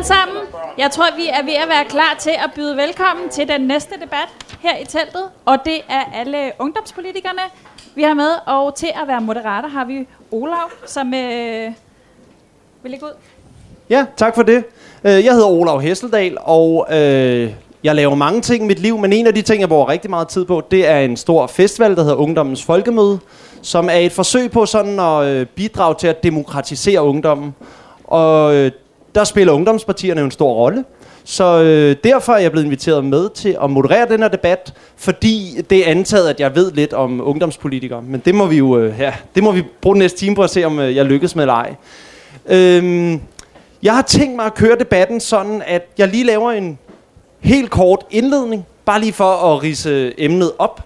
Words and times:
alle 0.00 0.08
sammen. 0.08 0.36
Jeg 0.78 0.90
tror, 0.90 1.04
vi 1.16 1.26
er 1.28 1.44
ved 1.44 1.54
at 1.54 1.68
være 1.68 1.84
klar 1.84 2.16
til 2.18 2.30
at 2.30 2.50
byde 2.54 2.76
velkommen 2.76 3.28
til 3.28 3.48
den 3.48 3.60
næste 3.60 3.94
debat 3.94 4.28
her 4.60 4.78
i 4.78 4.84
teltet. 4.84 5.22
Og 5.44 5.56
det 5.64 5.78
er 5.88 6.04
alle 6.14 6.52
ungdomspolitikerne, 6.58 7.40
vi 7.94 8.02
har 8.02 8.14
med. 8.14 8.30
Og 8.46 8.74
til 8.74 8.86
at 9.02 9.08
være 9.08 9.20
moderator 9.20 9.68
har 9.68 9.84
vi 9.84 10.06
Olav, 10.30 10.70
som 10.86 11.14
øh, 11.14 11.72
vil 12.82 12.90
lægge 12.90 13.06
ud. 13.06 13.10
Ja, 13.90 14.06
tak 14.16 14.34
for 14.34 14.42
det. 14.42 14.64
Øh, 15.04 15.24
jeg 15.24 15.32
hedder 15.32 15.48
Olav 15.48 15.80
Hesseldal, 15.80 16.36
og 16.40 16.86
øh, 16.90 17.52
jeg 17.84 17.94
laver 17.94 18.14
mange 18.14 18.40
ting 18.40 18.64
i 18.64 18.66
mit 18.66 18.78
liv, 18.78 18.98
men 18.98 19.12
en 19.12 19.26
af 19.26 19.34
de 19.34 19.42
ting, 19.42 19.60
jeg 19.60 19.68
bruger 19.68 19.88
rigtig 19.88 20.10
meget 20.10 20.28
tid 20.28 20.44
på, 20.44 20.62
det 20.70 20.88
er 20.88 20.98
en 20.98 21.16
stor 21.16 21.46
festival, 21.46 21.96
der 21.96 22.02
hedder 22.02 22.16
Ungdommens 22.16 22.64
Folkemøde, 22.64 23.18
som 23.62 23.88
er 23.88 23.98
et 23.98 24.12
forsøg 24.12 24.50
på 24.50 24.66
sådan 24.66 25.00
at 25.00 25.24
øh, 25.24 25.46
bidrage 25.46 25.94
til 25.94 26.06
at 26.06 26.22
demokratisere 26.22 27.02
ungdommen. 27.02 27.54
Og 28.04 28.54
øh, 28.54 28.72
der 29.14 29.24
spiller 29.24 29.52
ungdomspartierne 29.52 30.20
jo 30.20 30.24
en 30.24 30.30
stor 30.30 30.52
rolle. 30.52 30.84
Så 31.24 31.62
øh, 31.62 31.96
derfor 32.04 32.32
er 32.32 32.38
jeg 32.38 32.50
blevet 32.50 32.64
inviteret 32.64 33.04
med 33.04 33.28
til 33.34 33.56
at 33.62 33.70
moderere 33.70 34.08
den 34.08 34.20
her 34.20 34.28
debat, 34.28 34.74
fordi 34.96 35.62
det 35.70 35.86
er 35.86 35.90
antaget, 35.90 36.28
at 36.28 36.40
jeg 36.40 36.54
ved 36.54 36.72
lidt 36.72 36.92
om 36.92 37.20
ungdomspolitikere. 37.28 38.02
Men 38.02 38.22
det 38.24 38.34
må 38.34 38.46
vi 38.46 38.56
jo 38.56 38.78
øh, 38.78 38.94
ja, 38.98 39.14
det 39.34 39.42
må 39.42 39.52
vi 39.52 39.62
bruge 39.80 39.94
den 39.94 39.98
næste 39.98 40.18
time 40.18 40.34
på 40.36 40.42
at 40.42 40.50
se, 40.50 40.64
om 40.64 40.78
øh, 40.78 40.96
jeg 40.96 41.04
lykkes 41.04 41.36
med 41.36 41.42
eller 41.42 41.54
ej. 41.54 41.74
Øhm, 42.46 43.20
jeg 43.82 43.94
har 43.94 44.02
tænkt 44.02 44.36
mig 44.36 44.44
at 44.44 44.54
køre 44.54 44.76
debatten 44.78 45.20
sådan, 45.20 45.62
at 45.66 45.86
jeg 45.98 46.08
lige 46.08 46.24
laver 46.24 46.50
en 46.50 46.78
helt 47.40 47.70
kort 47.70 48.04
indledning, 48.10 48.66
bare 48.84 49.00
lige 49.00 49.12
for 49.12 49.54
at 49.54 49.62
rise 49.62 49.90
øh, 49.90 50.12
emnet 50.18 50.52
op. 50.58 50.84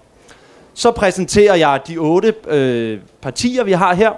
Så 0.75 0.91
præsenterer 0.91 1.55
jeg 1.55 1.81
de 1.89 1.97
otte 1.97 2.35
øh, 2.49 2.99
partier, 3.23 3.65
vi 3.65 3.73
har 3.73 3.95
her, 3.95 4.11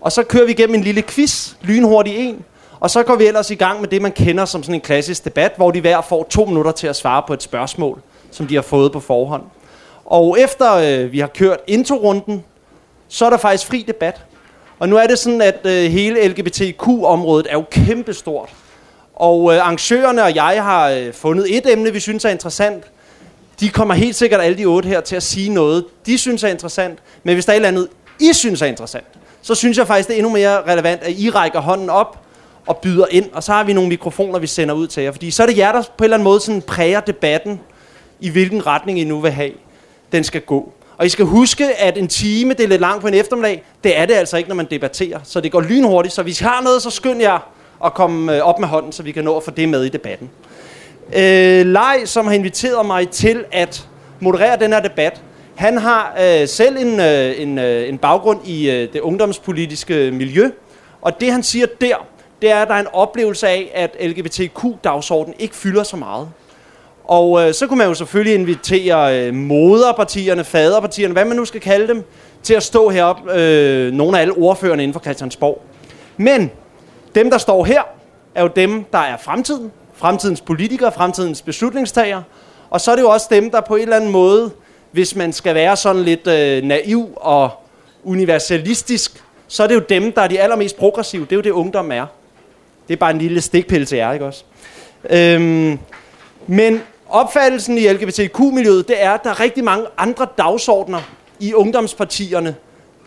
og 0.00 0.12
så 0.12 0.22
kører 0.22 0.44
vi 0.44 0.52
igennem 0.52 0.74
en 0.74 0.82
lille 0.82 1.02
quiz, 1.02 1.52
lynhurtig 1.62 2.16
en, 2.16 2.44
og 2.80 2.90
så 2.90 3.02
går 3.02 3.16
vi 3.16 3.26
ellers 3.26 3.50
i 3.50 3.54
gang 3.54 3.80
med 3.80 3.88
det, 3.88 4.02
man 4.02 4.12
kender 4.12 4.44
som 4.44 4.62
sådan 4.62 4.74
en 4.74 4.80
klassisk 4.80 5.24
debat, 5.24 5.52
hvor 5.56 5.70
de 5.70 5.80
hver 5.80 6.00
får 6.00 6.26
to 6.30 6.44
minutter 6.44 6.72
til 6.72 6.86
at 6.86 6.96
svare 6.96 7.22
på 7.26 7.32
et 7.32 7.42
spørgsmål, 7.42 8.00
som 8.30 8.46
de 8.46 8.54
har 8.54 8.62
fået 8.62 8.92
på 8.92 9.00
forhånd. 9.00 9.42
Og 10.04 10.40
efter 10.40 10.74
øh, 10.74 11.12
vi 11.12 11.18
har 11.18 11.26
kørt 11.26 11.58
introrunden, 11.66 12.44
så 13.08 13.26
er 13.26 13.30
der 13.30 13.36
faktisk 13.36 13.66
fri 13.66 13.84
debat. 13.88 14.20
Og 14.78 14.88
nu 14.88 14.96
er 14.96 15.06
det 15.06 15.18
sådan, 15.18 15.42
at 15.42 15.60
øh, 15.64 15.90
hele 15.90 16.28
LGBTQ-området 16.28 17.46
er 17.50 17.52
jo 17.52 17.64
kæmpestort. 17.70 18.48
Og 19.14 19.54
øh, 19.54 19.60
arrangørerne 19.60 20.22
og 20.22 20.34
jeg 20.34 20.62
har 20.64 20.88
øh, 20.88 21.12
fundet 21.12 21.56
et 21.56 21.72
emne, 21.72 21.92
vi 21.92 22.00
synes 22.00 22.24
er 22.24 22.28
interessant. 22.28 22.84
De 23.60 23.68
kommer 23.68 23.94
helt 23.94 24.16
sikkert 24.16 24.40
alle 24.40 24.58
de 24.58 24.64
otte 24.64 24.88
her 24.88 25.00
til 25.00 25.16
at 25.16 25.22
sige 25.22 25.50
noget, 25.50 25.84
de 26.06 26.18
synes 26.18 26.44
er 26.44 26.48
interessant. 26.48 26.98
Men 27.22 27.34
hvis 27.34 27.44
der 27.44 27.52
er 27.52 27.54
et 27.54 27.58
eller 27.58 27.68
andet, 27.68 27.88
I 28.20 28.32
synes 28.32 28.62
er 28.62 28.66
interessant, 28.66 29.06
så 29.42 29.54
synes 29.54 29.78
jeg 29.78 29.86
faktisk, 29.86 30.08
det 30.08 30.14
er 30.14 30.18
endnu 30.18 30.32
mere 30.32 30.62
relevant, 30.62 31.02
at 31.02 31.12
I 31.18 31.30
rækker 31.30 31.60
hånden 31.60 31.90
op 31.90 32.23
og 32.66 32.76
byder 32.76 33.06
ind. 33.10 33.30
Og 33.32 33.42
så 33.42 33.52
har 33.52 33.64
vi 33.64 33.72
nogle 33.72 33.88
mikrofoner, 33.88 34.38
vi 34.38 34.46
sender 34.46 34.74
ud 34.74 34.86
til 34.86 35.02
jer. 35.02 35.12
Fordi 35.12 35.30
så 35.30 35.42
er 35.42 35.46
det 35.46 35.58
jer, 35.58 35.72
der 35.72 35.82
på 35.82 35.88
en 35.98 36.04
eller 36.04 36.16
anden 36.16 36.24
måde 36.24 36.40
sådan 36.40 36.62
præger 36.62 37.00
debatten, 37.00 37.60
i 38.20 38.30
hvilken 38.30 38.66
retning 38.66 39.00
I 39.00 39.04
nu 39.04 39.20
vil 39.20 39.30
have, 39.30 39.52
den 40.12 40.24
skal 40.24 40.40
gå. 40.40 40.72
Og 40.96 41.06
I 41.06 41.08
skal 41.08 41.24
huske, 41.24 41.74
at 41.74 41.98
en 41.98 42.08
time, 42.08 42.54
det 42.54 42.60
er 42.60 42.68
lidt 42.68 42.80
langt 42.80 43.00
på 43.00 43.08
en 43.08 43.14
eftermiddag, 43.14 43.62
det 43.84 43.98
er 43.98 44.06
det 44.06 44.14
altså 44.14 44.36
ikke, 44.36 44.48
når 44.48 44.56
man 44.56 44.66
debatterer. 44.70 45.20
Så 45.24 45.40
det 45.40 45.52
går 45.52 45.60
lynhurtigt, 45.60 46.14
så 46.14 46.22
hvis 46.22 46.40
I 46.40 46.44
har 46.44 46.62
noget, 46.62 46.82
så 46.82 46.90
skynd 46.90 47.20
jer 47.20 47.48
at 47.84 47.94
komme 47.94 48.36
øh, 48.36 48.42
op 48.42 48.58
med 48.58 48.68
hånden, 48.68 48.92
så 48.92 49.02
vi 49.02 49.12
kan 49.12 49.24
nå 49.24 49.36
at 49.36 49.42
få 49.42 49.50
det 49.50 49.68
med 49.68 49.84
i 49.84 49.88
debatten. 49.88 50.30
Øh, 51.16 51.66
Lej, 51.66 52.04
som 52.04 52.26
har 52.26 52.34
inviteret 52.34 52.86
mig 52.86 53.08
til 53.08 53.44
at 53.52 53.88
moderere 54.20 54.58
den 54.60 54.72
her 54.72 54.80
debat, 54.80 55.22
han 55.54 55.78
har 55.78 56.16
øh, 56.22 56.48
selv 56.48 56.76
en, 56.76 57.00
øh, 57.00 57.40
en, 57.40 57.58
øh, 57.58 57.88
en 57.88 57.98
baggrund 57.98 58.40
i 58.44 58.70
øh, 58.70 58.92
det 58.92 59.00
ungdomspolitiske 59.00 60.10
miljø, 60.10 60.50
og 61.02 61.20
det 61.20 61.32
han 61.32 61.42
siger 61.42 61.66
der, 61.80 62.06
det 62.44 62.52
er, 62.52 62.62
at 62.62 62.68
der 62.68 62.74
er 62.74 62.80
en 62.80 62.86
oplevelse 62.92 63.48
af, 63.48 63.70
at 63.74 63.96
LGBTQ-dagsordenen 64.08 65.34
ikke 65.38 65.54
fylder 65.54 65.82
så 65.82 65.96
meget. 65.96 66.28
Og 67.04 67.42
øh, 67.42 67.54
så 67.54 67.66
kunne 67.66 67.78
man 67.78 67.86
jo 67.86 67.94
selvfølgelig 67.94 68.34
invitere 68.34 69.18
øh, 69.18 69.34
moderpartierne, 69.34 70.44
faderpartierne, 70.44 71.12
hvad 71.12 71.24
man 71.24 71.36
nu 71.36 71.44
skal 71.44 71.60
kalde 71.60 71.88
dem, 71.88 72.04
til 72.42 72.54
at 72.54 72.62
stå 72.62 72.88
heroppe, 72.88 73.32
øh, 73.32 73.92
nogle 73.92 74.16
af 74.18 74.22
alle 74.22 74.34
ordførerne 74.34 74.82
inden 74.82 74.92
for 74.92 75.00
Christiansborg. 75.00 75.62
Men 76.16 76.50
dem, 77.14 77.30
der 77.30 77.38
står 77.38 77.64
her, 77.64 77.82
er 78.34 78.42
jo 78.42 78.50
dem, 78.56 78.84
der 78.92 78.98
er 78.98 79.16
fremtiden. 79.16 79.72
Fremtidens 79.94 80.40
politikere, 80.40 80.92
fremtidens 80.92 81.42
beslutningstagere. 81.42 82.22
Og 82.70 82.80
så 82.80 82.90
er 82.90 82.96
det 82.96 83.02
jo 83.02 83.10
også 83.10 83.26
dem, 83.30 83.50
der 83.50 83.60
på 83.60 83.76
en 83.76 83.82
eller 83.82 83.96
anden 83.96 84.10
måde, 84.10 84.50
hvis 84.92 85.16
man 85.16 85.32
skal 85.32 85.54
være 85.54 85.76
sådan 85.76 86.02
lidt 86.02 86.26
øh, 86.26 86.62
naiv 86.62 87.08
og 87.16 87.50
universalistisk, 88.04 89.24
så 89.48 89.62
er 89.62 89.66
det 89.66 89.74
jo 89.74 89.82
dem, 89.88 90.12
der 90.12 90.22
er 90.22 90.28
de 90.28 90.40
allermest 90.40 90.76
progressive. 90.76 91.24
Det 91.24 91.32
er 91.32 91.36
jo 91.36 91.42
det, 91.42 91.50
ungdom 91.50 91.92
er. 91.92 92.06
Det 92.88 92.94
er 92.94 92.98
bare 92.98 93.10
en 93.10 93.18
lille 93.18 93.40
stikpille 93.40 93.86
til 93.86 93.98
jer, 93.98 94.12
ikke 94.12 94.24
også? 94.24 94.44
Øhm, 95.10 95.78
men 96.46 96.80
opfattelsen 97.08 97.78
i 97.78 97.88
LGBTQ-miljøet, 97.88 98.88
det 98.88 99.02
er, 99.02 99.10
at 99.10 99.24
der 99.24 99.30
er 99.30 99.40
rigtig 99.40 99.64
mange 99.64 99.86
andre 99.98 100.26
dagsordner 100.38 101.00
i 101.40 101.54
ungdomspartierne, 101.54 102.54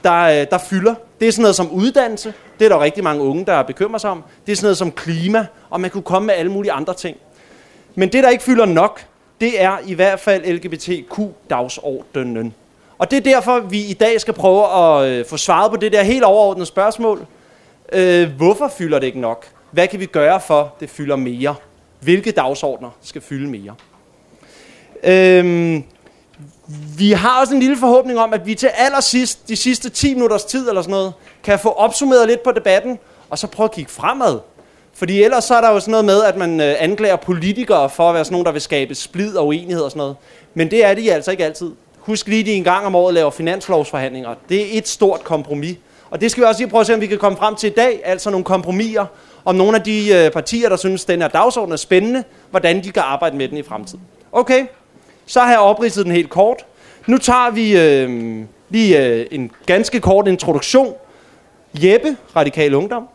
der, 0.04 0.22
øh, 0.22 0.46
der 0.52 0.58
fylder. 0.58 0.96
Det 1.20 1.28
er 1.28 1.32
sådan 1.32 1.42
noget 1.42 1.56
som 1.56 1.72
uddannelse. 1.72 2.34
Det 2.60 2.66
er 2.66 2.70
der 2.70 2.80
rigtig 2.80 3.04
mange 3.04 3.24
unge, 3.24 3.46
der 3.46 3.64
bekymrer 3.64 3.98
sig 3.98 4.10
om. 4.10 4.24
Det 4.46 4.52
er 4.52 4.56
sådan 4.56 4.66
noget 4.66 4.78
som 4.78 4.92
klima, 4.92 5.46
og 5.70 5.82
man 5.82 5.90
kunne 5.90 6.04
komme 6.04 6.26
med 6.26 6.36
alle 6.36 6.52
mulige 6.52 6.72
andre 6.72 6.94
ting. 6.94 7.18
Men 7.96 8.10
det, 8.10 8.24
der 8.24 8.30
ikke 8.30 8.44
fylder 8.44 8.66
nok, 8.66 9.06
det 9.42 9.62
er 9.62 9.78
i 9.86 9.94
hvert 9.94 10.20
fald 10.20 10.46
LGBTQ-dagsordenen. 10.46 12.54
Og 12.98 13.12
det 13.12 13.18
er 13.18 13.22
derfor, 13.22 13.60
vi 13.60 13.86
i 13.86 13.94
dag 13.94 14.22
skal 14.22 14.34
prøve 14.34 14.74
at 14.74 15.10
øh, 15.10 15.26
få 15.26 15.38
svaret 15.38 15.72
på 15.72 15.78
det 15.78 15.92
der 15.92 16.04
helt 16.04 16.24
overordnede 16.24 16.66
spørgsmål. 16.66 17.26
Øh, 17.94 18.30
hvorfor 18.38 18.72
fylder 18.78 19.00
det 19.00 19.08
ikke 19.08 19.20
nok? 19.20 19.46
Hvad 19.72 19.88
kan 19.88 20.00
vi 20.00 20.06
gøre 20.06 20.42
for, 20.42 20.76
det 20.80 20.90
fylder 20.90 21.16
mere? 21.16 21.56
Hvilke 22.00 22.32
dagsordner 22.32 22.90
skal 23.02 23.22
fylde 23.22 23.50
mere? 23.50 23.76
Øhm, 25.04 25.84
vi 26.98 27.12
har 27.12 27.40
også 27.42 27.54
en 27.54 27.60
lille 27.60 27.78
forhåbning 27.78 28.20
om, 28.20 28.34
at 28.34 28.46
vi 28.46 28.56
til 28.56 28.68
allersidst, 28.68 29.48
de 29.48 29.56
sidste 29.56 29.90
10 29.90 30.14
minutters 30.14 30.44
tid 30.44 30.70
eller 30.70 30.82
sådan 30.82 30.92
noget, 30.92 31.14
kan 31.44 31.60
få 31.60 31.70
opsummeret 31.70 32.28
lidt 32.28 32.44
på 32.44 32.52
debatten, 32.52 33.00
og 33.30 33.38
så 33.38 33.48
prøve 33.48 33.66
at 33.66 33.72
kigge 33.72 33.92
fremad. 33.92 34.40
Fordi 34.94 35.24
ellers 35.24 35.44
så 35.44 35.56
er 35.56 35.62
der 35.62 35.72
jo 35.72 35.80
sådan 35.80 35.92
noget 35.92 36.06
med, 36.06 36.24
at 36.24 36.38
man 36.38 36.62
øh, 36.62 36.76
anklager 36.80 37.16
politikere 37.16 37.90
for 37.90 38.10
at 38.10 38.16
være 38.16 38.26
sådan 38.26 38.34
nogen, 38.34 38.46
der 38.46 38.52
vil 38.52 38.62
skabe 38.62 38.96
splid 38.96 39.36
og 39.36 39.48
uenighed 39.48 39.84
og 39.84 39.92
sådan 39.92 40.00
noget. 40.00 40.16
Men 40.54 40.72
det 40.72 40.86
er 40.86 40.94
de 40.94 41.14
altså 41.14 41.32
ikke 41.32 41.46
altid. 41.46 41.72
Husk 41.98 42.28
lige, 42.28 42.40
at 42.40 42.46
de 42.46 42.52
en 42.52 42.64
gang 42.64 42.86
om 42.86 42.96
året 42.96 43.14
laver 43.14 43.32
finanslovsforhandlinger. 43.32 44.36
Det 44.50 44.62
er 44.62 44.78
et 44.78 44.88
stort 44.88 45.24
kompromis. 45.24 45.78
Og 46.10 46.22
det 46.22 46.32
skal 46.32 46.42
vi 46.42 46.48
også 46.48 46.62
lige 46.62 46.70
prøve 46.70 46.82
at 46.82 46.88
se, 46.88 46.94
om 46.94 47.02
vi 47.02 47.08
kan 47.08 47.18
komme 47.18 47.38
frem 47.38 47.56
til 47.56 47.72
i 47.72 47.74
dag. 47.74 48.02
Altså 48.04 48.30
nogle 48.30 48.44
kompromiser 48.44 49.06
om 49.48 49.56
nogle 49.56 49.78
af 49.78 49.84
de 49.84 50.14
øh, 50.14 50.32
partier, 50.32 50.70
der 50.70 50.76
synes, 50.76 51.04
at 51.04 51.08
den 51.08 51.22
her 51.22 51.28
dagsorden 51.28 51.72
er 51.72 51.78
spændende, 51.78 52.24
hvordan 52.50 52.84
de 52.84 52.92
kan 52.92 53.04
arbejde 53.06 53.38
med 53.38 53.48
den 53.48 53.58
i 53.58 53.64
fremtiden. 53.64 54.04
Okay, 54.32 54.66
så 55.26 55.40
har 55.40 55.50
jeg 55.50 55.60
opridset 55.60 56.06
den 56.06 56.14
helt 56.14 56.30
kort. 56.30 56.66
Nu 57.06 57.18
tager 57.18 57.52
vi 57.52 57.78
øh, 57.78 58.44
lige 58.70 59.06
øh, 59.06 59.26
en 59.32 59.52
ganske 59.66 60.00
kort 60.00 60.28
introduktion. 60.28 60.94
Jeppe, 61.74 62.18
Radikal 62.36 62.74
Ungdom. 62.74 63.08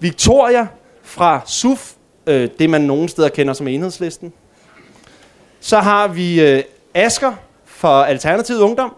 Victoria 0.00 0.66
fra 1.02 1.40
SUF, 1.46 1.92
øh, 2.26 2.48
det 2.58 2.70
man 2.70 2.80
nogle 2.80 3.08
steder 3.08 3.28
kender 3.28 3.54
som 3.54 3.68
enhedslisten. 3.68 4.32
Så 5.60 5.78
har 5.78 6.08
vi 6.08 6.40
øh, 6.40 6.62
Asker 6.94 7.32
fra 7.64 8.08
Alternativet 8.08 8.60
Ungdom. 8.60 8.94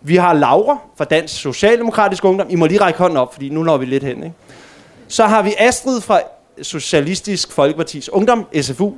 Vi 0.00 0.16
har 0.16 0.32
Laura 0.32 0.78
fra 0.96 1.04
Dansk 1.04 1.40
Socialdemokratisk 1.40 2.24
Ungdom. 2.24 2.46
I 2.50 2.54
må 2.54 2.66
lige 2.66 2.80
række 2.80 2.98
hånden 2.98 3.16
op, 3.16 3.32
fordi 3.32 3.48
nu 3.48 3.62
når 3.62 3.76
vi 3.76 3.86
lidt 3.86 4.04
hen. 4.04 4.16
Ikke? 4.22 4.34
Så 5.08 5.24
har 5.26 5.42
vi 5.42 5.54
Astrid 5.58 6.00
fra 6.00 6.20
Socialistisk 6.62 7.52
Folkepartis 7.52 8.08
Ungdom, 8.08 8.46
SFU. 8.62 8.92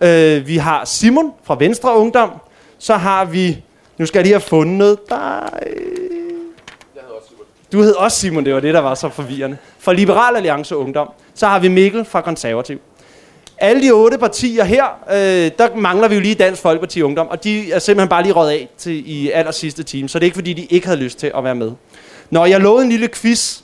Øh, 0.00 0.46
vi 0.46 0.56
har 0.56 0.84
Simon 0.84 1.32
fra 1.44 1.56
Venstre 1.58 1.96
Ungdom. 1.96 2.30
Så 2.78 2.94
har 2.94 3.24
vi, 3.24 3.62
nu 3.98 4.06
skal 4.06 4.18
jeg 4.18 4.24
lige 4.24 4.34
have 4.34 4.40
fundet 4.40 4.98
dig. 5.08 5.50
Du 7.72 7.82
hed 7.82 7.94
også 7.94 8.20
Simon, 8.20 8.44
det 8.44 8.54
var 8.54 8.60
det, 8.60 8.74
der 8.74 8.80
var 8.80 8.94
så 8.94 9.08
forvirrende. 9.08 9.56
Fra 9.78 9.92
Liberal 9.92 10.36
Alliance 10.36 10.76
Ungdom. 10.76 11.08
Så 11.34 11.46
har 11.46 11.58
vi 11.58 11.68
Mikkel 11.68 12.04
fra 12.04 12.20
Konservativ. 12.20 12.78
Alle 13.58 13.86
de 13.86 13.90
otte 13.90 14.18
partier 14.18 14.64
her, 14.64 14.84
øh, 15.10 15.50
der 15.58 15.76
mangler 15.76 16.08
vi 16.08 16.14
jo 16.14 16.20
lige 16.20 16.34
Dansk 16.34 16.62
Folkeparti 16.62 17.02
Ungdom, 17.02 17.28
og 17.28 17.44
de 17.44 17.72
er 17.72 17.78
simpelthen 17.78 18.08
bare 18.08 18.22
lige 18.22 18.32
råd 18.32 18.50
af 18.50 18.68
til 18.78 19.10
i 19.10 19.30
aller 19.30 19.52
sidste 19.52 19.82
time, 19.82 20.08
så 20.08 20.18
det 20.18 20.24
er 20.24 20.26
ikke 20.26 20.34
fordi, 20.34 20.52
de 20.52 20.64
ikke 20.64 20.86
havde 20.86 21.00
lyst 21.00 21.18
til 21.18 21.32
at 21.36 21.44
være 21.44 21.54
med. 21.54 21.72
Når 22.30 22.46
jeg 22.46 22.60
lovede 22.60 22.84
en 22.84 22.90
lille 22.90 23.08
quiz, 23.08 23.60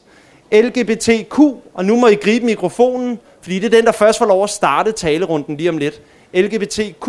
LGBTQ, 0.52 1.38
og 1.74 1.84
nu 1.84 1.96
må 1.96 2.06
I 2.06 2.14
gribe 2.14 2.46
mikrofonen, 2.46 3.18
fordi 3.40 3.58
det 3.58 3.64
er 3.66 3.70
den, 3.76 3.84
der 3.84 3.92
først 3.92 4.18
får 4.18 4.26
lov 4.26 4.44
at 4.44 4.50
starte 4.50 4.92
talerunden 4.92 5.56
lige 5.56 5.68
om 5.70 5.78
lidt. 5.78 6.02
LGBTQ, 6.34 7.08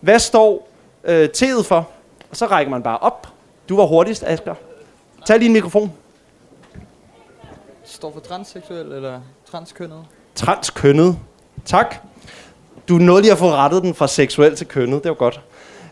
hvad 0.00 0.18
står 0.18 0.68
øh, 1.04 1.28
T'et 1.36 1.62
for? 1.62 1.88
Og 2.30 2.36
så 2.36 2.46
rækker 2.46 2.70
man 2.70 2.82
bare 2.82 2.98
op. 2.98 3.28
Du 3.68 3.76
var 3.76 3.84
hurtigst, 3.86 4.24
Asger. 4.26 4.54
Tag 5.26 5.38
lige 5.38 5.46
en 5.46 5.52
mikrofon. 5.52 5.92
Står 7.84 8.12
for 8.12 8.20
transseksuel 8.20 8.92
eller 8.92 9.20
transkønnet? 9.50 10.04
Transkønnet. 10.34 11.18
Tak. 11.64 11.94
Du 12.88 12.94
nåede 12.94 13.22
lige 13.22 13.32
at 13.32 13.38
få 13.38 13.50
rettet 13.50 13.82
den 13.82 13.94
fra 13.94 14.06
seksuel 14.06 14.56
til 14.56 14.66
kønnet. 14.66 15.02
Det 15.02 15.08
var 15.08 15.14
godt. 15.14 15.40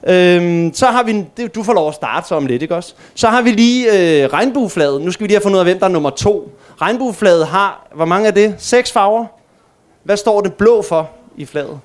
Øhm, 0.09 0.75
så 0.75 0.87
har 0.87 1.03
vi, 1.03 1.25
du 1.55 1.63
får 1.63 1.73
lov 1.73 1.89
at 1.89 1.95
starte 1.95 2.29
så 2.29 2.35
om 2.35 2.47
lidt, 2.47 2.63
ikke 2.63 2.75
også? 2.75 2.95
Så 3.15 3.29
har 3.29 3.43
vi 3.43 3.51
lige 3.51 3.87
øh, 3.87 4.33
regnbueflaget. 4.33 5.03
Nu 5.03 5.11
skal 5.11 5.25
vi 5.25 5.29
lige 5.29 5.37
have 5.37 5.43
fundet 5.43 5.57
ud 5.57 5.61
af, 5.61 5.67
hvem 5.67 5.79
der 5.79 5.87
er 5.87 5.91
nummer 5.91 6.11
to. 6.11 6.59
Regnbueflaget 6.81 7.47
har, 7.47 7.87
hvor 7.95 8.05
mange 8.05 8.29
er 8.29 8.31
det? 8.31 8.55
Seks 8.59 8.93
farver? 8.93 9.27
Hvad 10.03 10.17
står 10.17 10.41
det 10.41 10.55
blå 10.55 10.83
for 10.83 11.11
i 11.37 11.45
flaget? 11.47 11.81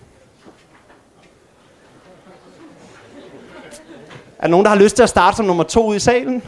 Er 4.37 4.41
der 4.41 4.47
nogen, 4.47 4.65
der 4.65 4.69
har 4.69 4.77
lyst 4.77 4.95
til 4.95 5.03
at 5.03 5.09
starte 5.09 5.37
som 5.37 5.45
nummer 5.45 5.63
to 5.63 5.85
ude 5.85 5.97
i 5.97 5.99
salen? 5.99 6.43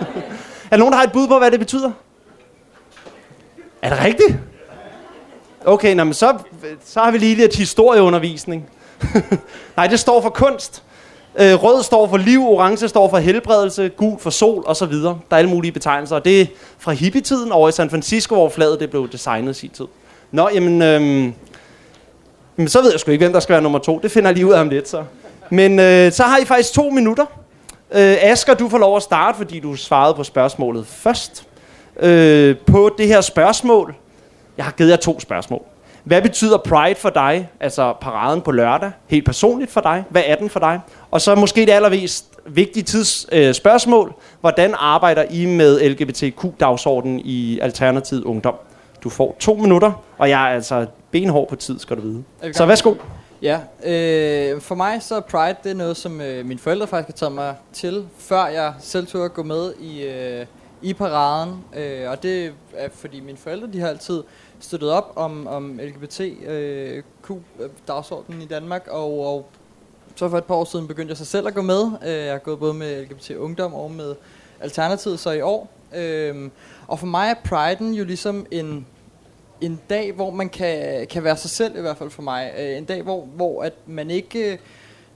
er 0.70 0.70
der 0.70 0.76
nogen, 0.76 0.92
der 0.92 0.98
har 0.98 1.04
et 1.04 1.12
bud 1.12 1.28
på, 1.28 1.38
hvad 1.38 1.50
det 1.50 1.58
betyder? 1.58 1.90
Er 3.82 3.88
det 3.88 4.04
rigtigt? 4.04 4.38
Okay, 5.64 5.94
nå, 5.94 6.04
men 6.04 6.14
så, 6.14 6.38
så 6.84 7.00
har 7.00 7.10
vi 7.10 7.18
lige 7.18 7.34
lidt 7.34 7.56
historieundervisning. 7.56 8.68
Nej, 9.76 9.86
det 9.86 10.00
står 10.00 10.20
for 10.20 10.30
kunst. 10.30 10.82
Øh, 11.38 11.62
rød 11.62 11.82
står 11.82 12.08
for 12.08 12.16
liv, 12.16 12.48
orange 12.48 12.88
står 12.88 13.08
for 13.08 13.18
helbredelse, 13.18 13.88
gul 13.88 14.18
for 14.18 14.30
sol 14.30 14.62
og 14.66 14.76
så 14.76 14.86
videre. 14.86 15.18
Der 15.30 15.36
er 15.36 15.38
alle 15.38 15.50
mulige 15.50 15.72
betegnelser. 15.72 16.16
Og 16.16 16.24
det 16.24 16.40
er 16.40 16.46
fra 16.78 16.92
hippietiden 16.92 17.52
over 17.52 17.68
i 17.68 17.72
San 17.72 17.90
Francisco, 17.90 18.34
hvor 18.34 18.48
flaget 18.48 18.80
det 18.80 18.90
blev 18.90 19.08
designet 19.12 19.56
i 19.56 19.60
sin 19.60 19.70
tid. 19.70 19.84
Nå, 20.32 20.48
jamen, 20.54 20.82
øhm, 20.82 21.34
men 22.56 22.68
så 22.68 22.82
ved 22.82 22.90
jeg 22.90 23.00
sgu 23.00 23.10
ikke, 23.10 23.24
hvem 23.24 23.32
der 23.32 23.40
skal 23.40 23.52
være 23.52 23.62
nummer 23.62 23.78
to. 23.78 23.98
Det 24.02 24.10
finder 24.10 24.28
jeg 24.28 24.34
lige 24.34 24.46
ud 24.46 24.52
af 24.52 24.60
om 24.60 24.68
lidt, 24.68 24.88
så. 24.88 25.04
Men 25.50 25.78
øh, 25.78 26.12
så 26.12 26.22
har 26.22 26.38
I 26.38 26.44
faktisk 26.44 26.72
to 26.72 26.90
minutter. 26.90 27.26
Øh, 27.92 28.16
Asger, 28.20 28.54
du 28.54 28.68
får 28.68 28.78
lov 28.78 28.96
at 28.96 29.02
starte, 29.02 29.38
fordi 29.38 29.60
du 29.60 29.74
svarede 29.74 30.14
på 30.14 30.24
spørgsmålet 30.24 30.86
først. 30.86 31.44
Øh, 32.00 32.56
på 32.66 32.90
det 32.98 33.06
her 33.06 33.20
spørgsmål. 33.20 33.94
Jeg 34.56 34.64
har 34.64 34.72
givet 34.72 34.90
jer 34.90 34.96
to 34.96 35.20
spørgsmål. 35.20 35.62
Hvad 36.06 36.22
betyder 36.22 36.58
Pride 36.58 36.94
for 36.94 37.10
dig, 37.10 37.50
altså 37.60 37.94
paraden 38.00 38.40
på 38.40 38.52
lørdag, 38.52 38.90
helt 39.06 39.24
personligt 39.24 39.70
for 39.70 39.80
dig? 39.80 40.04
Hvad 40.10 40.22
er 40.26 40.34
den 40.34 40.50
for 40.50 40.60
dig? 40.60 40.80
Og 41.10 41.20
så 41.20 41.34
måske 41.34 41.60
det 41.60 41.72
allermest 41.72 42.26
vigtige 42.46 42.82
tids 42.82 43.26
øh, 43.32 43.54
spørgsmål. 43.54 44.14
Hvordan 44.40 44.74
arbejder 44.78 45.24
I 45.30 45.46
med 45.46 45.90
LGBTQ-dagsordenen 45.90 47.20
i 47.24 47.58
Alternativet 47.58 48.24
Ungdom? 48.24 48.54
Du 49.04 49.08
får 49.08 49.36
to 49.40 49.54
minutter, 49.54 50.04
og 50.18 50.30
jeg 50.30 50.50
er 50.50 50.54
altså 50.54 50.86
benhård 51.10 51.48
på 51.48 51.56
tid, 51.56 51.78
skal 51.78 51.96
du 51.96 52.02
vide. 52.02 52.24
Så 52.52 52.66
værsgo. 52.66 52.94
Ja, 53.42 53.60
øh, 53.84 54.60
for 54.60 54.74
mig 54.74 55.02
så 55.02 55.14
er 55.16 55.20
Pride 55.20 55.56
det 55.64 55.70
er 55.70 55.74
noget, 55.74 55.96
som 55.96 56.20
øh, 56.20 56.46
mine 56.46 56.60
forældre 56.60 56.86
faktisk 56.86 57.08
har 57.08 57.26
taget 57.26 57.34
mig 57.34 57.54
til, 57.72 58.04
før 58.18 58.46
jeg 58.46 58.74
selv 58.80 59.08
at 59.24 59.34
gå 59.34 59.42
med 59.42 59.72
i, 59.80 60.02
øh, 60.02 60.46
i 60.82 60.94
paraden. 60.94 61.64
Øh, 61.76 62.10
og 62.10 62.22
det 62.22 62.52
er 62.76 62.88
fordi 62.94 63.20
mine 63.20 63.38
forældre, 63.38 63.68
de 63.72 63.80
har 63.80 63.88
altid 63.88 64.22
støttet 64.60 64.90
op 64.90 65.12
om, 65.16 65.46
om 65.46 65.80
LGBTQ-dagsordenen 65.82 68.36
øh, 68.36 68.42
øh, 68.42 68.44
i 68.44 68.48
Danmark, 68.48 68.88
og, 68.90 69.26
og 69.26 69.48
så 70.16 70.28
for 70.28 70.38
et 70.38 70.44
par 70.44 70.54
år 70.54 70.64
siden 70.64 70.88
begyndte 70.88 71.10
jeg 71.10 71.16
så 71.16 71.24
selv 71.24 71.46
at 71.46 71.54
gå 71.54 71.62
med. 71.62 71.90
Øh, 72.06 72.12
jeg 72.12 72.32
har 72.32 72.38
gået 72.38 72.58
både 72.58 72.74
med 72.74 73.02
LGBT 73.02 73.30
Ungdom 73.30 73.74
og 73.74 73.90
med 73.90 74.14
Alternativet 74.60 75.20
så 75.20 75.30
i 75.30 75.40
år. 75.40 75.70
Øh, 75.96 76.50
og 76.86 76.98
for 76.98 77.06
mig 77.06 77.30
er 77.30 77.34
priden 77.44 77.94
jo 77.94 78.04
ligesom 78.04 78.46
en, 78.50 78.86
en 79.60 79.80
dag, 79.90 80.12
hvor 80.12 80.30
man 80.30 80.48
kan, 80.48 81.06
kan 81.06 81.24
være 81.24 81.36
sig 81.36 81.50
selv, 81.50 81.78
i 81.78 81.80
hvert 81.80 81.96
fald 81.96 82.10
for 82.10 82.22
mig. 82.22 82.52
Øh, 82.58 82.76
en 82.76 82.84
dag, 82.84 83.02
hvor, 83.02 83.24
hvor 83.24 83.62
at 83.62 83.72
man 83.86 84.10
ikke 84.10 84.52
øh, 84.52 84.58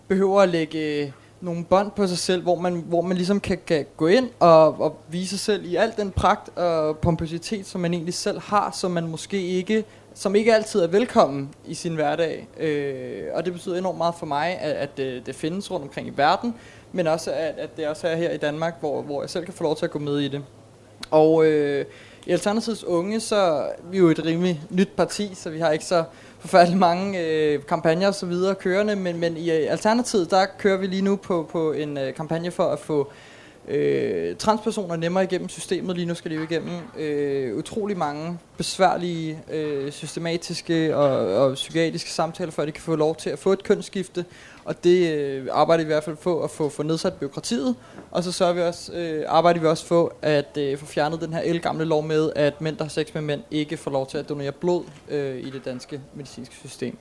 behøver 0.08 0.40
at 0.40 0.48
lægge 0.48 1.12
nogle 1.40 1.64
bånd 1.64 1.90
på 1.90 2.06
sig 2.06 2.18
selv, 2.18 2.42
hvor 2.42 2.56
man, 2.56 2.84
hvor 2.86 3.00
man 3.00 3.16
ligesom 3.16 3.40
kan, 3.40 3.58
kan 3.66 3.86
gå 3.96 4.06
ind 4.06 4.28
og, 4.40 4.80
og 4.80 4.96
vise 5.08 5.28
sig 5.28 5.38
selv 5.38 5.64
i 5.64 5.76
al 5.76 5.92
den 5.96 6.10
pragt 6.10 6.58
og 6.58 6.98
pompositet, 6.98 7.66
som 7.66 7.80
man 7.80 7.94
egentlig 7.94 8.14
selv 8.14 8.40
har, 8.40 8.70
som 8.70 8.90
man 8.90 9.06
måske 9.06 9.42
ikke, 9.42 9.84
som 10.14 10.34
ikke 10.34 10.54
altid 10.54 10.80
er 10.80 10.86
velkommen 10.86 11.50
i 11.66 11.74
sin 11.74 11.94
hverdag. 11.94 12.48
Øh, 12.60 13.24
og 13.34 13.44
det 13.44 13.52
betyder 13.52 13.78
enormt 13.78 13.98
meget 13.98 14.14
for 14.14 14.26
mig, 14.26 14.58
at, 14.60 14.72
at 14.72 14.96
det, 14.96 15.26
det 15.26 15.34
findes 15.34 15.70
rundt 15.70 15.82
omkring 15.82 16.08
i 16.08 16.12
verden, 16.16 16.54
men 16.92 17.06
også 17.06 17.30
at, 17.30 17.54
at 17.58 17.76
det 17.76 17.88
også 17.88 18.08
er 18.08 18.16
her 18.16 18.30
i 18.30 18.36
Danmark, 18.36 18.74
hvor, 18.80 19.02
hvor 19.02 19.22
jeg 19.22 19.30
selv 19.30 19.44
kan 19.44 19.54
få 19.54 19.62
lov 19.62 19.76
til 19.76 19.84
at 19.84 19.90
gå 19.90 19.98
med 19.98 20.18
i 20.18 20.28
det. 20.28 20.42
Og 21.10 21.46
øh, 21.46 21.84
i 22.26 22.30
Alternativets 22.30 22.84
Unge, 22.84 23.20
så 23.20 23.36
er 23.36 23.72
vi 23.90 23.98
jo 23.98 24.08
et 24.08 24.24
rimelig 24.24 24.62
nyt 24.70 24.88
parti, 24.96 25.30
så 25.34 25.50
vi 25.50 25.58
har 25.58 25.70
ikke 25.70 25.84
så 25.84 26.04
forfærdelig 26.40 26.78
mange 26.78 27.20
øh, 27.20 27.62
kampagner 27.68 28.06
og 28.06 28.14
så 28.14 28.26
videre 28.26 28.54
kørende, 28.54 28.96
men, 28.96 29.18
men 29.18 29.36
i 29.36 29.50
øh, 29.50 29.72
Alternativet, 29.72 30.30
der 30.30 30.46
kører 30.58 30.76
vi 30.76 30.86
lige 30.86 31.02
nu 31.02 31.16
på, 31.16 31.48
på 31.52 31.72
en 31.72 31.98
øh, 31.98 32.14
kampagne 32.14 32.50
for 32.50 32.64
at 32.64 32.78
få 32.78 33.12
øh, 33.68 34.36
transpersoner 34.36 34.96
nemmere 34.96 35.24
igennem 35.24 35.48
systemet. 35.48 35.96
Lige 35.96 36.06
nu 36.06 36.14
skal 36.14 36.30
de 36.30 36.36
jo 36.36 36.42
igennem 36.42 36.78
øh, 36.98 37.56
utrolig 37.56 37.98
mange 37.98 38.38
besværlige, 38.56 39.38
øh, 39.52 39.92
systematiske 39.92 40.96
og, 40.96 41.34
og 41.36 41.54
psykiatriske 41.54 42.10
samtaler, 42.10 42.52
før 42.52 42.64
de 42.64 42.72
kan 42.72 42.82
få 42.82 42.96
lov 42.96 43.16
til 43.16 43.30
at 43.30 43.38
få 43.38 43.52
et 43.52 43.62
kønsskifte. 43.62 44.24
Og 44.64 44.84
det 44.84 45.14
øh, 45.14 45.46
arbejder 45.52 45.84
vi 45.84 45.86
i 45.88 45.92
hvert 45.92 46.04
fald 46.04 46.16
på 46.16 46.40
at 46.40 46.50
få, 46.50 46.68
få 46.68 46.82
nedsat 46.82 47.14
byråkratiet. 47.14 47.76
Og 48.10 48.24
så 48.24 48.32
sørger 48.32 48.52
vi 48.52 48.60
også, 48.60 48.92
øh, 48.92 49.24
arbejder 49.28 49.60
vi 49.60 49.66
også 49.66 49.86
på 49.86 50.12
at 50.22 50.56
øh, 50.58 50.78
få 50.78 50.86
fjernet 50.86 51.20
den 51.20 51.32
her 51.32 51.40
elgamle 51.40 51.84
lov 51.84 52.02
med, 52.02 52.32
at 52.36 52.60
mænd, 52.60 52.76
der 52.76 52.84
har 52.84 52.88
sex 52.88 53.14
med 53.14 53.22
mænd, 53.22 53.40
ikke 53.50 53.76
får 53.76 53.90
lov 53.90 54.06
til 54.06 54.18
at 54.18 54.28
donere 54.28 54.52
blod 54.52 54.84
øh, 55.08 55.36
i 55.40 55.50
det 55.50 55.64
danske 55.64 56.00
medicinske 56.14 56.54
system. 56.54 56.98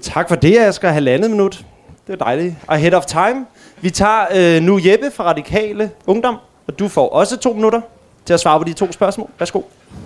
Tak 0.00 0.28
for 0.28 0.36
det, 0.36 0.58
Asger. 0.58 0.88
Halvandet 0.88 1.30
minut. 1.30 1.64
Det 2.06 2.12
er 2.12 2.16
dejligt. 2.16 2.54
Ahead 2.68 2.94
of 2.94 3.06
time. 3.06 3.46
Vi 3.80 3.90
tager 3.90 4.26
øh, 4.34 4.62
nu 4.62 4.80
Jeppe 4.84 5.10
fra 5.10 5.24
Radikale 5.24 5.90
Ungdom, 6.06 6.36
og 6.66 6.78
du 6.78 6.88
får 6.88 7.08
også 7.08 7.36
to 7.36 7.52
minutter 7.52 7.80
til 8.26 8.34
at 8.34 8.40
svare 8.40 8.58
på 8.58 8.64
de 8.64 8.72
to 8.72 8.92
spørgsmål. 8.92 9.30
Værsgo. 9.38 9.60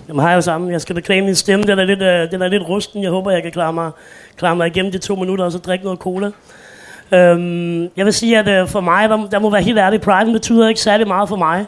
Jamen 0.07 0.21
har 0.21 0.29
jeg 0.29 0.35
jo 0.35 0.41
sammen. 0.41 0.71
Jeg 0.71 0.81
skal 0.81 0.95
beklage 0.95 1.21
min 1.21 1.35
stemme. 1.35 1.65
Den 1.65 1.79
er 1.79 1.83
lidt, 1.83 2.01
øh, 2.01 2.31
den 2.31 2.41
er 2.41 2.47
lidt 2.47 2.63
rusten. 2.69 3.03
Jeg 3.03 3.11
håber, 3.11 3.31
jeg 3.31 3.43
kan 3.43 3.51
klare 3.51 3.73
mig, 3.73 3.91
klare 4.37 4.55
mig 4.55 4.67
igennem 4.67 4.91
de 4.91 4.97
to 4.97 5.15
minutter, 5.15 5.45
og 5.45 5.51
så 5.51 5.57
drikke 5.57 5.83
noget 5.85 5.99
cola. 5.99 6.31
Øhm, 7.11 7.81
jeg 7.81 8.05
vil 8.05 8.13
sige, 8.13 8.39
at 8.39 8.47
øh, 8.47 8.67
for 8.67 8.81
mig, 8.81 9.09
der, 9.09 9.27
der 9.31 9.39
må 9.39 9.49
være 9.49 9.61
helt 9.61 9.79
ærlig, 9.79 10.01
Pride 10.01 10.31
betyder 10.31 10.67
ikke 10.67 10.81
særlig 10.81 11.07
meget 11.07 11.29
for 11.29 11.35
mig. 11.35 11.65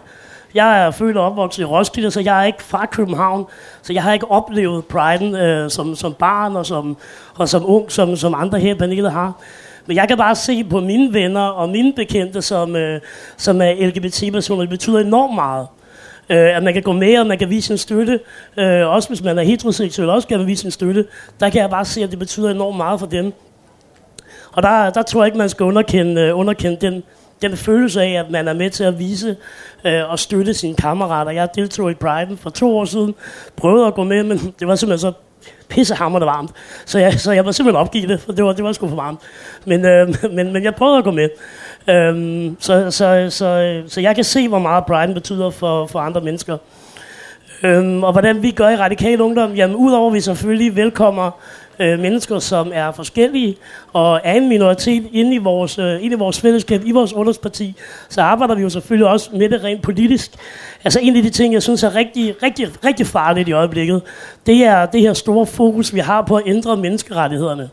Jeg 0.53 0.85
er 0.85 0.91
født 0.91 1.17
og 1.17 1.25
opvokset 1.25 1.61
i 1.61 1.65
Roskilde, 1.65 2.11
så 2.11 2.21
jeg 2.21 2.41
er 2.41 2.43
ikke 2.43 2.63
fra 2.63 2.85
København, 2.85 3.45
så 3.81 3.93
jeg 3.93 4.03
har 4.03 4.13
ikke 4.13 4.31
oplevet 4.31 4.83
Pride'en 4.93 5.37
øh, 5.37 5.69
som, 5.69 5.95
som 5.95 6.13
barn 6.13 6.55
og 6.55 6.65
som, 6.65 6.97
og 7.35 7.49
som 7.49 7.63
ung, 7.65 7.91
som, 7.91 8.15
som 8.15 8.33
andre 8.33 8.59
her 8.59 8.75
i 8.75 8.77
panelet 8.77 9.11
har. 9.11 9.33
Men 9.85 9.97
jeg 9.97 10.07
kan 10.07 10.17
bare 10.17 10.35
se 10.35 10.63
på 10.63 10.79
mine 10.79 11.13
venner 11.13 11.41
og 11.41 11.69
mine 11.69 11.93
bekendte, 11.93 12.41
som, 12.41 12.75
øh, 12.75 13.01
som 13.37 13.61
er 13.61 13.87
LGBT-personer, 13.87 14.61
det 14.61 14.69
betyder 14.69 14.99
enormt 14.99 15.35
meget. 15.35 15.67
Øh, 16.33 16.57
at 16.57 16.63
man 16.63 16.73
kan 16.73 16.83
gå 16.83 16.91
med, 16.91 17.19
og 17.19 17.27
man 17.27 17.37
kan 17.37 17.49
vise 17.49 17.67
sin 17.67 17.77
støtte. 17.77 18.19
Øh, 18.57 18.87
også 18.87 19.09
hvis 19.09 19.23
man 19.23 19.37
er 19.37 19.43
heteroseksuel, 19.43 20.09
også 20.09 20.27
kan 20.27 20.37
man 20.37 20.47
vise 20.47 20.61
sin 20.61 20.71
støtte. 20.71 21.05
Der 21.39 21.49
kan 21.49 21.61
jeg 21.61 21.69
bare 21.69 21.85
se, 21.85 22.03
at 22.03 22.11
det 22.11 22.19
betyder 22.19 22.51
enormt 22.51 22.77
meget 22.77 22.99
for 22.99 23.07
dem. 23.07 23.33
Og 24.51 24.63
der, 24.63 24.89
der 24.89 25.01
tror 25.01 25.21
jeg 25.21 25.27
ikke, 25.27 25.37
man 25.37 25.49
skal 25.49 25.63
underkende, 25.63 26.21
øh, 26.21 26.39
underkende 26.39 26.77
den, 26.81 27.03
den 27.41 27.57
følelse 27.57 28.01
af, 28.01 28.11
at 28.11 28.31
man 28.31 28.47
er 28.47 28.53
med 28.53 28.69
til 28.69 28.83
at 28.83 28.99
vise 28.99 29.35
øh, 29.85 30.09
og 30.09 30.19
støtte 30.19 30.53
sine 30.53 30.75
kammerater. 30.75 31.31
Jeg 31.31 31.49
deltog 31.55 31.91
i 31.91 31.93
Pride 31.93 32.37
for 32.37 32.49
to 32.49 32.77
år 32.77 32.85
siden, 32.85 33.15
prøvede 33.55 33.87
at 33.87 33.93
gå 33.93 34.03
med, 34.03 34.23
men 34.23 34.53
det 34.59 34.67
var 34.67 34.75
simpelthen 34.75 35.11
så 35.11 35.13
pissehammerende 35.69 36.27
varmt. 36.27 36.51
Så 36.85 36.99
jeg, 36.99 37.13
så 37.13 37.31
jeg 37.31 37.45
var 37.45 37.51
simpelthen 37.51 37.81
opgivet 37.81 38.09
det, 38.09 38.19
for 38.19 38.31
det 38.31 38.45
var, 38.45 38.53
det 38.53 38.63
var 38.63 38.71
sgu 38.71 38.89
for 38.89 38.95
varmt. 38.95 39.19
Men, 39.65 39.85
øh, 39.85 40.15
men, 40.35 40.53
men 40.53 40.63
jeg 40.63 40.75
prøvede 40.75 40.97
at 40.97 41.03
gå 41.03 41.11
med. 41.11 41.29
Øhm, 41.89 42.57
så, 42.59 42.91
så, 42.91 43.27
så, 43.29 43.81
så 43.87 44.01
jeg 44.01 44.15
kan 44.15 44.23
se, 44.23 44.47
hvor 44.47 44.59
meget 44.59 44.85
Pride 44.85 45.13
betyder 45.13 45.49
for, 45.49 45.85
for 45.87 45.99
andre 45.99 46.21
mennesker. 46.21 46.57
Øhm, 47.63 48.03
og 48.03 48.11
hvordan 48.11 48.43
vi 48.43 48.51
gør 48.51 48.69
i 48.69 48.75
Radikal 48.75 49.21
Ungdom, 49.21 49.53
jamen 49.53 49.75
udover 49.75 50.07
at 50.09 50.13
vi 50.13 50.21
selvfølgelig 50.21 50.75
velkommer 50.75 51.31
øh, 51.79 51.99
mennesker, 51.99 52.39
som 52.39 52.71
er 52.73 52.91
forskellige 52.91 53.55
og 53.93 54.21
er 54.23 54.33
en 54.33 54.49
minoritet 54.49 55.07
inde 55.11 55.35
i 55.35 55.37
vores, 55.37 55.79
øh, 55.79 56.03
inde 56.03 56.15
i 56.15 56.19
vores 56.19 56.39
fællesskab, 56.39 56.81
i 56.85 56.91
vores 56.91 57.13
ungdomsparti, 57.13 57.75
så 58.09 58.21
arbejder 58.21 58.55
vi 58.55 58.61
jo 58.61 58.69
selvfølgelig 58.69 59.07
også 59.07 59.29
med 59.33 59.49
det 59.49 59.63
rent 59.63 59.81
politisk. 59.81 60.31
Altså 60.83 60.99
en 60.99 61.15
af 61.15 61.23
de 61.23 61.29
ting, 61.29 61.53
jeg 61.53 61.63
synes 61.63 61.83
er 61.83 61.95
rigtig, 61.95 62.35
rigtig, 62.43 62.67
rigtig 62.85 63.07
farligt 63.07 63.49
i 63.49 63.51
øjeblikket, 63.51 64.01
det 64.45 64.65
er 64.65 64.85
det 64.85 65.01
her 65.01 65.13
store 65.13 65.45
fokus, 65.45 65.93
vi 65.93 65.99
har 65.99 66.21
på 66.21 66.35
at 66.35 66.43
ændre 66.45 66.77
menneskerettighederne. 66.77 67.69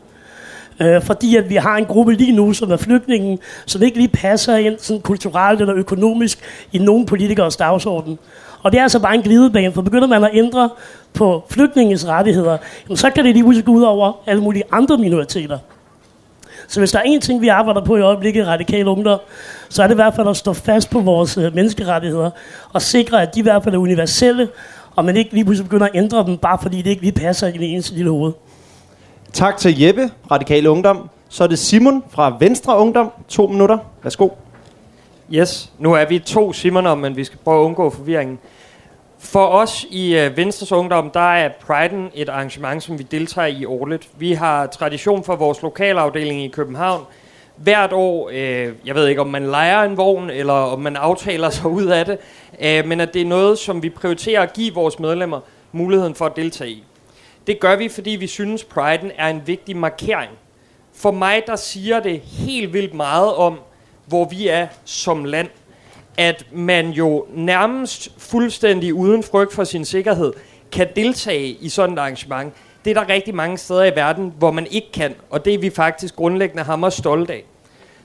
Øh, 0.81 1.01
fordi 1.01 1.35
at 1.35 1.49
vi 1.49 1.55
har 1.55 1.77
en 1.77 1.85
gruppe 1.85 2.13
lige 2.13 2.31
nu, 2.31 2.53
som 2.53 2.71
er 2.71 2.77
flygtningen, 2.77 3.39
som 3.65 3.81
ikke 3.81 3.97
lige 3.97 4.07
passer 4.07 4.55
ind 4.55 4.79
sådan 4.79 5.01
kulturelt 5.01 5.61
eller 5.61 5.75
økonomisk 5.75 6.39
i 6.71 6.77
nogen 6.77 7.05
politikers 7.05 7.55
dagsorden. 7.55 8.19
Og 8.63 8.71
det 8.71 8.77
er 8.77 8.83
altså 8.83 8.99
bare 8.99 9.15
en 9.15 9.21
glidebane, 9.21 9.73
for 9.73 9.81
begynder 9.81 10.07
man 10.07 10.23
at 10.23 10.29
ændre 10.33 10.69
på 11.13 11.43
flygtningens 11.49 12.07
rettigheder, 12.07 12.57
jamen 12.87 12.97
så 12.97 13.09
kan 13.09 13.25
det 13.25 13.33
lige 13.33 13.43
pludselig 13.43 13.65
gå 13.65 13.71
ud 13.71 13.81
over 13.81 14.13
alle 14.27 14.43
mulige 14.43 14.63
andre 14.71 14.97
minoriteter. 14.97 15.57
Så 16.67 16.79
hvis 16.79 16.91
der 16.91 16.99
er 16.99 17.03
en 17.03 17.21
ting, 17.21 17.41
vi 17.41 17.47
arbejder 17.47 17.85
på 17.85 17.97
i 17.97 18.01
øjeblikket 18.01 18.47
radikal 18.47 18.63
Radikale 18.71 18.89
Ungdom, 18.89 19.19
så 19.69 19.83
er 19.83 19.87
det 19.87 19.93
i 19.93 19.95
hvert 19.95 20.15
fald 20.15 20.27
at 20.27 20.37
stå 20.37 20.53
fast 20.53 20.89
på 20.89 20.99
vores 20.99 21.37
øh, 21.37 21.55
menneskerettigheder, 21.55 22.29
og 22.73 22.81
sikre, 22.81 23.21
at 23.21 23.35
de 23.35 23.39
i 23.39 23.43
hvert 23.43 23.63
fald 23.63 23.75
er 23.75 23.79
universelle, 23.79 24.49
og 24.95 25.05
man 25.05 25.17
ikke 25.17 25.33
lige 25.33 25.45
pludselig 25.45 25.69
begynder 25.69 25.85
at 25.85 25.95
ændre 25.95 26.25
dem, 26.25 26.37
bare 26.37 26.57
fordi 26.61 26.77
det 26.81 26.89
ikke 26.89 27.01
lige 27.01 27.11
passer 27.11 27.47
i 27.47 27.57
det 27.57 27.71
eneste 27.73 27.95
lille 27.95 28.11
hoved. 28.11 28.31
Tak 29.33 29.57
til 29.57 29.79
Jeppe, 29.79 30.09
Radikal 30.31 30.67
Ungdom. 30.67 31.09
Så 31.29 31.43
er 31.43 31.47
det 31.47 31.59
Simon 31.59 32.03
fra 32.09 32.37
Venstre 32.39 32.77
Ungdom. 32.77 33.11
To 33.27 33.47
minutter. 33.47 33.77
Værsgo. 34.03 34.29
Yes, 35.33 35.71
nu 35.79 35.93
er 35.93 36.05
vi 36.05 36.19
to 36.19 36.53
Simoner, 36.53 36.95
men 36.95 37.15
vi 37.15 37.23
skal 37.23 37.39
prøve 37.43 37.61
at 37.61 37.65
undgå 37.65 37.89
forvirringen. 37.89 38.39
For 39.19 39.45
os 39.45 39.85
i 39.89 40.17
øh, 40.17 40.37
Venstres 40.37 40.71
Ungdom, 40.71 41.09
der 41.09 41.33
er 41.33 41.49
Priden 41.59 42.09
et 42.13 42.29
arrangement, 42.29 42.83
som 42.83 42.99
vi 42.99 43.03
deltager 43.03 43.47
i 43.47 43.65
årligt. 43.65 44.09
Vi 44.17 44.33
har 44.33 44.67
tradition 44.67 45.23
for 45.23 45.35
vores 45.35 45.61
lokalafdeling 45.61 46.43
i 46.43 46.47
København. 46.47 47.03
Hvert 47.55 47.93
år, 47.93 48.29
øh, 48.33 48.73
jeg 48.85 48.95
ved 48.95 49.07
ikke 49.07 49.21
om 49.21 49.27
man 49.27 49.47
leger 49.47 49.83
en 49.83 49.97
vogn, 49.97 50.29
eller 50.29 50.53
om 50.53 50.79
man 50.79 50.95
aftaler 50.95 51.49
sig 51.49 51.69
ud 51.69 51.85
af 51.85 52.05
det, 52.05 52.17
øh, 52.61 52.87
men 52.87 52.99
at 52.99 53.13
det 53.13 53.21
er 53.21 53.25
noget, 53.25 53.59
som 53.59 53.83
vi 53.83 53.89
prioriterer 53.89 54.41
at 54.41 54.53
give 54.53 54.73
vores 54.73 54.99
medlemmer 54.99 55.39
muligheden 55.71 56.15
for 56.15 56.25
at 56.25 56.35
deltage 56.35 56.71
i. 56.71 56.83
Det 57.47 57.59
gør 57.59 57.75
vi, 57.75 57.89
fordi 57.89 58.11
vi 58.11 58.27
synes, 58.27 58.63
Priden 58.63 59.11
er 59.17 59.27
en 59.27 59.41
vigtig 59.45 59.77
markering. 59.77 60.31
For 60.93 61.11
mig, 61.11 61.43
der 61.47 61.55
siger 61.55 61.99
det 61.99 62.19
helt 62.19 62.73
vildt 62.73 62.93
meget 62.93 63.33
om, 63.33 63.59
hvor 64.11 64.25
vi 64.25 64.47
er 64.47 64.67
som 64.85 65.25
land. 65.25 65.49
At 66.17 66.45
man 66.51 66.89
jo 66.89 67.25
nærmest 67.33 68.11
fuldstændig 68.17 68.93
uden 68.93 69.23
frygt 69.23 69.53
for 69.53 69.63
sin 69.63 69.85
sikkerhed 69.85 70.33
kan 70.71 70.87
deltage 70.95 71.47
i 71.47 71.69
sådan 71.69 71.93
et 71.93 71.99
arrangement. 71.99 72.53
Det 72.85 72.97
er 72.97 73.03
der 73.03 73.13
rigtig 73.13 73.35
mange 73.35 73.57
steder 73.57 73.83
i 73.83 73.95
verden, 73.95 74.33
hvor 74.37 74.51
man 74.51 74.67
ikke 74.71 74.91
kan, 74.93 75.15
og 75.29 75.45
det 75.45 75.53
er 75.53 75.57
vi 75.57 75.69
faktisk 75.69 76.15
grundlæggende 76.15 76.63
hammer 76.63 76.89
stolte 76.89 77.33
af. 77.33 77.43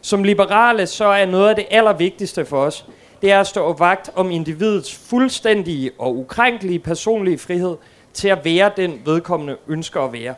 Som 0.01 0.25
liberale, 0.25 0.87
så 0.87 1.05
er 1.05 1.27
noget 1.27 1.49
af 1.49 1.57
det 1.57 1.67
allervigtigste 1.71 2.45
for 2.45 2.59
os, 2.59 2.87
det 3.23 3.33
er 3.33 3.41
at 3.41 3.47
stå 3.47 3.73
vagt 3.73 4.11
om 4.15 4.31
individets 4.31 4.95
fuldstændige 4.95 5.91
og 5.99 6.17
ukrænkelige 6.17 6.79
personlige 6.79 7.39
frihed 7.39 7.77
til 8.15 8.29
at 8.29 8.45
være 8.45 8.71
den 8.77 9.01
vedkommende 9.05 9.57
ønsker 9.69 10.01
at 10.01 10.13
være. 10.13 10.35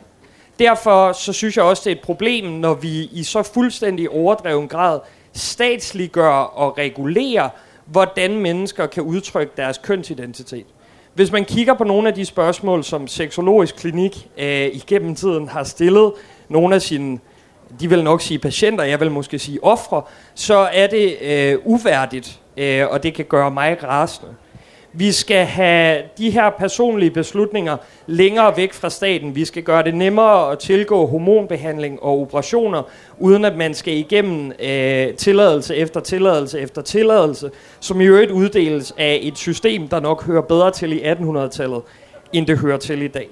Derfor 0.59 1.11
så 1.11 1.33
synes 1.33 1.57
jeg 1.57 1.65
også, 1.65 1.81
det 1.85 1.91
er 1.91 1.95
et 1.95 2.01
problem, 2.01 2.45
når 2.45 2.73
vi 2.73 3.09
i 3.11 3.23
så 3.23 3.43
fuldstændig 3.43 4.09
overdreven 4.09 4.67
grad 4.67 4.99
statsliggøre 5.33 6.47
og 6.47 6.77
regulerer, 6.77 7.49
hvordan 7.85 8.37
mennesker 8.37 8.85
kan 8.85 9.03
udtrykke 9.03 9.53
deres 9.57 9.77
kønsidentitet. 9.77 10.65
Hvis 11.13 11.31
man 11.31 11.45
kigger 11.45 11.73
på 11.73 11.83
nogle 11.83 12.07
af 12.07 12.13
de 12.13 12.25
spørgsmål, 12.25 12.83
som 12.83 13.07
Seksologisk 13.07 13.75
Klinik 13.75 14.29
øh, 14.37 14.65
igennem 14.65 15.15
tiden 15.15 15.47
har 15.47 15.63
stillet 15.63 16.13
nogle 16.49 16.75
af 16.75 16.81
sine, 16.81 17.19
de 17.79 17.89
vil 17.89 18.03
nok 18.03 18.21
sige 18.21 18.39
patienter, 18.39 18.83
jeg 18.83 18.99
vil 18.99 19.11
måske 19.11 19.39
sige 19.39 19.63
ofre, 19.63 20.01
så 20.35 20.69
er 20.73 20.87
det 20.87 21.17
øh, 21.21 21.57
uværdigt, 21.63 22.39
øh, 22.57 22.87
og 22.89 23.03
det 23.03 23.13
kan 23.13 23.25
gøre 23.25 23.51
mig 23.51 23.83
rasende. 23.83 24.35
Vi 24.93 25.11
skal 25.11 25.45
have 25.45 26.01
de 26.17 26.29
her 26.29 26.49
personlige 26.49 27.11
beslutninger 27.11 27.77
længere 28.07 28.57
væk 28.57 28.73
fra 28.73 28.89
staten. 28.89 29.35
Vi 29.35 29.45
skal 29.45 29.63
gøre 29.63 29.83
det 29.83 29.95
nemmere 29.95 30.51
at 30.51 30.59
tilgå 30.59 31.05
hormonbehandling 31.05 32.03
og 32.03 32.21
operationer, 32.21 32.83
uden 33.19 33.45
at 33.45 33.57
man 33.57 33.73
skal 33.73 33.93
igennem 33.93 34.51
øh, 34.59 35.13
tilladelse 35.13 35.75
efter 35.75 35.99
tilladelse 35.99 36.59
efter 36.59 36.81
tilladelse, 36.81 37.51
som 37.79 38.01
i 38.01 38.05
øvrigt 38.05 38.31
uddeles 38.31 38.93
af 38.97 39.19
et 39.21 39.37
system, 39.37 39.87
der 39.87 39.99
nok 39.99 40.25
hører 40.25 40.41
bedre 40.41 40.71
til 40.71 40.93
i 40.93 41.11
1800-tallet, 41.11 41.81
end 42.33 42.47
det 42.47 42.57
hører 42.57 42.77
til 42.77 43.01
i 43.01 43.07
dag. 43.07 43.29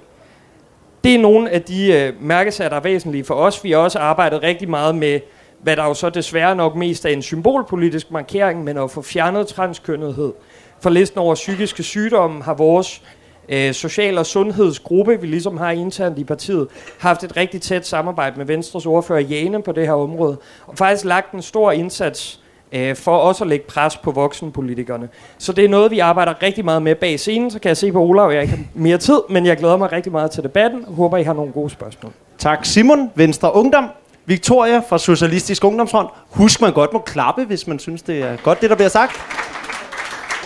Det 1.04 1.14
er 1.14 1.18
nogle 1.18 1.50
af 1.50 1.62
de 1.62 1.92
øh, 1.92 2.12
mærkesager, 2.22 2.68
der 2.68 2.76
er 2.76 2.80
væsentlige 2.80 3.24
for 3.24 3.34
os. 3.34 3.64
Vi 3.64 3.70
har 3.70 3.78
også 3.78 3.98
arbejdet 3.98 4.42
rigtig 4.42 4.70
meget 4.70 4.94
med, 4.94 5.20
hvad 5.62 5.76
der 5.76 5.84
jo 5.84 5.94
så 5.94 6.10
desværre 6.10 6.56
nok 6.56 6.76
mest 6.76 7.04
er 7.04 7.08
en 7.08 7.22
symbolpolitisk 7.22 8.10
markering, 8.10 8.64
men 8.64 8.78
at 8.78 8.90
få 8.90 9.02
fjernet 9.02 9.46
transkønnethed 9.46 10.32
for 10.80 10.90
listen 10.90 11.18
over 11.18 11.34
psykiske 11.34 11.82
sygdomme 11.82 12.42
har 12.42 12.54
vores 12.54 13.02
øh, 13.48 13.74
social- 13.74 14.18
og 14.18 14.26
sundhedsgruppe, 14.26 15.20
vi 15.20 15.26
ligesom 15.26 15.56
har 15.56 15.70
internt 15.70 16.18
i 16.18 16.24
partiet, 16.24 16.68
haft 16.98 17.24
et 17.24 17.36
rigtig 17.36 17.62
tæt 17.62 17.86
samarbejde 17.86 18.38
med 18.38 18.46
Venstres 18.46 18.86
ordfører 18.86 19.20
Jane 19.20 19.62
på 19.62 19.72
det 19.72 19.86
her 19.86 19.92
område, 19.92 20.36
og 20.66 20.78
faktisk 20.78 21.04
lagt 21.04 21.32
en 21.32 21.42
stor 21.42 21.72
indsats 21.72 22.40
øh, 22.72 22.96
for 22.96 23.16
også 23.16 23.44
at 23.44 23.48
lægge 23.48 23.66
pres 23.66 23.96
på 23.96 24.10
voksenpolitikerne. 24.10 25.08
Så 25.38 25.52
det 25.52 25.64
er 25.64 25.68
noget, 25.68 25.90
vi 25.90 25.98
arbejder 25.98 26.42
rigtig 26.42 26.64
meget 26.64 26.82
med 26.82 26.94
bag 26.94 27.20
scenen, 27.20 27.50
så 27.50 27.58
kan 27.58 27.68
jeg 27.68 27.76
se 27.76 27.92
på 27.92 28.00
Olav, 28.00 28.30
jeg 28.30 28.42
ikke 28.42 28.56
har 28.56 28.64
mere 28.74 28.98
tid, 28.98 29.20
men 29.28 29.46
jeg 29.46 29.56
glæder 29.56 29.76
mig 29.76 29.92
rigtig 29.92 30.12
meget 30.12 30.30
til 30.30 30.42
debatten, 30.42 30.84
og 30.86 30.94
håber, 30.94 31.16
I 31.16 31.22
har 31.22 31.32
nogle 31.32 31.52
gode 31.52 31.70
spørgsmål. 31.70 32.12
Tak 32.38 32.64
Simon, 32.64 33.10
Venstre 33.14 33.54
Ungdom. 33.54 33.84
Victoria 34.26 34.82
fra 34.88 34.98
Socialistisk 34.98 35.64
Ungdomsfront. 35.64 36.10
Husk, 36.30 36.60
man 36.60 36.72
godt 36.72 36.92
må 36.92 36.98
klappe, 36.98 37.44
hvis 37.44 37.66
man 37.66 37.78
synes, 37.78 38.02
det 38.02 38.22
er 38.22 38.36
godt, 38.36 38.60
det 38.60 38.70
der 38.70 38.76
bliver 38.76 38.88
sagt. 38.88 39.12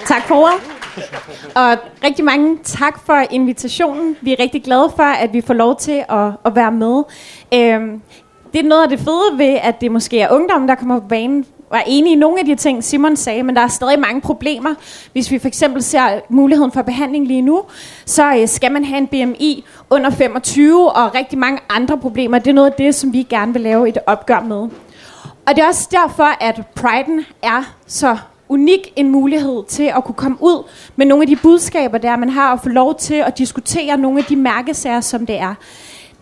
Tak 0.06 0.22
for 0.22 0.34
ordet. 0.34 0.60
Og 1.54 1.76
rigtig 2.04 2.24
mange 2.24 2.58
tak 2.64 3.06
for 3.06 3.24
invitationen. 3.30 4.16
Vi 4.20 4.32
er 4.32 4.36
rigtig 4.40 4.64
glade 4.64 4.92
for, 4.96 5.02
at 5.02 5.32
vi 5.32 5.40
får 5.40 5.54
lov 5.54 5.76
til 5.76 6.04
at, 6.08 6.30
at 6.44 6.56
være 6.56 6.72
med. 6.72 7.02
Øhm, 7.54 8.02
det 8.52 8.60
er 8.60 8.68
noget 8.68 8.82
af 8.82 8.88
det 8.88 8.98
fede 8.98 9.38
ved, 9.38 9.58
at 9.62 9.80
det 9.80 9.92
måske 9.92 10.20
er 10.20 10.32
ungdommen, 10.32 10.68
der 10.68 10.74
kommer 10.74 11.00
på 11.00 11.06
banen. 11.08 11.46
Jeg 11.72 11.78
er 11.78 11.84
enig 11.86 12.12
i 12.12 12.16
nogle 12.16 12.38
af 12.38 12.44
de 12.44 12.54
ting, 12.54 12.84
Simon 12.84 13.16
sagde, 13.16 13.42
men 13.42 13.56
der 13.56 13.62
er 13.62 13.68
stadig 13.68 13.98
mange 13.98 14.20
problemer. 14.20 14.74
Hvis 15.12 15.30
vi 15.30 15.38
for 15.38 15.48
eksempel 15.48 15.82
ser 15.82 16.20
muligheden 16.28 16.72
for 16.72 16.82
behandling 16.82 17.26
lige 17.26 17.42
nu, 17.42 17.62
så 18.06 18.36
øh, 18.36 18.48
skal 18.48 18.72
man 18.72 18.84
have 18.84 18.98
en 18.98 19.06
BMI 19.06 19.64
under 19.90 20.10
25 20.10 20.92
og 20.92 21.14
rigtig 21.14 21.38
mange 21.38 21.60
andre 21.70 21.98
problemer. 21.98 22.38
Det 22.38 22.50
er 22.50 22.54
noget 22.54 22.70
af 22.70 22.76
det, 22.78 22.94
som 22.94 23.12
vi 23.12 23.22
gerne 23.22 23.52
vil 23.52 23.62
lave 23.62 23.88
et 23.88 23.98
opgør 24.06 24.40
med. 24.40 24.68
Og 25.46 25.56
det 25.56 25.58
er 25.58 25.66
også 25.66 25.88
derfor, 25.90 26.44
at 26.44 26.60
Pride'en 26.80 27.24
er 27.42 27.74
så 27.86 28.16
unik 28.52 28.92
en 28.96 29.08
mulighed 29.08 29.64
til 29.68 29.92
at 29.96 30.04
kunne 30.04 30.14
komme 30.14 30.36
ud 30.40 30.64
med 30.96 31.06
nogle 31.06 31.22
af 31.22 31.26
de 31.26 31.36
budskaber, 31.36 31.98
der 31.98 32.16
man 32.16 32.28
har, 32.28 32.52
og 32.52 32.60
få 32.62 32.68
lov 32.68 32.94
til 32.94 33.14
at 33.14 33.38
diskutere 33.38 33.96
nogle 33.96 34.18
af 34.18 34.24
de 34.24 34.36
mærkesager, 34.36 35.00
som 35.00 35.26
det 35.26 35.38
er. 35.38 35.54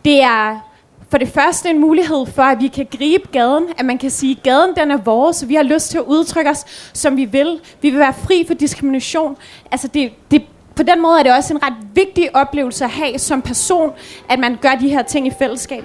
Det 0.05 0.23
er 0.23 0.71
for 1.11 1.19
det 1.19 1.29
første 1.29 1.71
en 1.71 1.81
mulighed 1.81 2.27
for, 2.27 2.43
at 2.43 2.61
vi 2.61 2.69
kan 2.69 2.87
gribe 2.99 3.29
gaden, 3.33 3.65
at 3.79 3.85
man 3.85 3.99
kan 3.99 4.11
sige, 4.11 4.37
at 4.37 4.43
gaden 4.43 4.75
den 4.77 4.91
er 4.91 4.97
vores, 4.97 5.49
vi 5.49 5.55
har 5.55 5.63
lyst 5.63 5.91
til 5.91 5.99
at 5.99 6.05
udtrykke 6.05 6.51
os, 6.51 6.65
som 6.93 7.17
vi 7.17 7.25
vil. 7.25 7.61
Vi 7.83 7.91
vil 7.91 7.99
være 7.99 8.15
fri 8.15 8.45
for 8.47 8.55
diskrimination. 8.55 9.37
Altså 9.71 9.89
det, 9.89 10.13
det, 10.31 10.43
på 10.77 10.83
den 10.83 11.03
måde 11.03 11.19
er 11.19 11.23
det 11.23 11.33
også 11.33 11.55
en 11.55 11.63
ret 11.63 11.75
vigtig 11.95 12.37
oplevelse 12.37 12.85
at 12.85 12.91
have 12.91 13.19
som 13.19 13.43
person, 13.43 13.93
at 14.29 14.39
man 14.39 14.59
gør 14.63 14.75
de 14.81 14.89
her 14.89 15.03
ting 15.03 15.27
i 15.27 15.33
fællesskab. 15.39 15.85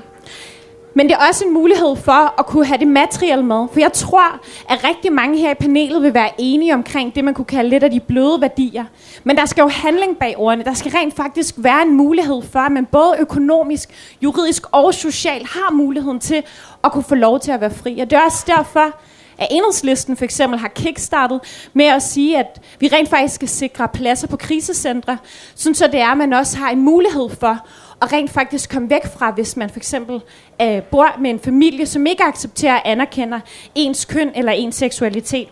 Men 0.98 1.08
det 1.08 1.14
er 1.14 1.28
også 1.28 1.46
en 1.46 1.54
mulighed 1.54 1.96
for 1.96 2.40
at 2.40 2.46
kunne 2.46 2.66
have 2.66 2.78
det 2.78 2.88
materielle 2.88 3.46
med. 3.46 3.68
For 3.74 3.80
jeg 3.80 3.94
tror, 3.94 4.40
at 4.70 4.84
rigtig 4.84 5.14
mange 5.14 5.38
her 5.38 5.52
i 5.52 5.54
panelet 5.54 6.04
vil 6.04 6.14
være 6.14 6.30
enige 6.38 6.74
omkring 6.74 7.16
det, 7.16 7.24
man 7.24 7.34
kunne 7.34 7.46
kalde 7.46 7.70
lidt 7.70 7.84
af 7.84 7.92
de 7.92 8.00
bløde 8.00 8.42
værdier. 8.42 8.86
Men 9.24 9.38
der 9.38 9.46
skal 9.46 9.62
jo 9.62 9.68
handling 9.68 10.18
bag 10.18 10.38
ordene. 10.38 10.64
Der 10.64 10.74
skal 10.74 10.92
rent 10.92 11.16
faktisk 11.16 11.56
være 11.58 11.82
en 11.82 11.98
mulighed 11.98 12.42
for, 12.52 12.60
at 12.60 12.72
man 12.72 12.86
både 12.86 13.16
økonomisk, 13.20 13.90
juridisk 14.22 14.64
og 14.72 14.94
socialt 14.94 15.48
har 15.48 15.72
muligheden 15.72 16.20
til 16.20 16.44
at 16.84 16.92
kunne 16.92 17.04
få 17.04 17.16
lov 17.16 17.40
til 17.40 17.52
at 17.52 17.62
være 17.62 17.72
fri. 17.72 18.00
Og 18.00 18.10
det 18.10 18.18
er 18.18 18.22
også 18.22 18.44
derfor, 18.48 18.92
at 19.38 19.48
enhedslisten 19.52 20.18
for 20.18 20.26
eksempel 20.26 20.60
har 20.60 20.68
kickstartet 20.68 21.70
med 21.74 21.86
at 21.86 22.04
sige, 22.04 22.38
at 22.38 22.62
vi 22.80 22.88
rent 22.88 23.10
faktisk 23.10 23.36
skal 23.36 23.48
sikre 23.48 23.88
pladser 23.88 24.28
på 24.28 24.38
krisecentre, 24.38 25.18
så 25.56 25.90
det 25.92 26.00
er, 26.00 26.08
at 26.08 26.18
man 26.18 26.34
også 26.34 26.58
har 26.58 26.70
en 26.70 26.82
mulighed 26.82 27.30
for 27.40 27.68
og 28.00 28.14
rent 28.14 28.32
faktisk 28.32 28.70
komme 28.70 28.90
væk 28.90 29.06
fra, 29.18 29.32
hvis 29.32 29.58
man 29.58 29.70
for 29.70 29.78
eksempel 29.78 30.22
øh, 30.62 30.84
bor 30.84 31.20
med 31.20 31.30
en 31.30 31.40
familie, 31.40 31.86
som 31.86 32.06
ikke 32.06 32.24
accepterer 32.24 32.76
og 32.76 32.82
anerkender 32.90 33.40
ens 33.76 34.06
køn 34.06 34.32
eller 34.36 34.52
ens 34.52 34.76
seksualitet. 34.76 35.48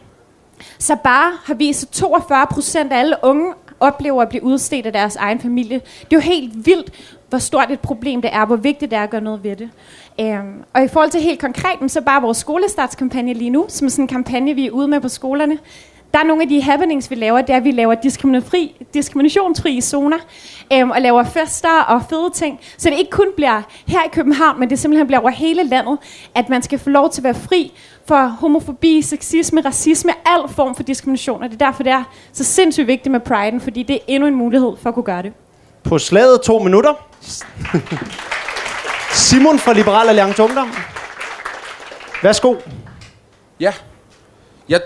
Så 0.79 0.95
bare 1.03 1.31
har 1.43 1.53
vist, 1.53 1.83
at 1.83 1.89
42 1.89 2.47
procent 2.47 2.93
af 2.93 3.00
alle 3.00 3.15
unge 3.23 3.53
oplever 3.79 4.21
at 4.21 4.29
blive 4.29 4.43
udstedt 4.43 4.85
af 4.85 4.93
deres 4.93 5.15
egen 5.15 5.39
familie. 5.39 5.81
Det 6.01 6.13
er 6.13 6.17
jo 6.17 6.19
helt 6.19 6.65
vildt, 6.65 6.91
hvor 7.29 7.38
stort 7.39 7.71
et 7.71 7.79
problem 7.79 8.21
det 8.21 8.33
er, 8.33 8.45
hvor 8.45 8.55
vigtigt 8.55 8.91
det 8.91 8.97
er 8.97 9.03
at 9.03 9.09
gøre 9.09 9.21
noget 9.21 9.43
ved 9.43 9.55
det. 9.55 9.69
Um, 10.19 10.63
og 10.73 10.83
i 10.83 10.88
forhold 10.88 11.09
til 11.09 11.21
helt 11.21 11.39
konkret, 11.41 11.91
så 11.91 12.01
bare 12.01 12.21
vores 12.21 12.38
skolestartskampagne 12.38 13.33
lige 13.33 13.50
nu, 13.50 13.65
som 13.69 13.85
er 13.88 13.89
sådan 13.89 14.03
en 14.03 14.07
kampagne, 14.07 14.53
vi 14.53 14.67
er 14.67 14.71
ude 14.71 14.88
med 14.88 15.01
på 15.01 15.09
skolerne, 15.09 15.57
der 16.13 16.20
er 16.20 16.24
nogle 16.24 16.43
af 16.43 16.50
de 16.50 16.62
happenings, 16.62 17.10
vi 17.10 17.15
laver, 17.15 17.41
det 17.41 17.50
er, 17.50 17.58
at 17.58 17.63
vi 17.63 17.72
laver 17.72 17.96
diskriminationsfri, 17.96 18.86
diskriminationsfri 18.93 19.82
zoner, 19.82 20.17
øhm, 20.74 20.91
og 20.91 21.01
laver 21.01 21.24
fester 21.24 21.82
og 21.82 22.01
fede 22.10 22.29
ting, 22.34 22.60
så 22.77 22.89
det 22.89 22.98
ikke 22.98 23.12
kun 23.12 23.27
bliver 23.36 23.62
her 23.88 24.03
i 24.03 24.10
København, 24.12 24.60
men 24.60 24.70
det 24.70 24.79
simpelthen 24.79 25.08
bliver 25.08 25.20
over 25.20 25.29
hele 25.29 25.63
landet, 25.63 25.98
at 26.36 26.50
man 26.50 26.62
skal 26.62 26.79
få 26.79 26.89
lov 26.89 27.10
til 27.10 27.22
at 27.22 27.24
være 27.24 27.36
fri 27.36 27.72
for 28.08 28.27
homofobi, 28.27 29.01
sexisme, 29.01 29.62
racisme, 29.62 30.12
al 30.25 30.50
form 30.50 30.75
for 30.75 30.84
diskrimination, 30.84 31.43
og 31.43 31.50
det 31.50 31.62
er 31.62 31.65
derfor, 31.65 31.84
det 31.84 31.91
er 31.91 32.03
så 32.34 32.43
sindssygt 32.43 32.88
vigtigt 32.88 33.12
med 33.12 33.20
Pride'en, 33.29 33.60
fordi 33.63 33.84
det 33.84 33.96
er 33.96 34.00
endnu 34.08 34.27
en 34.27 34.36
mulighed 34.36 34.72
for 34.82 34.89
at 34.89 34.93
kunne 34.93 35.03
gøre 35.03 35.22
det. 35.22 35.34
På 35.84 36.00
slaget 36.00 36.41
to 36.41 36.60
minutter. 36.60 36.93
Simon 39.13 39.60
fra 39.60 39.74
Liberal 39.74 40.10
Alliance 40.10 40.43
Ungdom. 40.43 40.72
Værsgo. 42.24 42.55
Ja. 43.60 43.74
Jeg 44.70 44.82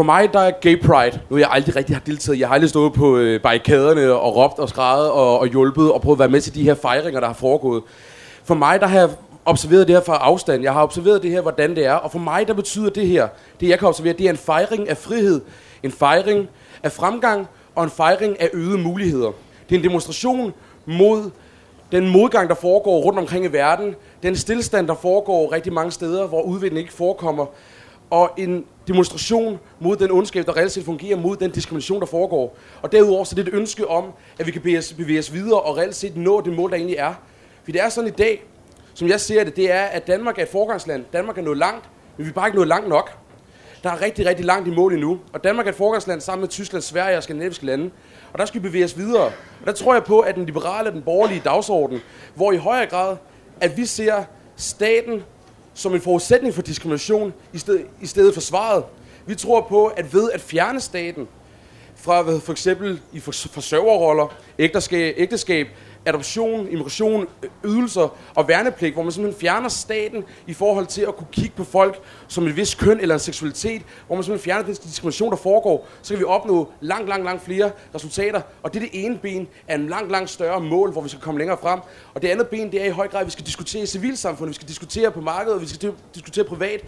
for 0.00 0.04
mig, 0.04 0.32
der 0.32 0.40
er 0.40 0.50
gay 0.50 0.82
pride, 0.82 1.20
nu 1.30 1.36
jeg 1.36 1.48
aldrig 1.50 1.76
rigtig 1.76 1.96
har 1.96 2.00
deltaget. 2.00 2.38
Jeg 2.38 2.48
har 2.48 2.54
aldrig 2.54 2.70
stået 2.70 2.92
på 2.92 3.16
øh, 3.16 3.40
barrikaderne 3.40 4.12
og 4.12 4.36
råbt 4.36 4.58
og 4.58 4.68
skrevet 4.68 5.10
og, 5.10 5.38
og 5.38 5.46
hjulpet 5.46 5.92
og 5.92 6.02
prøvet 6.02 6.16
at 6.16 6.18
være 6.18 6.28
med 6.28 6.40
til 6.40 6.54
de 6.54 6.62
her 6.62 6.74
fejringer, 6.74 7.20
der 7.20 7.26
har 7.26 7.34
foregået. 7.34 7.82
For 8.44 8.54
mig, 8.54 8.80
der 8.80 8.86
har 8.86 8.98
jeg 8.98 9.08
observeret 9.44 9.88
det 9.88 9.96
her 9.96 10.02
fra 10.02 10.16
afstand. 10.16 10.62
Jeg 10.62 10.72
har 10.72 10.82
observeret 10.82 11.22
det 11.22 11.30
her, 11.30 11.40
hvordan 11.40 11.76
det 11.76 11.86
er. 11.86 11.92
Og 11.92 12.12
for 12.12 12.18
mig, 12.18 12.48
der 12.48 12.54
betyder 12.54 12.90
det 12.90 13.06
her, 13.06 13.28
det 13.60 13.68
jeg 13.68 13.78
kan 13.78 13.88
observere, 13.88 14.12
det 14.12 14.26
er 14.26 14.30
en 14.30 14.36
fejring 14.36 14.88
af 14.88 14.96
frihed, 14.96 15.40
en 15.82 15.92
fejring 15.92 16.48
af 16.82 16.92
fremgang 16.92 17.48
og 17.74 17.84
en 17.84 17.90
fejring 17.90 18.40
af 18.40 18.50
øgede 18.52 18.78
muligheder. 18.78 19.30
Det 19.68 19.74
er 19.74 19.78
en 19.78 19.84
demonstration 19.84 20.54
mod 20.86 21.30
den 21.92 22.08
modgang, 22.08 22.48
der 22.48 22.54
foregår 22.54 23.00
rundt 23.00 23.18
omkring 23.18 23.44
i 23.44 23.48
verden, 23.48 23.94
den 24.22 24.36
stillstand, 24.36 24.88
der 24.88 24.94
foregår 24.94 25.52
rigtig 25.52 25.72
mange 25.72 25.92
steder, 25.92 26.26
hvor 26.26 26.42
udviklingen 26.42 26.80
ikke 26.80 26.92
forekommer, 26.92 27.46
og 28.10 28.30
en 28.36 28.64
demonstration 28.90 29.58
mod 29.80 29.96
den 29.96 30.10
ondskab, 30.10 30.46
der 30.46 30.56
reelt 30.56 30.72
set 30.72 30.84
fungerer, 30.84 31.16
mod 31.16 31.36
den 31.36 31.50
diskrimination, 31.50 32.00
der 32.00 32.06
foregår. 32.06 32.56
Og 32.82 32.92
derudover 32.92 33.24
så 33.24 33.34
det 33.34 33.40
er 33.40 33.44
det 33.44 33.54
et 33.54 33.58
ønske 33.58 33.88
om, 33.88 34.12
at 34.38 34.46
vi 34.46 34.50
kan 34.50 34.60
bevæge 34.60 34.78
os, 34.78 34.92
bevæge 34.92 35.18
os 35.18 35.32
videre 35.32 35.60
og 35.60 35.76
reelt 35.76 35.94
set 35.94 36.16
nå 36.16 36.40
det 36.40 36.52
mål, 36.52 36.70
der 36.70 36.76
egentlig 36.76 36.96
er. 36.96 37.14
For 37.64 37.72
det 37.72 37.80
er 37.80 37.88
sådan 37.88 38.08
i 38.08 38.12
dag, 38.12 38.44
som 38.94 39.08
jeg 39.08 39.20
ser 39.20 39.44
det, 39.44 39.56
det 39.56 39.72
er, 39.72 39.82
at 39.82 40.06
Danmark 40.06 40.38
er 40.38 40.42
et 40.42 40.48
forgangsland. 40.48 41.04
Danmark 41.12 41.38
er 41.38 41.42
nået 41.42 41.58
langt, 41.58 41.88
men 42.16 42.26
vi 42.26 42.30
er 42.30 42.34
bare 42.34 42.48
ikke 42.48 42.56
nået 42.56 42.68
langt 42.68 42.88
nok. 42.88 43.16
Der 43.82 43.90
er 43.90 44.02
rigtig, 44.02 44.26
rigtig 44.26 44.44
langt 44.44 44.68
i 44.68 44.70
mål 44.70 44.92
endnu. 44.92 45.18
Og 45.32 45.44
Danmark 45.44 45.66
er 45.66 45.70
et 45.70 45.76
forgangsland 45.76 46.20
sammen 46.20 46.40
med 46.40 46.48
Tyskland, 46.48 46.82
Sverige 46.82 47.16
og 47.16 47.22
skandinaviske 47.22 47.66
lande. 47.66 47.90
Og 48.32 48.38
der 48.38 48.44
skal 48.44 48.62
vi 48.62 48.68
bevæge 48.68 48.84
os 48.84 48.98
videre. 48.98 49.24
Og 49.60 49.66
der 49.66 49.72
tror 49.72 49.94
jeg 49.94 50.04
på, 50.04 50.20
at 50.20 50.34
den 50.34 50.46
liberale, 50.46 50.90
den 50.90 51.02
borgerlige 51.02 51.42
dagsorden, 51.44 52.00
hvor 52.34 52.52
i 52.52 52.56
højere 52.56 52.86
grad, 52.86 53.16
at 53.60 53.76
vi 53.76 53.86
ser 53.86 54.24
staten 54.56 55.22
som 55.74 55.94
en 55.94 56.00
forudsætning 56.00 56.54
for 56.54 56.62
diskrimination 56.62 57.32
i 57.52 57.58
stedet, 57.58 57.86
i 58.00 58.06
stedet 58.06 58.34
for 58.34 58.40
svaret. 58.40 58.84
Vi 59.26 59.34
tror 59.34 59.60
på, 59.60 59.86
at 59.86 60.14
ved 60.14 60.30
at 60.30 60.40
fjerne 60.40 60.80
staten 60.80 61.28
fra 61.96 62.22
hvad, 62.22 62.40
for 62.40 62.52
eksempel 62.52 63.00
i 63.12 63.20
forsørgerroller, 63.20 64.34
ægteskab, 64.58 65.14
ægteskab 65.18 65.68
adoption, 66.06 66.66
immigration, 66.66 67.26
øh, 67.42 67.50
ydelser 67.64 68.16
og 68.34 68.48
værnepligt, 68.48 68.94
hvor 68.94 69.02
man 69.02 69.12
simpelthen 69.12 69.40
fjerner 69.40 69.68
staten 69.68 70.24
i 70.46 70.54
forhold 70.54 70.86
til 70.86 71.02
at 71.02 71.16
kunne 71.16 71.26
kigge 71.32 71.52
på 71.56 71.64
folk 71.64 72.00
som 72.28 72.46
et 72.46 72.56
vis 72.56 72.74
køn 72.74 73.00
eller 73.00 73.14
en 73.14 73.18
seksualitet, 73.18 73.82
hvor 74.06 74.16
man 74.16 74.24
simpelthen 74.24 74.44
fjerner 74.44 74.64
den 74.64 74.74
diskrimination, 74.74 75.30
der 75.30 75.36
foregår, 75.36 75.88
så 76.02 76.14
kan 76.14 76.18
vi 76.18 76.24
opnå 76.24 76.72
langt, 76.80 77.08
langt, 77.08 77.24
langt 77.24 77.44
flere 77.44 77.70
resultater. 77.94 78.40
Og 78.62 78.74
det 78.74 78.82
er 78.82 78.86
det 78.86 79.04
ene 79.04 79.18
ben 79.18 79.48
af 79.68 79.74
en 79.74 79.88
langt, 79.88 80.10
langt 80.10 80.30
større 80.30 80.60
mål, 80.60 80.92
hvor 80.92 81.02
vi 81.02 81.08
skal 81.08 81.20
komme 81.20 81.38
længere 81.38 81.58
frem. 81.62 81.80
Og 82.14 82.22
det 82.22 82.28
andet 82.28 82.46
ben, 82.46 82.72
det 82.72 82.80
er 82.80 82.86
i 82.86 82.90
høj 82.90 83.08
grad, 83.08 83.20
at 83.20 83.26
vi 83.26 83.30
skal 83.30 83.46
diskutere 83.46 83.86
civilsamfundet, 83.86 84.48
vi 84.48 84.54
skal 84.54 84.68
diskutere 84.68 85.10
på 85.10 85.20
markedet, 85.20 85.60
vi 85.60 85.66
skal 85.66 85.92
diskutere 86.14 86.44
privat, 86.44 86.80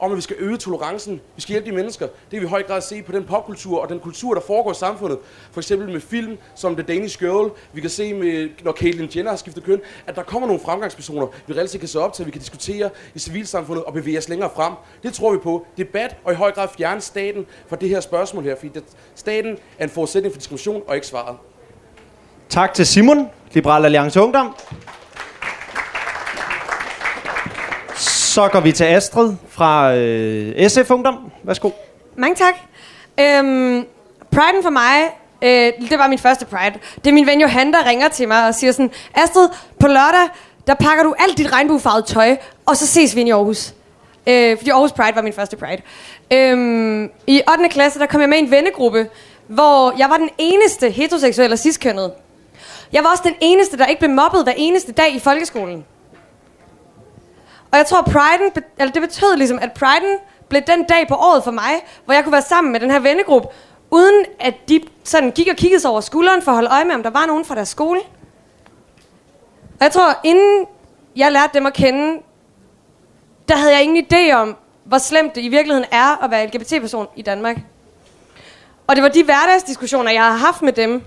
om, 0.00 0.12
at 0.12 0.16
vi 0.16 0.22
skal 0.22 0.36
øge 0.38 0.56
tolerancen. 0.56 1.20
Vi 1.36 1.40
skal 1.42 1.52
hjælpe 1.52 1.70
de 1.70 1.74
mennesker. 1.74 2.06
Det 2.06 2.30
kan 2.30 2.40
vi 2.40 2.46
i 2.46 2.48
høj 2.48 2.62
grad 2.62 2.80
se 2.80 3.02
på 3.02 3.12
den 3.12 3.24
popkultur 3.24 3.80
og 3.80 3.88
den 3.88 4.00
kultur, 4.00 4.34
der 4.34 4.40
foregår 4.40 4.70
i 4.70 4.74
samfundet. 4.74 5.18
For 5.52 5.60
eksempel 5.60 5.92
med 5.92 6.00
film 6.00 6.38
som 6.54 6.76
The 6.76 6.82
Danish 6.82 7.18
Girl. 7.18 7.50
Vi 7.72 7.80
kan 7.80 7.90
se, 7.90 8.14
med, 8.14 8.48
når 8.64 8.72
Caitlyn 8.72 9.08
Jenner 9.16 9.30
har 9.30 9.36
skiftet 9.36 9.64
køn, 9.64 9.80
at 10.06 10.16
der 10.16 10.22
kommer 10.22 10.46
nogle 10.46 10.62
fremgangspersoner, 10.64 11.26
vi 11.46 11.54
reelt 11.54 11.76
kan 11.80 11.88
se 11.88 12.00
op 12.00 12.12
til, 12.12 12.22
at 12.22 12.26
vi 12.26 12.30
kan 12.30 12.40
diskutere 12.40 12.90
i 13.14 13.18
civilsamfundet 13.18 13.84
og 13.84 13.92
bevæge 13.92 14.18
os 14.18 14.28
længere 14.28 14.50
frem. 14.54 14.72
Det 15.02 15.12
tror 15.12 15.32
vi 15.32 15.38
på. 15.38 15.66
Debat 15.76 16.16
og 16.24 16.32
i 16.32 16.36
høj 16.36 16.52
grad 16.52 16.68
fjerne 16.76 17.00
staten 17.00 17.46
fra 17.68 17.76
det 17.76 17.88
her 17.88 18.00
spørgsmål 18.00 18.44
her, 18.44 18.56
fordi 18.56 18.80
staten 19.14 19.58
er 19.78 19.84
en 19.84 19.90
forudsætning 19.90 20.34
for 20.34 20.38
diskrimination 20.38 20.82
og 20.86 20.94
ikke 20.94 21.06
svaret. 21.06 21.36
Tak 22.48 22.74
til 22.74 22.86
Simon, 22.86 23.30
Liberal 23.52 23.84
Alliance 23.84 24.20
Ungdom. 24.20 24.54
Så 28.38 28.48
går 28.48 28.60
vi 28.60 28.72
til 28.72 28.84
Astrid 28.84 29.34
fra 29.48 29.94
øh, 29.94 30.68
SF 30.68 30.90
Ungdom. 30.90 31.16
Værsgo. 31.42 31.70
Mange 32.16 32.36
tak. 32.36 32.54
Øhm, 33.20 33.86
Priden 34.32 34.62
for 34.62 34.70
mig, 34.70 34.94
øh, 35.42 35.88
det 35.90 35.98
var 35.98 36.08
min 36.08 36.18
første 36.18 36.46
Pride. 36.46 36.74
Det 37.04 37.06
er 37.06 37.14
min 37.14 37.26
ven 37.26 37.40
Johan, 37.40 37.72
der 37.72 37.86
ringer 37.86 38.08
til 38.08 38.28
mig 38.28 38.46
og 38.46 38.54
siger 38.54 38.72
sådan, 38.72 38.90
Astrid, 39.14 39.48
på 39.80 39.86
lørdag, 39.86 40.28
der 40.66 40.74
pakker 40.74 41.04
du 41.04 41.14
alt 41.18 41.38
dit 41.38 41.52
regnbuefarvede 41.52 42.06
tøj, 42.06 42.36
og 42.66 42.76
så 42.76 42.86
ses 42.86 43.14
vi 43.14 43.20
ind 43.20 43.28
i 43.28 43.32
Aarhus. 43.32 43.74
Øh, 44.26 44.56
fordi 44.56 44.70
Aarhus 44.70 44.92
Pride 44.92 45.16
var 45.16 45.22
min 45.22 45.32
første 45.32 45.56
Pride. 45.56 45.82
Øhm, 46.32 47.10
I 47.26 47.42
8. 47.52 47.68
klasse, 47.70 47.98
der 47.98 48.06
kom 48.06 48.20
jeg 48.20 48.28
med 48.28 48.38
i 48.38 48.40
en 48.40 48.50
vennegruppe, 48.50 49.08
hvor 49.46 49.94
jeg 49.98 50.10
var 50.10 50.16
den 50.16 50.30
eneste 50.38 50.90
heteroseksuelle 50.90 51.54
og 51.54 51.58
ciskønnede. 51.58 52.12
Jeg 52.92 53.04
var 53.04 53.10
også 53.10 53.22
den 53.26 53.34
eneste, 53.40 53.78
der 53.78 53.86
ikke 53.86 54.00
blev 54.00 54.10
mobbet 54.10 54.42
hver 54.42 54.54
eneste 54.56 54.92
dag 54.92 55.14
i 55.14 55.18
folkeskolen. 55.18 55.84
Og 57.78 57.80
jeg 57.80 57.86
tror, 57.86 58.02
priden, 58.02 58.52
eller 58.78 58.92
det 58.92 59.02
betød 59.02 59.36
ligesom, 59.36 59.58
at 59.62 59.72
priden 59.72 60.18
blev 60.48 60.62
den 60.62 60.84
dag 60.84 61.08
på 61.08 61.14
året 61.14 61.44
for 61.44 61.50
mig, 61.50 61.72
hvor 62.04 62.14
jeg 62.14 62.24
kunne 62.24 62.32
være 62.32 62.42
sammen 62.42 62.72
med 62.72 62.80
den 62.80 62.90
her 62.90 62.98
vennegruppe, 62.98 63.48
uden 63.90 64.24
at 64.40 64.54
de 64.68 64.80
sådan 65.04 65.30
gik 65.30 65.48
og 65.50 65.56
kiggede 65.56 65.80
sig 65.80 65.90
over 65.90 66.00
skulderen 66.00 66.42
for 66.42 66.50
at 66.50 66.54
holde 66.54 66.70
øje 66.70 66.84
med, 66.84 66.94
om 66.94 67.02
der 67.02 67.10
var 67.10 67.26
nogen 67.26 67.44
fra 67.44 67.54
deres 67.54 67.68
skole. 67.68 68.00
Og 69.70 69.80
jeg 69.80 69.92
tror, 69.92 70.20
inden 70.24 70.66
jeg 71.16 71.32
lærte 71.32 71.50
dem 71.54 71.66
at 71.66 71.72
kende, 71.72 72.22
der 73.48 73.56
havde 73.56 73.72
jeg 73.72 73.82
ingen 73.82 74.06
idé 74.12 74.32
om, 74.32 74.56
hvor 74.84 74.98
slemt 74.98 75.34
det 75.34 75.40
i 75.40 75.48
virkeligheden 75.48 75.88
er 75.90 76.24
at 76.24 76.30
være 76.30 76.46
LGBT-person 76.46 77.06
i 77.16 77.22
Danmark. 77.22 77.56
Og 78.86 78.96
det 78.96 79.02
var 79.02 79.08
de 79.08 79.24
hverdagsdiskussioner, 79.24 80.10
jeg 80.10 80.24
har 80.24 80.36
haft 80.36 80.62
med 80.62 80.72
dem. 80.72 81.02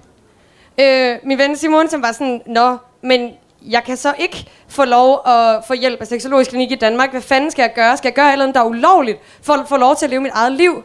Øh, 0.79 1.17
min 1.23 1.37
ven 1.37 1.55
Simon, 1.55 1.89
som 1.89 2.01
var 2.01 2.11
sådan, 2.11 2.41
Nå, 2.45 2.77
men 3.01 3.31
jeg 3.61 3.83
kan 3.83 3.97
så 3.97 4.13
ikke 4.17 4.47
få 4.71 4.85
lov 4.85 5.21
at 5.27 5.63
få 5.67 5.73
hjælp 5.73 6.01
af 6.01 6.07
seksologisk 6.07 6.49
klinik 6.49 6.71
i 6.71 6.75
Danmark. 6.75 7.11
Hvad 7.11 7.21
fanden 7.21 7.51
skal 7.51 7.63
jeg 7.63 7.73
gøre? 7.75 7.97
Skal 7.97 8.07
jeg 8.07 8.15
gøre 8.15 8.37
noget, 8.37 8.55
der 8.55 8.61
er 8.61 8.65
ulovligt, 8.65 9.19
for 9.41 9.53
at 9.53 9.67
få 9.69 9.77
lov 9.77 9.95
til 9.95 10.05
at 10.05 10.09
leve 10.09 10.21
mit 10.21 10.31
eget 10.33 10.51
liv? 10.51 10.83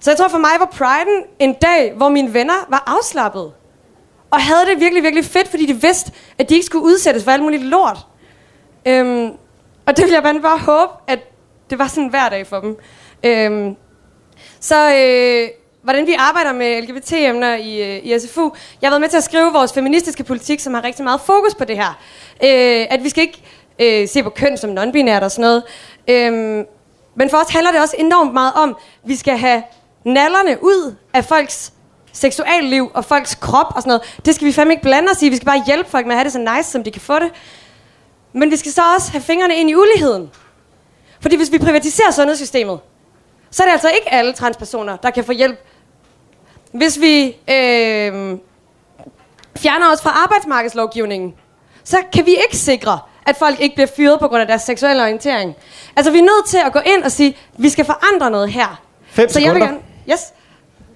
Så 0.00 0.10
jeg 0.10 0.18
tror 0.18 0.28
for 0.28 0.38
mig 0.38 0.50
var 0.58 0.66
priden 0.66 1.24
en 1.38 1.52
dag, 1.52 1.92
hvor 1.96 2.08
mine 2.08 2.34
venner 2.34 2.66
var 2.68 2.82
afslappet. 2.86 3.52
Og 4.30 4.40
havde 4.40 4.66
det 4.66 4.80
virkelig, 4.80 5.02
virkelig 5.02 5.24
fedt, 5.24 5.48
fordi 5.48 5.66
de 5.66 5.80
vidste, 5.80 6.12
at 6.38 6.48
de 6.48 6.54
ikke 6.54 6.66
skulle 6.66 6.84
udsættes 6.84 7.24
for 7.24 7.30
alt 7.30 7.42
muligt 7.42 7.62
lort. 7.62 7.98
Øhm, 8.86 9.32
og 9.86 9.96
det 9.96 10.04
vil 10.04 10.12
jeg 10.12 10.22
bare 10.22 10.58
håbe, 10.58 10.92
at 11.06 11.18
det 11.70 11.78
var 11.78 11.86
sådan 11.86 12.08
hver 12.08 12.28
dag 12.28 12.46
for 12.46 12.60
dem. 12.60 12.76
Øhm, 13.24 13.76
så 14.60 14.94
øh, 14.94 15.48
hvordan 15.82 16.06
vi 16.06 16.14
arbejder 16.18 16.52
med 16.52 16.82
LGBT-emner 16.82 17.54
i, 17.54 17.96
øh, 17.96 18.04
i 18.04 18.18
SFU. 18.18 18.50
Jeg 18.82 18.88
har 18.88 18.90
været 18.90 19.00
med 19.00 19.08
til 19.08 19.16
at 19.16 19.24
skrive 19.24 19.52
vores 19.52 19.72
feministiske 19.72 20.24
politik, 20.24 20.60
som 20.60 20.74
har 20.74 20.84
rigtig 20.84 21.04
meget 21.04 21.20
fokus 21.20 21.54
på 21.54 21.64
det 21.64 21.76
her. 21.76 21.98
Øh, 22.44 22.86
at 22.90 23.04
vi 23.04 23.08
skal 23.08 23.22
ikke 23.22 23.42
øh, 23.78 24.08
se 24.08 24.22
på 24.22 24.30
køn 24.30 24.56
som 24.56 24.78
non-binært 24.78 25.22
og 25.22 25.30
sådan 25.30 25.42
noget. 25.42 25.62
Øh, 26.08 26.64
men 27.14 27.30
for 27.30 27.36
os 27.36 27.48
handler 27.48 27.72
det 27.72 27.80
også 27.80 27.96
enormt 27.98 28.32
meget 28.32 28.52
om, 28.54 28.68
at 28.68 29.08
vi 29.08 29.16
skal 29.16 29.38
have 29.38 29.62
nallerne 30.04 30.58
ud 30.62 30.94
af 31.14 31.24
folks 31.24 31.72
seksualliv 32.12 32.90
og 32.94 33.04
folks 33.04 33.34
krop 33.34 33.66
og 33.76 33.82
sådan 33.82 33.88
noget. 33.88 34.18
Det 34.26 34.34
skal 34.34 34.46
vi 34.46 34.52
fandme 34.52 34.74
ikke 34.74 34.82
blande 34.82 35.10
os 35.10 35.22
i. 35.22 35.28
Vi 35.28 35.36
skal 35.36 35.46
bare 35.46 35.62
hjælpe 35.66 35.90
folk 35.90 36.06
med 36.06 36.12
at 36.12 36.18
have 36.18 36.24
det 36.24 36.32
så 36.32 36.56
nice, 36.56 36.70
som 36.70 36.84
de 36.84 36.90
kan 36.90 37.02
få 37.02 37.18
det. 37.18 37.32
Men 38.32 38.50
vi 38.50 38.56
skal 38.56 38.72
så 38.72 38.82
også 38.96 39.12
have 39.12 39.22
fingrene 39.22 39.54
ind 39.54 39.70
i 39.70 39.74
uligheden. 39.74 40.30
Fordi 41.20 41.36
hvis 41.36 41.52
vi 41.52 41.58
privatiserer 41.58 42.10
sundhedssystemet, 42.10 42.80
så 43.50 43.62
er 43.62 43.66
det 43.66 43.72
altså 43.72 43.88
ikke 43.88 44.12
alle 44.12 44.32
transpersoner, 44.32 44.96
der 44.96 45.10
kan 45.10 45.24
få 45.24 45.32
hjælp 45.32 45.58
hvis 46.72 47.00
vi 47.00 47.26
øh, 47.26 48.38
fjerner 49.56 49.92
os 49.92 50.02
fra 50.02 50.10
arbejdsmarkedslovgivningen, 50.10 51.34
så 51.84 51.96
kan 52.12 52.26
vi 52.26 52.30
ikke 52.30 52.56
sikre, 52.56 52.98
at 53.26 53.36
folk 53.36 53.60
ikke 53.60 53.74
bliver 53.74 53.88
fyret 53.96 54.20
på 54.20 54.28
grund 54.28 54.40
af 54.40 54.46
deres 54.46 54.62
seksuelle 54.62 55.02
orientering. 55.02 55.54
Altså, 55.96 56.12
vi 56.12 56.18
er 56.18 56.22
nødt 56.22 56.48
til 56.48 56.58
at 56.66 56.72
gå 56.72 56.78
ind 56.78 57.02
og 57.02 57.12
sige, 57.12 57.36
vi 57.58 57.68
skal 57.68 57.84
forandre 57.84 58.30
noget 58.30 58.50
her. 58.50 58.80
Fem 59.10 59.28
så 59.28 59.40
jeg 59.40 59.54
vil 59.54 59.62
gerne, 59.62 59.78
yes, 60.12 60.20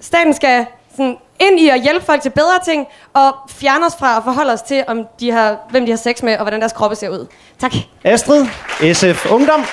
staten 0.00 0.34
skal 0.34 0.66
sådan, 0.90 1.16
ind 1.40 1.60
i 1.60 1.68
at 1.68 1.82
hjælpe 1.82 2.06
folk 2.06 2.22
til 2.22 2.30
bedre 2.30 2.58
ting, 2.64 2.87
og 3.12 3.34
fjerne 3.48 3.87
os 3.87 3.96
fra 3.98 4.16
at 4.16 4.24
forholde 4.24 4.52
os 4.52 4.62
til, 4.62 4.84
om 4.87 5.06
de 5.20 5.30
har, 5.30 5.56
hvem 5.70 5.87
de 5.87 5.92
har 5.92 5.96
sex 5.96 6.22
med, 6.22 6.32
og 6.32 6.42
hvordan 6.42 6.60
deres 6.60 6.72
kroppe 6.72 6.96
ser 6.96 7.08
ud. 7.08 7.26
Tak. 7.60 7.72
Astrid, 8.04 8.46
SF 8.94 9.30
Ungdom. 9.30 9.64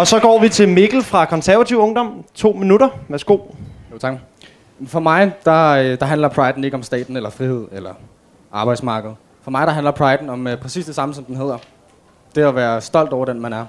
Og 0.00 0.06
så 0.06 0.20
går 0.20 0.40
vi 0.40 0.48
til 0.48 0.68
Mikkel 0.68 1.02
fra 1.02 1.24
Konservativ 1.24 1.78
Ungdom. 1.78 2.24
To 2.34 2.52
minutter. 2.52 2.88
Værsgo. 3.08 3.38
Jo, 3.92 3.98
tak. 3.98 4.14
For 4.86 5.00
mig, 5.00 5.32
der, 5.44 5.70
øh, 5.70 6.00
der 6.00 6.06
handler 6.06 6.28
Pride 6.28 6.64
ikke 6.64 6.74
om 6.74 6.82
staten 6.82 7.16
eller 7.16 7.30
frihed 7.30 7.68
eller 7.72 7.94
arbejdsmarked. 8.52 9.10
For 9.42 9.50
mig, 9.50 9.66
der 9.66 9.72
handler 9.72 9.90
Pride 9.90 10.28
om 10.28 10.46
uh, 10.46 10.56
præcis 10.56 10.86
det 10.86 10.94
samme, 10.94 11.14
som 11.14 11.24
den 11.24 11.36
hedder. 11.36 11.58
Det 12.34 12.42
at 12.42 12.54
være 12.54 12.80
stolt 12.80 13.12
over 13.12 13.24
den, 13.24 13.40
man 13.40 13.52
er. 13.52 13.66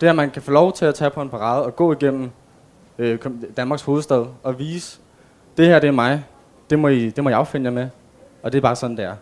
Det 0.00 0.06
at 0.06 0.16
man 0.16 0.30
kan 0.30 0.42
få 0.42 0.50
lov 0.50 0.72
til 0.72 0.84
at 0.84 0.94
tage 0.94 1.10
på 1.10 1.22
en 1.22 1.28
parade 1.28 1.64
og 1.64 1.76
gå 1.76 1.92
igennem 1.92 2.30
øh, 2.98 3.18
Danmarks 3.56 3.82
hovedstad 3.82 4.26
og 4.42 4.58
vise, 4.58 4.98
det 5.56 5.66
her 5.66 5.78
det 5.78 5.88
er 5.88 5.92
mig. 5.92 6.24
Det 6.70 6.78
må, 6.78 6.88
I, 6.88 7.10
det 7.10 7.24
må 7.24 7.30
jeg 7.30 7.38
affinde 7.38 7.66
jer 7.66 7.74
med. 7.74 7.88
Og 8.42 8.52
det 8.52 8.58
er 8.58 8.62
bare 8.62 8.76
sådan, 8.76 8.96
det 8.96 9.04
er. 9.04 9.14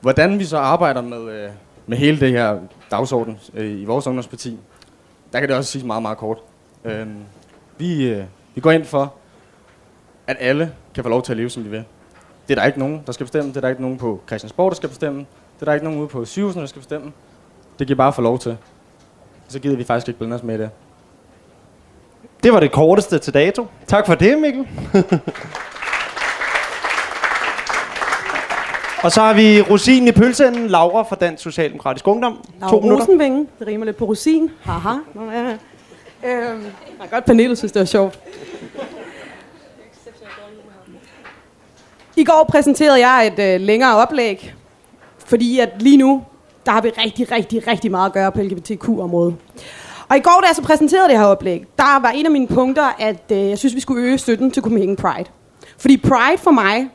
Hvordan 0.00 0.38
vi 0.38 0.44
så 0.44 0.58
arbejder 0.58 1.00
med, 1.00 1.30
øh, 1.30 1.50
med 1.88 1.98
hele 1.98 2.20
det 2.20 2.30
her 2.30 2.58
dagsorden 2.90 3.38
øh, 3.54 3.80
i 3.80 3.84
vores 3.84 4.06
ungdomsparti, 4.06 4.58
der 5.32 5.40
kan 5.40 5.48
det 5.48 5.56
også 5.56 5.70
sige 5.70 5.86
meget, 5.86 6.02
meget 6.02 6.18
kort. 6.18 6.38
Øh, 6.84 7.06
vi, 7.78 8.08
øh, 8.08 8.24
vi 8.54 8.60
går 8.60 8.70
ind 8.70 8.84
for, 8.84 9.14
at 10.26 10.36
alle 10.40 10.72
kan 10.94 11.04
få 11.04 11.10
lov 11.10 11.22
til 11.22 11.32
at 11.32 11.36
leve, 11.36 11.50
som 11.50 11.62
de 11.62 11.70
vil. 11.70 11.84
Det 12.48 12.54
er 12.54 12.60
der 12.60 12.66
ikke 12.66 12.78
nogen, 12.78 13.02
der 13.06 13.12
skal 13.12 13.26
bestemme. 13.26 13.48
Det 13.48 13.56
er 13.56 13.60
der 13.60 13.68
ikke 13.68 13.82
nogen 13.82 13.98
på 13.98 14.20
Christiansborg, 14.26 14.70
der 14.70 14.76
skal 14.76 14.88
bestemme. 14.88 15.18
Det 15.54 15.60
er 15.60 15.64
der 15.64 15.72
ikke 15.72 15.84
nogen 15.84 16.00
ude 16.00 16.08
på 16.08 16.24
sygehusene, 16.24 16.60
der 16.60 16.66
skal 16.66 16.80
bestemme. 16.80 17.12
Det 17.78 17.86
giver 17.86 17.96
bare 17.96 18.12
for 18.12 18.22
lov 18.22 18.38
til. 18.38 18.56
Så 19.48 19.58
gider 19.58 19.76
vi 19.76 19.84
faktisk 19.84 20.08
ikke 20.08 20.18
blande 20.18 20.36
os 20.36 20.42
med 20.42 20.58
det. 20.58 20.70
Det 22.42 22.52
var 22.52 22.60
det 22.60 22.72
korteste 22.72 23.18
til 23.18 23.34
dato. 23.34 23.66
Tak 23.86 24.06
for 24.06 24.14
det, 24.14 24.38
Mikkel. 24.38 24.68
Og 29.02 29.12
så 29.12 29.20
har 29.20 29.34
vi 29.34 29.62
Rosin 29.62 30.08
i 30.08 30.12
pølsen, 30.12 30.66
Laura 30.66 31.02
fra 31.02 31.16
Dansk 31.16 31.42
Socialdemokratisk 31.42 32.08
Ungdom. 32.08 32.44
Laura 32.60 32.72
to 32.72 32.80
minutter. 32.80 33.04
Rosenvinge. 33.04 33.46
Det 33.58 33.66
rimer 33.66 33.84
lidt 33.84 33.96
på 33.96 34.04
rosin. 34.04 34.50
Haha. 34.62 34.94
Nå, 35.14 35.30
ja. 35.30 35.56
Øhm, 36.24 36.62
godt, 37.10 37.24
panelet 37.24 37.58
synes, 37.58 37.72
det 37.72 37.80
var 37.80 37.86
sjovt. 37.86 38.20
I 42.16 42.24
går 42.24 42.46
præsenterede 42.48 43.08
jeg 43.08 43.26
et 43.26 43.54
øh, 43.54 43.60
længere 43.60 43.96
oplæg, 43.96 44.54
fordi 45.26 45.58
at 45.58 45.82
lige 45.82 45.96
nu, 45.96 46.22
der 46.66 46.72
har 46.72 46.80
vi 46.80 46.88
rigtig, 46.88 47.32
rigtig, 47.32 47.66
rigtig 47.66 47.90
meget 47.90 48.06
at 48.06 48.12
gøre 48.12 48.32
på 48.32 48.40
LGBTQ-området. 48.42 49.36
Og 50.08 50.16
i 50.16 50.20
går, 50.20 50.40
da 50.42 50.46
jeg 50.46 50.56
så 50.56 50.62
præsenterede 50.62 51.08
det 51.08 51.18
her 51.18 51.26
oplæg, 51.26 51.64
der 51.76 52.00
var 52.00 52.10
en 52.10 52.26
af 52.26 52.32
mine 52.32 52.46
punkter, 52.46 52.96
at 52.98 53.32
øh, 53.32 53.48
jeg 53.48 53.58
synes, 53.58 53.74
vi 53.74 53.80
skulle 53.80 54.02
øge 54.04 54.18
støtten 54.18 54.50
til 54.50 54.62
Copenhagen 54.62 54.96
Pride. 54.96 55.24
Fordi 55.78 55.96
Pride 55.96 56.38
for 56.38 56.50
mig, 56.50 56.88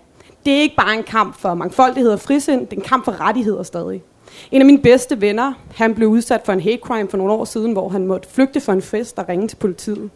det 0.46 0.54
er 0.54 0.62
ikke 0.62 0.76
bare 0.76 0.94
en 0.94 1.04
kamp 1.04 1.40
for 1.40 1.54
mangfoldighed 1.54 2.12
og 2.12 2.20
frisind, 2.20 2.62
det 2.62 2.74
er 2.74 2.82
en 2.82 2.88
kamp 2.88 3.06
for 3.06 3.22
rettigheder 3.22 3.64
stadig. 3.64 4.04
En 4.52 4.62
af 4.62 4.66
mine 4.66 4.82
bedste 4.82 5.22
venner, 5.22 5.54
han 5.76 5.96
blev 5.96 6.08
udsat 6.08 6.42
for 6.46 6.54
en 6.54 6.60
hate 6.60 6.82
crime 6.84 7.10
for 7.10 7.18
nogle 7.18 7.34
år 7.34 7.46
siden, 7.46 7.72
hvor 7.72 7.90
han 7.90 8.08
måtte 8.08 8.30
flygte 8.30 8.62
fra 8.62 8.74
en 8.74 8.82
fest 8.82 9.20
og 9.20 9.30
ringe 9.30 9.48
til 9.48 9.56
politiet. 9.56 10.10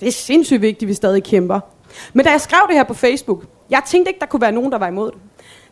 Det 0.00 0.08
er 0.08 0.12
sindssygt 0.12 0.62
vigtigt, 0.62 0.82
at 0.82 0.88
vi 0.88 0.94
stadig 0.94 1.24
kæmper. 1.24 1.60
Men 2.12 2.24
da 2.24 2.30
jeg 2.30 2.40
skrev 2.40 2.60
det 2.68 2.76
her 2.76 2.84
på 2.84 2.94
Facebook, 2.94 3.44
jeg 3.70 3.82
tænkte 3.86 4.10
ikke, 4.10 4.20
der 4.20 4.26
kunne 4.26 4.40
være 4.40 4.52
nogen, 4.52 4.72
der 4.72 4.78
var 4.78 4.88
imod 4.88 5.10
det. 5.10 5.18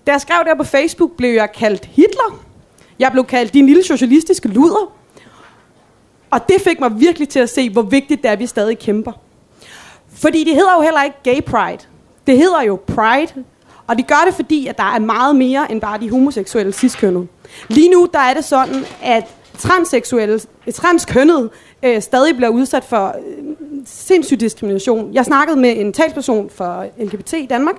Da 0.07 0.13
jeg 0.13 0.21
skrev 0.21 0.39
det 0.39 0.47
her 0.47 0.57
på 0.57 0.65
Facebook, 0.65 1.11
blev 1.17 1.31
jeg 1.31 1.53
kaldt 1.53 1.85
Hitler. 1.85 2.41
Jeg 2.99 3.13
blev 3.13 3.25
kaldt 3.25 3.55
din 3.55 3.67
lille 3.67 3.85
socialistiske 3.85 4.49
luder. 4.49 4.93
Og 6.31 6.49
det 6.49 6.61
fik 6.61 6.81
mig 6.81 7.01
virkelig 7.01 7.29
til 7.29 7.39
at 7.39 7.51
se, 7.51 7.71
hvor 7.71 7.83
vigtigt 7.83 8.23
det 8.23 8.29
er, 8.29 8.33
at 8.33 8.39
vi 8.39 8.47
stadig 8.47 8.79
kæmper. 8.79 9.13
Fordi 10.09 10.45
det 10.45 10.55
hedder 10.55 10.75
jo 10.77 10.83
heller 10.83 11.03
ikke 11.03 11.17
gay 11.23 11.43
pride. 11.43 11.79
Det 12.27 12.39
hedder 12.39 12.63
jo 12.63 12.81
pride. 12.87 13.45
Og 13.87 13.99
de 13.99 14.03
gør 14.03 14.23
det, 14.27 14.35
fordi 14.35 14.67
at 14.67 14.79
der 14.79 14.85
er 14.85 14.99
meget 14.99 15.37
mere 15.37 15.73
end 15.73 15.81
bare 15.81 16.01
de 16.01 16.11
homoseksuelle 16.11 16.73
ciskønnede. 16.73 17.27
Lige 17.69 17.91
nu 17.91 18.09
der 18.13 18.19
er 18.19 18.35
det 18.35 18.45
sådan, 18.45 18.85
at 19.03 19.25
transseksuelle, 19.59 20.41
transkønnede 20.75 21.51
øh, 21.83 22.03
stadig 22.03 22.37
bliver 22.37 22.49
udsat 22.49 22.85
for 22.85 23.07
øh, 23.07 23.45
sindssyg 23.87 24.41
diskrimination. 24.41 25.15
Jeg 25.15 25.25
snakkede 25.25 25.61
med 25.61 25.77
en 25.77 25.93
talsperson 25.93 26.51
for 26.51 26.87
LGBT 26.99 27.33
i 27.33 27.47
Danmark, 27.47 27.75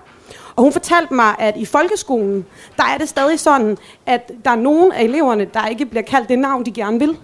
og 0.56 0.64
hun 0.64 0.72
fortalte 0.72 1.14
mig, 1.14 1.36
at 1.40 1.58
i 1.58 1.66
folkeskolen, 1.66 2.46
der 2.78 2.84
er 2.84 2.98
det 2.98 3.10
stadig 3.10 3.40
sådan, 3.40 3.78
at 4.06 4.32
der 4.46 4.52
er 4.52 4.56
nogle 4.56 4.96
af 4.96 5.04
eleverne, 5.04 5.46
der 5.54 5.68
ikke 5.68 5.86
bliver 5.86 6.04
kaldt 6.04 6.30
det 6.30 6.40
navn, 6.40 6.66
de 6.66 6.72
gerne 6.72 7.00
vil. 7.00 7.18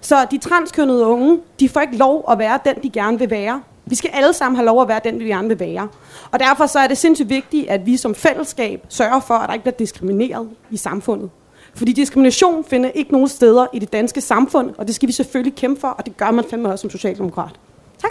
Så 0.00 0.26
de 0.30 0.38
transkønnede 0.38 1.06
unge, 1.06 1.38
de 1.60 1.68
får 1.68 1.80
ikke 1.80 1.96
lov 1.96 2.24
at 2.30 2.38
være 2.38 2.58
den, 2.64 2.74
de 2.82 2.90
gerne 2.90 3.18
vil 3.18 3.30
være. 3.30 3.62
Vi 3.86 3.94
skal 3.94 4.10
alle 4.14 4.32
sammen 4.32 4.56
have 4.56 4.66
lov 4.66 4.82
at 4.82 4.88
være 4.88 5.00
den, 5.04 5.18
vi 5.18 5.24
gerne 5.24 5.48
vil 5.48 5.60
være. 5.60 5.88
Og 6.30 6.40
derfor 6.40 6.66
så 6.66 6.78
er 6.78 6.86
det 6.86 6.98
sindssygt 6.98 7.28
vigtigt, 7.28 7.68
at 7.68 7.86
vi 7.86 7.96
som 7.96 8.14
fællesskab 8.14 8.86
sørger 8.88 9.20
for, 9.20 9.34
at 9.34 9.48
der 9.48 9.52
ikke 9.54 9.62
bliver 9.62 9.76
diskrimineret 9.76 10.48
i 10.70 10.76
samfundet. 10.76 11.30
Fordi 11.74 11.92
diskrimination 11.92 12.64
finder 12.64 12.90
ikke 12.90 13.12
nogen 13.12 13.28
steder 13.28 13.66
i 13.72 13.78
det 13.78 13.92
danske 13.92 14.20
samfund, 14.20 14.74
og 14.78 14.86
det 14.86 14.94
skal 14.94 15.06
vi 15.06 15.12
selvfølgelig 15.12 15.54
kæmpe 15.54 15.80
for, 15.80 15.88
og 15.88 16.06
det 16.06 16.16
gør 16.16 16.30
man 16.30 16.44
fandme 16.50 16.68
også 16.68 16.82
som 16.82 16.90
socialdemokrat. 16.90 17.50
Tak. 17.98 18.10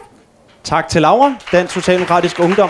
Tak 0.64 0.88
til 0.88 1.02
Laura, 1.02 1.36
Dansk 1.52 1.74
Socialdemokratisk 1.74 2.40
Ungdom. 2.40 2.70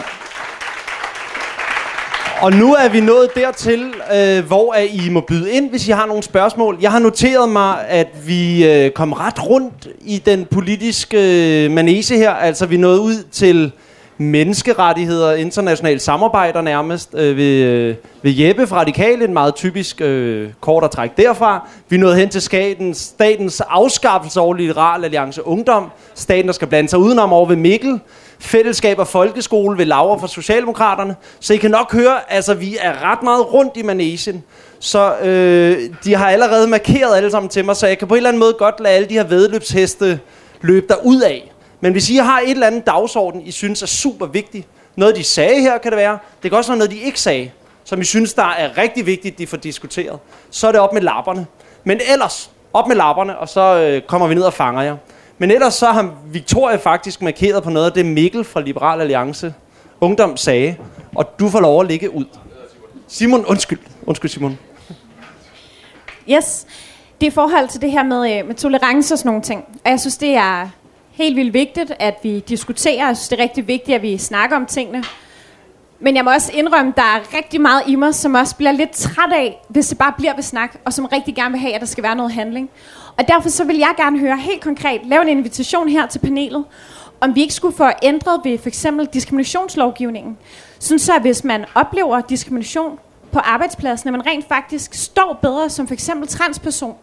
Og 2.44 2.52
nu 2.52 2.74
er 2.74 2.90
vi 2.90 3.00
nået 3.00 3.30
dertil, 3.36 3.94
øh, 4.16 4.46
hvor 4.46 4.74
er 4.74 4.82
I 4.82 5.10
må 5.10 5.22
byde 5.22 5.52
ind, 5.52 5.70
hvis 5.70 5.88
I 5.88 5.92
har 5.92 6.06
nogle 6.06 6.24
spørgsmål. 6.24 6.78
Jeg 6.82 6.92
har 6.92 7.00
noteret 7.00 7.50
mig, 7.50 7.88
at 7.88 8.08
vi 8.28 8.68
øh, 8.68 8.92
kom 8.92 9.14
ret 9.14 9.50
rundt 9.50 9.88
i 10.02 10.22
den 10.26 10.46
politiske 10.46 11.18
øh, 11.66 11.72
manese 11.72 12.18
her. 12.18 12.32
Altså, 12.32 12.66
vi 12.66 12.78
nåede 12.78 13.02
ud 13.02 13.24
til 13.32 13.72
menneskerettigheder, 14.18 15.34
internationalt 15.34 16.02
samarbejder 16.02 16.62
nærmest, 16.62 17.10
øh, 17.14 17.38
ved, 17.38 17.64
øh, 17.64 17.96
ved 18.22 18.32
Jeppe 18.32 18.68
fra 18.68 18.80
Radikale, 18.80 19.26
en 19.26 19.34
meget 19.34 19.56
typisk 19.56 20.02
øh, 20.02 20.50
kort 20.62 20.84
at 20.84 20.92
trække 20.92 21.16
derfra. 21.18 21.68
Vi 21.90 21.98
nåede 21.98 22.16
hen 22.16 22.30
til 22.30 22.42
skatens, 22.42 22.98
statens 22.98 23.62
afskaffelse 23.62 24.40
over 24.40 24.54
Liberal 24.54 25.04
Alliance 25.04 25.48
Ungdom. 25.48 25.92
Staten, 26.16 26.48
der 26.48 26.54
skal 26.54 26.68
blande 26.68 26.90
sig 26.90 27.00
udenom 27.00 27.34
over 27.34 27.46
ved 27.46 27.56
Mikkel. 27.56 28.00
Fællesskab 28.44 29.00
og 29.00 29.08
folkeskole 29.08 29.78
ved 29.78 29.86
Laura 29.86 30.18
fra 30.18 30.28
Socialdemokraterne. 30.28 31.16
Så 31.40 31.54
I 31.54 31.58
kan 31.58 31.72
nok 31.72 31.94
høre, 31.94 32.32
altså 32.32 32.54
vi 32.54 32.78
er 32.82 33.12
ret 33.12 33.24
meget 33.24 33.54
rundt 33.54 33.78
i 33.78 33.82
manesien. 33.82 34.44
Så 34.80 35.16
øh, 35.18 35.90
de 36.04 36.16
har 36.16 36.30
allerede 36.30 36.68
markeret 36.68 37.18
alle 37.18 37.32
sammen 37.32 37.50
til 37.50 37.66
mig, 37.66 37.76
så 37.76 37.88
jeg 37.88 37.98
kan 37.98 38.08
på 38.08 38.14
en 38.14 38.18
eller 38.18 38.30
anden 38.30 38.40
måde 38.40 38.54
godt 38.54 38.80
lade 38.80 38.96
alle 38.96 39.10
de 39.10 39.14
her 39.14 39.24
vedløbsheste 39.24 40.20
løbe 40.62 40.88
der 40.88 40.96
ud 41.04 41.22
af. 41.22 41.52
Men 41.82 41.92
hvis 41.92 42.10
I 42.10 42.16
har 42.16 42.40
et 42.40 42.52
eller 42.52 42.68
andet 42.68 42.86
dagsorden, 42.86 43.42
I 43.42 43.52
synes 43.52 43.82
er 43.82 43.88
super 43.88 44.26
vigtigt, 44.26 44.68
noget 44.96 45.16
de 45.16 45.24
sagde 45.24 45.62
her 45.62 45.78
kan 45.78 45.92
det 45.92 45.98
være, 45.98 46.18
det 46.44 46.52
kan 46.52 46.58
også 46.58 46.72
være 46.72 46.78
noget, 46.78 46.92
de 46.92 47.00
ikke 47.00 47.20
sagde, 47.20 47.52
som 47.84 48.02
I 48.02 48.04
synes, 48.04 48.34
der 48.34 48.54
er 48.58 48.78
rigtig 48.78 49.06
vigtigt, 49.06 49.38
de 49.38 49.48
får 49.48 49.58
diskuteret, 49.58 50.20
så 50.52 50.68
er 50.68 50.72
det 50.72 50.82
op 50.82 50.94
med 50.94 51.02
lapperne. 51.02 51.46
Men 51.84 52.00
ellers, 52.12 52.50
op 52.74 52.88
med 52.88 52.96
lapperne, 52.96 53.38
og 53.38 53.50
så 53.50 53.62
øh, 53.62 54.02
kommer 54.02 54.28
vi 54.28 54.36
ned 54.36 54.44
og 54.44 54.54
fanger 54.54 54.82
jer. 54.82 54.96
Men 55.38 55.52
ellers 55.52 55.74
så 55.74 55.86
har 55.86 56.16
Victoria 56.26 56.76
faktisk 56.76 57.22
markeret 57.22 57.64
på 57.64 57.70
noget 57.70 57.86
af 57.86 57.92
det, 57.92 58.06
Mikkel 58.06 58.44
fra 58.44 58.62
Liberal 58.62 59.02
Alliance 59.02 59.54
Ungdom 60.04 60.38
sagde, 60.38 60.76
og 61.16 61.40
du 61.40 61.50
får 61.50 61.60
lov 61.60 61.82
at 61.82 61.88
ligge 61.88 62.14
ud. 62.14 62.26
Simon, 63.08 63.46
undskyld. 63.46 63.80
Undskyld, 64.06 64.30
Simon. 64.30 64.60
Yes. 66.30 66.66
Det 67.22 67.28
er 67.28 67.32
i 67.32 67.34
forhold 67.34 67.68
til 67.68 67.82
det 67.82 67.92
her 67.92 68.04
med, 68.04 68.38
øh, 68.38 68.48
med 68.48 68.56
tolerance 68.56 69.14
og 69.14 69.18
sådan 69.18 69.30
nogle 69.30 69.42
ting. 69.42 69.64
Og 69.86 69.92
jeg 69.92 70.00
synes, 70.00 70.18
det 70.18 70.30
er 70.36 70.70
helt 71.12 71.36
vildt 71.36 71.54
vigtigt, 71.54 71.94
at 72.00 72.16
vi 72.24 72.40
diskuterer. 72.40 73.08
Jeg 73.08 73.18
synes, 73.18 73.30
det 73.30 73.40
er 73.40 73.44
rigtig 73.44 73.68
vigtigt, 73.68 73.96
at 73.96 74.02
vi 74.02 74.18
snakker 74.18 74.56
om 74.56 74.66
tingene. 74.66 75.04
Men 76.00 76.16
jeg 76.16 76.24
må 76.24 76.32
også 76.32 76.52
indrømme, 76.54 76.90
at 76.92 76.96
der 76.96 77.04
er 77.04 77.38
rigtig 77.38 77.62
meget 77.62 77.84
i 77.88 77.96
mig, 77.96 78.16
som 78.16 78.36
også 78.36 78.56
bliver 78.56 78.72
lidt 78.72 78.92
træt 78.92 79.34
af, 79.34 79.62
hvis 79.68 79.88
det 79.88 79.98
bare 79.98 80.14
bliver 80.18 80.36
ved 80.36 80.44
snak, 80.44 80.76
og 80.86 80.94
som 80.94 81.06
rigtig 81.06 81.36
gerne 81.36 81.52
vil 81.52 81.62
have, 81.62 81.74
at 81.74 81.82
der 81.82 81.88
skal 81.88 82.04
være 82.04 82.16
noget 82.16 82.32
handling. 82.32 82.70
Og 83.18 83.28
derfor 83.28 83.50
så 83.50 83.64
vil 83.64 83.78
jeg 83.78 83.94
gerne 83.98 84.20
høre 84.20 84.38
helt 84.38 84.62
konkret, 84.62 85.02
lave 85.06 85.22
en 85.22 85.28
invitation 85.28 85.90
her 85.90 86.08
til 86.08 86.20
panelet, 86.20 86.66
om 87.22 87.36
vi 87.36 87.42
ikke 87.42 87.54
skulle 87.54 87.78
få 87.78 87.88
ændret 88.04 88.42
ved 88.44 88.58
for 88.58 88.68
eksempel 88.68 89.06
diskriminationslovgivningen. 89.06 90.38
Sådan 90.80 91.00
så, 91.00 91.20
hvis 91.22 91.44
man 91.44 91.66
oplever 91.76 92.22
diskrimination 92.22 93.00
på 93.32 93.40
arbejdspladsen, 93.40 94.08
at 94.08 94.12
man 94.14 94.26
rent 94.26 94.48
faktisk 94.48 94.94
står 94.94 95.40
bedre 95.42 95.70
som 95.70 95.88
for 95.88 95.94
eksempel 95.94 96.28
transperson, 96.28 96.96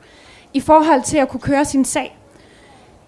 i 0.55 0.61
forhold 0.61 1.03
til 1.03 1.17
at 1.17 1.29
kunne 1.29 1.41
køre 1.41 1.65
sin 1.65 1.85
sag. 1.85 2.17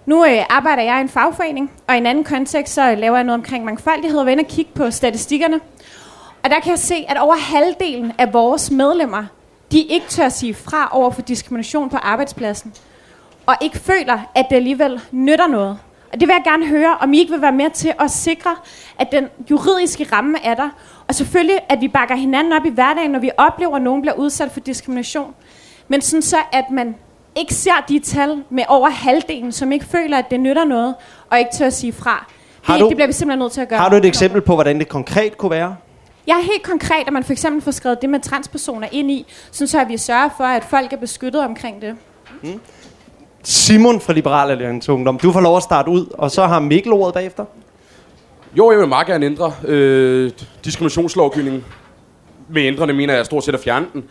Nu 0.06 0.24
øh, 0.24 0.42
arbejder 0.50 0.82
jeg 0.82 0.98
i 0.98 1.00
en 1.00 1.08
fagforening, 1.08 1.70
og 1.88 1.94
i 1.94 1.98
en 1.98 2.06
anden 2.06 2.24
kontekst, 2.24 2.74
så 2.74 2.94
laver 2.94 3.16
jeg 3.16 3.24
noget 3.24 3.40
omkring 3.40 3.64
mangfoldighed 3.64 4.18
og 4.18 4.26
vender 4.26 4.44
kigge 4.44 4.70
på 4.74 4.90
statistikkerne. 4.90 5.60
Og 6.42 6.50
der 6.50 6.60
kan 6.60 6.70
jeg 6.70 6.78
se, 6.78 7.04
at 7.08 7.18
over 7.18 7.36
halvdelen 7.36 8.12
af 8.18 8.32
vores 8.32 8.70
medlemmer, 8.70 9.24
de 9.72 9.80
ikke 9.80 10.06
tør 10.08 10.28
sige 10.28 10.54
fra 10.54 10.88
over 10.92 11.10
for 11.10 11.22
diskrimination 11.22 11.90
på 11.90 11.96
arbejdspladsen. 11.96 12.74
Og 13.46 13.54
ikke 13.60 13.78
føler, 13.78 14.18
at 14.34 14.46
det 14.50 14.56
alligevel 14.56 15.00
nytter 15.12 15.46
noget. 15.46 15.78
Og 16.12 16.20
det 16.20 16.28
vil 16.28 16.34
jeg 16.34 16.42
gerne 16.52 16.66
høre, 16.66 16.96
om 17.00 17.12
I 17.12 17.18
ikke 17.18 17.32
vil 17.32 17.42
være 17.42 17.52
med 17.52 17.70
til 17.70 17.92
at 18.00 18.10
sikre, 18.10 18.50
at 18.98 19.12
den 19.12 19.28
juridiske 19.50 20.06
ramme 20.12 20.44
er 20.44 20.54
der. 20.54 20.68
Og 21.08 21.14
selvfølgelig, 21.14 21.58
at 21.68 21.80
vi 21.80 21.88
bakker 21.88 22.14
hinanden 22.14 22.52
op 22.52 22.64
i 22.66 22.70
hverdagen, 22.70 23.10
når 23.10 23.18
vi 23.18 23.30
oplever, 23.38 23.76
at 23.76 23.82
nogen 23.82 24.02
bliver 24.02 24.14
udsat 24.14 24.50
for 24.52 24.60
diskrimination. 24.60 25.34
Men 25.88 26.00
sådan 26.00 26.22
så, 26.22 26.36
at 26.52 26.64
man 26.70 26.94
ikke 27.36 27.54
ser 27.54 27.84
de 27.88 27.98
tal 27.98 28.42
med 28.50 28.64
over 28.68 28.88
halvdelen, 28.88 29.52
som 29.52 29.72
ikke 29.72 29.84
føler, 29.84 30.18
at 30.18 30.30
det 30.30 30.40
nytter 30.40 30.64
noget, 30.64 30.94
og 31.30 31.38
ikke 31.38 31.50
tør 31.58 31.66
at 31.66 31.72
sige 31.72 31.92
fra. 31.92 32.26
Har 32.62 32.74
Det, 32.74 32.80
du- 32.82 32.88
det 32.88 32.96
bliver 32.96 33.06
vi 33.06 33.12
simpelthen 33.12 33.38
nødt 33.38 33.52
til 33.52 33.60
at 33.60 33.68
gøre. 33.68 33.78
Har 33.78 33.88
du 33.88 33.96
et 33.96 34.04
eksempel 34.04 34.40
på, 34.40 34.54
hvordan 34.54 34.78
det 34.78 34.88
konkret 34.88 35.38
kunne 35.38 35.50
være? 35.50 35.76
Jeg 36.26 36.32
er 36.36 36.42
helt 36.42 36.62
konkret, 36.62 37.06
at 37.06 37.12
man 37.12 37.24
for 37.24 37.32
eksempel 37.32 37.62
får 37.62 37.70
skrevet 37.70 38.02
det 38.02 38.10
med 38.10 38.20
transpersoner 38.20 38.88
ind 38.92 39.10
i, 39.10 39.26
sådan 39.52 39.68
så 39.68 39.80
at 39.80 39.88
vi 39.88 39.96
sørger 39.96 40.28
for, 40.36 40.44
at 40.44 40.64
folk 40.64 40.92
er 40.92 40.96
beskyttet 40.96 41.44
omkring 41.44 41.82
det. 41.82 41.96
Simon 43.42 44.00
fra 44.00 44.12
Liberal 44.12 44.50
Alliance 44.50 44.92
Ungdom, 44.92 45.18
du 45.18 45.32
får 45.32 45.40
lov 45.40 45.56
at 45.56 45.62
starte 45.62 45.90
ud, 45.90 46.06
og 46.12 46.30
så 46.30 46.46
har 46.46 46.60
Mikkel 46.60 46.92
ordet 46.92 47.14
bagefter. 47.14 47.44
Jo, 48.58 48.70
jeg 48.70 48.80
vil 48.80 48.88
meget 48.88 49.06
gerne 49.06 49.26
ændre 49.26 49.52
øh, 49.64 50.30
diskriminationslovgivningen. 50.64 51.64
Med 52.48 52.62
ændrende 52.62 52.94
mener 52.94 53.14
jeg 53.14 53.26
stort 53.26 53.44
set 53.44 53.54
at 53.54 53.60
fjerne 53.60 53.86
den. 53.92 54.04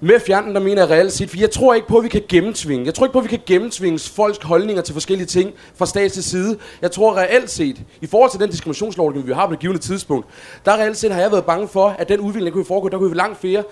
Med 0.00 0.14
at 0.14 0.22
fjerne 0.22 0.46
den, 0.46 0.54
der 0.54 0.60
mener 0.60 0.82
jeg 0.82 0.90
reelt 0.90 1.12
set, 1.12 1.30
for 1.30 1.36
jeg 1.38 1.50
tror 1.50 1.74
ikke 1.74 1.88
på, 1.88 1.98
at 1.98 2.04
vi 2.04 2.08
kan 2.08 2.22
gennemtvinge. 2.28 2.86
Jeg 2.86 2.94
tror 2.94 3.06
ikke 3.06 3.12
på, 3.12 3.18
at 3.18 3.24
vi 3.24 3.28
kan 3.28 3.40
gennemtvinge 3.46 3.98
folks 3.98 4.38
holdninger 4.42 4.82
til 4.82 4.92
forskellige 4.92 5.26
ting 5.26 5.52
fra 5.76 5.86
stats 5.86 6.14
til 6.14 6.24
side. 6.24 6.58
Jeg 6.82 6.90
tror 6.90 7.16
reelt 7.16 7.50
set, 7.50 7.82
i 8.00 8.06
forhold 8.06 8.30
til 8.30 8.40
den 8.40 8.50
diskriminationslovgivning, 8.50 9.28
vi 9.28 9.32
har 9.32 9.46
på 9.46 9.52
det 9.52 9.60
givende 9.60 9.80
tidspunkt, 9.80 10.26
der 10.64 10.72
reelt 10.72 10.96
set 10.96 11.12
har 11.12 11.20
jeg 11.20 11.30
været 11.30 11.44
bange 11.44 11.68
for, 11.68 11.88
at 11.98 12.08
den 12.08 12.20
udvikling, 12.20 12.46
der 12.46 12.52
kunne 12.52 12.64
foregå, 12.64 12.88
der 12.88 12.98
kunne 12.98 13.10
vi 13.10 13.16
langt 13.16 13.40
flere 13.40 13.62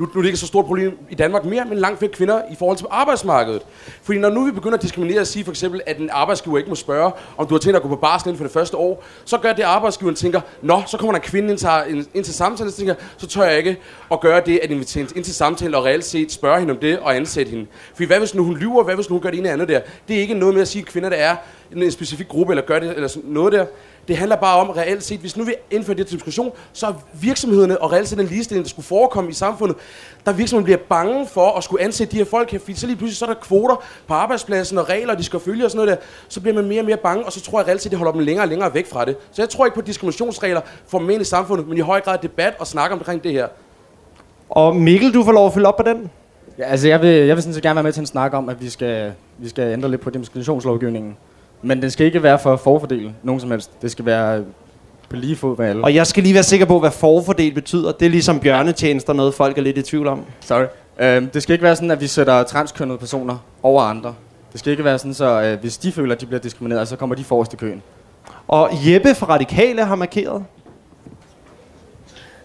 nu, 0.00 0.06
nu 0.14 0.18
er 0.18 0.22
det 0.22 0.28
ikke 0.28 0.38
så 0.38 0.46
stort 0.46 0.64
problem 0.64 0.98
i 1.10 1.14
Danmark 1.14 1.44
mere, 1.44 1.64
men 1.64 1.78
langt 1.78 1.98
flere 1.98 2.12
kvinder 2.12 2.42
i 2.52 2.54
forhold 2.58 2.76
til 2.76 2.86
arbejdsmarkedet. 2.90 3.62
Fordi 4.02 4.18
når 4.18 4.30
nu 4.30 4.44
vi 4.44 4.50
begynder 4.50 4.76
at 4.76 4.82
diskriminere 4.82 5.20
og 5.20 5.26
sige 5.26 5.44
for 5.44 5.52
eksempel, 5.52 5.80
at 5.86 5.98
en 5.98 6.10
arbejdsgiver 6.12 6.58
ikke 6.58 6.68
må 6.70 6.74
spørge, 6.74 7.12
om 7.36 7.46
du 7.46 7.54
har 7.54 7.58
tænkt 7.58 7.76
at 7.76 7.82
gå 7.82 7.88
på 7.88 7.96
barsel 7.96 8.28
inden 8.28 8.36
for 8.38 8.44
det 8.44 8.52
første 8.52 8.76
år, 8.76 9.04
så 9.24 9.38
gør 9.38 9.52
det, 9.52 9.62
at 9.62 9.68
arbejdsgiveren 9.68 10.16
tænker, 10.16 10.40
nå, 10.62 10.82
så 10.86 10.96
kommer 10.96 11.12
der 11.12 11.18
en 11.18 11.24
kvinde 11.24 11.50
ind 11.50 11.58
til, 11.58 11.68
ind, 12.14 12.24
til 12.24 12.34
samtalen, 12.34 12.72
så 12.72 12.78
tænker, 12.78 12.94
så 13.16 13.26
tør 13.26 13.42
jeg 13.42 13.58
ikke 13.58 13.76
at 14.12 14.20
gøre 14.20 14.42
det, 14.46 14.60
at 14.62 14.70
invitere 14.70 15.00
hende 15.00 15.16
ind 15.16 15.24
til 15.24 15.34
samtale 15.34 15.76
og 15.76 15.84
reelt 15.84 16.04
set 16.04 16.32
spørge 16.32 16.58
hende 16.58 16.72
om 16.72 16.78
det 16.78 16.98
og 16.98 17.16
ansætte 17.16 17.50
hende. 17.50 17.66
Fordi 17.94 18.06
hvad 18.06 18.18
hvis 18.18 18.34
nu 18.34 18.44
hun 18.44 18.56
lyver, 18.56 18.84
hvad 18.84 18.94
hvis 18.94 19.10
nu 19.10 19.14
hun 19.14 19.22
gør 19.22 19.30
det 19.30 19.38
ene 19.38 19.48
eller 19.48 19.62
andet 19.62 19.68
der? 19.68 19.80
Det 20.08 20.16
er 20.16 20.20
ikke 20.20 20.34
noget 20.34 20.54
med 20.54 20.62
at 20.62 20.68
sige, 20.68 20.82
at 20.82 20.88
kvinder 20.88 21.08
der 21.08 21.16
er 21.16 21.36
en 21.76 21.90
specifik 21.90 22.28
gruppe 22.28 22.52
eller 22.52 22.62
gør 22.62 22.78
det 22.78 22.94
eller 22.94 23.08
sådan 23.08 23.30
noget 23.30 23.52
der. 23.52 23.66
Det 24.08 24.16
handler 24.16 24.36
bare 24.36 24.60
om 24.60 24.70
reelt 24.70 25.04
set, 25.04 25.20
hvis 25.20 25.36
nu 25.36 25.44
vi 25.44 25.54
indfører 25.70 25.96
det 25.96 26.06
til 26.06 26.16
diskussion, 26.16 26.52
så 26.72 26.86
er 26.86 26.92
virksomhederne 27.12 27.82
og 27.82 27.92
reelt 27.92 28.08
set 28.08 28.18
den 28.18 28.26
ligestilling, 28.26 28.64
der 28.64 28.68
skulle 28.68 28.86
forekomme 28.86 29.30
i 29.30 29.32
samfundet, 29.32 29.76
der 30.26 30.32
virksomheden 30.32 30.64
bliver 30.64 30.78
bange 30.88 31.26
for 31.26 31.50
at 31.56 31.64
skulle 31.64 31.84
ansætte 31.84 32.12
de 32.12 32.16
her 32.16 32.24
folk 32.24 32.50
her, 32.50 32.58
fordi 32.58 32.74
så 32.74 32.86
lige 32.86 32.96
pludselig 32.96 33.16
så 33.16 33.24
er 33.24 33.28
der 33.28 33.40
kvoter 33.40 33.84
på 34.06 34.14
arbejdspladsen 34.14 34.78
og 34.78 34.88
regler, 34.88 35.14
de 35.14 35.24
skal 35.24 35.40
følge 35.40 35.64
og 35.64 35.70
sådan 35.70 35.86
noget 35.86 35.98
der, 35.98 36.06
så 36.28 36.40
bliver 36.40 36.54
man 36.54 36.64
mere 36.64 36.80
og 36.80 36.86
mere 36.86 36.96
bange, 36.96 37.24
og 37.24 37.32
så 37.32 37.40
tror 37.40 37.60
jeg 37.60 37.68
reelt 37.68 37.82
set, 37.82 37.90
det 37.90 37.98
holder 37.98 38.12
dem 38.12 38.20
længere 38.20 38.44
og 38.44 38.48
længere 38.48 38.74
væk 38.74 38.86
fra 38.86 39.04
det. 39.04 39.16
Så 39.32 39.42
jeg 39.42 39.48
tror 39.48 39.64
ikke 39.64 39.74
på 39.74 39.80
diskriminationsregler 39.80 40.60
for 40.86 40.98
mænd 40.98 41.22
i 41.22 41.24
samfundet, 41.24 41.68
men 41.68 41.78
i 41.78 41.80
høj 41.80 42.00
grad 42.00 42.18
debat 42.22 42.54
og 42.58 42.66
snak 42.66 42.92
omkring 42.92 43.24
det 43.24 43.32
her. 43.32 43.48
Og 44.50 44.76
Mikkel, 44.76 45.14
du 45.14 45.24
får 45.24 45.32
lov 45.32 45.46
at 45.46 45.54
følge 45.54 45.66
op 45.66 45.76
på 45.76 45.82
den. 45.82 46.10
Ja, 46.58 46.64
altså 46.64 46.88
jeg 46.88 47.02
vil, 47.02 47.08
jeg 47.10 47.36
vil 47.36 47.42
sådan 47.42 47.54
set 47.54 47.62
gerne 47.62 47.76
være 47.76 47.82
med 47.82 47.92
til 47.92 48.00
en 48.00 48.06
snak 48.06 48.34
om, 48.34 48.48
at 48.48 48.62
vi 48.62 48.68
skal, 48.68 49.12
vi 49.38 49.48
skal 49.48 49.72
ændre 49.72 49.90
lidt 49.90 50.00
på 50.00 50.10
diskriminationslovgivningen. 50.10 51.16
Men 51.62 51.82
den 51.82 51.90
skal 51.90 52.06
ikke 52.06 52.22
være 52.22 52.38
for 52.38 52.52
at 52.52 52.60
forfordele 52.60 53.14
nogen 53.22 53.40
som 53.40 53.50
helst. 53.50 53.82
Det 53.82 53.90
skal 53.90 54.04
være 54.04 54.44
på 55.08 55.16
lige 55.16 55.36
fod 55.36 55.58
med 55.58 55.66
alle. 55.66 55.84
Og 55.84 55.94
jeg 55.94 56.06
skal 56.06 56.22
lige 56.22 56.34
være 56.34 56.42
sikker 56.42 56.66
på, 56.66 56.80
hvad 56.80 56.90
forfordel 56.90 57.54
betyder. 57.54 57.92
Det 57.92 58.06
er 58.06 58.10
ligesom 58.10 58.40
bjørnetjenester, 58.40 59.12
noget 59.12 59.34
folk 59.34 59.58
er 59.58 59.62
lidt 59.62 59.78
i 59.78 59.82
tvivl 59.82 60.06
om. 60.06 60.24
Sorry. 60.40 60.64
Øhm, 61.00 61.28
det 61.28 61.42
skal 61.42 61.52
ikke 61.52 61.62
være 61.62 61.76
sådan, 61.76 61.90
at 61.90 62.00
vi 62.00 62.06
sætter 62.06 62.42
transkønnede 62.42 62.98
personer 62.98 63.38
over 63.62 63.82
andre. 63.82 64.14
Det 64.52 64.60
skal 64.60 64.70
ikke 64.70 64.84
være 64.84 64.98
sådan, 64.98 65.14
så 65.14 65.42
øh, 65.42 65.60
hvis 65.60 65.78
de 65.78 65.92
føler, 65.92 66.14
at 66.14 66.20
de 66.20 66.26
bliver 66.26 66.40
diskrimineret, 66.40 66.88
så 66.88 66.96
kommer 66.96 67.16
de 67.16 67.24
forrest 67.24 67.52
i 67.52 67.56
køen. 67.56 67.82
Og 68.48 68.70
Jeppe 68.72 69.14
fra 69.14 69.26
Radikale 69.26 69.84
har 69.84 69.94
markeret. 69.94 70.44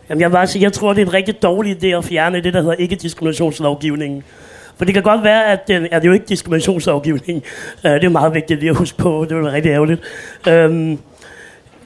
Jamen, 0.09 0.21
jeg 0.21 0.29
vil 0.29 0.33
bare 0.33 0.47
sige, 0.47 0.63
jeg 0.63 0.73
tror, 0.73 0.93
det 0.93 1.01
er 1.01 1.05
en 1.05 1.13
rigtig 1.13 1.41
dårlig 1.43 1.83
idé 1.83 1.87
at 1.87 2.05
fjerne 2.05 2.43
det, 2.43 2.53
der 2.53 2.61
hedder 2.61 2.75
ikke-diskriminationslovgivningen. 2.75 4.23
For 4.77 4.85
det 4.85 4.93
kan 4.93 5.03
godt 5.03 5.23
være, 5.23 5.45
at 5.45 5.67
den, 5.67 5.87
er 5.91 5.99
det 5.99 6.07
jo 6.07 6.13
ikke 6.13 6.25
diskriminationslovgivning. 6.25 7.43
Uh, 7.83 7.91
det 7.91 8.03
er 8.03 8.09
meget 8.09 8.33
vigtigt 8.33 8.59
lige 8.59 8.69
at 8.69 8.75
huske 8.75 8.97
på. 8.97 9.25
Det 9.29 9.37
vil 9.37 9.43
være 9.45 9.53
rigtig 9.53 9.69
ærgerligt. 9.69 10.01
Um, 10.49 10.99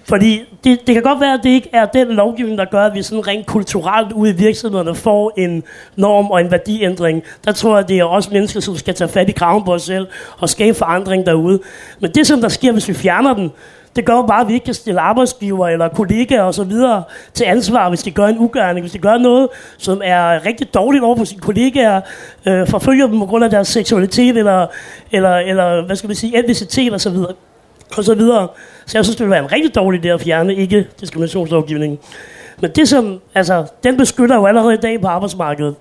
fordi 0.09 0.43
det, 0.63 0.87
det 0.87 0.95
kan 0.95 1.03
godt 1.03 1.19
være, 1.19 1.33
at 1.33 1.39
det 1.43 1.49
ikke 1.49 1.69
er 1.73 1.85
den 1.85 2.07
lovgivning, 2.07 2.57
der 2.57 2.65
gør, 2.65 2.85
at 2.85 2.93
vi 2.93 3.03
sådan 3.03 3.27
rent 3.27 3.45
kulturelt 3.45 4.11
ude 4.11 4.31
i 4.31 4.33
virksomhederne 4.33 4.95
får 4.95 5.33
en 5.37 5.63
norm 5.95 6.31
og 6.31 6.41
en 6.41 6.51
værdiændring. 6.51 7.23
Der 7.45 7.51
tror 7.51 7.71
jeg, 7.71 7.79
at 7.79 7.89
det 7.89 7.99
er 7.99 8.03
også 8.03 8.29
mennesker, 8.31 8.59
som 8.59 8.77
skal 8.77 8.93
tage 8.93 9.07
fat 9.07 9.29
i 9.29 9.31
kraven 9.31 9.63
på 9.63 9.73
os 9.73 9.83
selv 9.83 10.07
og 10.37 10.49
skabe 10.49 10.77
forandring 10.77 11.25
derude. 11.25 11.59
Men 11.99 12.11
det, 12.11 12.27
som 12.27 12.41
der 12.41 12.47
sker, 12.47 12.71
hvis 12.71 12.87
vi 12.87 12.93
fjerner 12.93 13.33
den, 13.33 13.51
det 13.95 14.05
gør 14.05 14.13
jo 14.13 14.21
bare, 14.21 14.41
at 14.41 14.47
vi 14.47 14.53
ikke 14.53 14.65
kan 14.65 14.73
stille 14.73 14.99
arbejdsgiver 14.99 15.67
eller 15.67 15.87
kollegaer 15.87 16.41
og 16.41 16.53
så 16.53 16.63
videre 16.63 17.03
til 17.33 17.43
ansvar, 17.43 17.89
hvis 17.89 18.03
de 18.03 18.11
gør 18.11 18.25
en 18.27 18.37
ugerning, 18.37 18.83
hvis 18.83 18.91
de 18.91 18.99
gør 18.99 19.17
noget, 19.17 19.47
som 19.77 20.01
er 20.03 20.45
rigtig 20.45 20.73
dårligt 20.73 21.03
over 21.03 21.17
for 21.17 21.23
sine 21.23 21.41
kollegaer, 21.41 22.01
øh, 22.45 22.67
forfølger 22.67 23.07
dem 23.07 23.19
på 23.19 23.25
grund 23.25 23.43
af 23.43 23.49
deres 23.49 23.67
seksualitet 23.67 24.37
eller, 24.37 24.67
eller, 25.11 25.35
eller 25.35 25.85
hvad 25.85 25.95
skal 25.95 26.07
man 26.07 26.15
sige, 26.15 26.39
etnicitet 26.39 26.93
og 26.93 27.01
så 27.01 27.09
videre. 27.09 27.33
Og 27.97 28.03
så 28.03 28.15
videre. 28.15 28.47
Så 28.85 28.97
jeg 28.97 29.05
synes, 29.05 29.15
det 29.15 29.25
ville 29.25 29.31
være 29.31 29.43
en 29.43 29.51
rigtig 29.51 29.75
dårlig 29.75 30.05
idé 30.05 30.07
at 30.07 30.21
fjerne 30.21 30.55
ikke 30.55 30.87
diskriminationslovgivningen. 31.01 31.99
Men 32.61 32.71
det 32.71 32.89
som, 32.89 33.19
altså, 33.35 33.65
den 33.83 33.97
beskytter 33.97 34.35
jo 34.35 34.45
allerede 34.45 34.73
i 34.73 34.77
dag 34.77 35.01
på 35.01 35.07
arbejdsmarkedet. 35.07 35.75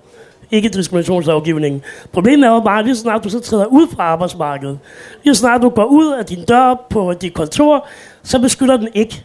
Ikke 0.51 0.69
diskriminationslovgivningen. 0.69 1.81
Problemet 2.11 2.47
er 2.47 2.53
jo 2.53 2.59
bare, 2.59 2.79
at 2.79 2.85
lige 2.85 2.95
snart 2.95 3.23
du 3.23 3.29
så 3.29 3.39
træder 3.39 3.65
ud 3.65 3.87
fra 3.95 4.03
arbejdsmarkedet, 4.03 4.79
lige 5.23 5.35
snart 5.35 5.61
du 5.61 5.69
går 5.69 5.85
ud 5.85 6.13
af 6.13 6.25
din 6.25 6.45
dør 6.45 6.85
på 6.89 7.13
dit 7.13 7.33
kontor, 7.33 7.87
så 8.23 8.39
beskytter 8.39 8.77
den 8.77 8.87
ikke. 8.93 9.23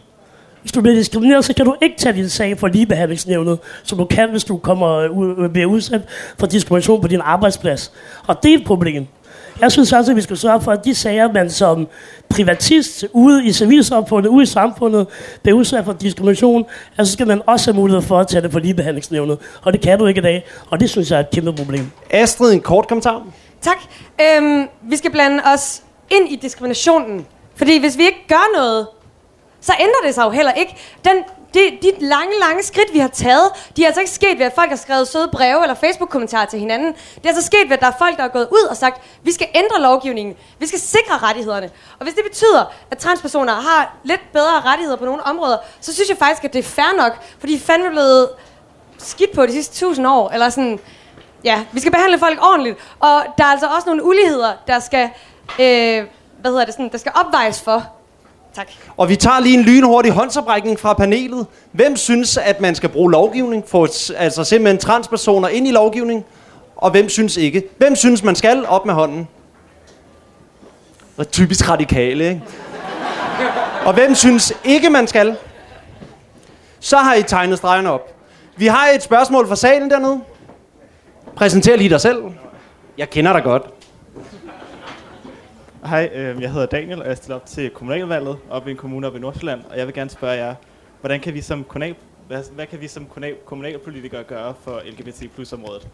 Hvis 0.61 0.71
du 0.71 0.81
bliver 0.81 0.95
diskrimineret, 0.95 1.45
så 1.45 1.53
kan 1.53 1.65
du 1.65 1.75
ikke 1.81 1.97
tage 1.97 2.15
din 2.15 2.29
sag 2.29 2.59
for 2.59 2.67
ligebehandlingsnævnet, 2.67 3.59
som 3.83 3.97
du 3.97 4.05
kan, 4.05 4.29
hvis 4.29 4.43
du 4.43 4.57
kommer 4.57 4.87
øh, 4.87 5.11
ud, 5.11 5.35
øh, 5.37 5.49
bliver 5.49 5.67
udsat 5.67 6.01
for 6.39 6.47
diskrimination 6.47 7.01
på 7.01 7.07
din 7.07 7.21
arbejdsplads. 7.23 7.91
Og 8.27 8.43
det 8.43 8.53
er 8.53 8.57
et 8.57 8.65
problem. 8.65 9.07
Jeg 9.61 9.71
synes 9.71 9.93
også, 9.93 10.11
at 10.11 10.15
vi 10.15 10.21
skal 10.21 10.37
sørge 10.37 10.61
for, 10.61 10.71
at 10.71 10.85
de 10.85 10.95
sager, 10.95 11.31
man 11.31 11.49
som 11.49 11.87
privatist 12.29 13.05
ude 13.13 13.45
i 13.45 13.53
civilsamfundet, 13.53 14.29
ude 14.29 14.43
i 14.43 14.45
samfundet, 14.45 15.07
bliver 15.43 15.57
udsat 15.57 15.85
for 15.85 15.93
diskrimination, 15.93 16.65
altså 16.97 17.13
skal 17.13 17.27
man 17.27 17.41
også 17.45 17.71
have 17.71 17.81
mulighed 17.81 18.01
for 18.01 18.19
at 18.19 18.27
tage 18.27 18.41
det 18.41 18.51
for 18.51 18.59
ligebehandlingsnævnet. 18.59 19.37
Og 19.61 19.73
det 19.73 19.81
kan 19.81 19.99
du 19.99 20.05
ikke 20.05 20.19
i 20.19 20.21
dag, 20.21 20.45
og 20.69 20.79
det 20.79 20.89
synes 20.89 21.11
jeg 21.11 21.17
er 21.17 21.19
et 21.19 21.31
kæmpe 21.31 21.53
problem. 21.53 21.91
Astrid, 22.09 22.53
en 22.53 22.61
kort 22.61 22.87
kommentar. 22.87 23.23
Tak. 23.61 23.77
Øhm, 24.21 24.67
vi 24.89 24.97
skal 24.97 25.11
blande 25.11 25.43
os 25.53 25.83
ind 26.09 26.29
i 26.29 26.35
diskriminationen. 26.35 27.25
Fordi 27.55 27.79
hvis 27.79 27.97
vi 27.97 28.03
ikke 28.03 28.25
gør 28.27 28.57
noget, 28.57 28.87
så 29.61 29.73
ændrer 29.79 30.01
det 30.05 30.15
sig 30.15 30.23
jo 30.23 30.29
heller 30.29 30.51
ikke. 30.51 30.75
Den, 31.05 31.23
de, 31.55 31.77
de 31.81 31.91
lange, 31.99 32.39
lange 32.39 32.63
skridt, 32.63 32.93
vi 32.93 32.99
har 32.99 33.07
taget, 33.07 33.51
de 33.77 33.83
er 33.83 33.87
altså 33.87 34.01
ikke 34.01 34.11
sket 34.11 34.39
ved, 34.39 34.45
at 34.45 34.53
folk 34.55 34.69
har 34.69 34.75
skrevet 34.75 35.07
søde 35.07 35.29
breve 35.31 35.61
eller 35.61 35.75
Facebook-kommentarer 35.75 36.45
til 36.45 36.59
hinanden. 36.59 36.93
Det 36.93 37.25
er 37.25 37.29
altså 37.29 37.45
sket 37.45 37.65
ved, 37.65 37.71
at 37.71 37.79
der 37.79 37.87
er 37.87 37.97
folk, 37.97 38.17
der 38.17 38.23
er 38.23 38.27
gået 38.27 38.47
ud 38.51 38.67
og 38.69 38.77
sagt, 38.77 39.01
vi 39.23 39.31
skal 39.31 39.47
ændre 39.55 39.81
lovgivningen. 39.81 40.35
Vi 40.59 40.67
skal 40.67 40.79
sikre 40.79 41.17
rettighederne. 41.17 41.69
Og 41.99 42.03
hvis 42.03 42.13
det 42.13 42.23
betyder, 42.23 42.73
at 42.91 42.97
transpersoner 42.97 43.53
har 43.53 43.95
lidt 44.03 44.21
bedre 44.33 44.61
rettigheder 44.61 44.97
på 44.97 45.05
nogle 45.05 45.23
områder, 45.23 45.57
så 45.81 45.93
synes 45.93 46.09
jeg 46.09 46.17
faktisk, 46.17 46.43
at 46.43 46.53
det 46.53 46.59
er 46.59 46.63
fair 46.63 46.97
nok. 46.97 47.11
Fordi 47.39 47.53
de 47.53 47.57
er 47.57 47.65
fandme 47.65 47.89
blevet 47.89 48.29
skidt 48.97 49.31
på 49.31 49.45
de 49.45 49.51
sidste 49.51 49.75
tusind 49.85 50.07
år. 50.07 50.29
Eller 50.29 50.49
sådan, 50.49 50.79
ja, 51.43 51.65
vi 51.71 51.79
skal 51.79 51.91
behandle 51.91 52.19
folk 52.19 52.39
ordentligt. 52.41 52.77
Og 52.99 53.23
der 53.37 53.43
er 53.43 53.47
altså 53.47 53.67
også 53.67 53.87
nogle 53.87 54.03
uligheder, 54.03 54.53
der 54.67 54.79
skal, 54.79 55.09
øh, 55.59 56.05
hvad 56.41 56.51
hedder 56.51 56.65
det, 56.65 56.73
sådan, 56.73 56.91
der 56.91 56.97
skal 56.97 57.11
opvejes 57.15 57.61
for. 57.61 57.94
Tak. 58.55 58.71
Og 58.97 59.09
vi 59.09 59.15
tager 59.15 59.39
lige 59.39 59.57
en 59.57 59.63
lynhurtig 59.63 60.11
håndsoprækning 60.11 60.79
fra 60.79 60.93
panelet. 60.93 61.45
Hvem 61.71 61.95
synes, 61.95 62.37
at 62.37 62.61
man 62.61 62.75
skal 62.75 62.89
bruge 62.89 63.11
lovgivning? 63.11 63.63
for 63.67 63.87
altså 64.17 64.43
simpelthen 64.43 64.77
transpersoner 64.77 65.47
ind 65.47 65.67
i 65.67 65.71
lovgivning? 65.71 66.25
Og 66.75 66.91
hvem 66.91 67.09
synes 67.09 67.37
ikke? 67.37 67.63
Hvem 67.77 67.95
synes, 67.95 68.23
man 68.23 68.35
skal? 68.35 68.65
Op 68.65 68.85
med 68.85 68.93
hånden. 68.93 69.27
Typisk 71.31 71.69
radikale, 71.69 72.29
ikke? 72.29 72.41
Og 73.85 73.93
hvem 73.93 74.15
synes 74.15 74.53
ikke, 74.63 74.89
man 74.89 75.07
skal? 75.07 75.35
Så 76.79 76.97
har 76.97 77.15
I 77.15 77.23
tegnet 77.23 77.57
stregerne 77.57 77.91
op. 77.91 78.15
Vi 78.57 78.67
har 78.67 78.87
et 78.87 79.03
spørgsmål 79.03 79.47
fra 79.47 79.55
salen 79.55 79.89
dernede. 79.89 80.21
Præsenter 81.35 81.75
lige 81.75 81.89
dig 81.89 82.01
selv. 82.01 82.23
Jeg 82.97 83.09
kender 83.09 83.33
dig 83.33 83.43
godt. 83.43 83.63
Hej, 85.85 86.09
øh, 86.13 86.41
jeg 86.41 86.51
hedder 86.51 86.65
Daniel, 86.65 87.01
og 87.01 87.07
jeg 87.07 87.17
stiller 87.17 87.35
op 87.35 87.45
til 87.45 87.69
kommunalvalget 87.69 88.37
op 88.49 88.67
i 88.67 88.71
en 88.71 88.77
kommune 88.77 89.07
op 89.07 89.15
i 89.15 89.19
Nordsjælland, 89.19 89.61
og 89.69 89.77
jeg 89.77 89.85
vil 89.85 89.95
gerne 89.95 90.09
spørge 90.09 90.33
jer, 90.33 90.55
hvordan 91.01 91.19
kan 91.19 91.33
vi 91.33 91.41
som 91.41 91.63
kommunal, 91.63 91.95
hvad, 92.27 92.43
hvad 92.55 92.65
kan 92.65 92.81
vi 92.81 92.87
som 92.87 93.05
kommunal, 93.05 93.35
kommunalpolitikere 93.45 94.23
gøre 94.23 94.53
for 94.63 94.81
LGBT 94.85 95.33
plus 95.35 95.53
området? 95.53 95.87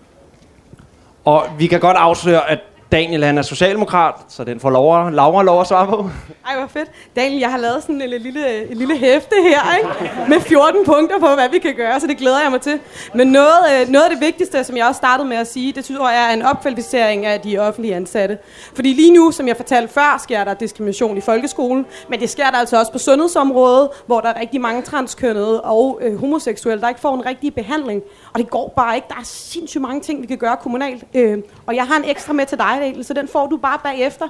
Og 1.25 1.43
vi 1.57 1.67
kan 1.67 1.79
godt 1.79 1.97
afsløre, 1.97 2.49
at 2.49 2.59
Daniel 2.91 3.23
han 3.23 3.37
er 3.37 3.41
socialdemokrat, 3.41 4.13
så 4.27 4.43
den 4.43 4.59
får 4.59 4.69
Laura, 4.69 5.09
Laura 5.09 5.43
lov 5.43 5.61
at 5.61 5.67
svare 5.67 5.87
på. 5.87 6.09
Ej, 6.47 6.57
hvor 6.57 6.67
fedt. 6.67 6.91
Daniel, 7.15 7.39
jeg 7.39 7.51
har 7.51 7.57
lavet 7.57 7.81
sådan 7.81 8.01
en 8.01 8.09
lille, 8.09 8.71
en 8.71 8.77
lille 8.77 8.97
hæfte 8.97 9.35
her, 9.43 9.77
ikke? 9.77 9.89
med 10.29 10.39
14 10.39 10.85
punkter 10.85 11.19
på, 11.19 11.27
hvad 11.35 11.49
vi 11.49 11.59
kan 11.59 11.75
gøre, 11.75 11.99
så 11.99 12.07
det 12.07 12.17
glæder 12.17 12.41
jeg 12.41 12.51
mig 12.51 12.61
til. 12.61 12.79
Men 13.13 13.27
noget, 13.27 13.81
øh, 13.81 13.87
noget 13.87 14.05
af 14.05 14.09
det 14.09 14.21
vigtigste, 14.21 14.63
som 14.63 14.77
jeg 14.77 14.85
også 14.85 14.97
startede 14.97 15.29
med 15.29 15.37
at 15.37 15.47
sige, 15.47 15.73
det 15.73 15.85
tror 15.85 16.09
jeg 16.09 16.29
er 16.29 16.33
en 16.33 16.41
opkvalificering 16.41 17.25
af 17.25 17.41
de 17.41 17.57
offentlige 17.59 17.95
ansatte. 17.95 18.37
Fordi 18.75 18.93
lige 18.93 19.13
nu, 19.13 19.31
som 19.31 19.47
jeg 19.47 19.57
fortalte 19.57 19.93
før, 19.93 20.19
sker 20.23 20.43
der 20.43 20.53
diskrimination 20.53 21.17
i 21.17 21.21
folkeskolen, 21.21 21.85
men 22.09 22.19
det 22.19 22.29
sker 22.29 22.49
der 22.51 22.57
altså 22.57 22.79
også 22.79 22.91
på 22.91 22.97
sundhedsområdet, 22.97 23.89
hvor 24.05 24.19
der 24.21 24.29
er 24.29 24.39
rigtig 24.39 24.61
mange 24.61 24.81
transkønnede 24.81 25.61
og 25.61 25.99
øh, 26.01 26.19
homoseksuelle, 26.19 26.81
der 26.81 26.89
ikke 26.89 27.01
får 27.01 27.15
en 27.15 27.25
rigtig 27.25 27.55
behandling. 27.55 28.01
Og 28.33 28.39
det 28.39 28.49
går 28.49 28.73
bare 28.75 28.95
ikke. 28.95 29.07
Der 29.09 29.15
er 29.15 29.23
sindssygt 29.23 29.81
mange 29.81 30.01
ting, 30.01 30.21
vi 30.21 30.27
kan 30.27 30.37
gøre 30.37 30.57
kommunalt. 30.57 31.03
Øh, 31.13 31.37
og 31.65 31.75
jeg 31.75 31.83
har 31.83 31.97
en 31.97 32.09
ekstra 32.09 32.33
med 32.33 32.45
til 32.45 32.57
dig, 32.57 32.80
Daniel, 32.81 33.05
så 33.05 33.13
den 33.13 33.27
får 33.27 33.47
du 33.47 33.57
bare 33.57 33.79
bagefter. 33.83 34.27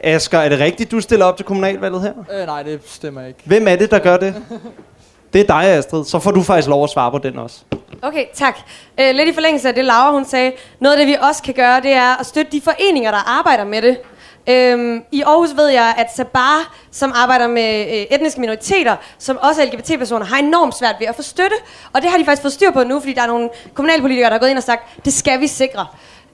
Asger, 0.00 0.38
er 0.38 0.48
det 0.48 0.58
rigtigt, 0.60 0.90
du 0.90 1.00
stiller 1.00 1.26
op 1.26 1.36
til 1.36 1.46
kommunalvalget 1.46 2.02
her? 2.02 2.12
Øh, 2.40 2.46
nej, 2.46 2.62
det 2.62 2.80
stemmer 2.84 3.26
ikke. 3.26 3.38
Hvem 3.44 3.68
er 3.68 3.76
det, 3.76 3.90
der 3.90 3.98
gør 3.98 4.16
det? 4.16 4.34
Det 5.32 5.40
er 5.40 5.46
dig, 5.46 5.64
Astrid. 5.64 6.04
Så 6.04 6.18
får 6.18 6.30
du 6.30 6.42
faktisk 6.42 6.68
lov 6.68 6.84
at 6.84 6.90
svare 6.90 7.10
på 7.10 7.18
den 7.18 7.38
også. 7.38 7.60
Okay, 8.02 8.24
tak. 8.34 8.58
Øh, 9.00 9.14
lidt 9.14 9.28
i 9.28 9.32
forlængelse 9.32 9.68
af 9.68 9.74
det, 9.74 9.84
Laura 9.84 10.12
hun 10.12 10.24
sagde. 10.24 10.52
Noget 10.80 10.96
af 10.96 10.98
det, 10.98 11.06
vi 11.06 11.16
også 11.20 11.42
kan 11.42 11.54
gøre, 11.54 11.80
det 11.80 11.92
er 11.92 12.20
at 12.20 12.26
støtte 12.26 12.52
de 12.52 12.60
foreninger, 12.60 13.10
der 13.10 13.38
arbejder 13.38 13.64
med 13.64 13.82
det. 13.82 13.98
Øhm, 14.48 15.02
I 15.12 15.22
Aarhus 15.22 15.56
ved 15.56 15.68
jeg, 15.68 15.94
at 15.98 16.06
Sabar, 16.16 16.74
som 16.90 17.12
arbejder 17.14 17.46
med 17.48 17.80
øh, 17.80 18.16
etniske 18.16 18.40
minoriteter, 18.40 18.96
som 19.18 19.38
også 19.42 19.62
er 19.62 19.66
LGBT-personer, 19.66 20.26
har 20.26 20.38
enormt 20.38 20.74
svært 20.78 20.96
ved 21.00 21.06
at 21.06 21.16
få 21.16 21.22
støtte. 21.22 21.56
Og 21.92 22.02
det 22.02 22.10
har 22.10 22.18
de 22.18 22.24
faktisk 22.24 22.42
fået 22.42 22.52
styr 22.52 22.70
på 22.70 22.84
nu, 22.84 23.00
fordi 23.00 23.12
der 23.12 23.22
er 23.22 23.26
nogle 23.26 23.48
kommunalpolitikere, 23.74 24.30
der 24.30 24.36
er 24.36 24.40
gået 24.40 24.50
ind 24.50 24.58
og 24.58 24.64
sagt, 24.64 25.04
det 25.04 25.12
skal 25.12 25.40
vi 25.40 25.46
sikre. 25.46 25.86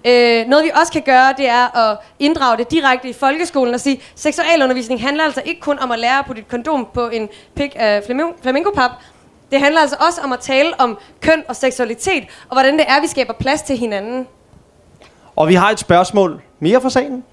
Øh, 0.04 0.46
noget 0.46 0.64
vi 0.64 0.70
også 0.80 0.92
kan 0.92 1.02
gøre, 1.02 1.34
det 1.36 1.48
er 1.48 1.90
at 1.90 1.98
inddrage 2.18 2.56
det 2.56 2.70
direkte 2.70 3.08
i 3.08 3.12
folkeskolen 3.12 3.74
og 3.74 3.80
sige, 3.80 4.00
seksualundervisning 4.14 5.02
handler 5.02 5.24
altså 5.24 5.42
ikke 5.44 5.60
kun 5.60 5.78
om 5.78 5.90
at 5.90 5.98
lære 5.98 6.24
på 6.26 6.32
dit 6.32 6.48
kondom 6.48 6.88
på 6.94 7.08
en 7.08 7.28
pik 7.54 7.72
af 7.76 8.02
flamingopap. 8.42 8.90
Det 9.52 9.60
handler 9.60 9.80
altså 9.80 9.96
også 10.06 10.20
om 10.20 10.32
at 10.32 10.40
tale 10.40 10.80
om 10.80 10.98
køn 11.20 11.42
og 11.48 11.56
seksualitet, 11.56 12.24
og 12.48 12.54
hvordan 12.54 12.78
det 12.78 12.84
er, 12.88 13.00
vi 13.00 13.06
skaber 13.06 13.32
plads 13.32 13.62
til 13.62 13.76
hinanden. 13.76 14.26
Og 15.36 15.48
vi 15.48 15.54
har 15.54 15.70
et 15.70 15.78
spørgsmål 15.78 16.42
mere 16.60 16.80
fra 16.80 16.90
salen. 16.90 17.24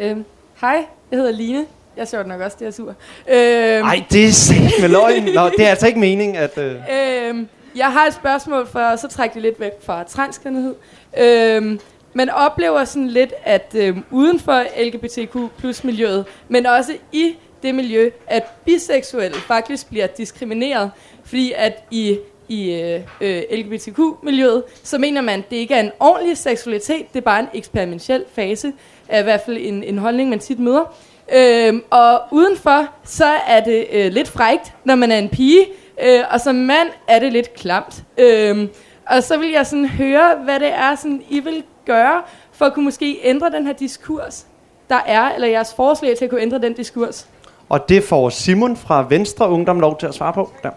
Øhm, 0.00 0.24
hej, 0.60 0.86
jeg 1.10 1.18
hedder 1.18 1.32
Line. 1.32 1.66
Jeg 1.96 2.08
sjovt 2.08 2.26
nok 2.26 2.40
også, 2.40 2.56
det 2.60 2.66
er 2.66 2.70
sur. 2.70 2.88
Øhm, 3.28 3.86
Ej, 3.86 4.04
det 4.10 4.24
er 4.24 4.80
med 4.80 4.88
løgn. 4.88 5.24
Nå, 5.34 5.48
det 5.48 5.66
er 5.66 5.68
altså 5.68 5.86
ikke 5.86 5.98
meningen, 5.98 6.36
at... 6.36 6.58
Øh... 6.58 6.74
Øhm, 6.90 7.48
jeg 7.76 7.92
har 7.92 8.06
et 8.06 8.14
spørgsmål, 8.14 8.66
for 8.66 8.96
så 8.96 9.08
trækker 9.08 9.34
det 9.34 9.42
lidt 9.42 9.60
væk 9.60 9.72
fra 9.86 10.04
transkønnethed. 10.04 10.74
Øhm, 11.18 11.80
man 12.14 12.30
oplever 12.30 12.84
sådan 12.84 13.08
lidt, 13.08 13.34
at 13.44 13.74
øhm, 13.78 14.04
uden 14.10 14.40
for 14.40 14.64
LGBTQ 14.82 15.36
plus 15.58 15.84
miljøet, 15.84 16.24
men 16.48 16.66
også 16.66 16.92
i 17.12 17.36
det 17.62 17.74
miljø, 17.74 18.10
at 18.26 18.42
biseksuelle 18.64 19.36
faktisk 19.36 19.88
bliver 19.88 20.06
diskrimineret, 20.06 20.90
fordi 21.24 21.52
at 21.56 21.84
i 21.90 22.18
i 22.48 22.72
øh, 23.20 23.42
LGBTQ-miljøet, 23.52 24.62
så 24.82 24.98
mener 24.98 25.20
man, 25.20 25.38
at 25.38 25.50
det 25.50 25.56
ikke 25.56 25.74
er 25.74 25.80
en 25.80 25.90
ordentlig 26.00 26.36
seksualitet, 26.36 27.12
det 27.12 27.18
er 27.18 27.24
bare 27.24 27.40
en 27.40 27.48
eksperimentel 27.54 28.24
fase, 28.34 28.72
er 29.08 29.20
i 29.20 29.22
hvert 29.22 29.40
fald 29.40 29.56
en, 29.60 29.84
en 29.84 29.98
holdning, 29.98 30.30
man 30.30 30.38
tit 30.38 30.58
møder. 30.58 30.96
Øhm, 31.32 31.82
og 31.90 32.22
udenfor, 32.30 32.88
så 33.04 33.26
er 33.46 33.60
det 33.60 33.86
øh, 33.92 34.12
lidt 34.12 34.28
frægt, 34.28 34.72
når 34.84 34.94
man 34.94 35.12
er 35.12 35.18
en 35.18 35.28
pige, 35.28 35.66
øh, 36.02 36.20
og 36.30 36.40
som 36.40 36.54
mand 36.54 36.88
er 37.08 37.18
det 37.18 37.32
lidt 37.32 37.54
klamt. 37.54 38.02
Øhm, 38.18 38.68
og 39.08 39.22
så 39.22 39.38
vil 39.38 39.50
jeg 39.50 39.66
sådan 39.66 39.88
høre, 39.88 40.36
hvad 40.44 40.60
det 40.60 40.72
er, 40.72 40.94
sådan, 40.94 41.22
I 41.28 41.40
vil 41.40 41.62
gøre, 41.86 42.22
for 42.52 42.64
at 42.64 42.74
kunne 42.74 42.84
måske 42.84 43.18
ændre 43.22 43.50
den 43.50 43.66
her 43.66 43.72
diskurs, 43.72 44.46
der 44.90 45.00
er, 45.06 45.34
eller 45.34 45.48
jeres 45.48 45.74
forslag 45.74 46.16
til 46.16 46.24
at 46.24 46.30
kunne 46.30 46.42
ændre 46.42 46.58
den 46.58 46.72
diskurs. 46.72 47.28
Og 47.68 47.88
det 47.88 48.04
får 48.04 48.28
Simon 48.28 48.76
fra 48.76 49.06
Venstre 49.08 49.48
Ungdom 49.48 49.80
lov 49.80 49.98
til 49.98 50.06
at 50.06 50.14
svare 50.14 50.32
på. 50.32 50.52
Der. 50.62 50.70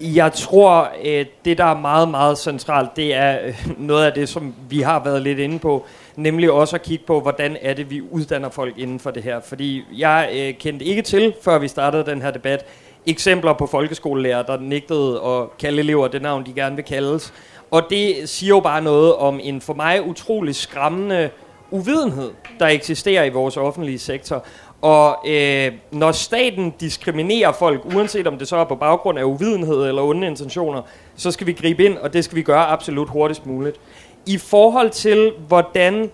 Jeg 0.00 0.32
tror, 0.32 0.88
øh, 1.04 1.26
det 1.44 1.58
der 1.58 1.64
er 1.64 1.76
meget, 1.76 2.08
meget 2.08 2.38
centralt, 2.38 2.96
det 2.96 3.14
er 3.14 3.38
øh, 3.44 3.70
noget 3.78 4.06
af 4.06 4.12
det, 4.12 4.28
som 4.28 4.54
vi 4.68 4.80
har 4.80 5.04
været 5.04 5.22
lidt 5.22 5.38
inde 5.38 5.58
på, 5.58 5.84
nemlig 6.16 6.50
også 6.50 6.76
at 6.76 6.82
kigge 6.82 7.04
på, 7.06 7.20
hvordan 7.20 7.56
er 7.60 7.74
det, 7.74 7.90
vi 7.90 8.00
uddanner 8.10 8.48
folk 8.48 8.78
inden 8.78 9.00
for 9.00 9.10
det 9.10 9.22
her. 9.22 9.40
Fordi 9.40 9.84
jeg 9.96 10.30
øh, 10.34 10.54
kendte 10.54 10.84
ikke 10.84 11.02
til, 11.02 11.34
før 11.42 11.58
vi 11.58 11.68
startede 11.68 12.06
den 12.06 12.22
her 12.22 12.30
debat, 12.30 12.66
eksempler 13.06 13.52
på 13.52 13.66
folkeskolelærer, 13.66 14.42
der 14.42 14.60
nægtede 14.60 15.20
at 15.24 15.58
kalde 15.58 15.78
elever 15.78 16.08
det 16.08 16.22
navn, 16.22 16.46
de 16.46 16.52
gerne 16.52 16.76
vil 16.76 16.84
kaldes. 16.84 17.32
Og 17.70 17.82
det 17.90 18.28
siger 18.28 18.48
jo 18.48 18.60
bare 18.60 18.82
noget 18.82 19.14
om 19.14 19.40
en 19.42 19.60
for 19.60 19.74
mig 19.74 20.06
utrolig 20.06 20.54
skræmmende 20.54 21.30
uvidenhed, 21.70 22.30
der 22.58 22.66
eksisterer 22.66 23.24
i 23.24 23.30
vores 23.30 23.56
offentlige 23.56 23.98
sektor. 23.98 24.44
Og 24.82 25.16
øh, 25.28 25.72
når 25.92 26.12
staten 26.12 26.70
diskriminerer 26.80 27.52
folk, 27.52 27.84
uanset 27.94 28.26
om 28.26 28.38
det 28.38 28.48
så 28.48 28.56
er 28.56 28.64
på 28.64 28.74
baggrund 28.74 29.18
af 29.18 29.24
uvidenhed 29.24 29.88
eller 29.88 30.02
onde 30.02 30.26
intentioner, 30.26 30.82
så 31.16 31.30
skal 31.30 31.46
vi 31.46 31.52
gribe 31.52 31.84
ind, 31.84 31.98
og 31.98 32.12
det 32.12 32.24
skal 32.24 32.36
vi 32.36 32.42
gøre 32.42 32.66
absolut 32.66 33.08
hurtigst 33.08 33.46
muligt. 33.46 33.80
I 34.26 34.38
forhold 34.38 34.90
til, 34.90 35.32
hvordan 35.48 36.10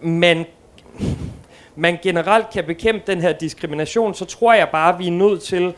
man, 0.00 0.46
man 1.76 1.98
generelt 2.02 2.50
kan 2.50 2.64
bekæmpe 2.64 3.02
den 3.06 3.20
her 3.20 3.32
diskrimination, 3.32 4.14
så 4.14 4.24
tror 4.24 4.54
jeg 4.54 4.68
bare, 4.72 4.92
at 4.92 4.98
vi 4.98 5.06
er 5.06 5.10
nødt 5.10 5.42
til 5.42 5.74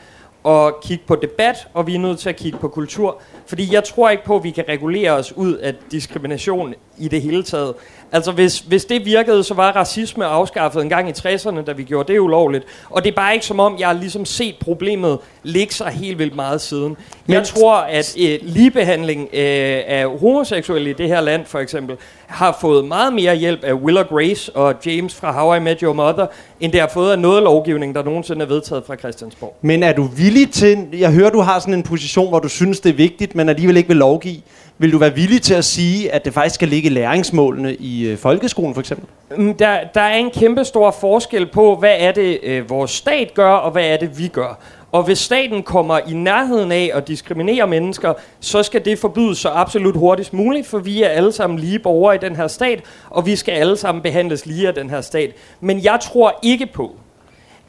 at 0.47 0.81
kigge 0.83 1.05
på 1.07 1.17
debat, 1.17 1.69
og 1.75 1.87
vi 1.87 1.95
er 1.95 1.99
nødt 1.99 2.19
til 2.19 2.29
at 2.29 2.37
kigge 2.37 2.59
på 2.59 2.69
kultur. 2.69 3.21
Fordi 3.47 3.75
jeg 3.75 3.85
tror 3.85 4.11
ikke 4.11 4.25
på, 4.25 4.37
at 4.37 4.45
vi 4.45 4.51
kan 4.51 4.65
regulere 4.69 5.11
os 5.11 5.33
ud 5.33 5.55
af 5.55 5.75
diskrimination 5.91 6.75
i 6.99 7.09
det 7.09 7.23
hele 7.23 7.43
taget. 7.43 7.75
Altså 8.13 8.33
hvis, 8.33 8.59
hvis 8.59 8.85
det 8.85 9.05
virkede, 9.05 9.45
så 9.45 9.55
var 9.55 9.73
racisme 9.73 10.25
afskaffet 10.25 10.83
en 10.83 10.89
gang 10.89 11.09
i 11.09 11.13
60'erne, 11.13 11.65
da 11.65 11.73
vi 11.73 11.83
gjorde 11.83 12.13
det 12.13 12.19
ulovligt. 12.19 12.65
Og 12.91 13.05
det 13.05 13.11
er 13.11 13.15
bare 13.15 13.35
ikke 13.35 13.47
som 13.47 13.61
om, 13.61 13.77
jeg 13.79 13.89
har 13.89 13.95
ligesom 13.95 14.25
set 14.25 14.55
problemet 14.61 15.19
ligge 15.43 15.75
sig 15.75 15.87
helt 15.87 16.19
vildt 16.19 16.37
meget 16.37 16.61
siden. 16.61 16.97
Men 17.27 17.35
jeg 17.35 17.45
tror, 17.45 17.77
at 17.77 18.17
øh, 18.21 18.39
ligebehandling 18.43 19.21
øh, 19.33 19.83
af 19.87 20.19
homoseksuelle 20.19 20.91
i 20.91 20.93
det 20.93 21.09
her 21.09 21.21
land, 21.21 21.47
for 21.47 21.59
eksempel, 21.59 21.97
har 22.27 22.59
fået 22.61 22.85
meget 22.85 23.13
mere 23.13 23.37
hjælp 23.37 23.65
af 23.65 23.73
Will 23.73 23.99
og 23.99 24.09
Grace 24.09 24.57
og 24.57 24.75
James 24.87 25.15
fra 25.15 25.33
How 25.33 25.55
I 25.55 25.61
Met 25.61 25.81
Your 25.81 25.93
Mother, 25.93 26.27
end 26.61 26.73
det 26.73 26.81
har 26.81 26.89
fået 26.89 27.13
af 27.13 27.19
noget 27.19 27.43
lovgivning, 27.43 27.95
der 27.95 28.03
nogensinde 28.03 28.43
er 28.43 28.49
vedtaget 28.49 28.85
fra 28.87 28.97
Christiansborg. 28.97 29.57
Men 29.63 29.83
er 29.83 29.93
du 29.93 30.03
villig 30.03 30.51
til, 30.51 30.79
jeg 30.93 31.13
hører, 31.13 31.31
du 31.31 31.41
har 31.41 31.59
sådan 31.59 31.75
en 31.75 31.83
position, 31.83 32.29
hvor 32.29 32.39
du 32.39 32.49
synes, 32.49 32.81
det 32.81 32.91
er 32.91 32.97
vigtigt, 32.97 33.35
men 33.35 33.49
alligevel 33.49 33.77
ikke 33.77 33.89
vil 33.89 33.97
lovgive. 33.97 34.41
Vil 34.79 34.93
du 34.93 34.99
være 34.99 35.15
villig 35.15 35.43
til 35.43 35.55
at 35.55 35.65
sige, 35.65 36.13
at 36.13 36.25
det 36.25 36.35
faktisk 36.35 36.55
skal 36.55 36.69
ligge 36.69 36.87
i 36.87 36.93
læringsmålene 36.93 37.75
i 37.75 38.07
øh, 38.07 38.19
folkeskolen 38.19 38.75
for 38.75 38.81
eksempel? 38.81 39.09
Mm, 39.37 39.55
der, 39.55 39.79
der 39.95 40.01
er 40.01 40.17
en 40.17 40.31
kæmpe 40.31 40.65
stor 40.65 40.91
forskel 40.91 41.47
på, 41.47 41.77
hvad 41.77 41.95
er 41.99 42.13
det, 42.13 42.39
øh, 42.43 42.71
vores 42.71 42.91
stat 42.91 43.35
gør, 43.35 43.53
og 43.53 43.71
hvad 43.71 43.87
er 43.87 43.97
det, 43.97 44.19
vi 44.19 44.29
gør. 44.29 44.59
Og 44.93 45.03
hvis 45.03 45.19
staten 45.19 45.63
kommer 45.63 45.99
i 45.99 46.13
nærheden 46.13 46.73
af 46.73 46.91
at 46.95 47.09
diskriminere 47.09 47.67
mennesker, 47.67 48.15
så 48.41 48.63
skal 48.63 48.85
det 48.85 48.99
forbydes 48.99 49.39
så 49.39 49.49
absolut 49.49 49.97
hurtigst 49.97 50.33
muligt, 50.33 50.67
for 50.67 50.79
vi 50.79 51.03
er 51.03 51.09
alle 51.09 51.33
sammen 51.33 51.59
lige 51.59 51.79
borgere 51.79 52.15
i 52.15 52.19
den 52.19 52.37
her 52.37 52.49
stat, 52.49 52.83
og 53.11 53.27
vi 53.27 53.37
skal 53.37 53.53
alle 53.53 53.77
sammen 53.77 54.03
behandles 54.03 54.47
lige 54.47 54.69
af 54.69 54.75
den 54.75 54.91
her 54.91 55.01
stat. 55.01 55.31
Men 55.61 55.85
jeg 55.85 55.99
tror 56.03 56.39
ikke 56.43 56.67
på, 56.67 56.97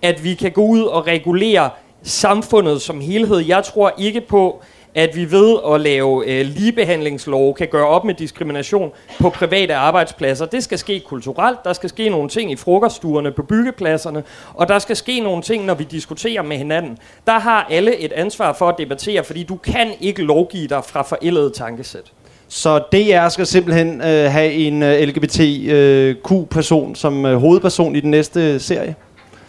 at 0.02 0.24
vi 0.24 0.34
kan 0.34 0.52
gå 0.52 0.62
ud 0.65 0.82
og 0.82 1.08
regulere 1.08 1.70
samfundet 2.04 2.82
som 2.82 3.02
helhed. 3.02 3.38
Jeg 3.38 3.63
tror 3.63 3.94
ikke 3.98 4.22
på, 4.22 4.62
at 4.95 5.15
vi 5.15 5.31
ved 5.31 5.58
at 5.73 5.81
lave 5.81 6.27
øh, 6.27 6.45
ligebehandlingslov 6.45 7.55
kan 7.55 7.67
gøre 7.67 7.88
op 7.88 8.05
med 8.05 8.13
diskrimination 8.13 8.91
på 9.19 9.29
private 9.29 9.75
arbejdspladser. 9.75 10.45
Det 10.45 10.63
skal 10.63 10.77
ske 10.77 10.99
kulturelt, 10.99 11.58
der 11.63 11.73
skal 11.73 11.89
ske 11.89 12.10
nogle 12.10 12.29
ting 12.29 12.51
i 12.51 12.55
frokoststuerne 12.55 13.31
på 13.31 13.43
byggepladserne, 13.43 14.23
og 14.53 14.67
der 14.67 14.79
skal 14.79 14.95
ske 14.95 15.19
nogle 15.19 15.41
ting, 15.41 15.65
når 15.65 15.73
vi 15.73 15.84
diskuterer 15.84 16.41
med 16.41 16.58
hinanden. 16.58 16.97
Der 17.27 17.39
har 17.39 17.67
alle 17.69 17.97
et 17.97 18.12
ansvar 18.12 18.53
for 18.53 18.69
at 18.69 18.75
debattere, 18.77 19.23
fordi 19.23 19.43
du 19.43 19.55
kan 19.55 19.91
ikke 20.01 20.21
lovgive 20.21 20.67
dig 20.67 20.84
fra 20.86 21.01
forældede 21.01 21.49
tankesæt. 21.49 22.12
Så 22.47 22.79
DR 22.79 23.29
skal 23.29 23.45
simpelthen 23.45 24.01
øh, 24.01 24.31
have 24.31 24.51
en 24.51 24.84
øh, 24.84 24.99
LGBTQ-person 25.01 26.95
som 26.95 27.25
øh, 27.25 27.38
hovedperson 27.38 27.95
i 27.95 27.99
den 27.99 28.12
næste 28.12 28.60
serie? 28.60 28.95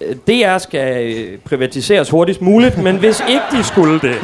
Øh, 0.00 0.16
DR 0.16 0.58
skal 0.58 1.14
øh, 1.16 1.38
privatiseres 1.38 2.10
hurtigst 2.10 2.42
muligt, 2.42 2.82
men 2.82 2.96
hvis 2.96 3.22
ikke 3.28 3.44
de 3.52 3.64
skulle 3.64 4.00
det, 4.00 4.16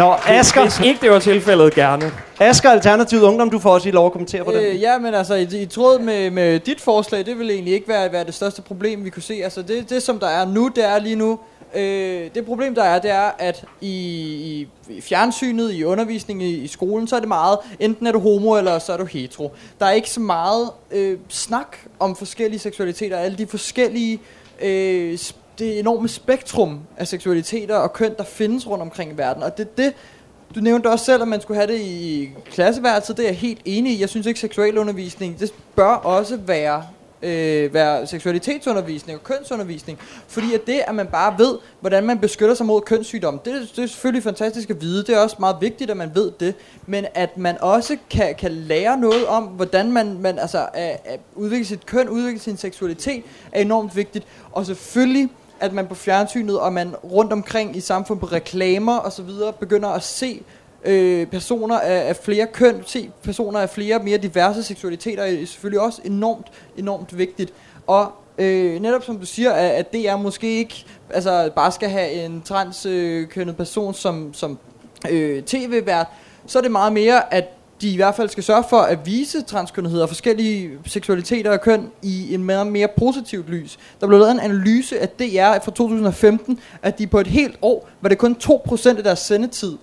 Nå, 0.00 0.14
Asger, 0.26 0.62
hvis 0.62 0.80
ikke 0.80 1.00
det 1.00 1.10
var 1.10 1.18
tilfældet, 1.18 1.74
gerne. 1.74 2.12
Asger 2.38 2.70
Alternativet 2.70 3.22
Ungdom, 3.22 3.50
du 3.50 3.58
får 3.58 3.70
også 3.70 3.86
lige 3.86 3.94
lov 3.94 4.06
at 4.06 4.12
kommentere 4.12 4.44
på 4.44 4.52
det. 4.52 4.62
Øh, 4.62 4.80
ja, 4.80 4.98
men 4.98 5.14
altså, 5.14 5.34
i, 5.34 5.62
i 5.62 5.66
tråd 5.66 5.98
med, 5.98 6.30
med 6.30 6.60
dit 6.60 6.80
forslag, 6.80 7.26
det 7.26 7.38
vil 7.38 7.50
egentlig 7.50 7.74
ikke 7.74 7.88
være, 7.88 8.12
være 8.12 8.24
det 8.24 8.34
største 8.34 8.62
problem, 8.62 9.04
vi 9.04 9.10
kunne 9.10 9.22
se. 9.22 9.40
Altså, 9.44 9.62
det, 9.62 9.90
det 9.90 10.02
som 10.02 10.18
der 10.18 10.26
er 10.26 10.44
nu, 10.44 10.70
det 10.76 10.84
er 10.84 10.98
lige 10.98 11.16
nu, 11.16 11.38
øh, 11.74 12.30
det 12.34 12.46
problem, 12.46 12.74
der 12.74 12.82
er, 12.82 12.98
det 12.98 13.10
er, 13.10 13.30
at 13.38 13.64
i, 13.80 13.88
i, 13.88 14.68
i 14.88 15.00
fjernsynet, 15.00 15.72
i 15.72 15.84
undervisningen 15.84 16.46
i, 16.46 16.54
i 16.54 16.66
skolen, 16.66 17.08
så 17.08 17.16
er 17.16 17.20
det 17.20 17.28
meget, 17.28 17.58
enten 17.80 18.06
er 18.06 18.12
du 18.12 18.18
homo, 18.18 18.58
eller 18.58 18.78
så 18.78 18.92
er 18.92 18.96
du 18.96 19.04
hetero. 19.04 19.52
Der 19.80 19.86
er 19.86 19.90
ikke 19.92 20.10
så 20.10 20.20
meget 20.20 20.70
øh, 20.90 21.18
snak 21.28 21.76
om 21.98 22.16
forskellige 22.16 22.60
seksualiteter, 22.60 23.16
alle 23.16 23.38
de 23.38 23.46
forskellige 23.46 24.20
øh, 24.62 25.18
det 25.60 25.78
enorme 25.78 26.08
spektrum 26.08 26.80
af 26.96 27.08
seksualiteter 27.08 27.76
og 27.76 27.92
køn, 27.92 28.14
der 28.18 28.24
findes 28.24 28.66
rundt 28.68 28.82
omkring 28.82 29.12
i 29.12 29.16
verden. 29.16 29.42
Og 29.42 29.58
det 29.58 29.64
er 29.66 29.82
det, 29.82 29.94
du 30.54 30.60
nævnte 30.60 30.90
også 30.90 31.04
selv, 31.04 31.22
at 31.22 31.28
man 31.28 31.40
skulle 31.40 31.60
have 31.60 31.72
det 31.72 31.80
i 31.80 32.30
klasseværelset. 32.50 33.16
Det 33.16 33.22
er 33.22 33.28
jeg 33.28 33.36
helt 33.36 33.60
enig 33.64 33.92
i. 33.92 34.00
Jeg 34.00 34.08
synes 34.08 34.26
ikke, 34.26 34.40
seksualundervisning, 34.40 35.40
det 35.40 35.54
bør 35.76 35.94
også 35.94 36.36
være, 36.36 36.84
øh, 37.22 37.74
være 37.74 38.06
seksualitetsundervisning 38.06 39.18
og 39.18 39.24
kønsundervisning. 39.24 39.98
Fordi 40.28 40.54
at 40.54 40.66
det, 40.66 40.80
at 40.86 40.94
man 40.94 41.06
bare 41.06 41.34
ved, 41.38 41.58
hvordan 41.80 42.06
man 42.06 42.18
beskytter 42.18 42.54
sig 42.54 42.66
mod 42.66 42.80
kønssygdom, 42.80 43.38
det, 43.38 43.70
det 43.76 43.82
er 43.82 43.86
selvfølgelig 43.86 44.22
fantastisk 44.22 44.70
at 44.70 44.80
vide. 44.80 45.04
Det 45.04 45.14
er 45.14 45.18
også 45.18 45.36
meget 45.40 45.56
vigtigt, 45.60 45.90
at 45.90 45.96
man 45.96 46.10
ved 46.14 46.32
det. 46.40 46.54
Men 46.86 47.06
at 47.14 47.38
man 47.38 47.56
også 47.60 47.96
kan, 48.10 48.34
kan 48.38 48.52
lære 48.52 48.98
noget 48.98 49.26
om, 49.26 49.44
hvordan 49.44 49.92
man, 49.92 50.18
man 50.20 50.38
altså, 50.38 50.68
at, 50.74 51.00
at 51.04 51.20
udvikle 51.34 51.64
sit 51.64 51.86
køn, 51.86 52.08
udvikle 52.08 52.40
sin 52.40 52.56
seksualitet, 52.56 53.24
er 53.52 53.60
enormt 53.60 53.96
vigtigt. 53.96 54.26
Og 54.52 54.66
selvfølgelig 54.66 55.28
at 55.60 55.72
man 55.72 55.86
på 55.86 55.94
fjernsynet 55.94 56.60
og 56.60 56.72
man 56.72 56.94
rundt 56.94 57.32
omkring 57.32 57.76
i 57.76 57.80
samfundet 57.80 58.20
på 58.20 58.26
reklamer 58.26 58.96
og 58.96 59.12
så 59.12 59.22
videre 59.22 59.52
begynder 59.52 59.88
at 59.88 60.02
se 60.02 60.42
øh, 60.84 61.26
personer 61.26 61.78
af, 61.78 62.08
af 62.08 62.16
flere 62.16 62.46
køn, 62.46 62.82
se 62.86 63.10
personer 63.22 63.60
af 63.60 63.70
flere 63.70 63.98
mere 63.98 64.18
diverse 64.18 64.62
seksualiteter 64.62 65.22
er 65.22 65.46
selvfølgelig 65.46 65.80
også 65.80 66.00
enormt, 66.04 66.46
enormt 66.76 67.18
vigtigt. 67.18 67.52
Og 67.86 68.12
øh, 68.38 68.80
netop 68.80 69.04
som 69.04 69.18
du 69.18 69.26
siger, 69.26 69.52
at, 69.52 69.70
at 69.70 69.92
det 69.92 70.08
er 70.08 70.16
måske 70.16 70.58
ikke 70.58 70.84
altså 71.10 71.50
bare 71.56 71.72
skal 71.72 71.88
have 71.88 72.10
en 72.10 72.42
transkønnet 72.42 73.56
person 73.56 73.94
som, 73.94 74.34
som 74.34 74.58
øh, 75.10 75.42
tv-vært, 75.42 76.06
så 76.46 76.58
er 76.58 76.62
det 76.62 76.70
meget 76.70 76.92
mere, 76.92 77.34
at 77.34 77.44
de 77.80 77.92
i 77.92 77.96
hvert 77.96 78.14
fald 78.14 78.28
skal 78.28 78.42
sørge 78.42 78.64
for 78.70 78.80
at 78.80 79.06
vise 79.06 79.42
transkønnethed 79.42 80.00
og 80.00 80.08
forskellige 80.08 80.70
seksualiteter 80.86 81.50
og 81.50 81.60
køn 81.60 81.90
i 82.02 82.34
en 82.34 82.44
mere, 82.44 82.64
mere 82.64 82.88
positivt 82.98 83.50
lys. 83.50 83.78
Der 84.00 84.06
blev 84.06 84.18
lavet 84.18 84.32
en 84.32 84.40
analyse 84.40 85.00
af 85.00 85.08
DR 85.08 85.64
fra 85.64 85.70
2015, 85.70 86.60
at 86.82 86.98
de 86.98 87.06
på 87.06 87.20
et 87.20 87.26
helt 87.26 87.58
år 87.62 87.88
var 88.00 88.08
det 88.08 88.18
kun 88.18 88.36
2% 88.44 88.88
af 88.88 89.04
deres 89.04 89.18
sendetid, 89.18 89.76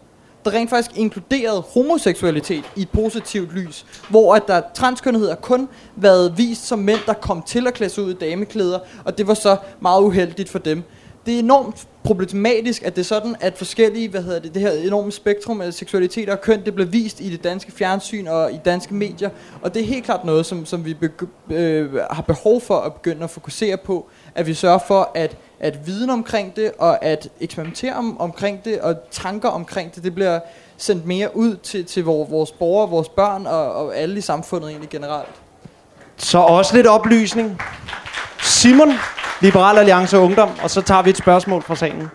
der 0.46 0.54
rent 0.54 0.70
faktisk 0.70 0.98
inkluderede 0.98 1.64
homoseksualitet 1.74 2.64
i 2.76 2.82
et 2.82 2.90
positivt 2.90 3.54
lys, 3.54 3.86
hvor 4.10 4.36
at 4.36 4.48
der 4.48 4.62
transkønnethed 4.74 5.30
har 5.30 5.36
kun 5.36 5.70
været 5.96 6.38
vist 6.38 6.68
som 6.68 6.80
mænd, 6.80 7.00
der 7.06 7.14
kom 7.14 7.42
til 7.42 7.68
at 7.68 7.74
klæde 7.74 7.90
sig 7.90 8.04
ud 8.04 8.12
i 8.12 8.14
dameklæder, 8.14 8.80
og 9.06 9.18
det 9.18 9.28
var 9.28 9.34
så 9.34 9.58
meget 9.80 10.02
uheldigt 10.02 10.50
for 10.50 10.60
dem. 10.60 10.84
Det 11.26 11.36
er 11.36 11.40
enormt 11.40 11.88
problematisk, 12.08 12.84
at 12.84 12.96
det 12.96 13.02
er 13.02 13.06
sådan, 13.06 13.36
at 13.40 13.58
forskellige, 13.58 14.10
hvad 14.10 14.22
hedder 14.22 14.40
det, 14.40 14.54
det 14.54 14.62
her 14.62 14.72
enorme 14.72 15.12
spektrum 15.12 15.62
af 15.62 15.74
seksualitet 15.74 16.30
og 16.30 16.42
køn, 16.42 16.66
det 16.66 16.76
bliver 16.76 16.90
vist 16.90 17.20
i 17.20 17.30
det 17.30 17.44
danske 17.44 17.72
fjernsyn 17.72 18.28
og 18.28 18.52
i 18.52 18.60
danske 18.66 18.94
medier, 18.94 19.30
og 19.62 19.74
det 19.74 19.82
er 19.82 19.86
helt 19.86 20.06
klart 20.06 20.26
noget, 20.26 20.46
som, 20.46 20.66
som 20.66 20.86
vi 20.86 20.96
begy- 21.04 21.54
øh, 21.54 21.94
har 22.12 22.22
behov 22.22 22.62
for 22.62 22.80
at 22.80 22.94
begynde 22.94 23.24
at 23.24 23.30
fokusere 23.30 23.78
på, 23.78 24.10
at 24.36 24.48
vi 24.48 24.54
sørger 24.54 24.80
for, 24.88 25.12
at, 25.16 25.38
at 25.60 25.88
viden 25.88 26.10
omkring 26.10 26.56
det, 26.56 26.72
og 26.80 27.06
at 27.06 27.30
eksperimentere 27.40 27.94
om, 27.94 28.22
omkring 28.22 28.66
det, 28.66 28.82
og 28.82 28.96
tanker 29.12 29.50
omkring 29.50 29.96
det, 29.96 30.04
det 30.04 30.16
bliver 30.16 30.40
sendt 30.78 31.06
mere 31.06 31.38
ud 31.38 31.56
til, 31.56 31.86
til 31.86 32.04
vores, 32.04 32.32
vores 32.32 32.52
borgere, 32.52 32.90
vores 32.90 33.10
børn 33.10 33.46
og, 33.46 33.74
og 33.74 33.98
alle 33.98 34.18
i 34.18 34.22
samfundet 34.22 34.70
egentlig 34.70 34.90
generelt. 34.90 35.36
Så 36.18 36.38
også 36.38 36.76
lidt 36.76 36.88
oplysning. 36.88 37.62
Simon, 38.44 38.92
Liberal 39.42 39.78
Alliance 39.78 40.18
Ungdom, 40.18 40.50
og 40.64 40.70
så 40.70 40.82
tager 40.82 41.02
vi 41.02 41.10
et 41.10 41.18
spørgsmål 41.18 41.62
fra 41.62 41.76
salen. 41.76 42.08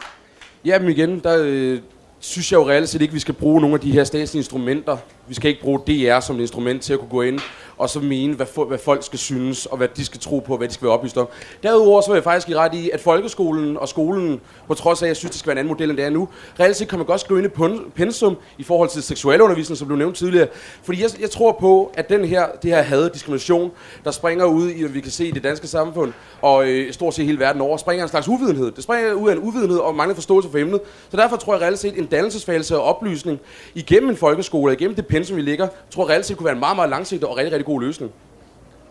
Jamen 0.64 0.90
igen, 0.90 1.18
der 1.18 1.38
øh, 1.40 1.78
synes 2.20 2.52
jeg 2.52 2.58
jo 2.58 2.68
reelt 2.68 2.88
set 2.88 3.02
ikke, 3.02 3.14
vi 3.14 3.20
skal 3.20 3.34
bruge 3.34 3.60
nogle 3.60 3.74
af 3.74 3.80
de 3.80 3.92
her 3.92 4.04
statslige 4.04 4.40
instrumenter. 4.40 4.96
Vi 5.28 5.34
skal 5.34 5.48
ikke 5.50 5.62
bruge 5.62 5.80
DR 5.86 6.20
som 6.20 6.36
et 6.36 6.40
instrument 6.40 6.82
til 6.82 6.92
at 6.92 6.98
kunne 6.98 7.08
gå 7.08 7.22
ind 7.22 7.40
og 7.82 7.90
så 7.90 8.00
mene, 8.00 8.34
hvad, 8.34 8.66
hvad 8.68 8.78
folk 8.78 9.04
skal 9.04 9.18
synes, 9.18 9.66
og 9.66 9.76
hvad 9.76 9.88
de 9.88 10.04
skal 10.04 10.20
tro 10.20 10.38
på, 10.38 10.56
hvad 10.56 10.68
de 10.68 10.74
skal 10.74 10.84
være 10.84 10.94
oplyst 10.94 11.18
om. 11.18 11.28
Derudover 11.62 12.00
så 12.00 12.10
vil 12.10 12.16
jeg 12.16 12.24
faktisk 12.24 12.46
give 12.46 12.58
ret 12.58 12.74
i, 12.74 12.90
at 12.90 13.00
folkeskolen 13.00 13.76
og 13.76 13.88
skolen, 13.88 14.40
på 14.66 14.74
trods 14.74 15.02
af, 15.02 15.06
at 15.06 15.08
jeg 15.08 15.16
synes, 15.16 15.30
det 15.30 15.38
skal 15.38 15.48
være 15.48 15.54
en 15.54 15.58
anden 15.58 15.72
model, 15.72 15.90
end 15.90 15.98
det 15.98 16.04
er 16.04 16.10
nu, 16.10 16.28
reelt 16.60 16.76
set 16.76 16.88
kan 16.88 16.98
man 16.98 17.06
godt 17.06 17.20
skrive 17.20 17.42
ind 17.42 17.46
i 17.46 17.90
pensum 17.94 18.36
i 18.58 18.62
forhold 18.62 18.88
til 18.88 19.02
seksualundervisning, 19.02 19.78
som 19.78 19.86
blev 19.86 19.98
nævnt 19.98 20.16
tidligere. 20.16 20.48
Fordi 20.82 21.02
jeg, 21.02 21.10
jeg 21.20 21.30
tror 21.30 21.56
på, 21.60 21.92
at 21.94 22.08
den 22.08 22.24
her, 22.24 22.46
det 22.62 22.70
her 22.70 22.82
had, 22.82 23.10
diskrimination, 23.10 23.70
der 24.04 24.10
springer 24.10 24.44
ud 24.44 24.70
i, 24.70 24.84
vi 24.84 25.00
kan 25.00 25.10
se 25.10 25.26
i 25.26 25.30
det 25.30 25.44
danske 25.44 25.66
samfund, 25.66 26.12
og 26.42 26.68
øh, 26.68 26.92
stort 26.92 27.14
set 27.14 27.26
hele 27.26 27.38
verden 27.38 27.62
over, 27.62 27.76
springer 27.76 28.02
en 28.02 28.08
slags 28.08 28.28
uvidenhed. 28.28 28.70
Det 28.72 28.84
springer 28.84 29.12
ud 29.12 29.28
af 29.28 29.32
en 29.32 29.42
uvidenhed 29.42 29.78
og 29.78 29.94
mangler 29.94 30.14
forståelse 30.14 30.50
for 30.50 30.58
emnet. 30.58 30.80
Så 31.10 31.16
derfor 31.16 31.36
tror 31.36 31.54
jeg 31.54 31.62
reelt 31.62 31.78
set, 31.78 31.98
en 31.98 32.06
dannelsesfase 32.06 32.76
og 32.76 32.82
oplysning 32.82 33.40
igennem 33.74 34.10
en 34.10 34.16
folkeskole, 34.16 34.70
og 34.70 34.72
igennem 34.72 34.96
det 34.96 35.06
pensum, 35.06 35.36
vi 35.36 35.42
ligger, 35.42 35.68
tror 35.90 36.04
jeg 36.04 36.10
reelt 36.10 36.26
set 36.26 36.36
kunne 36.36 36.44
være 36.44 36.54
en 36.54 36.60
meget, 36.60 36.76
meget 36.76 36.90
langsigtet 36.90 37.28
og 37.28 37.36
rigtig, 37.36 37.52
rigtig 37.52 37.66
god 37.72 37.80
løsning. 37.80 38.12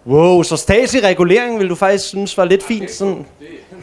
Wow, 0.07 0.43
så 0.43 0.57
statslig 0.57 1.03
regulering 1.03 1.59
vil 1.59 1.69
du 1.69 1.75
faktisk 1.75 2.07
synes 2.07 2.38
var 2.38 2.45
lidt 2.45 2.63
fint 2.63 2.91
sådan. 2.91 3.25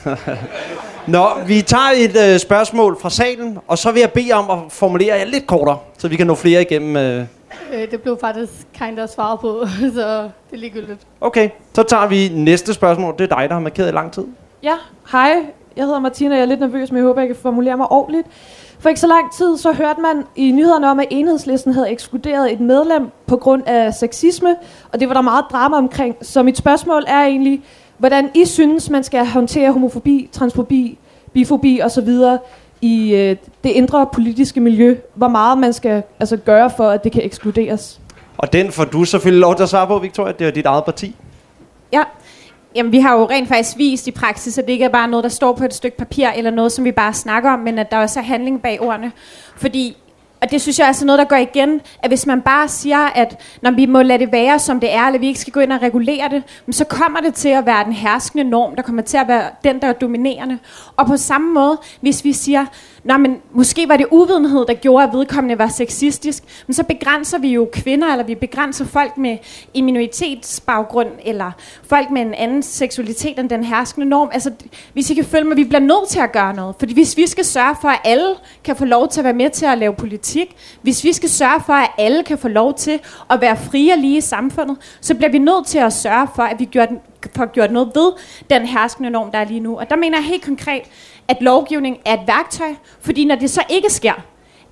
Nå, 1.06 1.26
vi 1.46 1.62
tager 1.62 1.90
et 1.96 2.32
øh, 2.32 2.38
spørgsmål 2.38 3.00
fra 3.00 3.10
salen, 3.10 3.58
og 3.66 3.78
så 3.78 3.92
vil 3.92 4.00
jeg 4.00 4.12
bede 4.12 4.32
om 4.32 4.50
at 4.50 4.72
formulere 4.72 5.16
jer 5.16 5.24
lidt 5.24 5.46
kortere, 5.46 5.78
så 5.98 6.08
vi 6.08 6.16
kan 6.16 6.26
nå 6.26 6.34
flere 6.34 6.62
igennem. 6.62 6.96
Øh. 6.96 7.26
Øh, 7.72 7.90
det 7.90 8.02
blev 8.02 8.18
faktisk 8.20 8.52
kind 8.74 8.98
of 8.98 9.08
svaret 9.08 9.40
på, 9.40 9.66
så 9.94 10.22
det 10.22 10.52
er 10.52 10.56
ligegyldigt. 10.56 11.00
Okay, 11.20 11.50
så 11.74 11.82
tager 11.82 12.06
vi 12.06 12.28
næste 12.28 12.74
spørgsmål. 12.74 13.14
Det 13.18 13.32
er 13.32 13.36
dig, 13.36 13.48
der 13.48 13.54
har 13.54 13.60
markeret 13.60 13.88
i 13.88 13.92
lang 13.92 14.12
tid. 14.12 14.24
Ja, 14.62 14.74
hej. 15.12 15.34
Jeg 15.76 15.84
hedder 15.84 16.00
Martina, 16.00 16.34
jeg 16.34 16.42
er 16.42 16.46
lidt 16.46 16.60
nervøs, 16.60 16.90
men 16.90 16.96
jeg 16.96 17.06
håber, 17.06 17.20
jeg 17.20 17.28
kan 17.28 17.36
formulere 17.36 17.76
mig 17.76 17.86
ordentligt. 17.92 18.26
For 18.80 18.88
ikke 18.88 19.00
så 19.00 19.06
lang 19.06 19.32
tid, 19.32 19.56
så 19.56 19.72
hørte 19.72 20.00
man 20.00 20.24
i 20.36 20.50
nyhederne 20.50 20.90
om, 20.90 21.00
at 21.00 21.06
enhedslisten 21.10 21.72
havde 21.72 21.90
ekskluderet 21.90 22.52
et 22.52 22.60
medlem 22.60 23.10
på 23.26 23.36
grund 23.36 23.62
af 23.66 23.94
sexisme, 23.94 24.56
og 24.92 25.00
det 25.00 25.08
var 25.08 25.14
der 25.14 25.20
meget 25.20 25.44
drama 25.52 25.76
omkring. 25.76 26.16
Så 26.22 26.42
mit 26.42 26.56
spørgsmål 26.56 27.04
er 27.06 27.22
egentlig, 27.22 27.62
hvordan 27.98 28.30
I 28.34 28.44
synes, 28.44 28.90
man 28.90 29.04
skal 29.04 29.26
håndtere 29.26 29.72
homofobi, 29.72 30.28
transfobi, 30.32 30.98
bifobi 31.32 31.80
osv. 31.84 32.08
i 32.80 33.14
øh, 33.14 33.36
det 33.64 33.70
indre 33.70 34.06
politiske 34.12 34.60
miljø. 34.60 34.96
Hvor 35.14 35.28
meget 35.28 35.58
man 35.58 35.72
skal 35.72 36.02
altså, 36.20 36.36
gøre 36.36 36.70
for, 36.76 36.88
at 36.88 37.04
det 37.04 37.12
kan 37.12 37.24
ekskluderes. 37.24 38.00
Og 38.38 38.52
den 38.52 38.72
får 38.72 38.84
du 38.84 39.04
selvfølgelig 39.04 39.40
lov 39.40 39.56
til 39.56 39.62
at 39.62 39.68
svare 39.68 39.86
på, 39.86 39.98
Victoria. 39.98 40.32
Det 40.32 40.46
er 40.46 40.50
dit 40.50 40.66
eget 40.66 40.84
parti. 40.84 41.16
Ja. 41.92 42.02
Jamen, 42.74 42.92
vi 42.92 42.98
har 42.98 43.18
jo 43.18 43.24
rent 43.24 43.48
faktisk 43.48 43.78
vist 43.78 44.06
i 44.06 44.10
praksis, 44.10 44.58
at 44.58 44.66
det 44.66 44.72
ikke 44.72 44.84
er 44.84 44.88
bare 44.88 45.08
noget, 45.08 45.24
der 45.24 45.30
står 45.30 45.52
på 45.52 45.64
et 45.64 45.74
stykke 45.74 45.96
papir, 45.96 46.28
eller 46.28 46.50
noget, 46.50 46.72
som 46.72 46.84
vi 46.84 46.92
bare 46.92 47.14
snakker 47.14 47.50
om, 47.50 47.58
men 47.58 47.78
at 47.78 47.90
der 47.90 47.98
også 47.98 48.20
er 48.20 48.24
handling 48.24 48.62
bag 48.62 48.80
ordene. 48.80 49.12
Fordi 49.56 49.96
og 50.40 50.50
det 50.50 50.60
synes 50.60 50.78
jeg 50.78 50.86
altså 50.86 51.04
er 51.04 51.04
altså 51.04 51.06
noget, 51.06 51.18
der 51.18 51.24
går 51.24 51.36
igen, 51.36 51.80
at 52.02 52.10
hvis 52.10 52.26
man 52.26 52.42
bare 52.42 52.68
siger, 52.68 52.98
at 52.98 53.40
når 53.62 53.70
vi 53.70 53.86
må 53.86 54.02
lade 54.02 54.18
det 54.18 54.32
være, 54.32 54.58
som 54.58 54.80
det 54.80 54.94
er, 54.94 55.02
eller 55.06 55.20
vi 55.20 55.26
ikke 55.26 55.40
skal 55.40 55.52
gå 55.52 55.60
ind 55.60 55.72
og 55.72 55.82
regulere 55.82 56.28
det, 56.30 56.42
så 56.70 56.84
kommer 56.84 57.20
det 57.20 57.34
til 57.34 57.48
at 57.48 57.66
være 57.66 57.84
den 57.84 57.92
herskende 57.92 58.44
norm, 58.44 58.76
der 58.76 58.82
kommer 58.82 59.02
til 59.02 59.16
at 59.16 59.28
være 59.28 59.50
den, 59.64 59.80
der 59.80 59.88
er 59.88 59.92
dominerende. 59.92 60.58
Og 60.96 61.06
på 61.06 61.16
samme 61.16 61.54
måde, 61.54 61.78
hvis 62.00 62.24
vi 62.24 62.32
siger, 62.32 62.66
Nå, 63.08 63.16
men 63.16 63.40
måske 63.52 63.88
var 63.88 63.96
det 63.96 64.06
uvidenhed, 64.10 64.66
der 64.66 64.74
gjorde, 64.74 65.04
at 65.06 65.12
vedkommende 65.12 65.58
var 65.58 65.68
sexistisk, 65.68 66.42
men 66.66 66.74
så 66.74 66.82
begrænser 66.84 67.38
vi 67.38 67.48
jo 67.48 67.68
kvinder, 67.72 68.12
eller 68.12 68.24
vi 68.24 68.34
begrænser 68.34 68.84
folk 68.84 69.18
med 69.18 69.38
en 69.74 69.84
minoritetsbaggrund, 69.84 71.08
eller 71.24 71.50
folk 71.82 72.10
med 72.10 72.22
en 72.22 72.34
anden 72.34 72.62
seksualitet 72.62 73.38
end 73.38 73.50
den 73.50 73.64
herskende 73.64 74.06
norm. 74.08 74.30
Altså, 74.32 74.50
hvis 74.92 75.10
I 75.10 75.14
kan 75.14 75.24
følge 75.24 75.44
mig, 75.44 75.56
vi 75.56 75.64
bliver 75.64 75.80
nødt 75.80 76.08
til 76.08 76.20
at 76.20 76.32
gøre 76.32 76.54
noget. 76.54 76.74
Fordi 76.78 76.94
hvis 76.94 77.16
vi 77.16 77.26
skal 77.26 77.44
sørge 77.44 77.76
for, 77.80 77.88
at 77.88 78.00
alle 78.04 78.34
kan 78.64 78.76
få 78.76 78.84
lov 78.84 79.08
til 79.08 79.20
at 79.20 79.24
være 79.24 79.34
med 79.34 79.50
til 79.50 79.66
at 79.66 79.78
lave 79.78 79.94
politik, 79.94 80.56
hvis 80.82 81.04
vi 81.04 81.12
skal 81.12 81.28
sørge 81.28 81.60
for, 81.66 81.72
at 81.72 81.90
alle 81.98 82.24
kan 82.24 82.38
få 82.38 82.48
lov 82.48 82.74
til 82.74 83.00
at 83.30 83.40
være 83.40 83.56
frie 83.56 83.92
og 83.92 83.98
lige 83.98 84.16
i 84.16 84.20
samfundet, 84.20 84.76
så 85.00 85.14
bliver 85.14 85.30
vi 85.30 85.38
nødt 85.38 85.66
til 85.66 85.78
at 85.78 85.92
sørge 85.92 86.28
for, 86.34 86.42
at 86.42 86.58
vi 86.58 86.64
gør 86.64 86.86
den, 86.86 86.98
får 87.36 87.46
gjort 87.46 87.72
noget 87.72 87.90
ved 87.94 88.12
den 88.50 88.66
herskende 88.66 89.10
norm, 89.10 89.30
der 89.30 89.38
er 89.38 89.44
lige 89.44 89.60
nu. 89.60 89.78
Og 89.78 89.90
der 89.90 89.96
mener 89.96 90.18
jeg 90.18 90.24
helt 90.26 90.44
konkret, 90.44 90.82
at 91.28 91.36
lovgivning 91.40 91.98
er 92.04 92.14
et 92.14 92.26
værktøj, 92.26 92.74
fordi 93.00 93.24
når 93.24 93.34
det 93.34 93.50
så 93.50 93.62
ikke 93.70 93.90
sker, 93.90 94.12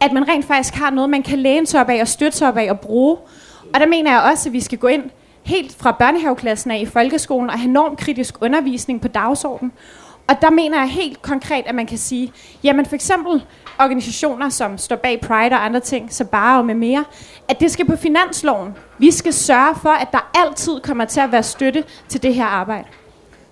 at 0.00 0.12
man 0.12 0.28
rent 0.28 0.44
faktisk 0.44 0.74
har 0.74 0.90
noget, 0.90 1.10
man 1.10 1.22
kan 1.22 1.38
læne 1.38 1.66
sig 1.66 1.80
op 1.80 1.88
af 1.88 2.00
og 2.00 2.08
støtte 2.08 2.38
sig 2.38 2.48
op 2.48 2.56
af 2.56 2.70
og 2.70 2.80
bruge. 2.80 3.16
Og 3.74 3.80
der 3.80 3.86
mener 3.86 4.12
jeg 4.12 4.22
også, 4.30 4.48
at 4.48 4.52
vi 4.52 4.60
skal 4.60 4.78
gå 4.78 4.86
ind 4.86 5.10
helt 5.42 5.76
fra 5.78 5.92
børnehaveklassen 5.92 6.70
af 6.70 6.78
i 6.78 6.86
folkeskolen 6.86 7.50
og 7.50 7.58
have 7.58 7.72
normkritisk 7.72 8.42
undervisning 8.42 9.00
på 9.00 9.08
dagsordenen. 9.08 9.72
Og 10.28 10.42
der 10.42 10.50
mener 10.50 10.78
jeg 10.78 10.88
helt 10.88 11.22
konkret, 11.22 11.64
at 11.66 11.74
man 11.74 11.86
kan 11.86 11.98
sige, 11.98 12.32
jamen 12.62 12.86
for 12.86 12.94
eksempel 12.94 13.44
organisationer, 13.78 14.48
som 14.48 14.78
står 14.78 14.96
bag 14.96 15.20
Pride 15.20 15.52
og 15.52 15.64
andre 15.64 15.80
ting, 15.80 16.12
så 16.12 16.24
bare 16.24 16.58
og 16.58 16.66
med 16.66 16.74
mere, 16.74 17.04
at 17.48 17.60
det 17.60 17.70
skal 17.70 17.86
på 17.86 17.96
finansloven. 17.96 18.74
Vi 18.98 19.10
skal 19.10 19.32
sørge 19.32 19.74
for, 19.82 19.90
at 19.90 20.12
der 20.12 20.30
altid 20.34 20.80
kommer 20.80 21.04
til 21.04 21.20
at 21.20 21.32
være 21.32 21.42
støtte 21.42 21.84
til 22.08 22.22
det 22.22 22.34
her 22.34 22.44
arbejde. 22.44 22.88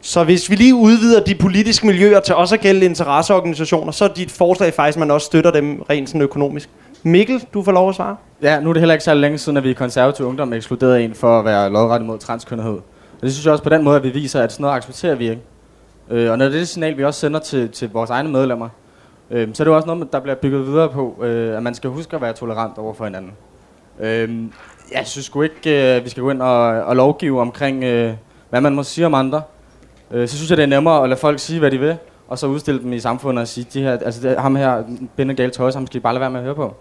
Så 0.07 0.25
hvis 0.25 0.51
vi 0.51 0.55
lige 0.55 0.75
udvider 0.75 1.21
de 1.21 1.35
politiske 1.35 1.87
miljøer 1.87 2.21
til 2.21 2.35
også 2.35 2.55
at 2.55 2.61
gælde 2.61 2.85
interesseorganisationer, 2.85 3.93
så 3.93 4.05
er 4.05 4.09
dit 4.09 4.31
forslag 4.31 4.75
faktisk, 4.75 4.97
at 4.97 5.01
man 5.01 5.11
også 5.11 5.25
støtter 5.25 5.51
dem 5.51 5.83
rent 5.91 6.09
sådan 6.09 6.21
økonomisk. 6.23 6.71
Mikkel, 7.03 7.45
du 7.55 7.63
får 7.63 7.73
lov 7.73 7.89
at 7.89 7.95
svare. 7.95 8.17
Ja, 8.43 8.61
nu 8.61 8.69
er 8.69 8.73
det 8.73 8.81
heller 8.81 8.95
ikke 8.95 9.05
så 9.05 9.15
længe 9.15 9.39
siden, 9.39 9.57
at 9.57 9.65
vi 9.65 9.71
i 9.71 9.73
konservativ 9.73 10.27
ungdom 10.27 10.53
ekskluderede 10.53 11.05
en 11.05 11.15
for 11.15 11.39
at 11.39 11.45
være 11.45 11.71
lodret 11.71 12.01
imod 12.01 12.19
transkønnethed. 12.19 12.73
Og 12.73 13.21
det 13.21 13.33
synes 13.33 13.45
jeg 13.45 13.53
også 13.53 13.65
på 13.65 13.71
den 13.71 13.85
måde, 13.85 13.97
at 13.97 14.03
vi 14.03 14.11
viser, 14.11 14.43
at 14.43 14.53
sådan 14.53 14.63
noget 14.63 14.77
accepterer 14.77 15.15
vi 15.15 15.31
ikke. 15.31 15.43
Øh, 16.11 16.31
og 16.31 16.39
når 16.39 16.45
det 16.45 16.55
er 16.55 16.59
det 16.59 16.69
signal, 16.69 16.97
vi 16.97 17.05
også 17.05 17.21
sender 17.21 17.41
til, 17.41 17.69
til 17.69 17.91
vores 17.93 18.11
egne 18.11 18.29
medlemmer, 18.29 18.69
øh, 19.31 19.49
så 19.55 19.63
er 19.63 19.65
det 19.65 19.71
jo 19.71 19.77
også 19.77 19.87
noget, 19.87 20.13
der 20.13 20.21
bliver 20.21 20.37
bygget 20.37 20.67
videre 20.67 20.89
på, 20.89 21.23
øh, 21.23 21.57
at 21.57 21.63
man 21.63 21.75
skal 21.75 21.91
huske 21.91 22.17
at 22.17 22.23
være 22.23 22.33
tolerant 22.33 22.79
over 22.79 22.95
for 22.95 23.05
hinanden. 23.05 23.33
Øh, 24.01 24.43
jeg 24.93 25.03
synes 25.05 25.27
sgu 25.27 25.43
ikke, 25.43 25.97
øh, 25.97 26.05
vi 26.05 26.09
skal 26.09 26.23
gå 26.23 26.31
ind 26.31 26.43
og, 26.43 26.67
og 26.67 26.97
lovgive 26.97 27.41
omkring, 27.41 27.85
øh, 27.85 28.13
hvad 28.51 28.61
man 28.61 28.75
må 28.75 28.83
sige 28.83 29.07
om 29.07 29.15
andre. 29.15 29.43
Øh, 30.15 30.29
så 30.29 30.37
synes 30.37 30.51
jeg, 30.51 30.57
det 30.57 30.63
er 30.63 30.67
nemmere 30.67 31.03
at 31.03 31.09
lade 31.09 31.21
folk 31.21 31.39
sige, 31.39 31.59
hvad 31.59 31.71
de 31.71 31.79
vil, 31.79 31.97
og 32.29 32.39
så 32.39 32.47
udstille 32.47 32.81
dem 32.81 32.93
i 32.93 33.01
samfundet 33.01 33.43
og 33.43 33.49
sige, 33.49 33.67
de 33.75 33.83
her, 33.83 33.93
altså 33.93 34.29
det, 34.29 34.39
ham 34.39 34.57
her, 34.57 34.83
Binde 35.17 35.35
Gale 35.35 35.51
Tøjs, 35.51 35.75
ham 35.75 35.87
skal 35.87 35.97
I 35.97 36.01
bare 36.01 36.13
lade 36.13 36.21
være 36.21 36.31
med 36.31 36.41
at 36.41 36.45
høre 36.45 36.55
på. 36.55 36.75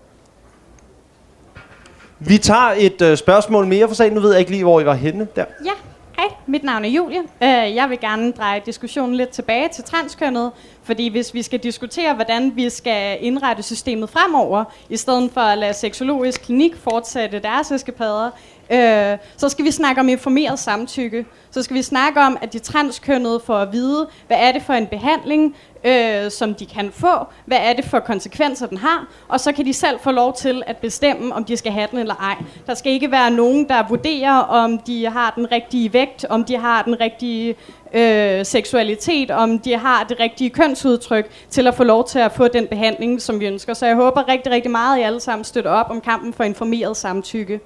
Vi 2.19 2.37
tager 2.37 2.73
et 2.77 3.01
øh, 3.01 3.17
spørgsmål 3.17 3.65
mere 3.67 3.87
for 3.87 3.95
sagen. 3.95 4.13
Nu 4.13 4.19
ved 4.19 4.31
jeg 4.31 4.39
ikke 4.39 4.51
lige, 4.51 4.63
hvor 4.63 4.79
I 4.81 4.85
var 4.85 4.93
henne 4.93 5.27
der. 5.35 5.45
Ja, 5.65 5.71
hej. 6.17 6.25
Mit 6.47 6.63
navn 6.63 6.85
er 6.85 6.89
Julie. 6.89 7.19
Øh, 7.19 7.75
Jeg 7.75 7.89
vil 7.89 7.99
gerne 7.99 8.31
dreje 8.31 8.61
diskussionen 8.65 9.15
lidt 9.15 9.29
tilbage 9.29 9.69
til 9.69 9.83
transkønnet, 9.83 10.51
fordi 10.83 11.07
hvis 11.07 11.33
vi 11.33 11.41
skal 11.41 11.59
diskutere, 11.59 12.13
hvordan 12.13 12.51
vi 12.55 12.69
skal 12.69 13.17
indrette 13.21 13.63
systemet 13.63 14.09
fremover, 14.09 14.63
i 14.89 14.97
stedet 14.97 15.31
for 15.33 15.41
at 15.41 15.57
lade 15.57 15.73
seksologisk 15.73 16.41
klinik 16.41 16.75
fortsætte 16.75 17.39
deres 17.39 17.71
eskapader, 17.71 18.29
øh, 18.71 19.17
så 19.37 19.49
skal 19.49 19.65
vi 19.65 19.71
snakke 19.71 20.01
om 20.01 20.09
informeret 20.09 20.59
samtykke. 20.59 21.25
Så 21.51 21.63
skal 21.63 21.75
vi 21.75 21.81
snakke 21.81 22.21
om, 22.21 22.37
at 22.41 22.53
de 22.53 22.59
transkønnede 22.59 23.41
får 23.45 23.57
at 23.57 23.71
vide, 23.71 24.07
hvad 24.27 24.37
er 24.39 24.51
det 24.51 24.61
for 24.61 24.73
en 24.73 24.87
behandling, 24.87 25.55
øh, 25.83 26.31
som 26.31 26.55
de 26.55 26.65
kan 26.65 26.91
få, 26.91 27.27
hvad 27.45 27.57
er 27.61 27.73
det 27.73 27.85
for 27.85 27.99
konsekvenser, 27.99 28.67
den 28.67 28.77
har, 28.77 29.07
og 29.27 29.39
så 29.39 29.51
kan 29.51 29.65
de 29.65 29.73
selv 29.73 29.99
få 29.99 30.11
lov 30.11 30.33
til 30.33 30.63
at 30.67 30.77
bestemme, 30.77 31.35
om 31.35 31.45
de 31.45 31.57
skal 31.57 31.71
have 31.71 31.87
den 31.91 31.99
eller 31.99 32.15
ej. 32.15 32.35
Der 32.67 32.73
skal 32.73 32.91
ikke 32.91 33.11
være 33.11 33.31
nogen, 33.31 33.69
der 33.69 33.87
vurderer, 33.89 34.37
om 34.37 34.79
de 34.79 35.09
har 35.09 35.33
den 35.35 35.51
rigtige 35.51 35.93
vægt, 35.93 36.25
om 36.29 36.43
de 36.43 36.57
har 36.57 36.83
den 36.83 36.99
rigtige 36.99 37.55
øh, 37.93 38.45
seksualitet, 38.45 39.31
om 39.31 39.59
de 39.59 39.77
har 39.77 40.03
det 40.03 40.19
rigtige 40.19 40.49
kønsudtryk, 40.49 41.29
til 41.49 41.67
at 41.67 41.75
få 41.75 41.83
lov 41.83 42.07
til 42.07 42.19
at 42.19 42.31
få 42.31 42.47
den 42.47 42.67
behandling, 42.67 43.21
som 43.21 43.39
vi 43.39 43.45
ønsker. 43.45 43.73
Så 43.73 43.85
jeg 43.85 43.95
håber 43.95 44.27
rigtig, 44.27 44.51
rigtig 44.51 44.71
meget, 44.71 44.95
at 44.95 45.01
I 45.01 45.03
alle 45.03 45.19
sammen 45.19 45.43
støtter 45.43 45.71
op 45.71 45.89
om 45.89 46.01
kampen 46.01 46.33
for 46.33 46.43
informeret 46.43 46.97
samtykke. 46.97 47.59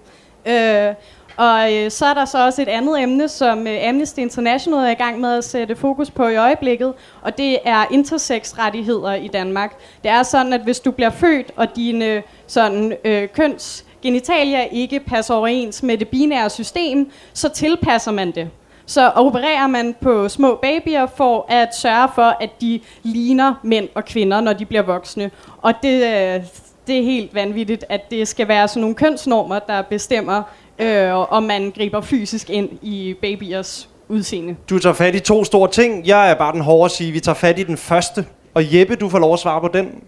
Øh, 0.45 0.93
og 1.37 1.73
øh, 1.73 1.91
så 1.91 2.05
er 2.05 2.13
der 2.13 2.25
så 2.25 2.45
også 2.45 2.61
et 2.61 2.67
andet 2.67 3.01
emne, 3.01 3.27
som 3.27 3.67
øh, 3.67 3.89
Amnesty 3.89 4.19
International 4.19 4.79
er 4.79 4.89
i 4.89 4.93
gang 4.93 5.19
med 5.19 5.37
at 5.37 5.43
sætte 5.43 5.75
fokus 5.75 6.11
på 6.11 6.27
i 6.27 6.35
øjeblikket, 6.35 6.93
og 7.21 7.37
det 7.37 7.59
er 7.65 7.85
intersex-rettigheder 7.91 9.13
i 9.13 9.27
Danmark. 9.27 9.75
Det 10.03 10.11
er 10.11 10.23
sådan, 10.23 10.53
at 10.53 10.61
hvis 10.61 10.79
du 10.79 10.91
bliver 10.91 11.09
født, 11.09 11.51
og 11.55 11.75
dine 11.75 12.23
sådan, 12.47 12.97
øh, 13.05 13.27
køns 13.29 13.85
genitalia 14.01 14.63
ikke 14.71 14.99
passer 14.99 15.33
overens 15.33 15.83
med 15.83 15.97
det 15.97 16.07
binære 16.07 16.49
system, 16.49 17.11
så 17.33 17.49
tilpasser 17.49 18.11
man 18.11 18.31
det. 18.31 18.49
Så 18.85 19.09
opererer 19.09 19.67
man 19.67 19.95
på 20.01 20.29
små 20.29 20.55
babyer 20.55 21.05
for 21.05 21.45
at 21.49 21.75
sørge 21.75 22.09
for, 22.15 22.37
at 22.41 22.61
de 22.61 22.79
ligner 23.03 23.53
mænd 23.63 23.89
og 23.95 24.05
kvinder, 24.05 24.41
når 24.41 24.53
de 24.53 24.65
bliver 24.65 24.83
voksne. 24.83 25.31
Og 25.61 25.73
det, 25.83 26.03
øh, 26.03 26.43
det 26.87 26.97
er 26.97 27.03
helt 27.03 27.35
vanvittigt, 27.35 27.85
at 27.89 28.11
det 28.11 28.27
skal 28.27 28.47
være 28.47 28.67
sådan 28.67 28.81
nogle 28.81 28.95
kønsnormer, 28.95 29.59
der 29.59 29.81
bestemmer, 29.81 30.43
øh, 30.79 31.33
om 31.33 31.43
man 31.43 31.71
griber 31.75 32.01
fysisk 32.01 32.49
ind 32.49 32.69
i 32.81 33.15
babyers 33.21 33.89
udseende. 34.09 34.55
Du 34.69 34.79
tager 34.79 34.93
fat 34.93 35.15
i 35.15 35.19
to 35.19 35.43
store 35.43 35.71
ting. 35.71 36.07
Jeg 36.07 36.31
er 36.31 36.35
bare 36.35 36.53
den 36.53 36.61
hårde 36.61 36.85
at 36.85 36.91
sige, 36.91 37.11
vi 37.11 37.19
tager 37.19 37.35
fat 37.35 37.59
i 37.59 37.63
den 37.63 37.77
første. 37.77 38.25
Og 38.53 38.75
Jeppe, 38.75 38.95
du 38.95 39.09
får 39.09 39.19
lov 39.19 39.33
at 39.33 39.39
svare 39.39 39.61
på 39.61 39.67
den. 39.67 40.03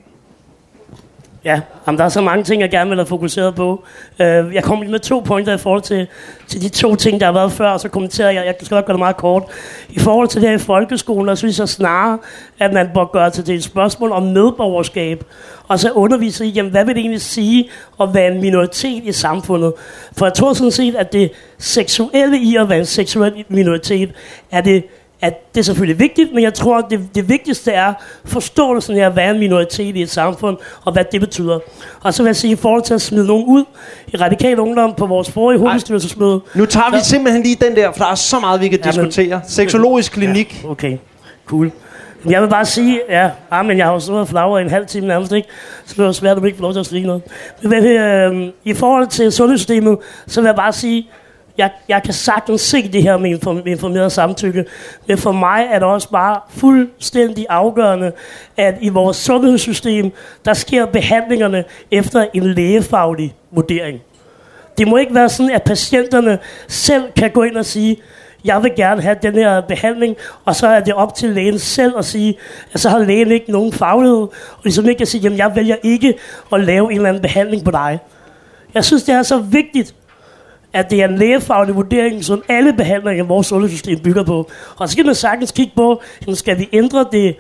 Ja, 1.46 1.62
jamen, 1.88 2.00
der 2.00 2.06
er 2.06 2.10
så 2.10 2.22
mange 2.22 2.44
ting, 2.44 2.62
jeg 2.62 2.70
gerne 2.70 2.90
vil 2.90 2.98
have 2.98 3.06
fokuseret 3.06 3.56
på. 3.56 3.84
Uh, 4.20 4.26
jeg 4.26 4.64
kommer 4.64 4.84
lige 4.84 4.92
med 4.92 5.00
to 5.00 5.20
pointer 5.20 5.54
i 5.54 5.58
forhold 5.58 5.82
til, 5.82 6.08
til 6.48 6.62
de 6.62 6.70
to 6.70 6.96
ting, 6.96 7.20
der 7.20 7.26
har 7.26 7.34
været 7.34 7.52
før, 7.52 7.70
og 7.70 7.80
så 7.80 7.90
kommenterer 7.90 8.32
jeg, 8.32 8.46
jeg 8.46 8.56
skal 8.62 8.76
nok 8.76 8.86
gøre 8.86 8.94
det 8.94 9.00
meget 9.00 9.18
kort. 9.18 9.44
I 9.90 10.00
forhold 10.00 10.28
til 10.28 10.42
det 10.42 10.50
her 10.50 10.56
i 10.56 10.60
folkeskolen, 10.60 11.28
der 11.28 11.36
synes 11.36 11.60
jeg 11.60 11.70
snarere, 11.70 12.18
at 12.60 12.74
man 12.74 12.90
bør 12.94 13.06
gøre 13.06 13.30
til 13.30 13.48
det 13.48 13.56
et 13.56 13.64
spørgsmål 13.64 14.12
om 14.12 14.24
medborgerskab, 14.24 15.24
og 15.68 15.80
så 15.80 15.92
undervise 15.92 16.46
i, 16.46 16.50
jamen, 16.50 16.72
hvad 16.72 16.86
vil 16.86 16.96
det 16.96 17.02
egentlig 17.02 17.22
sige 17.22 17.70
at 18.02 18.14
være 18.14 18.32
en 18.32 18.42
minoritet 18.42 19.04
i 19.04 19.12
samfundet? 19.12 19.74
For 20.18 20.26
jeg 20.26 20.34
tror 20.34 20.54
sådan 20.54 20.72
set, 20.72 20.96
at 20.96 21.14
det 21.14 21.32
seksuelle 21.58 22.40
i 22.40 22.56
at 22.56 22.70
være 22.70 22.80
en 22.80 22.86
seksuel 22.86 23.46
minoritet, 23.50 24.12
er 24.52 24.62
det 24.62 24.84
at 25.22 25.54
det 25.56 25.60
er 25.60 25.64
selvfølgelig 25.64 26.00
vigtigt, 26.00 26.34
men 26.34 26.44
jeg 26.44 26.54
tror, 26.54 26.78
at 26.78 26.86
det, 26.90 27.16
det 27.16 27.30
vigtigste 27.30 27.72
er 27.72 27.94
forståelsen 28.26 28.98
af 28.98 29.06
at 29.06 29.16
være 29.16 29.32
en 29.32 29.40
minoritet 29.40 29.96
i 29.96 30.02
et 30.02 30.10
samfund, 30.10 30.58
og 30.84 30.94
hvad 30.94 31.06
det 31.12 31.22
betyder. 31.22 31.60
Og 32.02 32.14
så 32.14 32.24
vil 32.24 32.30
jeg 32.30 32.36
sige, 32.36 32.54
i 32.54 32.56
forhold 32.56 32.84
til 32.84 32.94
at 32.94 33.02
smide 33.02 33.28
nogen 33.28 33.46
ud 33.46 33.64
i 34.08 34.18
radikal 34.18 34.60
ungdom 34.60 34.94
på 34.98 35.06
vores 35.06 35.32
forrige 35.32 35.60
hovedbestyrelsesmøde. 35.60 36.42
Nu 36.56 36.66
tager 36.66 36.92
vi 36.92 36.98
simpelthen 37.04 37.44
lige 37.44 37.56
den 37.56 37.76
der, 37.76 37.92
for 37.92 38.04
der 38.04 38.12
er 38.12 38.16
så 38.16 38.40
meget, 38.40 38.62
vi 38.62 38.68
kan 38.68 38.80
ja, 38.80 38.92
diskutere. 38.92 39.42
Seksologisk 39.48 40.12
klinik. 40.12 40.64
Ja, 40.64 40.70
okay, 40.70 40.98
cool. 41.46 41.72
Jeg 42.30 42.42
vil 42.42 42.48
bare 42.48 42.66
sige, 42.66 43.02
ja, 43.10 43.30
ah, 43.52 43.66
men 43.66 43.78
jeg 43.78 43.86
har 43.86 43.94
jo 43.94 44.00
stået 44.00 44.20
og 44.20 44.28
flagret 44.28 44.62
i 44.62 44.64
en 44.64 44.70
halv 44.70 44.86
time 44.86 45.08
nærmest, 45.08 45.32
ikke? 45.32 45.48
Så 45.86 45.94
det 45.98 46.08
er 46.08 46.12
svært, 46.12 46.38
at 46.38 46.42
du 46.42 46.46
ikke 46.46 46.58
får 46.58 46.64
lov 46.64 46.74
til 46.74 46.80
at 46.80 46.86
sige 46.86 47.08
noget. 47.08 47.22
Men 47.64 47.86
øh, 47.86 48.52
i 48.64 48.74
forhold 48.74 49.08
til 49.08 49.32
sundhedssystemet, 49.32 49.98
så 50.28 50.42
vil 50.42 50.48
jeg 50.48 50.56
bare 50.56 50.74
sige, 50.74 51.10
jeg, 51.60 51.72
jeg 51.88 52.04
kan 52.04 52.14
sagtens 52.14 52.62
se 52.62 52.92
det 52.92 53.04
her 53.04 53.18
med 53.18 53.30
informeret 53.66 54.12
samtykke, 54.12 54.66
men 55.08 55.18
for 55.18 55.32
mig 55.32 55.68
er 55.72 55.80
det 55.80 55.88
også 55.88 56.10
bare 56.10 56.40
fuldstændig 56.50 57.46
afgørende, 57.50 58.12
at 58.58 58.76
i 58.82 58.90
vores 58.90 59.18
sundhedssystem, 59.18 60.12
der 60.46 60.54
sker 60.54 60.86
behandlingerne 60.86 61.64
efter 61.92 62.26
en 62.34 62.44
lægefaglig 62.44 63.36
vurdering. 63.52 64.02
Det 64.78 64.88
må 64.88 64.98
ikke 64.98 65.16
være 65.16 65.30
sådan, 65.30 65.52
at 65.52 65.64
patienterne 65.64 66.40
selv 66.68 67.04
kan 67.18 67.32
gå 67.32 67.44
ind 67.44 67.58
og 67.58 67.66
sige, 67.66 67.98
jeg 68.46 68.64
vil 68.64 68.72
gerne 68.76 69.02
have 69.02 69.16
den 69.22 69.34
her 69.34 69.62
behandling, 69.62 70.16
og 70.46 70.56
så 70.56 70.68
er 70.68 70.80
det 70.80 70.94
op 70.94 71.16
til 71.16 71.30
lægen 71.30 71.60
selv 71.60 71.94
at 71.98 72.06
sige, 72.06 72.38
at 72.74 72.80
så 72.80 72.90
har 72.90 73.00
lægen 73.00 73.32
ikke 73.32 73.52
nogen 73.52 73.74
faglighed, 73.74 74.18
og 74.18 74.62
ligesom 74.64 74.90
ikke 74.90 75.02
at 75.02 75.08
sige, 75.08 75.22
jamen 75.22 75.38
jeg 75.38 75.56
vælger 75.56 75.76
ikke 75.84 76.14
at 76.54 76.64
lave 76.64 76.92
en 76.92 76.96
eller 76.98 77.10
anden 77.10 77.22
behandling 77.22 77.66
på 77.66 77.72
dig. 77.72 78.00
Jeg 78.74 78.86
synes, 78.86 79.04
det 79.04 79.16
er 79.16 79.24
så 79.24 79.38
vigtigt, 79.38 79.96
at 80.74 80.90
det 80.90 81.02
er 81.02 81.08
en 81.08 81.18
lægefaglig 81.18 81.76
vurdering, 81.76 82.26
som 82.26 82.44
alle 82.50 82.74
behandlinger 82.74 83.24
i 83.24 83.28
vores 83.28 83.48
sundhedssystem 83.48 84.00
bygger 84.00 84.24
på. 84.24 84.50
Og 84.78 84.90
så 84.90 84.92
skal 84.92 85.06
man 85.06 85.16
sagtens 85.16 85.52
kigge 85.52 85.72
på, 85.76 86.02
jamen 86.22 86.36
skal 86.36 86.60
vi 86.60 86.70
ændre 86.74 87.06
det, 87.12 87.36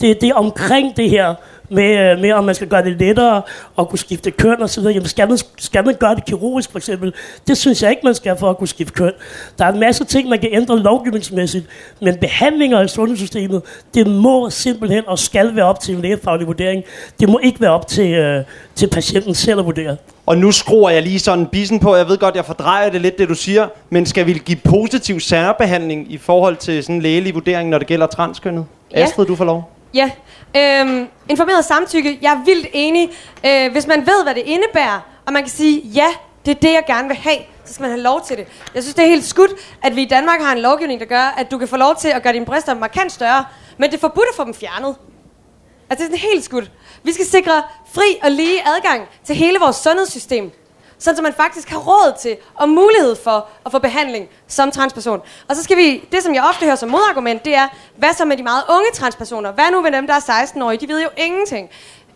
det, 0.00 0.20
det 0.20 0.32
omkring 0.32 0.96
det 0.96 1.10
her, 1.10 1.34
med, 1.72 2.10
øh, 2.10 2.20
med 2.20 2.32
om 2.32 2.44
man 2.44 2.54
skal 2.54 2.68
gøre 2.68 2.84
det 2.84 2.98
lettere 2.98 3.42
at 3.78 3.88
kunne 3.88 3.98
skifte 3.98 4.30
køn 4.30 4.62
og 4.62 4.70
så 4.70 4.80
videre. 4.80 4.94
Jamen, 4.94 5.08
skal 5.08 5.28
man, 5.28 5.38
skal 5.58 5.84
man 5.84 5.94
gøre 5.94 6.14
det 6.14 6.24
kirurgisk 6.24 6.70
for 6.70 6.78
eksempel? 6.78 7.12
Det 7.46 7.58
synes 7.58 7.82
jeg 7.82 7.90
ikke, 7.90 8.02
man 8.04 8.14
skal 8.14 8.36
for 8.38 8.50
at 8.50 8.58
kunne 8.58 8.68
skifte 8.68 8.92
køn. 8.92 9.12
Der 9.58 9.64
er 9.64 9.72
en 9.72 9.80
masse 9.80 10.04
ting, 10.04 10.28
man 10.28 10.38
kan 10.38 10.48
ændre 10.52 10.78
lovgivningsmæssigt, 10.78 11.66
men 12.00 12.16
behandlinger 12.16 12.80
i 12.80 12.88
sundhedssystemet, 12.88 13.62
det 13.94 14.06
må 14.06 14.50
simpelthen 14.50 15.02
og 15.06 15.18
skal 15.18 15.56
være 15.56 15.64
op 15.64 15.80
til 15.80 15.94
en 15.94 16.02
lægefaglig 16.02 16.46
vurdering. 16.46 16.84
Det 17.20 17.28
må 17.28 17.40
ikke 17.42 17.60
være 17.60 17.70
op 17.70 17.86
til, 17.86 18.14
øh, 18.14 18.44
til 18.74 18.86
patienten 18.88 19.34
selv 19.34 19.58
at 19.58 19.66
vurdere. 19.66 19.96
Og 20.32 20.38
nu 20.38 20.52
skruer 20.52 20.90
jeg 20.90 21.02
lige 21.02 21.18
sådan 21.18 21.46
bisen 21.46 21.80
på. 21.80 21.96
Jeg 21.96 22.08
ved 22.08 22.18
godt, 22.18 22.36
jeg 22.36 22.44
fordrejer 22.44 22.90
det 22.90 23.00
lidt, 23.00 23.18
det 23.18 23.28
du 23.28 23.34
siger. 23.34 23.68
Men 23.90 24.06
skal 24.06 24.26
vi 24.26 24.32
give 24.32 24.58
positiv 24.64 25.20
særbehandling 25.20 26.12
i 26.12 26.18
forhold 26.18 26.56
til 26.56 26.82
sådan 26.82 26.94
en 26.94 27.02
lægelig 27.02 27.34
vurdering, 27.34 27.68
når 27.68 27.78
det 27.78 27.86
gælder 27.86 28.06
transkønnet? 28.06 28.66
Ja. 28.90 29.02
Astrid, 29.02 29.26
du 29.26 29.36
får 29.36 29.44
lov. 29.44 29.70
Ja, 29.94 30.10
øhm, 30.56 31.06
informeret 31.28 31.64
samtykke, 31.64 32.18
jeg 32.22 32.32
er 32.32 32.44
vildt 32.44 32.66
enig. 32.72 33.10
Øh, 33.46 33.72
hvis 33.72 33.86
man 33.86 34.00
ved, 34.00 34.24
hvad 34.24 34.34
det 34.34 34.42
indebærer, 34.46 35.00
og 35.26 35.32
man 35.32 35.42
kan 35.42 35.50
sige, 35.50 35.80
ja, 35.80 36.06
det 36.46 36.50
er 36.56 36.60
det, 36.60 36.72
jeg 36.72 36.82
gerne 36.86 37.08
vil 37.08 37.16
have, 37.16 37.38
så 37.64 37.74
skal 37.74 37.82
man 37.82 37.90
have 37.90 38.02
lov 38.02 38.20
til 38.26 38.36
det. 38.36 38.46
Jeg 38.74 38.82
synes, 38.82 38.94
det 38.94 39.04
er 39.04 39.08
helt 39.08 39.24
skudt, 39.24 39.50
at 39.82 39.96
vi 39.96 40.02
i 40.02 40.08
Danmark 40.08 40.40
har 40.40 40.52
en 40.52 40.60
lovgivning, 40.60 41.00
der 41.00 41.06
gør, 41.06 41.34
at 41.38 41.50
du 41.50 41.58
kan 41.58 41.68
få 41.68 41.76
lov 41.76 41.96
til 42.00 42.08
at 42.08 42.22
gøre 42.22 42.32
dine 42.32 42.44
bryster 42.46 42.74
markant 42.74 43.12
større, 43.12 43.44
men 43.78 43.90
det 43.90 43.96
er 43.96 44.00
forbudt 44.00 44.26
at 44.30 44.36
få 44.36 44.44
dem 44.44 44.54
fjernet. 44.54 44.94
Altså, 45.90 46.06
det 46.06 46.14
er 46.14 46.18
sådan 46.18 46.30
helt 46.32 46.44
skudt. 46.44 46.70
Vi 47.02 47.12
skal 47.12 47.26
sikre 47.26 47.62
fri 47.94 48.18
og 48.22 48.30
lige 48.30 48.68
adgang 48.68 49.08
til 49.24 49.36
hele 49.36 49.58
vores 49.58 49.76
sundhedssystem 49.76 50.52
sådan 51.02 51.16
så 51.16 51.22
man 51.22 51.32
faktisk 51.32 51.68
har 51.68 51.78
råd 51.78 52.18
til 52.20 52.36
og 52.54 52.68
mulighed 52.68 53.16
for 53.24 53.48
at 53.66 53.72
få 53.72 53.78
behandling 53.78 54.28
som 54.48 54.70
transperson. 54.70 55.20
Og 55.48 55.56
så 55.56 55.62
skal 55.62 55.76
vi, 55.76 56.08
det 56.12 56.22
som 56.22 56.34
jeg 56.34 56.44
ofte 56.48 56.64
hører 56.64 56.76
som 56.76 56.88
modargument, 56.88 57.44
det 57.44 57.54
er, 57.54 57.68
hvad 57.96 58.12
så 58.12 58.24
med 58.24 58.36
de 58.36 58.42
meget 58.42 58.62
unge 58.68 58.86
transpersoner? 58.94 59.52
Hvad 59.52 59.70
nu 59.72 59.80
med 59.80 59.92
dem, 59.92 60.06
der 60.06 60.14
er 60.14 60.44
16-årige? 60.44 60.80
De 60.80 60.88
ved 60.88 61.02
jo 61.02 61.08
ingenting. 61.16 61.70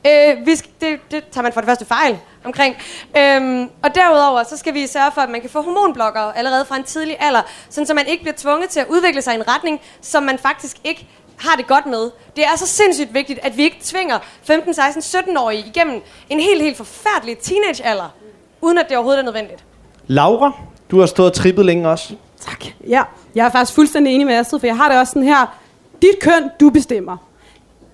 Øh, 0.07 0.47
vi 0.47 0.57
skal, 0.57 0.71
det, 0.81 1.01
det 1.11 1.25
tager 1.31 1.43
man 1.43 1.53
for 1.53 1.61
det 1.61 1.69
første 1.69 1.85
fejl 1.85 2.19
omkring. 2.45 2.77
Øhm, 3.19 3.71
og 3.83 3.95
derudover, 3.95 4.43
så 4.43 4.57
skal 4.57 4.75
vi 4.75 4.87
sørge 4.87 5.13
for, 5.13 5.21
at 5.21 5.31
man 5.31 5.41
kan 5.41 5.51
få 5.51 5.63
hormonblokker 5.63 6.21
allerede 6.21 6.65
fra 6.65 6.77
en 6.77 6.85
tidlig 6.85 7.17
alder, 7.21 7.43
sådan 7.71 7.87
så 7.87 7.95
man 7.95 8.07
ikke 8.07 8.23
bliver 8.23 8.37
tvunget 8.37 8.71
til 8.71 8.81
at 8.81 8.87
udvikle 8.89 9.23
sig 9.23 9.33
i 9.33 9.37
en 9.37 9.49
retning, 9.49 9.81
som 10.01 10.23
man 10.23 10.39
faktisk 10.39 10.77
ikke 10.85 11.09
har 11.37 11.57
det 11.57 11.67
godt 11.67 11.87
med. 11.87 12.11
Det 12.37 12.45
er 12.45 12.57
så 12.57 12.67
sindssygt 12.67 13.15
vigtigt, 13.15 13.39
at 13.43 13.57
vi 13.57 13.63
ikke 13.63 13.79
tvinger 13.83 14.19
15, 14.43 14.75
16, 14.75 15.03
17-årige 15.03 15.65
igennem 15.67 16.03
en 16.31 16.41
helt, 16.41 16.63
helt 16.63 16.77
forfærdelig 16.77 17.39
teenagealder 17.39 18.15
uden 18.61 18.79
at 18.79 18.87
det 18.89 18.97
overhovedet 18.97 19.21
er 19.21 19.25
nødvendigt. 19.25 19.65
Laura, 20.07 20.53
du 20.91 20.99
har 20.99 21.07
stået 21.07 21.31
og 21.31 21.35
trippet 21.35 21.65
længe 21.65 21.89
også. 21.89 22.15
Tak. 22.41 22.65
Ja, 22.89 23.03
jeg 23.35 23.47
er 23.47 23.51
faktisk 23.51 23.75
fuldstændig 23.75 24.15
enig 24.15 24.27
med 24.27 24.35
Astrid, 24.35 24.61
for 24.61 24.67
jeg 24.67 24.77
har 24.77 24.89
det 24.89 24.99
også 24.99 25.11
sådan 25.11 25.29
her. 25.29 25.57
Dit 26.03 26.21
køn, 26.21 26.51
du 26.61 26.71
bestemmer. 26.71 27.17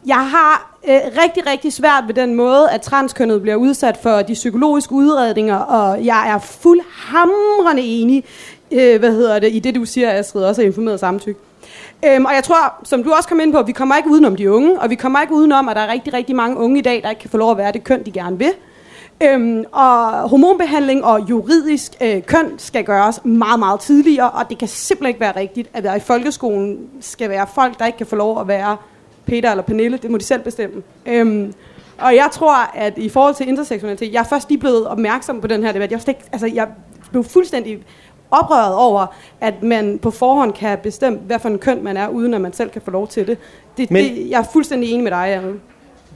Jeg 0.07 0.31
har 0.31 0.79
øh, 0.89 1.01
rigtig, 1.23 1.47
rigtig 1.47 1.73
svært 1.73 2.05
ved 2.07 2.15
den 2.15 2.35
måde, 2.35 2.71
at 2.71 2.81
transkønnet 2.81 3.43
bliver 3.43 3.57
udsat 3.57 3.99
for 4.03 4.23
de 4.23 4.35
psykologiske 4.35 4.93
udredninger, 4.93 5.57
og 5.57 6.05
jeg 6.05 6.31
er 6.31 6.39
fuldhamrende 6.39 7.83
enig 7.83 8.25
øh, 8.71 8.99
hvad 8.99 9.13
hedder 9.13 9.39
det, 9.39 9.53
i 9.53 9.59
det, 9.59 9.75
du 9.75 9.85
siger, 9.85 10.11
Astrid, 10.11 10.45
også 10.45 10.63
er 10.63 10.67
informeret 10.67 11.01
samtykke. 11.01 11.41
Øhm, 12.05 12.25
og 12.25 12.35
jeg 12.35 12.45
tror, 12.45 12.75
som 12.85 13.05
du 13.05 13.13
også 13.13 13.29
kom 13.29 13.41
ind 13.41 13.53
på, 13.53 13.63
vi 13.63 13.73
kommer 13.73 13.97
ikke 13.97 14.11
udenom 14.11 14.37
de 14.37 14.53
unge, 14.53 14.81
og 14.81 14.91
vi 14.91 14.95
kommer 14.95 15.21
ikke 15.21 15.35
udenom, 15.35 15.69
at 15.69 15.77
der 15.77 15.83
er 15.83 15.93
rigtig, 15.93 16.15
rigtig 16.15 16.37
mange 16.37 16.57
unge 16.57 16.79
i 16.79 16.83
dag, 16.83 17.03
der 17.03 17.11
ikke 17.11 17.21
kan 17.21 17.31
få 17.31 17.37
lov 17.37 17.51
at 17.51 17.57
være 17.57 17.73
det 17.73 17.85
køn, 17.85 18.07
de 18.07 18.11
gerne 18.11 18.39
vil. 18.39 18.53
Øhm, 19.23 19.65
og 19.73 20.29
hormonbehandling 20.29 21.05
og 21.05 21.31
juridisk 21.31 21.93
øh, 22.01 22.23
køn 22.23 22.59
skal 22.59 22.85
gøres 22.85 23.25
meget, 23.25 23.59
meget 23.59 23.81
tidligere, 23.81 24.31
og 24.31 24.51
det 24.51 24.59
kan 24.59 24.69
simpelthen 24.69 25.09
ikke 25.09 25.21
være 25.21 25.37
rigtigt, 25.37 25.71
at 25.75 25.85
der 25.85 25.95
i 25.95 26.01
folkeskolen 26.01 26.89
skal 27.01 27.31
være 27.31 27.47
folk, 27.55 27.79
der 27.79 27.87
ikke 27.87 27.99
kan 27.99 28.07
få 28.07 28.17
lov 28.17 28.41
at 28.41 28.49
være 28.49 28.77
Peter 29.27 29.51
eller 29.51 29.63
Pernille. 29.63 29.97
Det 29.97 30.11
må 30.11 30.19
de 30.19 30.25
selv 30.25 30.43
bestemme. 30.43 30.83
Øhm, 31.07 31.55
og 31.99 32.15
jeg 32.15 32.29
tror, 32.33 32.57
at 32.75 32.99
i 32.99 33.09
forhold 33.09 33.35
til 33.35 33.49
interseksualitet, 33.49 34.13
jeg 34.13 34.21
er 34.21 34.25
først 34.25 34.49
lige 34.49 34.59
blevet 34.59 34.87
opmærksom 34.87 35.41
på 35.41 35.47
den 35.47 35.63
her 35.63 35.73
debat. 35.73 35.91
Jeg, 35.93 36.01
stik, 36.01 36.17
altså, 36.33 36.47
jeg 36.47 36.69
blev 37.11 37.25
fuldstændig 37.25 37.83
oprøret 38.33 38.75
over, 38.75 39.07
at 39.41 39.63
man 39.63 39.99
på 39.99 40.11
forhånd 40.11 40.53
kan 40.53 40.79
bestemme, 40.79 41.19
hvad 41.19 41.39
for 41.39 41.49
en 41.49 41.59
køn 41.59 41.85
man 41.85 41.97
er, 41.97 42.09
uden 42.09 42.35
at 42.35 42.41
man 42.41 42.53
selv 42.53 42.71
kan 42.71 42.83
få 42.83 42.91
lov 42.91 43.09
til 43.09 43.27
det. 43.27 43.39
det, 43.77 43.91
Men, 43.91 44.05
det 44.05 44.31
jeg 44.31 44.41
er 44.41 44.45
fuldstændig 44.53 44.91
enig 44.91 45.03
med 45.03 45.11
dig, 45.11 45.29
Anne. 45.29 45.53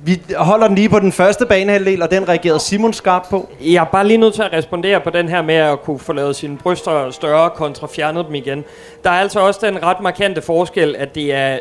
Vi 0.04 0.22
holder 0.36 0.66
den 0.66 0.76
lige 0.76 0.88
på 0.88 0.98
den 0.98 1.12
første 1.12 1.46
banehalvdel, 1.46 2.02
og 2.02 2.10
den 2.10 2.28
reagerede 2.28 2.60
Simon 2.60 2.92
skarpt 2.92 3.28
på. 3.28 3.48
Jeg 3.60 3.80
er 3.80 3.84
bare 3.84 4.06
lige 4.06 4.18
nødt 4.18 4.34
til 4.34 4.42
at 4.42 4.52
respondere 4.52 5.00
på 5.00 5.10
den 5.10 5.28
her 5.28 5.42
med 5.42 5.54
at 5.54 5.82
kunne 5.82 5.98
få 5.98 6.12
lavet 6.12 6.36
sine 6.36 6.56
bryster 6.56 7.10
større 7.10 7.50
kontra 7.50 7.86
fjernet 7.86 8.26
dem 8.26 8.34
igen. 8.34 8.64
Der 9.04 9.10
er 9.10 9.20
altså 9.20 9.40
også 9.40 9.60
den 9.62 9.82
ret 9.82 10.00
markante 10.00 10.42
forskel, 10.42 10.96
at 10.96 11.14
det 11.14 11.34
er 11.34 11.58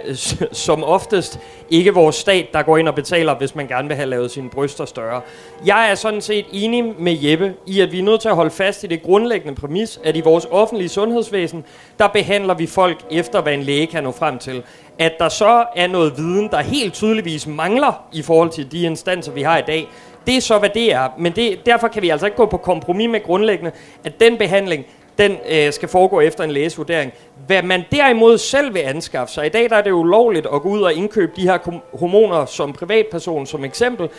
som 0.51 0.83
oftest 0.83 1.39
ikke 1.69 1.93
vores 1.93 2.15
stat, 2.15 2.47
der 2.53 2.61
går 2.61 2.77
ind 2.77 2.87
og 2.87 2.95
betaler, 2.95 3.35
hvis 3.35 3.55
man 3.55 3.67
gerne 3.67 3.87
vil 3.87 3.97
have 3.97 4.09
lavet 4.09 4.31
sine 4.31 4.49
bryster 4.49 4.85
større. 4.85 5.21
Jeg 5.65 5.91
er 5.91 5.95
sådan 5.95 6.21
set 6.21 6.45
enig 6.51 6.93
med 6.99 7.17
Jeppe 7.21 7.53
i, 7.67 7.81
at 7.81 7.91
vi 7.91 7.99
er 7.99 8.03
nødt 8.03 8.21
til 8.21 8.29
at 8.29 8.35
holde 8.35 8.51
fast 8.51 8.83
i 8.83 8.87
det 8.87 9.03
grundlæggende 9.03 9.55
præmis, 9.55 9.99
at 10.03 10.15
i 10.15 10.21
vores 10.21 10.47
offentlige 10.51 10.89
sundhedsvæsen, 10.89 11.65
der 11.99 12.07
behandler 12.07 12.53
vi 12.53 12.67
folk 12.67 13.05
efter, 13.11 13.41
hvad 13.41 13.53
en 13.53 13.63
læge 13.63 13.87
kan 13.87 14.03
nå 14.03 14.11
frem 14.11 14.37
til. 14.37 14.63
At 14.99 15.13
der 15.19 15.29
så 15.29 15.65
er 15.75 15.87
noget 15.87 16.13
viden, 16.17 16.49
der 16.51 16.61
helt 16.61 16.93
tydeligvis 16.93 17.47
mangler 17.47 18.03
i 18.13 18.21
forhold 18.21 18.49
til 18.49 18.71
de 18.71 18.81
instanser, 18.81 19.31
vi 19.31 19.41
har 19.41 19.57
i 19.57 19.63
dag, 19.67 19.87
det 20.27 20.37
er 20.37 20.41
så, 20.41 20.59
hvad 20.59 20.69
det 20.69 20.93
er. 20.93 21.09
Men 21.17 21.31
det, 21.31 21.65
derfor 21.65 21.87
kan 21.87 22.01
vi 22.01 22.09
altså 22.09 22.25
ikke 22.25 22.37
gå 22.37 22.45
på 22.45 22.57
kompromis 22.57 23.09
med 23.09 23.23
grundlæggende, 23.23 23.71
at 24.03 24.19
den 24.19 24.37
behandling, 24.37 24.85
den 25.17 25.37
øh, 25.49 25.73
skal 25.73 25.89
foregå 25.89 26.19
efter 26.19 26.43
en 26.43 26.51
lægesvurdering. 26.51 27.11
Hvad 27.47 27.63
man 27.63 27.83
derimod 27.91 28.37
selv 28.37 28.73
vil 28.73 28.79
anskaffe 28.79 29.33
sig, 29.33 29.45
i 29.45 29.49
dag 29.49 29.69
der 29.69 29.75
er 29.75 29.81
det 29.81 29.91
ulovligt 29.91 30.47
at 30.53 30.61
gå 30.61 30.69
ud 30.69 30.81
og 30.81 30.93
indkøbe 30.93 31.31
de 31.35 31.41
her 31.41 31.57
hormoner 31.99 32.45
som 32.45 32.73
privatperson 32.73 33.45
som 33.45 33.63
eksempel. 33.63 34.09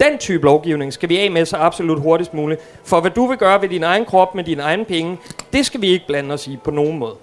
Den 0.00 0.18
type 0.18 0.44
lovgivning 0.44 0.92
skal 0.92 1.08
vi 1.08 1.18
af 1.18 1.30
med 1.30 1.46
så 1.46 1.56
absolut 1.56 2.00
hurtigst 2.00 2.34
muligt. 2.34 2.60
For 2.84 3.00
hvad 3.00 3.10
du 3.10 3.26
vil 3.26 3.38
gøre 3.38 3.62
ved 3.62 3.68
din 3.68 3.82
egen 3.82 4.04
krop 4.04 4.34
med 4.34 4.44
dine 4.44 4.62
egne 4.62 4.84
penge, 4.84 5.18
det 5.52 5.66
skal 5.66 5.80
vi 5.80 5.86
ikke 5.86 6.06
blande 6.06 6.34
os 6.34 6.46
i 6.46 6.58
på 6.64 6.70
nogen 6.70 6.98
måde. 6.98 7.14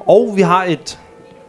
Og 0.00 0.32
vi 0.34 0.40
har 0.40 0.64
et 0.64 0.98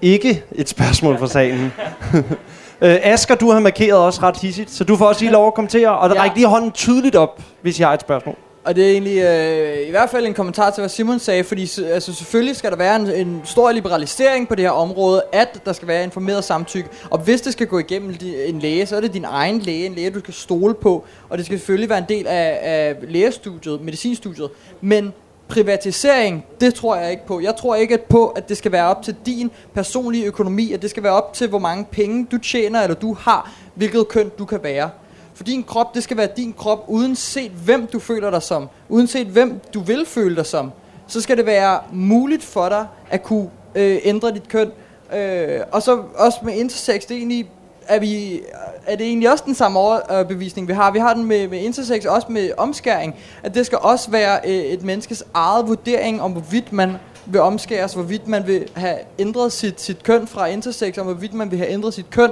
ikke 0.01 0.43
et 0.51 0.69
spørgsmål 0.69 1.17
fra 1.17 1.27
salen. 1.27 1.73
øh, 2.81 2.97
Asger, 3.03 3.35
du 3.35 3.51
har 3.51 3.59
markeret 3.59 3.99
også 3.99 4.21
ret 4.23 4.37
hissigt, 4.37 4.71
så 4.71 4.83
du 4.83 4.95
får 4.95 5.05
også 5.05 5.21
lige 5.21 5.31
lov 5.31 5.47
at 5.47 5.53
kommentere, 5.53 5.97
og 5.97 6.09
der 6.09 6.15
ja. 6.15 6.21
rækker 6.21 6.35
lige 6.35 6.47
hånden 6.47 6.71
tydeligt 6.71 7.15
op, 7.15 7.41
hvis 7.61 7.79
jeg 7.79 7.87
har 7.87 7.93
et 7.93 8.01
spørgsmål. 8.01 8.35
Og 8.68 8.76
det 8.76 8.88
er 8.88 8.91
egentlig 8.91 9.18
øh, 9.18 9.88
i 9.88 9.89
hvert 9.89 10.09
fald 10.09 10.26
en 10.26 10.34
kommentar 10.34 10.70
til, 10.70 10.82
hvad 10.82 10.89
Simon 10.89 11.20
sagde, 11.20 11.43
fordi 11.43 11.61
altså, 11.84 12.13
selvfølgelig 12.13 12.55
skal 12.55 12.72
der 12.72 12.78
være 12.78 12.95
en, 12.95 13.28
en 13.28 13.41
stor 13.45 13.72
liberalisering 13.72 14.47
på 14.47 14.55
det 14.55 14.63
her 14.63 14.72
område, 14.72 15.24
at 15.32 15.61
der 15.65 15.74
skal 15.74 15.88
være 15.88 16.03
informeret 16.03 16.43
samtykke. 16.43 16.89
Og 17.09 17.20
hvis 17.20 17.41
det 17.41 17.53
skal 17.53 17.68
gå 17.68 17.80
igennem 17.80 18.15
en 18.45 18.59
læge, 18.59 18.86
så 18.86 18.95
er 18.95 19.01
det 19.01 19.13
din 19.13 19.26
egen 19.26 19.59
læge, 19.59 19.86
en 19.86 19.93
læge, 19.93 20.09
du 20.09 20.20
skal 20.20 20.34
stole 20.34 20.74
på. 20.74 21.05
Og 21.30 21.38
det 21.38 21.45
skal 21.45 21.59
selvfølgelig 21.59 21.89
være 21.89 21.97
en 21.97 22.05
del 22.09 22.28
af, 22.28 22.59
af 22.61 22.95
lægestudiet, 23.01 23.82
medicinstudiet. 23.82 24.49
Men 24.82 25.13
privatisering, 25.47 26.45
det 26.61 26.74
tror 26.74 26.95
jeg 26.95 27.11
ikke 27.11 27.26
på. 27.26 27.39
Jeg 27.39 27.55
tror 27.55 27.76
ikke 27.76 27.93
at 27.93 28.01
på, 28.01 28.28
at 28.28 28.49
det 28.49 28.57
skal 28.57 28.72
være 28.72 28.86
op 28.86 29.03
til 29.03 29.15
din 29.26 29.51
personlige 29.74 30.26
økonomi, 30.26 30.72
at 30.72 30.82
det 30.82 30.89
skal 30.89 31.03
være 31.03 31.13
op 31.13 31.34
til, 31.34 31.47
hvor 31.47 31.59
mange 31.59 31.86
penge 31.91 32.28
du 32.32 32.38
tjener, 32.38 32.82
eller 32.82 32.95
du 32.95 33.13
har, 33.13 33.51
hvilket 33.76 34.07
køn 34.07 34.32
du 34.39 34.45
kan 34.45 34.59
være. 34.63 34.89
For 35.38 35.43
din 35.43 35.63
krop, 35.63 35.95
det 35.95 36.03
skal 36.03 36.17
være 36.17 36.29
din 36.38 36.53
krop, 36.53 36.83
uanset 36.88 37.51
hvem 37.51 37.88
du 37.88 37.99
føler 37.99 38.29
dig 38.29 38.43
som. 38.43 38.69
Uanset 38.89 39.27
hvem 39.27 39.59
du 39.73 39.79
vil 39.79 40.05
føle 40.05 40.35
dig 40.35 40.45
som. 40.45 40.71
Så 41.07 41.21
skal 41.21 41.38
det 41.38 41.45
være 41.45 41.79
muligt 41.91 42.43
for 42.43 42.69
dig 42.69 42.88
at 43.09 43.23
kunne 43.23 43.49
øh, 43.75 43.99
ændre 44.03 44.31
dit 44.33 44.47
køn. 44.47 44.71
Øh, 45.15 45.59
og 45.71 45.81
så 45.83 46.01
også 46.15 46.38
med 46.43 46.53
intersex, 46.53 47.01
det 47.01 47.11
er 47.11 47.17
egentlig 47.17 47.49
er, 47.88 47.99
vi, 47.99 48.41
er 48.88 48.95
det 48.95 49.07
egentlig 49.07 49.31
også 49.31 49.43
den 49.47 49.55
samme 49.55 49.79
overbevisning, 49.79 50.67
vi 50.67 50.73
har. 50.73 50.91
Vi 50.91 50.99
har 50.99 51.13
den 51.13 51.25
med, 51.25 51.47
med 51.47 51.59
intersex, 51.59 52.05
også 52.05 52.27
med 52.29 52.51
omskæring. 52.57 53.15
At 53.43 53.55
det 53.55 53.65
skal 53.65 53.77
også 53.77 54.11
være 54.11 54.39
øh, 54.45 54.53
et 54.53 54.83
menneskes 54.83 55.23
eget 55.33 55.67
vurdering 55.67 56.21
om, 56.21 56.31
hvorvidt 56.31 56.73
man 56.73 56.93
vil 57.25 57.41
omskæres, 57.41 57.93
hvorvidt 57.93 58.27
man 58.27 58.47
vil 58.47 58.69
have 58.73 58.97
ændret 59.19 59.51
sit, 59.51 59.81
sit 59.81 60.03
køn 60.03 60.27
fra 60.27 60.45
intersex, 60.45 60.97
og 60.97 61.03
hvorvidt 61.03 61.33
man 61.33 61.51
vil 61.51 61.59
have 61.59 61.71
ændret 61.71 61.93
sit 61.93 62.09
køn, 62.09 62.31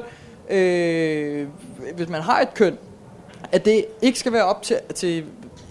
øh, 0.50 1.48
hvis 1.96 2.10
man 2.10 2.22
har 2.22 2.42
et 2.42 2.54
køn. 2.54 2.78
At 3.52 3.66
det 3.66 3.86
ikke 4.02 4.20
skal 4.20 4.34
være 4.34 4.44
op 4.44 4.62
til, 4.62 4.80
til 4.96 5.24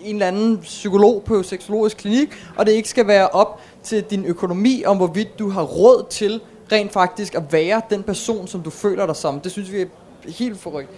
en 0.05 0.14
eller 0.14 0.27
anden 0.27 0.59
psykolog 0.59 1.22
på 1.25 1.43
seksologisk 1.43 1.97
klinik, 1.97 2.29
og 2.57 2.66
det 2.66 2.72
ikke 2.72 2.89
skal 2.89 3.07
være 3.07 3.29
op 3.29 3.61
til 3.83 4.03
din 4.03 4.25
økonomi, 4.25 4.83
om 4.87 4.97
hvorvidt 4.97 5.39
du 5.39 5.51
har 5.51 5.62
råd 5.62 6.07
til 6.11 6.41
rent 6.72 6.93
faktisk 6.93 7.35
at 7.35 7.53
være 7.53 7.83
den 7.91 8.03
person, 8.03 8.47
som 8.47 8.62
du 8.62 8.70
føler 8.70 9.07
dig 9.07 9.16
som. 9.16 9.41
Det 9.41 9.53
synes 9.53 9.72
vi 9.72 9.81
er 9.81 9.87
helt 10.27 10.61
forrygt. 10.61 10.91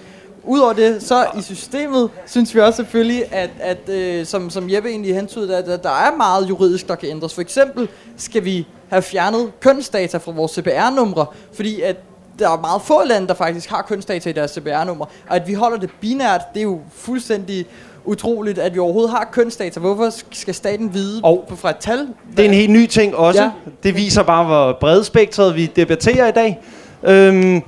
Udover 0.44 0.72
det, 0.72 1.02
så 1.02 1.26
i 1.38 1.42
systemet, 1.42 2.10
synes 2.26 2.54
vi 2.54 2.60
også 2.60 2.76
selvfølgelig, 2.76 3.34
at, 3.34 3.50
at 3.60 3.88
øh, 3.88 4.26
som, 4.26 4.50
som 4.50 4.70
Jeppe 4.70 4.88
egentlig 4.88 5.14
hentydede, 5.14 5.56
at, 5.56 5.68
at 5.68 5.82
der 5.82 5.90
er 5.90 6.16
meget 6.16 6.48
juridisk, 6.48 6.88
der 6.88 6.94
kan 6.94 7.08
ændres. 7.08 7.34
For 7.34 7.40
eksempel 7.40 7.88
skal 8.16 8.44
vi 8.44 8.66
have 8.88 9.02
fjernet 9.02 9.52
kønsdata 9.60 10.18
fra 10.18 10.32
vores 10.32 10.52
CPR-numre, 10.52 11.26
fordi 11.52 11.80
at 11.80 11.96
der 12.38 12.50
er 12.50 12.60
meget 12.60 12.82
få 12.82 13.04
lande, 13.04 13.28
der 13.28 13.34
faktisk 13.34 13.70
har 13.70 13.82
kønsdata 13.82 14.30
i 14.30 14.32
deres 14.32 14.50
CPR-nummer. 14.50 15.04
Og 15.28 15.36
at 15.36 15.48
vi 15.48 15.54
holder 15.54 15.78
det 15.78 15.90
binært, 16.00 16.40
det 16.54 16.60
er 16.60 16.64
jo 16.64 16.80
fuldstændig 16.94 17.66
utroligt, 18.04 18.58
at 18.58 18.74
vi 18.74 18.78
overhovedet 18.78 19.10
har 19.10 19.28
kønsdata. 19.32 19.80
Hvorfor 19.80 20.10
skal 20.32 20.54
staten 20.54 20.94
vide 20.94 21.20
Og 21.24 21.52
fra 21.56 21.70
et 21.70 21.76
tal? 21.76 22.08
Det 22.36 22.44
er 22.44 22.48
en 22.48 22.54
helt 22.54 22.70
ny 22.70 22.86
ting 22.86 23.16
også. 23.16 23.42
Ja. 23.42 23.50
Det 23.82 23.96
viser 23.96 24.22
bare, 24.22 24.44
hvor 24.44 24.76
bredspektret 24.80 25.56
vi 25.56 25.66
debatterer 25.66 26.28
i 26.28 26.32
dag. 26.32 26.60
Øhm, 27.02 27.62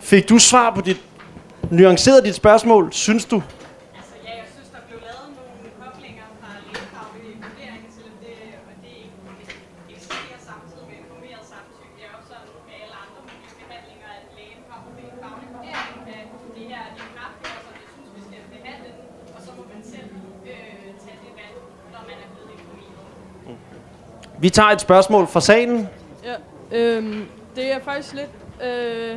fik 0.00 0.28
du 0.28 0.38
svar 0.38 0.72
på 0.74 0.80
dit... 0.80 1.00
Nuanceret 1.70 2.24
dit 2.24 2.34
spørgsmål, 2.34 2.88
synes 2.92 3.24
du? 3.24 3.42
Vi 24.42 24.50
tager 24.50 24.68
et 24.68 24.80
spørgsmål 24.80 25.26
fra 25.26 25.40
salen. 25.40 25.88
Ja, 26.24 26.34
øhm, 26.78 27.24
det 27.56 27.72
er 27.72 27.80
faktisk 27.80 28.14
lidt, 28.14 28.30
øh, 28.64 29.16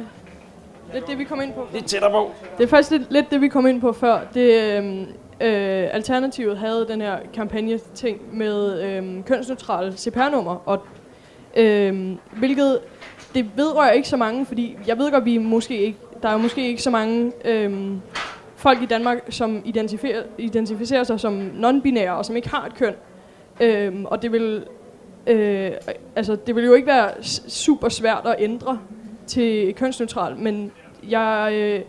lidt 0.94 1.08
det, 1.08 1.18
vi 1.18 1.24
kom 1.24 1.42
ind 1.42 1.54
på. 1.54 1.68
Lidt 1.74 1.86
tættere 1.86 2.12
på. 2.12 2.32
Det 2.58 2.64
er 2.64 2.68
faktisk 2.68 2.92
lidt, 2.92 3.12
lidt 3.12 3.32
det, 3.32 3.42
vi 3.42 3.48
kom 3.48 3.68
ind 3.68 3.82
på 3.82 3.94
før. 3.94 4.20
Det, 4.34 4.78
øhm, 4.78 5.00
øh, 5.42 5.88
Alternativet 5.92 6.58
havde 6.58 6.86
den 6.90 7.02
her 7.02 7.18
kampagne-ting 7.34 8.38
med 8.38 8.84
øhm, 8.84 9.24
kønsneutrale 9.24 9.98
CPR-nummer, 9.98 10.62
og 10.66 10.82
øhm, 11.56 12.18
hvilket 12.38 12.80
det 13.36 13.50
vedrører 13.56 13.92
ikke 13.92 14.08
så 14.08 14.18
mange, 14.18 14.46
fordi 14.46 14.78
jeg 14.88 14.98
ved 14.98 15.12
godt, 15.12 15.26
vi 15.26 15.38
måske 15.38 15.78
ikke, 15.78 16.00
der 16.24 16.30
er 16.30 16.38
måske 16.38 16.68
ikke 16.68 16.82
så 16.82 16.90
mange 16.90 17.32
øhm, 17.46 18.02
folk 18.56 18.82
i 18.82 18.86
Danmark, 18.86 19.18
som 19.30 19.62
identificerer, 19.66 20.24
identificerer 20.38 21.04
sig 21.04 21.20
som 21.20 21.52
non-binære 21.60 22.10
og 22.10 22.26
som 22.26 22.36
ikke 22.36 22.50
har 22.50 22.66
et 22.66 22.76
køn. 22.76 22.94
Øhm, 23.60 24.06
og 24.06 24.22
det 24.22 24.32
vil, 24.32 24.64
øh, 25.28 25.72
altså, 26.16 26.38
det 26.48 26.56
vil 26.56 26.66
jo 26.66 26.74
ikke 26.74 26.88
være 26.88 27.10
super 27.48 27.90
svært 27.90 28.22
at 28.26 28.36
ændre 28.40 28.80
til 29.28 29.74
kønsneutral, 29.74 30.36
men 30.38 30.72
jeg, 31.10 31.50
øh, 31.54 31.82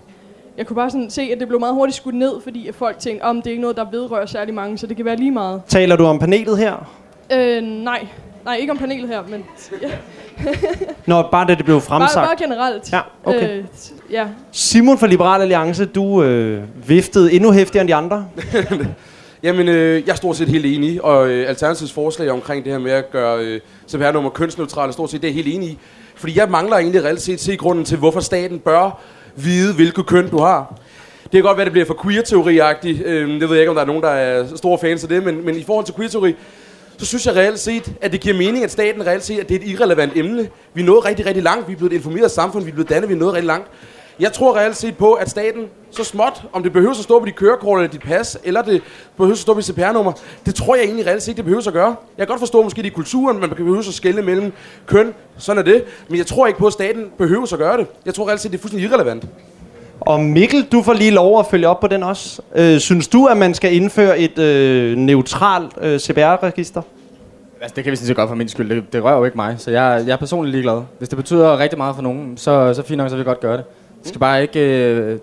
jeg 0.57 0.67
kunne 0.67 0.75
bare 0.75 0.91
sådan 0.91 1.11
se, 1.11 1.23
at 1.23 1.41
det 1.41 1.49
blev 1.49 1.61
meget 1.61 1.75
hurtigt 1.75 1.97
skudt 1.97 2.15
ned, 2.15 2.41
fordi 2.43 2.69
at 2.69 2.75
folk 2.75 2.99
tænkte, 2.99 3.25
om 3.25 3.37
det 3.37 3.47
er 3.47 3.51
ikke 3.51 3.61
noget, 3.61 3.77
der 3.77 3.91
vedrører 3.91 4.27
særlig 4.27 4.55
mange, 4.55 4.79
så 4.79 4.87
det 4.87 4.97
kan 4.97 5.05
være 5.05 5.17
lige 5.17 5.31
meget. 5.31 5.63
Taler 5.69 5.97
du 5.97 6.05
om 6.05 6.19
panelet 6.19 6.59
her? 6.59 6.91
Øh, 7.33 7.63
nej. 7.63 8.07
Nej, 8.45 8.57
ikke 8.57 8.73
om 8.73 8.79
panelet 8.79 9.09
her, 9.09 9.23
men 9.29 9.45
ja. 9.83 9.91
Nå, 11.07 11.23
bare 11.31 11.47
da 11.47 11.55
det 11.55 11.65
blev 11.65 11.81
fremsagt. 11.81 12.15
bare, 12.15 12.27
bare 12.27 12.37
generelt. 12.39 12.93
Ja, 12.93 13.01
okay. 13.25 13.59
Øh, 13.59 13.65
ja. 14.11 14.27
Simon 14.53 14.99
fra 14.99 15.07
Liberal 15.07 15.41
Alliance, 15.41 15.85
du 15.85 16.23
øh, 16.23 16.63
viftede 16.89 17.33
endnu 17.33 17.53
hæftigere 17.53 17.81
end 17.81 17.89
de 17.89 17.95
andre. 17.95 18.29
Jamen, 19.43 19.69
øh, 19.69 20.03
jeg 20.07 20.13
er 20.13 20.17
stort 20.17 20.37
set 20.37 20.49
helt 20.49 20.67
enig, 20.67 21.05
og 21.05 21.29
øh, 21.29 21.49
Alternativets 21.49 21.93
forslag 21.93 22.31
omkring 22.31 22.65
det 22.65 22.73
her 22.73 22.79
med 22.79 22.93
at 22.93 23.11
gøre 23.11 23.45
øh, 23.45 23.61
CPR-nummer 23.91 24.31
kønsneutrale, 24.31 24.93
stort 24.93 25.11
set 25.11 25.23
det 25.23 25.31
er 25.31 25.35
helt 25.35 25.49
enig 25.55 25.69
i. 25.69 25.79
Fordi 26.15 26.39
jeg 26.39 26.51
mangler 26.51 26.77
egentlig 26.77 27.05
reelt 27.05 27.23
set 27.23 27.41
se 27.41 27.57
grunden 27.57 27.85
til, 27.85 27.99
hvorfor 27.99 28.21
staten 28.21 28.59
bør 28.59 29.01
vide, 29.37 29.75
hvilket 29.75 30.07
køn 30.07 30.31
du 30.31 30.39
har. 30.39 30.75
Det 31.23 31.33
kan 31.33 31.43
godt 31.43 31.57
være, 31.57 31.65
det 31.65 31.73
bliver 31.73 31.87
for 31.87 31.99
queer-teori-agtigt. 32.05 33.03
Øh, 33.05 33.41
det 33.41 33.49
ved 33.49 33.57
jeg 33.57 33.61
ikke, 33.61 33.71
om 33.71 33.75
der 33.75 33.83
er 33.83 33.87
nogen, 33.87 34.03
der 34.03 34.09
er 34.09 34.57
store 34.57 34.79
fans 34.79 35.03
af 35.03 35.09
det, 35.09 35.25
men, 35.25 35.45
men 35.45 35.57
i 35.57 35.63
forhold 35.65 35.85
til 35.85 35.95
queer-teori, 35.95 36.35
så 36.99 37.07
synes 37.07 37.27
jeg 37.27 37.37
reelt 37.37 37.59
set, 37.59 37.93
at 38.01 38.13
det 38.13 38.21
giver 38.21 38.37
mening, 38.37 38.65
at 38.65 38.73
staten 38.73 39.07
reelt 39.07 39.25
set, 39.25 39.39
at 39.39 39.49
det 39.49 39.55
er 39.55 39.61
et 39.61 39.69
irrelevant 39.69 40.13
emne. 40.17 40.49
Vi 40.75 40.83
er 40.83 40.87
nået 40.87 41.05
rigtig, 41.05 41.27
rigtig 41.27 41.43
langt. 41.43 41.69
Vi 41.69 41.73
er 41.73 41.77
blevet 41.77 41.93
et 41.93 41.97
informeret 41.97 42.31
samfund. 42.31 42.65
Vi 42.65 42.71
er 42.71 42.75
blevet 42.75 42.89
dannet. 42.89 43.09
Vi 43.09 43.15
er 43.15 43.19
nået 43.19 43.33
rigtig 43.33 43.47
langt. 43.47 43.69
Jeg 44.21 44.33
tror 44.33 44.57
reelt 44.57 44.77
set 44.77 44.97
på, 44.97 45.13
at 45.13 45.31
staten 45.31 45.65
så 45.91 46.05
småt, 46.05 46.43
om 46.53 46.63
det 46.63 46.73
behøver 46.73 46.91
at 46.91 46.97
stå 46.97 47.19
på 47.19 47.27
dit 47.27 47.37
kørekort 47.37 47.81
eller 47.81 47.93
dit 47.93 48.01
pas, 48.01 48.39
eller 48.45 48.63
det 48.63 48.83
behøver 49.17 49.33
at 49.33 49.39
stå 49.39 49.55
på 49.55 49.61
dit 49.61 49.67
CPR-nummer, 49.67 50.13
det 50.47 50.55
tror 50.55 50.75
jeg 50.75 50.85
egentlig 50.85 51.07
reelt 51.07 51.23
set, 51.23 51.37
det 51.37 51.45
behøver 51.45 51.67
at 51.67 51.73
gøre. 51.73 51.97
Jeg 52.19 52.27
kan 52.27 52.27
godt 52.27 52.41
forstå 52.41 52.63
måske 52.63 52.83
det 52.83 52.87
i 52.87 52.93
kulturen, 52.93 53.41
man 53.41 53.51
behøver 53.51 53.79
at 53.79 53.85
skelne 53.85 54.23
mellem 54.23 54.53
køn, 54.87 55.15
sådan 55.39 55.59
er 55.59 55.65
det. 55.65 55.85
Men 56.09 56.19
jeg 56.19 56.27
tror 56.27 56.47
ikke 56.47 56.59
på, 56.59 56.67
at 56.67 56.73
staten 56.73 57.05
behøver 57.19 57.53
at 57.53 57.59
gøre 57.59 57.79
det. 57.79 57.87
Jeg 58.07 58.15
tror 58.15 58.29
reelt 58.29 58.41
set, 58.41 58.53
det 58.53 58.59
er 58.59 58.63
fuldstændig 58.63 58.91
irrelevant. 58.91 59.25
Og 60.01 60.21
Mikkel, 60.21 60.67
du 60.73 60.83
får 60.83 60.93
lige 60.93 61.11
lov 61.11 61.39
at 61.39 61.47
følge 61.51 61.69
op 61.69 61.81
på 61.81 61.87
den 61.87 62.03
også. 62.03 62.43
Øh, 62.55 62.79
synes 62.81 63.09
du, 63.09 63.27
at 63.27 63.37
man 63.37 63.55
skal 63.55 63.75
indføre 63.75 64.19
et 64.19 64.39
øh, 64.39 64.97
neutralt 64.97 65.73
øh, 65.81 65.99
CPR-register? 65.99 66.83
Altså, 67.61 67.75
det 67.77 67.85
kan 67.85 67.91
vi 67.91 67.97
sådan 67.97 68.07
set 68.07 68.17
godt 68.17 68.29
for 68.29 68.37
min 68.37 68.49
skyld. 68.49 68.69
Det, 68.69 68.93
det 68.93 69.05
rører 69.05 69.19
jo 69.19 69.25
ikke 69.25 69.37
mig, 69.37 69.55
så 69.59 69.71
jeg, 69.71 70.05
jeg 70.07 70.13
er 70.13 70.17
personligt 70.17 70.53
ligeglad. 70.53 70.83
Hvis 70.99 71.09
det 71.09 71.17
betyder 71.17 71.59
rigtig 71.59 71.79
meget 71.79 71.95
for 71.95 72.03
nogen, 72.03 72.37
så, 72.37 72.75
så 72.75 72.83
fint 72.83 72.99
nok, 72.99 73.09
så 73.11 73.17
vil 73.17 73.21
jeg 73.21 73.27
godt 73.27 73.41
gøre 73.41 73.57
det. 73.57 73.65
Skal 74.09 74.19
bare 74.19 74.43
ikke... 74.43 74.61
Øh, 74.61 75.19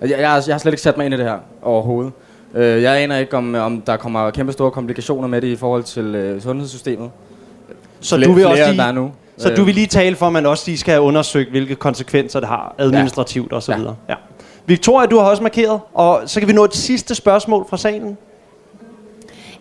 jeg, 0.00 0.10
jeg, 0.10 0.18
jeg 0.20 0.30
har 0.30 0.58
slet 0.58 0.72
ikke 0.72 0.82
sat 0.82 0.96
mig 0.96 1.04
ind 1.06 1.14
i 1.14 1.16
det 1.16 1.26
her 1.26 1.38
overhovedet. 1.62 2.12
Øh, 2.54 2.82
jeg 2.82 2.96
aner 3.02 3.16
ikke, 3.18 3.36
om, 3.36 3.54
om 3.54 3.80
der 3.80 3.96
kommer 3.96 4.30
kæmpe 4.30 4.52
store 4.52 4.70
komplikationer 4.70 5.28
med 5.28 5.40
det 5.40 5.48
i 5.48 5.56
forhold 5.56 5.82
til 5.82 6.04
øh, 6.14 6.42
sundhedssystemet. 6.42 7.10
Så 8.00 8.16
Flere- 8.16 8.28
du 8.28 8.34
vil 8.34 8.46
også 8.46 8.56
flere, 8.56 8.70
lige, 8.70 8.80
der 8.82 8.86
er 8.88 8.92
nu. 8.92 9.12
Så 9.38 9.50
Øh. 9.50 9.56
du 9.56 9.64
vil 9.64 9.74
lige 9.74 9.86
tale 9.86 10.16
for, 10.16 10.26
at 10.26 10.32
man 10.32 10.46
også 10.46 10.64
lige 10.66 10.78
skal 10.78 10.92
have 10.92 11.02
undersøgt, 11.02 11.50
hvilke 11.50 11.74
konsekvenser 11.74 12.40
det 12.40 12.48
har 12.48 12.74
administrativt 12.78 13.52
og 13.52 13.62
så 13.62 13.76
videre. 13.76 13.96
Ja. 14.08 14.14
Victoria, 14.66 15.06
du 15.06 15.18
har 15.18 15.24
også 15.30 15.42
markeret, 15.42 15.80
og 15.94 16.20
så 16.26 16.40
kan 16.40 16.48
vi 16.48 16.52
nå 16.52 16.64
et 16.64 16.74
sidste 16.74 17.14
spørgsmål 17.14 17.66
fra 17.70 17.76
salen. 17.76 18.16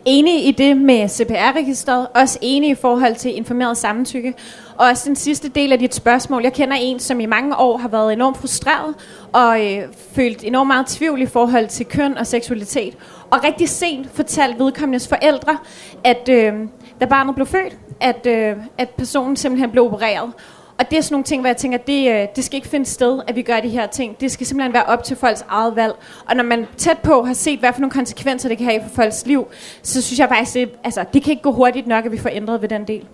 Enig 0.09 0.47
i 0.47 0.51
det 0.51 0.77
med 0.77 1.09
CPR-registeret, 1.09 2.07
også 2.15 2.39
enig 2.41 2.69
i 2.69 2.75
forhold 2.75 3.15
til 3.15 3.37
informeret 3.37 3.77
samtykke. 3.77 4.33
Og 4.77 4.87
også 4.87 5.03
den 5.07 5.15
sidste 5.15 5.49
del 5.49 5.71
af 5.71 5.79
dit 5.79 5.95
spørgsmål. 5.95 6.43
Jeg 6.43 6.53
kender 6.53 6.75
en, 6.79 6.99
som 6.99 7.19
i 7.19 7.25
mange 7.25 7.57
år 7.57 7.77
har 7.77 7.87
været 7.87 8.13
enormt 8.13 8.37
frustreret 8.37 8.95
og 9.33 9.65
øh, 9.65 9.83
følt 10.11 10.43
enormt 10.43 10.67
meget 10.67 10.85
tvivl 10.87 11.21
i 11.21 11.25
forhold 11.25 11.67
til 11.67 11.85
køn 11.85 12.17
og 12.17 12.27
seksualitet. 12.27 12.97
Og 13.31 13.43
rigtig 13.43 13.69
sent 13.69 14.07
fortalte 14.13 14.59
vedkommendes 14.59 15.07
forældre, 15.07 15.57
at 16.03 16.29
øh, 16.29 16.53
da 17.01 17.05
barnet 17.05 17.35
blev 17.35 17.47
født, 17.47 17.77
at, 18.01 18.25
øh, 18.25 18.55
at 18.77 18.89
personen 18.89 19.35
simpelthen 19.35 19.71
blev 19.71 19.83
opereret. 19.83 20.31
Og 20.79 20.89
det 20.89 20.97
er 20.97 21.01
sådan 21.01 21.13
nogle 21.13 21.23
ting, 21.23 21.41
hvor 21.41 21.47
jeg 21.47 21.57
tænker, 21.57 21.77
det, 21.77 22.11
øh, 22.11 22.27
det 22.35 22.43
skal 22.43 22.55
ikke 22.55 22.67
finde 22.67 22.85
sted, 22.85 23.21
at 23.27 23.35
vi 23.35 23.41
gør 23.41 23.59
de 23.59 23.69
her 23.69 23.87
ting. 23.87 24.19
Det 24.19 24.31
skal 24.31 24.47
simpelthen 24.47 24.73
være 24.73 24.85
op 24.85 25.03
til 25.03 25.17
folks 25.17 25.45
eget 25.49 25.75
valg. 25.75 25.93
Og 26.29 26.35
når 26.35 26.43
man 26.43 26.65
tæt 26.77 26.97
på 26.97 27.23
har 27.23 27.33
set, 27.33 27.59
hvad 27.59 27.73
for 27.73 27.79
nogle 27.79 27.91
konsekvenser 27.91 28.49
det 28.49 28.57
kan 28.57 28.67
have 28.67 28.81
for 28.81 29.01
folks 29.01 29.25
liv, 29.25 29.47
så 29.81 30.01
synes 30.01 30.19
jeg 30.19 30.29
faktisk, 30.29 30.53
det, 30.53 30.69
altså, 30.83 31.05
det 31.13 31.23
kan 31.23 31.31
ikke 31.31 31.43
gå 31.43 31.51
hurtigt 31.51 31.87
nok, 31.87 32.05
at 32.05 32.11
vi 32.11 32.17
får 32.17 32.29
ændret 32.33 32.61
ved 32.61 32.69
den 32.69 32.87
del. 32.87 33.05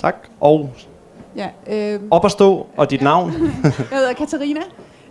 Tak. 0.00 0.16
Og 0.40 0.70
Ja, 1.36 1.48
øh, 1.94 2.00
op 2.10 2.24
at 2.24 2.30
stå, 2.30 2.66
og 2.76 2.90
dit 2.90 3.02
navn. 3.02 3.32
jeg 3.62 3.98
hedder 3.98 4.12
Katarina. 4.12 4.60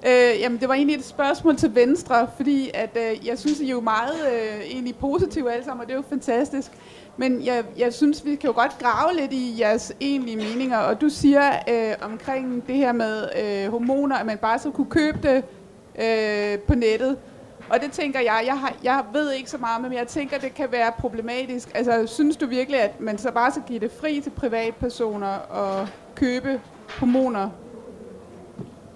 Øh, 0.07 0.41
jamen, 0.41 0.59
det 0.59 0.67
var 0.67 0.73
egentlig 0.73 0.95
et 0.95 1.05
spørgsmål 1.05 1.57
til 1.57 1.75
Venstre, 1.75 2.27
fordi 2.35 2.71
at, 2.73 2.97
øh, 2.97 3.27
jeg 3.27 3.39
synes, 3.39 3.59
I 3.59 3.65
er 3.65 3.71
jo 3.71 3.81
meget 3.81 4.15
øh, 4.33 4.65
egentlig 4.71 4.95
positive 4.95 5.51
alle 5.51 5.65
sammen, 5.65 5.81
og 5.81 5.87
det 5.87 5.93
er 5.93 5.97
jo 5.97 6.03
fantastisk. 6.09 6.71
Men 7.17 7.45
jeg, 7.45 7.63
jeg 7.77 7.93
synes, 7.93 8.25
vi 8.25 8.35
kan 8.35 8.47
jo 8.47 8.53
godt 8.55 8.77
grave 8.81 9.15
lidt 9.19 9.33
i 9.33 9.55
jeres 9.59 9.93
egentlige 10.01 10.37
meninger, 10.37 10.77
og 10.77 11.01
du 11.01 11.09
siger 11.09 11.51
øh, 11.69 11.93
omkring 12.01 12.67
det 12.67 12.75
her 12.75 12.91
med 12.91 13.29
øh, 13.43 13.71
hormoner, 13.71 14.15
at 14.15 14.25
man 14.25 14.37
bare 14.37 14.59
så 14.59 14.69
kunne 14.71 14.89
købe 14.89 15.17
det 15.23 15.43
øh, 16.03 16.59
på 16.59 16.75
nettet. 16.75 17.17
Og 17.69 17.81
det 17.81 17.91
tænker 17.91 18.19
jeg, 18.19 18.43
jeg, 18.45 18.57
har, 18.59 18.73
jeg 18.83 19.03
ved 19.13 19.31
ikke 19.31 19.49
så 19.49 19.57
meget, 19.57 19.81
men 19.81 19.93
jeg 19.93 20.07
tænker, 20.07 20.37
det 20.37 20.53
kan 20.55 20.71
være 20.71 20.91
problematisk. 20.99 21.71
Altså, 21.75 22.13
synes 22.15 22.37
du 22.37 22.45
virkelig, 22.45 22.79
at 22.81 23.01
man 23.01 23.17
så 23.17 23.31
bare 23.31 23.51
skal 23.51 23.63
give 23.67 23.79
det 23.79 23.91
fri 23.99 24.19
til 24.21 24.29
privatpersoner 24.29 25.27
og 25.37 25.87
købe 26.15 26.59
hormoner? 26.99 27.49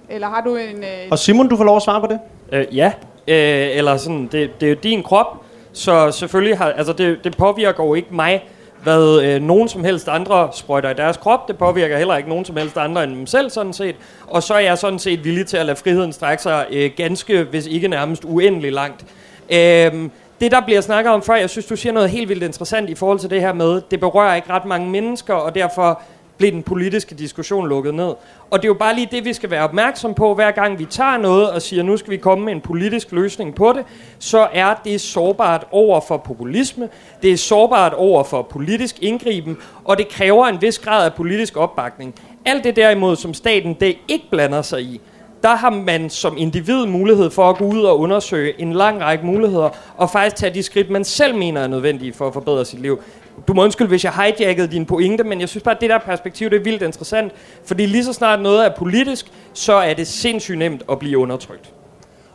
Eller 0.09 0.27
har 0.27 0.41
du 0.41 0.55
en... 0.55 0.77
Øh, 0.83 1.07
Og 1.11 1.19
Simon, 1.19 1.47
du 1.47 1.57
får 1.57 1.63
lov 1.63 1.75
at 1.75 1.81
svare 1.81 2.01
på 2.01 2.07
det. 2.07 2.19
Øh, 2.51 2.77
ja, 2.77 2.93
øh, 3.27 3.77
eller 3.77 3.97
sådan, 3.97 4.27
det, 4.31 4.61
det 4.61 4.65
er 4.65 4.69
jo 4.69 4.77
din 4.83 5.03
krop, 5.03 5.43
så 5.73 6.11
selvfølgelig 6.11 6.57
har, 6.57 6.71
altså 6.71 6.93
det, 6.93 7.23
det 7.23 7.37
påvirker 7.37 7.83
jo 7.83 7.93
ikke 7.93 8.15
mig, 8.15 8.43
hvad 8.83 9.21
øh, 9.21 9.41
nogen 9.41 9.69
som 9.69 9.83
helst 9.83 10.07
andre 10.07 10.49
sprøjter 10.53 10.89
i 10.89 10.93
deres 10.93 11.17
krop. 11.17 11.47
Det 11.47 11.57
påvirker 11.57 11.97
heller 11.97 12.17
ikke 12.17 12.29
nogen 12.29 12.45
som 12.45 12.57
helst 12.57 12.77
andre 12.77 13.03
end 13.03 13.15
dem 13.15 13.27
selv, 13.27 13.49
sådan 13.49 13.73
set. 13.73 13.95
Og 14.27 14.43
så 14.43 14.53
er 14.53 14.59
jeg 14.59 14.77
sådan 14.77 14.99
set 14.99 15.23
villig 15.23 15.47
til 15.47 15.57
at 15.57 15.65
lade 15.65 15.75
friheden 15.75 16.13
strække 16.13 16.43
sig 16.43 16.65
øh, 16.71 16.91
ganske, 16.97 17.43
hvis 17.43 17.67
ikke 17.67 17.87
nærmest 17.87 18.25
uendelig 18.25 18.71
langt. 18.71 19.05
Øh, 19.49 20.09
det, 20.41 20.51
der 20.51 20.61
bliver 20.65 20.81
snakket 20.81 21.13
om 21.13 21.21
før, 21.21 21.35
jeg 21.35 21.49
synes, 21.49 21.65
du 21.65 21.75
siger 21.75 21.93
noget 21.93 22.09
helt 22.09 22.29
vildt 22.29 22.43
interessant 22.43 22.89
i 22.89 22.95
forhold 22.95 23.19
til 23.19 23.29
det 23.29 23.41
her 23.41 23.53
med, 23.53 23.81
det 23.91 23.99
berører 23.99 24.35
ikke 24.35 24.49
ret 24.49 24.65
mange 24.65 24.89
mennesker, 24.89 25.33
og 25.33 25.55
derfor 25.55 26.01
blev 26.39 26.51
den 26.51 26.63
politiske 26.63 27.15
diskussion 27.15 27.69
lukket 27.69 27.95
ned. 27.95 28.13
Og 28.49 28.59
det 28.59 28.63
er 28.63 28.67
jo 28.67 28.73
bare 28.73 28.95
lige 28.95 29.07
det, 29.11 29.25
vi 29.25 29.33
skal 29.33 29.49
være 29.49 29.63
opmærksom 29.63 30.13
på, 30.13 30.33
hver 30.35 30.51
gang 30.51 30.79
vi 30.79 30.85
tager 30.85 31.17
noget 31.17 31.51
og 31.51 31.61
siger, 31.61 31.83
nu 31.83 31.97
skal 31.97 32.11
vi 32.11 32.17
komme 32.17 32.45
med 32.45 32.53
en 32.53 32.61
politisk 32.61 33.11
løsning 33.11 33.55
på 33.55 33.73
det, 33.75 33.85
så 34.19 34.47
er 34.53 34.73
det 34.85 35.01
sårbart 35.01 35.65
over 35.71 36.01
for 36.07 36.17
populisme, 36.17 36.89
det 37.21 37.31
er 37.31 37.37
sårbart 37.37 37.93
over 37.93 38.23
for 38.23 38.41
politisk 38.41 38.99
indgriben, 39.01 39.57
og 39.83 39.97
det 39.97 40.09
kræver 40.09 40.45
en 40.47 40.61
vis 40.61 40.79
grad 40.79 41.05
af 41.05 41.13
politisk 41.13 41.57
opbakning. 41.57 42.15
Alt 42.45 42.63
det 42.63 42.75
derimod, 42.75 43.15
som 43.15 43.33
staten 43.33 43.73
det 43.79 43.95
ikke 44.07 44.25
blander 44.31 44.61
sig 44.61 44.81
i, 44.81 45.01
der 45.43 45.55
har 45.55 45.69
man 45.69 46.09
som 46.09 46.37
individ 46.37 46.85
mulighed 46.85 47.29
for 47.29 47.49
at 47.49 47.57
gå 47.57 47.65
ud 47.65 47.81
og 47.81 47.99
undersøge 47.99 48.61
en 48.61 48.73
lang 48.73 49.01
række 49.01 49.25
muligheder, 49.25 49.69
og 49.97 50.09
faktisk 50.09 50.35
tage 50.35 50.53
de 50.53 50.63
skridt, 50.63 50.89
man 50.89 51.03
selv 51.03 51.35
mener 51.35 51.61
er 51.61 51.67
nødvendige 51.67 52.13
for 52.13 52.27
at 52.27 52.33
forbedre 52.33 52.65
sit 52.65 52.81
liv. 52.81 53.01
Du 53.47 53.53
må 53.53 53.63
undskylde, 53.63 53.89
hvis 53.89 54.03
jeg 54.03 54.13
hijackede 54.13 54.67
din 54.67 54.85
pointe, 54.85 55.23
men 55.23 55.41
jeg 55.41 55.49
synes 55.49 55.63
bare, 55.63 55.75
at 55.75 55.81
det 55.81 55.89
der 55.89 55.97
perspektiv, 55.97 56.49
det 56.49 56.59
er 56.59 56.63
vildt 56.63 56.81
interessant. 56.81 57.31
Fordi 57.65 57.85
lige 57.85 58.03
så 58.05 58.13
snart 58.13 58.41
noget 58.41 58.65
er 58.65 58.69
politisk, 58.77 59.25
så 59.53 59.73
er 59.73 59.93
det 59.93 60.07
sindssygt 60.07 60.57
nemt 60.57 60.83
at 60.91 60.99
blive 60.99 61.17
undertrykt. 61.17 61.73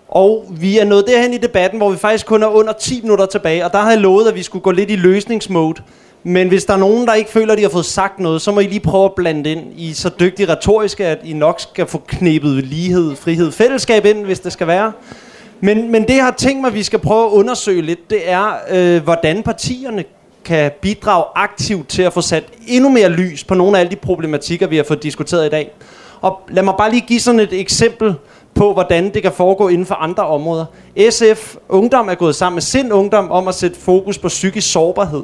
Og 0.08 0.44
vi 0.50 0.78
er 0.78 0.84
nået 0.84 1.04
derhen 1.06 1.32
i 1.32 1.38
debatten, 1.38 1.78
hvor 1.78 1.90
vi 1.90 1.96
faktisk 1.96 2.26
kun 2.26 2.42
er 2.42 2.46
under 2.46 2.72
10 2.72 3.02
minutter 3.02 3.26
tilbage, 3.26 3.64
og 3.64 3.72
der 3.72 3.78
har 3.78 3.90
jeg 3.90 4.00
lovet, 4.00 4.28
at 4.28 4.34
vi 4.34 4.42
skulle 4.42 4.62
gå 4.62 4.70
lidt 4.70 4.90
i 4.90 4.96
løsningsmode. 4.96 5.82
Men 6.22 6.48
hvis 6.48 6.64
der 6.64 6.74
er 6.74 6.78
nogen, 6.78 7.06
der 7.06 7.14
ikke 7.14 7.30
føler, 7.30 7.52
at 7.52 7.58
de 7.58 7.62
har 7.62 7.70
fået 7.70 7.84
sagt 7.84 8.20
noget, 8.20 8.42
så 8.42 8.52
må 8.52 8.60
I 8.60 8.66
lige 8.66 8.80
prøve 8.80 9.04
at 9.04 9.14
blande 9.14 9.52
ind. 9.52 9.72
I 9.76 9.92
så 9.92 10.10
dygtig 10.20 10.48
retorisk, 10.48 11.00
at 11.00 11.18
I 11.24 11.32
nok 11.32 11.60
skal 11.60 11.86
få 11.86 11.98
knæbet 12.06 12.64
lighed, 12.64 13.16
frihed, 13.16 13.52
fællesskab 13.52 14.04
ind, 14.04 14.24
hvis 14.24 14.40
det 14.40 14.52
skal 14.52 14.66
være. 14.66 14.92
Men, 15.60 15.92
men 15.92 16.02
det, 16.02 16.16
jeg 16.16 16.24
har 16.24 16.34
tænkt 16.38 16.60
mig, 16.60 16.68
at 16.68 16.74
vi 16.74 16.82
skal 16.82 16.98
prøve 16.98 17.26
at 17.26 17.30
undersøge 17.30 17.82
lidt, 17.82 18.10
det 18.10 18.30
er, 18.30 18.52
øh, 18.70 19.02
hvordan 19.02 19.42
partierne 19.42 20.04
kan 20.44 20.70
bidrage 20.80 21.24
aktivt 21.34 21.88
til 21.88 22.02
at 22.02 22.12
få 22.12 22.20
sat 22.20 22.44
endnu 22.66 22.90
mere 22.90 23.08
lys 23.08 23.44
på 23.44 23.54
nogle 23.54 23.76
af 23.76 23.80
alle 23.80 23.90
de 23.90 23.96
problematikker, 23.96 24.66
vi 24.66 24.76
har 24.76 24.84
fået 24.84 25.02
diskuteret 25.02 25.46
i 25.46 25.50
dag. 25.50 25.70
Og 26.20 26.40
lad 26.48 26.62
mig 26.62 26.74
bare 26.78 26.90
lige 26.90 27.00
give 27.06 27.20
sådan 27.20 27.40
et 27.40 27.52
eksempel 27.52 28.14
på, 28.54 28.72
hvordan 28.72 29.14
det 29.14 29.22
kan 29.22 29.32
foregå 29.32 29.68
inden 29.68 29.86
for 29.86 29.94
andre 29.94 30.26
områder. 30.26 30.64
SF 31.10 31.56
Ungdom 31.68 32.08
er 32.08 32.14
gået 32.14 32.34
sammen 32.36 32.56
med 32.56 32.62
Sind 32.62 32.92
Ungdom 32.92 33.30
om 33.30 33.48
at 33.48 33.54
sætte 33.54 33.80
fokus 33.80 34.18
på 34.18 34.28
psykisk 34.28 34.72
sårbarhed. 34.72 35.22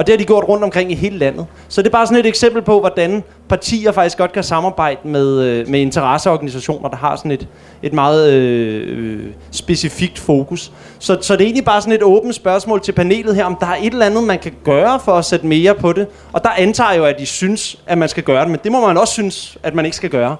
Og 0.00 0.06
det 0.06 0.12
har 0.12 0.16
de 0.18 0.24
gjort 0.24 0.44
rundt 0.48 0.64
omkring 0.64 0.92
i 0.92 0.94
hele 0.94 1.18
landet. 1.18 1.46
Så 1.68 1.82
det 1.82 1.86
er 1.86 1.92
bare 1.92 2.06
sådan 2.06 2.20
et 2.20 2.26
eksempel 2.26 2.62
på, 2.62 2.80
hvordan 2.80 3.24
partier 3.48 3.92
faktisk 3.92 4.18
godt 4.18 4.32
kan 4.32 4.42
samarbejde 4.42 5.00
med, 5.04 5.42
øh, 5.42 5.68
med 5.68 5.80
interesseorganisationer, 5.80 6.88
der 6.88 6.96
har 6.96 7.16
sådan 7.16 7.30
et, 7.30 7.48
et 7.82 7.92
meget 7.92 8.32
øh, 8.32 8.84
øh, 8.88 9.26
specifikt 9.50 10.18
fokus. 10.18 10.72
Så, 10.98 11.18
så 11.20 11.32
det 11.32 11.40
er 11.40 11.44
egentlig 11.44 11.64
bare 11.64 11.80
sådan 11.80 11.92
et 11.92 12.02
åbent 12.02 12.34
spørgsmål 12.34 12.80
til 12.80 12.92
panelet 12.92 13.36
her, 13.36 13.44
om 13.44 13.56
der 13.60 13.66
er 13.66 13.76
et 13.82 13.92
eller 13.92 14.06
andet, 14.06 14.24
man 14.24 14.38
kan 14.38 14.52
gøre 14.64 15.00
for 15.00 15.12
at 15.12 15.24
sætte 15.24 15.46
mere 15.46 15.74
på 15.74 15.92
det. 15.92 16.06
Og 16.32 16.44
der 16.44 16.50
antager 16.50 16.90
jeg 16.90 16.98
jo, 16.98 17.04
at 17.04 17.16
de 17.18 17.26
synes, 17.26 17.78
at 17.86 17.98
man 17.98 18.08
skal 18.08 18.22
gøre 18.22 18.42
det, 18.42 18.50
men 18.50 18.60
det 18.64 18.72
må 18.72 18.86
man 18.86 18.98
også 18.98 19.12
synes, 19.12 19.58
at 19.62 19.74
man 19.74 19.84
ikke 19.84 19.96
skal 19.96 20.10
gøre. 20.10 20.36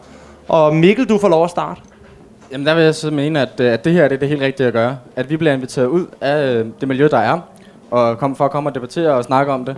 Og 0.49 0.77
Mikkel, 0.77 1.09
du 1.09 1.19
får 1.19 1.29
lov 1.29 1.45
at 1.45 1.51
starte. 1.51 1.81
Jamen 2.53 2.67
der 2.67 2.75
vil 2.75 2.85
jeg 2.85 2.95
så 2.95 3.11
mene, 3.11 3.41
at, 3.41 3.61
øh, 3.61 3.73
at 3.73 3.85
det 3.85 3.93
her 3.93 4.09
det 4.09 4.15
er 4.15 4.19
det 4.19 4.29
helt 4.29 4.43
rigtige 4.43 4.67
at 4.67 4.73
gøre. 4.73 4.99
At 5.17 5.31
vi 5.31 5.37
bliver 5.37 5.53
inviteret 5.53 5.87
ud 5.87 6.07
af 6.21 6.55
øh, 6.55 6.67
det 6.81 6.89
miljø, 6.89 7.09
der 7.11 7.19
er, 7.19 7.41
og 7.91 8.19
kom, 8.19 8.37
for 8.37 8.45
at 8.45 8.51
komme 8.51 8.71
og 8.71 8.75
debattere 8.75 9.15
og 9.15 9.25
snakke 9.25 9.53
om 9.53 9.65
det. 9.65 9.77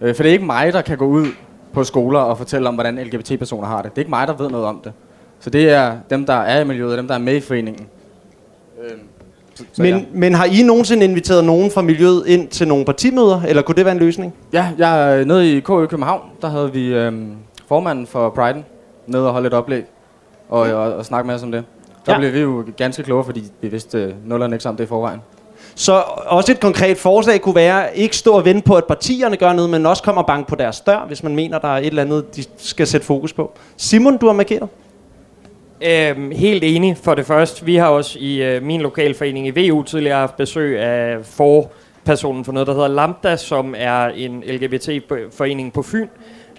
Øh, 0.00 0.14
for 0.14 0.22
det 0.22 0.30
er 0.30 0.32
ikke 0.32 0.44
mig, 0.46 0.72
der 0.72 0.82
kan 0.82 0.98
gå 0.98 1.04
ud 1.06 1.26
på 1.72 1.84
skoler 1.84 2.18
og 2.20 2.38
fortælle 2.38 2.68
om, 2.68 2.74
hvordan 2.74 2.98
LGBT-personer 2.98 3.68
har 3.68 3.82
det. 3.82 3.90
Det 3.90 3.98
er 3.98 4.00
ikke 4.02 4.10
mig, 4.10 4.28
der 4.28 4.34
ved 4.36 4.50
noget 4.50 4.66
om 4.66 4.80
det. 4.84 4.92
Så 5.40 5.50
det 5.50 5.70
er 5.70 5.96
dem, 6.10 6.26
der 6.26 6.34
er 6.34 6.60
i 6.60 6.64
miljøet, 6.64 6.90
og 6.92 6.98
dem, 6.98 7.08
der 7.08 7.14
er 7.14 7.18
med 7.18 7.36
i 7.36 7.40
foreningen. 7.40 7.86
Øh, 8.84 8.90
så, 9.54 9.64
så 9.72 9.82
Men, 9.82 9.94
ja. 9.94 10.04
men 10.12 10.34
har 10.34 10.44
I 10.44 10.62
nogensinde 10.62 11.04
inviteret 11.04 11.44
nogen 11.44 11.70
fra 11.70 11.82
miljøet 11.82 12.26
ind 12.26 12.48
til 12.48 12.68
nogle 12.68 12.84
partimøder, 12.84 13.40
eller 13.48 13.62
kunne 13.62 13.74
det 13.74 13.84
være 13.84 13.94
en 13.94 14.00
løsning? 14.00 14.34
Ja, 14.52 14.68
jeg 14.78 15.20
er 15.20 15.24
nede 15.24 15.56
i 15.56 15.60
KØ 15.60 15.86
København, 15.86 16.20
der 16.42 16.48
havde 16.48 16.72
vi 16.72 16.94
øhm, 16.94 17.34
formanden 17.68 18.06
for 18.06 18.30
Pride'en 18.30 18.58
nede 19.06 19.26
og 19.26 19.32
holde 19.32 19.46
et 19.46 19.54
oplæg 19.54 19.84
og, 20.48 20.60
og, 20.60 20.94
og 20.94 21.04
snakke 21.04 21.26
med 21.26 21.34
os 21.34 21.42
om 21.42 21.52
det. 21.52 21.64
Der 22.06 22.12
Ja. 22.12 22.18
blev 22.18 22.32
vi 22.32 22.40
jo 22.40 22.64
ganske 22.76 23.02
kloge, 23.02 23.24
fordi 23.24 23.44
vi 23.60 23.68
vidste 23.68 23.98
øh, 23.98 24.12
nullerne 24.24 24.56
ikke 24.56 24.68
om 24.68 24.76
det 24.76 24.84
i 24.84 24.86
forvejen. 24.86 25.20
Så 25.74 26.02
også 26.26 26.52
et 26.52 26.60
konkret 26.60 26.98
forslag 26.98 27.40
kunne 27.40 27.54
være, 27.54 27.96
ikke 27.96 28.16
stå 28.16 28.32
og 28.32 28.44
vente 28.44 28.62
på, 28.62 28.74
at 28.74 28.84
partierne 28.84 29.36
gør 29.36 29.52
noget, 29.52 29.70
men 29.70 29.86
også 29.86 30.02
kommer 30.02 30.22
og 30.22 30.26
banke 30.26 30.48
på 30.48 30.54
deres 30.54 30.80
dør, 30.80 31.04
hvis 31.06 31.22
man 31.22 31.34
mener, 31.34 31.58
der 31.58 31.68
er 31.68 31.78
et 31.78 31.86
eller 31.86 32.02
andet, 32.02 32.36
de 32.36 32.44
skal 32.56 32.86
sætte 32.86 33.06
fokus 33.06 33.32
på. 33.32 33.52
Simon, 33.76 34.16
du 34.16 34.26
har 34.26 34.32
markeret. 34.32 34.68
Øhm, 35.84 36.30
helt 36.30 36.64
enig 36.64 36.96
for 36.96 37.14
det 37.14 37.26
første. 37.26 37.64
Vi 37.64 37.76
har 37.76 37.88
også 37.88 38.18
i 38.18 38.42
øh, 38.42 38.62
min 38.62 38.80
lokalforening 38.80 39.46
i 39.46 39.68
VU 39.68 39.82
tidligere 39.82 40.18
haft 40.18 40.36
besøg 40.36 40.80
af 40.80 41.16
forpersonen 41.22 42.44
for 42.44 42.52
noget, 42.52 42.66
der 42.66 42.74
hedder 42.74 42.88
Lambda, 42.88 43.36
som 43.36 43.74
er 43.78 44.06
en 44.06 44.44
LGBT-forening 44.46 45.72
på 45.72 45.82
Fyn. 45.82 46.08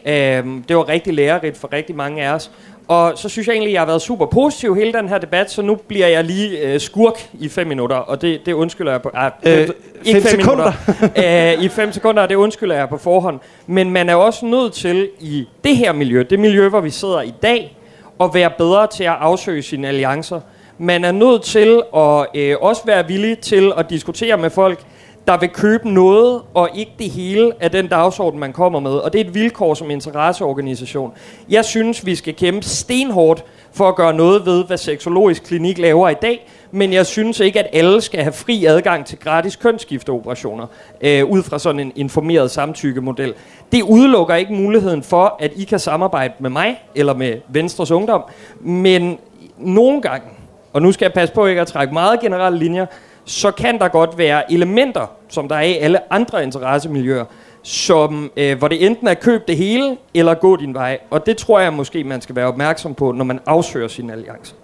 Øhm, 0.05 0.63
det 0.63 0.77
var 0.77 0.89
rigtig 0.89 1.13
lærerigt 1.13 1.57
for 1.57 1.73
rigtig 1.73 1.95
mange 1.95 2.23
af 2.23 2.33
os. 2.33 2.51
Og 2.93 3.17
så 3.17 3.29
synes 3.29 3.47
jeg 3.47 3.53
egentlig, 3.53 3.69
at 3.69 3.73
jeg 3.73 3.81
har 3.81 3.85
været 3.85 4.01
super 4.01 4.25
positiv 4.25 4.75
hele 4.75 4.93
den 4.93 5.09
her 5.09 5.17
debat, 5.17 5.51
så 5.51 5.61
nu 5.61 5.75
bliver 5.75 6.07
jeg 6.07 6.23
lige 6.23 6.59
øh, 6.59 6.79
skurk 6.79 7.29
i 7.39 7.49
fem 7.49 7.67
minutter, 7.67 7.95
og 7.95 8.21
det, 8.21 8.45
det 8.45 8.53
undskylder 8.53 8.91
jeg 8.91 9.01
på... 9.01 9.11
Ah, 9.13 9.31
Øh, 9.43 9.67
fem, 9.67 9.75
fem 10.05 10.21
sekunder. 10.21 10.71
minutter. 11.01 11.53
øh, 11.57 11.63
I 11.63 11.69
fem 11.69 11.91
sekunder, 11.91 12.23
og 12.23 12.29
det 12.29 12.35
undskylder 12.35 12.75
jeg 12.75 12.89
på 12.89 12.97
forhånd. 12.97 13.39
Men 13.67 13.89
man 13.91 14.09
er 14.09 14.15
også 14.15 14.45
nødt 14.45 14.73
til 14.73 15.09
i 15.19 15.47
det 15.63 15.75
her 15.77 15.93
miljø, 15.93 16.23
det 16.29 16.39
miljø, 16.39 16.69
hvor 16.69 16.81
vi 16.81 16.89
sidder 16.89 17.21
i 17.21 17.33
dag, 17.43 17.77
at 18.21 18.29
være 18.33 18.49
bedre 18.57 18.87
til 18.87 19.03
at 19.03 19.15
afsøge 19.19 19.61
sine 19.61 19.87
alliancer. 19.87 20.39
Man 20.77 21.03
er 21.05 21.11
nødt 21.11 21.41
til 21.43 21.81
at 21.95 22.25
øh, 22.35 22.55
også 22.61 22.81
være 22.85 23.07
villig 23.07 23.39
til 23.39 23.73
at 23.77 23.89
diskutere 23.89 24.37
med 24.37 24.49
folk, 24.49 24.79
der 25.27 25.37
vil 25.37 25.49
købe 25.49 25.89
noget, 25.89 26.41
og 26.53 26.69
ikke 26.75 26.91
det 26.99 27.09
hele 27.09 27.51
af 27.59 27.71
den 27.71 27.87
dagsorden, 27.87 28.39
man 28.39 28.53
kommer 28.53 28.79
med. 28.79 28.91
Og 28.91 29.13
det 29.13 29.21
er 29.21 29.25
et 29.25 29.33
vilkår 29.33 29.73
som 29.73 29.91
interesseorganisation. 29.91 31.13
Jeg 31.49 31.65
synes, 31.65 32.05
vi 32.05 32.15
skal 32.15 32.35
kæmpe 32.35 32.65
stenhårdt 32.65 33.43
for 33.71 33.89
at 33.89 33.95
gøre 33.95 34.13
noget 34.13 34.45
ved, 34.45 34.65
hvad 34.65 34.77
Seksologisk 34.77 35.43
Klinik 35.43 35.77
laver 35.77 36.09
i 36.09 36.13
dag, 36.21 36.47
men 36.71 36.93
jeg 36.93 37.05
synes 37.05 37.39
ikke, 37.39 37.59
at 37.59 37.67
alle 37.73 38.01
skal 38.01 38.21
have 38.21 38.33
fri 38.33 38.65
adgang 38.65 39.05
til 39.05 39.19
gratis 39.19 39.55
kønsskifteoperationer, 39.55 40.65
øh, 41.01 41.25
ud 41.25 41.43
fra 41.43 41.59
sådan 41.59 41.79
en 41.79 41.91
informeret 41.95 42.51
samtykkemodel. 42.51 43.33
Det 43.71 43.81
udelukker 43.81 44.35
ikke 44.35 44.53
muligheden 44.53 45.03
for, 45.03 45.37
at 45.39 45.51
I 45.55 45.63
kan 45.63 45.79
samarbejde 45.79 46.33
med 46.39 46.49
mig, 46.49 46.83
eller 46.95 47.13
med 47.13 47.37
Venstres 47.47 47.91
Ungdom, 47.91 48.21
men 48.61 49.17
nogle 49.57 50.01
gange, 50.01 50.27
og 50.73 50.81
nu 50.81 50.91
skal 50.91 51.05
jeg 51.05 51.13
passe 51.13 51.35
på 51.35 51.45
ikke 51.45 51.61
at 51.61 51.67
trække 51.67 51.93
meget 51.93 52.19
generelle 52.19 52.59
linjer, 52.59 52.85
så 53.25 53.51
kan 53.51 53.79
der 53.79 53.87
godt 53.87 54.17
være 54.17 54.51
elementer, 54.51 55.07
som 55.29 55.47
der 55.47 55.55
er 55.55 55.61
i 55.61 55.77
alle 55.77 56.13
andre 56.13 56.43
interessemiljøer, 56.43 57.25
som, 57.63 58.31
øh, 58.37 58.57
hvor 58.57 58.67
det 58.67 58.85
enten 58.85 59.07
er 59.07 59.13
køb 59.13 59.47
det 59.47 59.57
hele, 59.57 59.97
eller 60.13 60.33
gå 60.33 60.55
din 60.55 60.73
vej. 60.73 60.99
Og 61.09 61.25
det 61.25 61.37
tror 61.37 61.59
jeg 61.59 61.73
måske, 61.73 62.03
man 62.03 62.21
skal 62.21 62.35
være 62.35 62.47
opmærksom 62.47 62.93
på, 62.93 63.11
når 63.11 63.25
man 63.25 63.39
afsøger 63.45 63.87
sine 63.87 64.13
alliancer. 64.13 64.55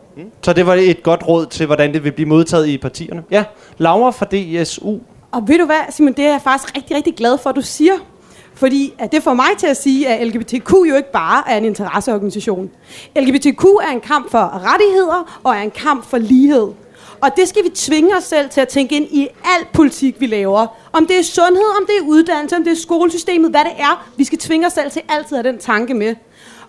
Så 0.41 0.53
det 0.53 0.66
var 0.66 0.76
et 0.76 1.03
godt 1.03 1.28
råd 1.28 1.45
til, 1.45 1.66
hvordan 1.66 1.93
det 1.93 2.03
vil 2.03 2.12
blive 2.12 2.28
modtaget 2.30 2.68
i 2.68 2.78
partierne. 2.78 3.24
Ja, 3.32 3.43
Laura 3.78 4.10
fra 4.10 4.26
DSU. 4.26 4.97
Og 5.32 5.47
ved 5.47 5.60
du 5.60 5.66
hvad, 5.66 5.82
Simon, 5.89 6.14
det 6.14 6.26
er 6.26 6.32
jeg 6.32 6.41
faktisk 6.43 6.78
rigtig, 6.78 6.95
rigtig 6.97 7.16
glad 7.16 7.38
for, 7.38 7.49
at 7.49 7.55
du 7.55 7.62
siger. 7.62 7.93
Fordi 8.53 8.93
at 8.99 9.12
det 9.12 9.24
får 9.24 9.34
mig 9.34 9.45
til 9.57 9.68
at 9.68 9.78
sige, 9.78 10.07
at 10.07 10.28
LGBTQ 10.28 10.72
jo 10.89 10.95
ikke 10.95 11.12
bare 11.12 11.49
er 11.49 11.57
en 11.57 11.66
interesseorganisation. 11.66 12.70
LGBTQ 13.16 13.64
er 13.64 13.91
en 13.93 14.01
kamp 14.01 14.32
for 14.32 14.72
rettigheder 14.74 15.39
og 15.43 15.55
er 15.55 15.62
en 15.62 15.72
kamp 15.72 16.05
for 16.05 16.18
lighed. 16.18 16.68
Og 17.22 17.38
det 17.38 17.47
skal 17.47 17.63
vi 17.63 17.70
tvinge 17.70 18.17
os 18.17 18.24
selv 18.24 18.49
til 18.49 18.61
at 18.61 18.67
tænke 18.67 18.95
ind 18.95 19.05
i 19.11 19.28
al 19.43 19.65
politik, 19.74 20.15
vi 20.20 20.26
laver. 20.26 20.67
Om 20.93 21.07
det 21.07 21.20
er 21.20 21.24
sundhed, 21.24 21.78
om 21.80 21.86
det 21.86 21.95
er 21.97 22.01
uddannelse, 22.07 22.55
om 22.55 22.63
det 22.63 22.72
er 22.72 22.76
skolesystemet, 22.76 23.51
hvad 23.51 23.61
det 23.63 23.74
er. 23.78 24.09
Vi 24.17 24.24
skal 24.24 24.38
tvinge 24.38 24.67
os 24.67 24.74
selv 24.74 24.91
til 24.91 25.01
altid 25.09 25.38
at 25.38 25.45
have 25.45 25.53
den 25.53 25.61
tanke 25.61 25.93
med. 25.93 26.15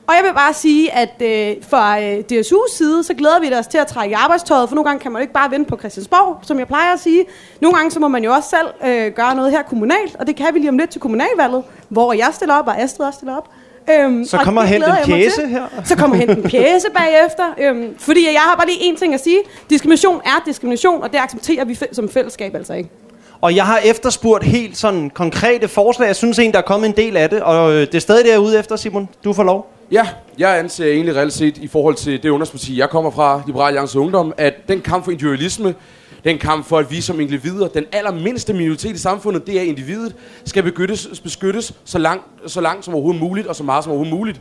Og 0.07 0.17
jeg 0.17 0.25
vil 0.25 0.35
bare 0.35 0.55
sige, 0.55 0.93
at 0.93 1.23
øh, 1.23 1.63
fra 1.71 2.01
øh, 2.01 2.25
DSU's 2.33 2.77
side, 2.77 3.05
så 3.05 3.15
glæder 3.15 3.41
vi 3.41 3.55
os 3.55 3.67
til 3.67 3.79
at 3.79 3.87
trække 3.87 4.13
i 4.13 4.15
arbejdstøjet, 4.15 4.69
for 4.69 4.77
nogle 4.77 4.89
gange 4.89 5.03
kan 5.03 5.13
man 5.13 5.21
jo 5.21 5.23
ikke 5.23 5.33
bare 5.33 5.51
vente 5.51 5.69
på 5.69 5.77
Christiansborg, 5.79 6.39
som 6.43 6.59
jeg 6.59 6.67
plejer 6.67 6.93
at 6.93 7.01
sige. 7.01 7.25
Nogle 7.61 7.77
gange 7.77 7.91
så 7.91 8.01
må 8.01 8.09
man 8.09 8.25
jo 8.25 8.33
også 8.33 8.49
selv 8.49 8.91
øh, 8.91 9.13
gøre 9.13 9.35
noget 9.35 9.51
her 9.51 9.63
kommunalt, 9.63 10.17
og 10.17 10.27
det 10.27 10.37
kan 10.37 10.47
vi 10.53 10.59
lige 10.59 10.69
om 10.69 10.79
lidt 10.79 10.91
til 10.91 11.01
kommunalvalget, 11.01 11.65
hvor 11.89 12.13
jeg 12.13 12.29
stiller 12.33 12.55
op, 12.55 12.67
og 12.67 12.81
Astrid 12.81 13.07
også 13.07 13.17
stiller 13.17 13.37
op. 13.37 13.49
Øhm, 13.91 14.25
Så 14.25 14.37
og 14.37 14.43
kommer 14.45 14.61
det 14.61 14.71
hen 14.71 14.83
en 14.83 15.31
til. 15.31 15.49
her. 15.49 15.63
Så 15.85 15.97
kommer 15.97 16.17
hen 16.17 16.31
en 16.31 16.43
pjæse 16.43 16.87
bagefter. 16.95 17.45
Øhm, 17.61 17.95
fordi 17.99 18.25
jeg 18.33 18.41
har 18.41 18.57
bare 18.57 18.67
lige 18.67 18.79
en 18.83 18.97
ting 18.97 19.15
at 19.15 19.21
sige. 19.23 19.39
Diskrimination 19.71 20.21
er 20.25 20.43
diskrimination, 20.47 21.03
og 21.03 21.13
det 21.13 21.19
accepterer 21.19 21.65
vi 21.65 21.79
som 21.93 22.09
fællesskab 22.09 22.55
altså 22.55 22.73
ikke. 22.73 22.91
Og 23.41 23.57
jeg 23.57 23.65
har 23.67 23.79
efterspurgt 23.85 24.45
helt 24.45 24.77
sådan 24.77 25.11
konkrete 25.11 25.69
forslag. 25.69 26.07
Jeg 26.07 26.17
synes 26.17 26.39
egentlig, 26.39 26.53
der 26.55 26.59
er 26.59 26.65
kommet 26.67 26.89
en 26.89 26.97
del 26.97 27.17
af 27.17 27.31
det. 27.31 27.43
Og 27.43 27.73
øh, 27.73 27.81
det 27.81 27.95
er 27.95 27.99
stadig 27.99 28.25
det, 28.25 28.31
jeg 28.31 28.37
er 28.37 28.41
ude 28.41 28.59
efter, 28.59 28.77
Simon. 28.77 29.09
Du 29.25 29.33
får 29.33 29.43
lov. 29.45 29.73
Ja, 29.93 30.07
jeg 30.39 30.59
anser 30.59 30.85
egentlig 30.87 31.17
reelt 31.17 31.33
set 31.33 31.59
i 31.59 31.69
forhold 31.69 31.95
til 31.95 32.23
det 32.23 32.29
ungdomsparti, 32.29 32.79
jeg 32.79 32.91
kommer 32.91 33.11
fra, 33.11 33.43
Liberal 33.47 33.67
Alliance 33.67 33.99
Ungdom, 33.99 34.33
at 34.37 34.55
den 34.69 34.81
kamp 34.81 35.05
for 35.05 35.11
individualisme, 35.11 35.75
den 36.25 36.39
kamp 36.39 36.67
for, 36.67 36.79
at 36.79 36.91
vi 36.91 37.01
som 37.01 37.21
individer, 37.21 37.69
den 37.69 37.85
allermindste 37.93 38.53
minoritet 38.53 38.95
i 38.95 38.99
samfundet, 38.99 39.47
det 39.47 39.59
er 39.59 39.63
individet, 39.63 40.17
skal 40.45 40.63
beskyttes, 40.63 41.21
beskyttes 41.21 41.75
så, 41.85 41.99
langt, 41.99 42.25
så 42.47 42.61
langt 42.61 42.85
som 42.85 42.95
overhovedet 42.95 43.21
muligt, 43.21 43.47
og 43.47 43.57
så 43.57 43.63
meget 43.63 43.85
som 43.85 43.91
overhovedet 43.91 44.19
muligt. 44.19 44.41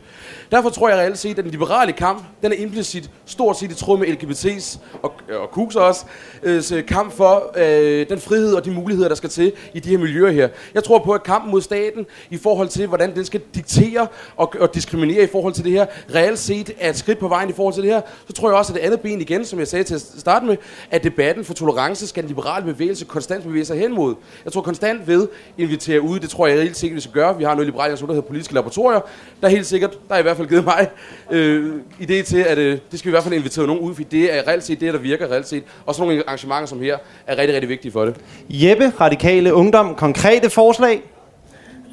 Derfor 0.50 0.70
tror 0.70 0.88
jeg 0.88 0.98
reelt 0.98 1.18
set, 1.18 1.38
at 1.38 1.44
den 1.44 1.50
liberale 1.50 1.92
kamp, 1.92 2.24
den 2.42 2.52
er 2.52 2.56
implicit 2.56 3.10
stort 3.26 3.58
set 3.58 3.70
i 3.70 3.74
tråd 3.74 3.98
med 3.98 4.06
LGBT's 4.06 4.78
og, 5.02 5.12
og 5.40 5.50
KUS 5.50 5.76
også, 5.76 6.04
øh, 6.42 6.86
kamp 6.86 7.12
for 7.12 7.52
øh, 7.56 8.08
den 8.08 8.20
frihed 8.20 8.54
og 8.54 8.64
de 8.64 8.70
muligheder, 8.70 9.08
der 9.08 9.14
skal 9.14 9.30
til 9.30 9.52
i 9.74 9.80
de 9.80 9.88
her 9.88 9.98
miljøer 9.98 10.30
her. 10.30 10.48
Jeg 10.74 10.84
tror 10.84 10.98
på, 10.98 11.12
at 11.12 11.22
kampen 11.22 11.50
mod 11.50 11.62
staten 11.62 12.06
i 12.30 12.36
forhold 12.36 12.68
til, 12.68 12.86
hvordan 12.86 13.14
den 13.14 13.24
skal 13.24 13.40
diktere 13.54 14.06
og, 14.36 14.54
og 14.60 14.74
diskriminere 14.74 15.24
i 15.24 15.28
forhold 15.32 15.54
til 15.54 15.64
det 15.64 15.72
her, 15.72 15.86
reelt 16.14 16.38
set 16.38 16.70
er 16.78 16.90
et 16.90 16.96
skridt 16.96 17.18
på 17.18 17.28
vejen 17.28 17.50
i 17.50 17.52
forhold 17.52 17.74
til 17.74 17.82
det 17.82 17.92
her, 17.92 18.00
så 18.26 18.32
tror 18.32 18.48
jeg 18.48 18.58
også, 18.58 18.72
at 18.72 18.80
det 18.80 18.86
andet 18.86 19.00
ben 19.00 19.20
igen, 19.20 19.44
som 19.44 19.58
jeg 19.58 19.68
sagde 19.68 19.84
til 19.84 19.94
at 19.94 20.00
starte 20.18 20.46
med, 20.46 20.56
at 20.90 21.04
debatten 21.04 21.44
for 21.44 21.54
tolerance 21.70 22.06
skal 22.06 22.22
den 22.22 22.28
liberale 22.28 22.64
bevægelse 22.64 23.04
konstant 23.04 23.44
bevæge 23.44 23.64
sig 23.64 23.78
hen 23.78 23.94
mod. 23.94 24.14
Jeg 24.44 24.52
tror 24.52 24.60
konstant 24.62 25.08
ved 25.08 25.28
invitere 25.58 26.00
ud, 26.00 26.20
det 26.20 26.30
tror 26.30 26.46
jeg 26.46 26.62
helt 26.62 26.76
sikkert, 26.76 26.96
vi 26.96 27.00
skal 27.00 27.12
gøre. 27.12 27.38
Vi 27.38 27.44
har 27.44 27.54
noget 27.54 27.66
liberale 27.66 27.96
der 27.96 28.06
hedder 28.06 28.20
politiske 28.20 28.54
laboratorier. 28.54 29.00
Der 29.40 29.46
er 29.46 29.50
helt 29.50 29.66
sikkert, 29.66 29.90
der 30.08 30.14
er 30.14 30.18
i 30.18 30.22
hvert 30.22 30.36
fald 30.36 30.48
givet 30.48 30.64
mig 30.64 30.88
øh, 31.30 31.74
idé 32.00 32.22
til, 32.22 32.38
at 32.38 32.58
øh, 32.58 32.78
det 32.90 32.98
skal 32.98 33.08
vi 33.08 33.10
i 33.10 33.14
hvert 33.14 33.22
fald 33.22 33.34
invitere 33.34 33.66
nogen 33.66 33.82
ud, 33.82 33.94
for 33.94 34.02
det 34.02 34.38
er 34.38 34.48
reelt 34.48 34.64
set 34.64 34.80
det, 34.80 34.94
der 34.94 35.00
virker 35.00 35.30
reelt 35.30 35.48
set. 35.48 35.62
Og 35.86 35.94
sådan 35.94 36.08
nogle 36.08 36.22
arrangementer 36.26 36.66
som 36.66 36.80
her 36.80 36.96
er 37.26 37.38
rigtig, 37.38 37.54
rigtig 37.54 37.68
vigtige 37.68 37.92
for 37.92 38.04
det. 38.04 38.16
Jeppe, 38.48 38.92
Radikale 39.00 39.54
Ungdom, 39.54 39.94
konkrete 39.94 40.50
forslag? 40.50 41.02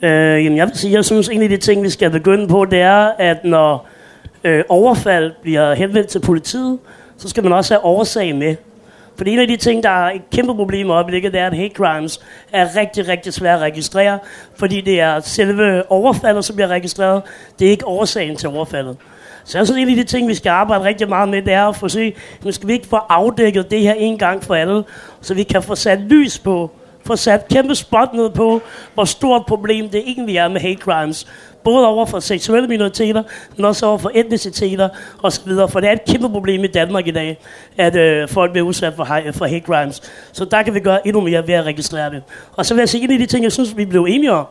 Øh, 0.03 0.09
jamen, 0.45 0.57
jeg 0.57 0.67
vil 0.67 0.77
sige, 0.77 0.93
jeg 0.93 1.05
synes, 1.05 1.29
en 1.29 1.41
af 1.41 1.49
de 1.49 1.57
ting, 1.57 1.83
vi 1.83 1.89
skal 1.89 2.11
begynde 2.11 2.47
på, 2.47 2.65
det 2.65 2.79
er, 2.79 3.11
at 3.17 3.37
når 3.43 3.87
øh, 4.43 4.63
overfald 4.69 5.31
bliver 5.41 5.73
henvendt 5.73 6.09
til 6.09 6.19
politiet, 6.19 6.79
så 7.17 7.29
skal 7.29 7.43
man 7.43 7.53
også 7.53 7.73
have 7.73 7.85
årsagen 7.85 8.39
med. 8.39 8.55
Fordi 9.17 9.31
en 9.31 9.39
af 9.39 9.47
de 9.47 9.55
ting, 9.55 9.83
der 9.83 9.89
er 9.89 10.11
et 10.11 10.29
kæmpe 10.31 10.55
problem 10.55 10.87
i 10.87 10.89
øjeblikket, 10.89 11.33
det 11.33 11.41
er, 11.41 11.47
at 11.47 11.57
hate 11.57 11.73
crimes 11.75 12.19
er 12.51 12.75
rigtig, 12.75 13.07
rigtig 13.07 13.33
svære 13.33 13.53
at 13.55 13.61
registrere, 13.61 14.19
fordi 14.55 14.81
det 14.81 15.01
er 15.01 15.19
selve 15.19 15.91
overfaldet, 15.91 16.45
som 16.45 16.55
bliver 16.55 16.67
registreret. 16.67 17.21
Det 17.59 17.67
er 17.67 17.71
ikke 17.71 17.87
årsagen 17.87 18.35
til 18.35 18.49
overfaldet. 18.49 18.97
Så 19.43 19.57
jeg 19.57 19.67
synes, 19.67 19.81
en 19.81 19.89
af 19.89 19.95
de 19.95 20.03
ting, 20.03 20.27
vi 20.27 20.35
skal 20.35 20.49
arbejde 20.49 20.83
rigtig 20.83 21.09
meget 21.09 21.29
med, 21.29 21.41
det 21.41 21.53
er 21.53 21.65
at 21.65 21.75
få 21.75 21.89
se, 21.89 22.15
nu 22.43 22.51
skal 22.51 22.67
vi 22.67 22.73
ikke 22.73 22.87
få 22.87 22.95
afdækket 22.95 23.71
det 23.71 23.81
her 23.81 23.93
en 23.93 24.17
gang 24.17 24.43
for 24.43 24.55
alle, 24.55 24.83
så 25.21 25.33
vi 25.33 25.43
kan 25.43 25.63
få 25.63 25.75
sat 25.75 25.99
lys 25.99 26.39
på, 26.39 26.71
få 27.05 27.15
sat 27.15 27.47
kæmpe 27.47 27.75
spot 27.75 28.13
ned 28.13 28.29
på, 28.29 28.61
hvor 28.93 29.05
stort 29.05 29.45
problem 29.45 29.89
det 29.89 30.03
egentlig 30.05 30.37
er 30.37 30.47
med 30.47 30.61
hate 30.61 30.81
crimes. 30.81 31.27
Både 31.67 31.87
over 31.87 32.05
for 32.05 32.19
seksuelle 32.19 32.67
minoriteter, 32.67 33.23
men 33.55 33.65
også 33.65 33.85
over 33.85 33.97
for 33.97 34.11
etniciteter 34.13 34.89
osv. 35.23 35.51
For 35.69 35.79
det 35.79 35.89
er 35.89 35.93
et 35.93 36.05
kæmpe 36.05 36.29
problem 36.29 36.63
i 36.63 36.67
Danmark 36.67 37.07
i 37.07 37.11
dag, 37.11 37.39
at 37.77 37.95
øh, 37.95 38.29
folk 38.29 38.51
bliver 38.51 38.65
udsat 38.65 38.93
for, 38.95 39.03
for 39.31 39.45
hate 39.45 39.65
crimes. 39.65 40.01
Så 40.31 40.45
der 40.45 40.63
kan 40.63 40.73
vi 40.73 40.79
gøre 40.79 41.07
endnu 41.07 41.21
mere 41.21 41.47
ved 41.47 41.53
at 41.53 41.65
registrere 41.65 42.09
det. 42.09 42.23
Og 42.55 42.65
så 42.65 42.73
vil 42.73 42.81
jeg 42.81 42.89
sige, 42.89 43.03
en 43.03 43.11
af 43.11 43.19
de 43.19 43.25
ting, 43.25 43.43
jeg 43.43 43.51
synes, 43.51 43.77
vi 43.77 43.85
blev 43.85 44.05
enige 44.09 44.31
om, 44.31 44.45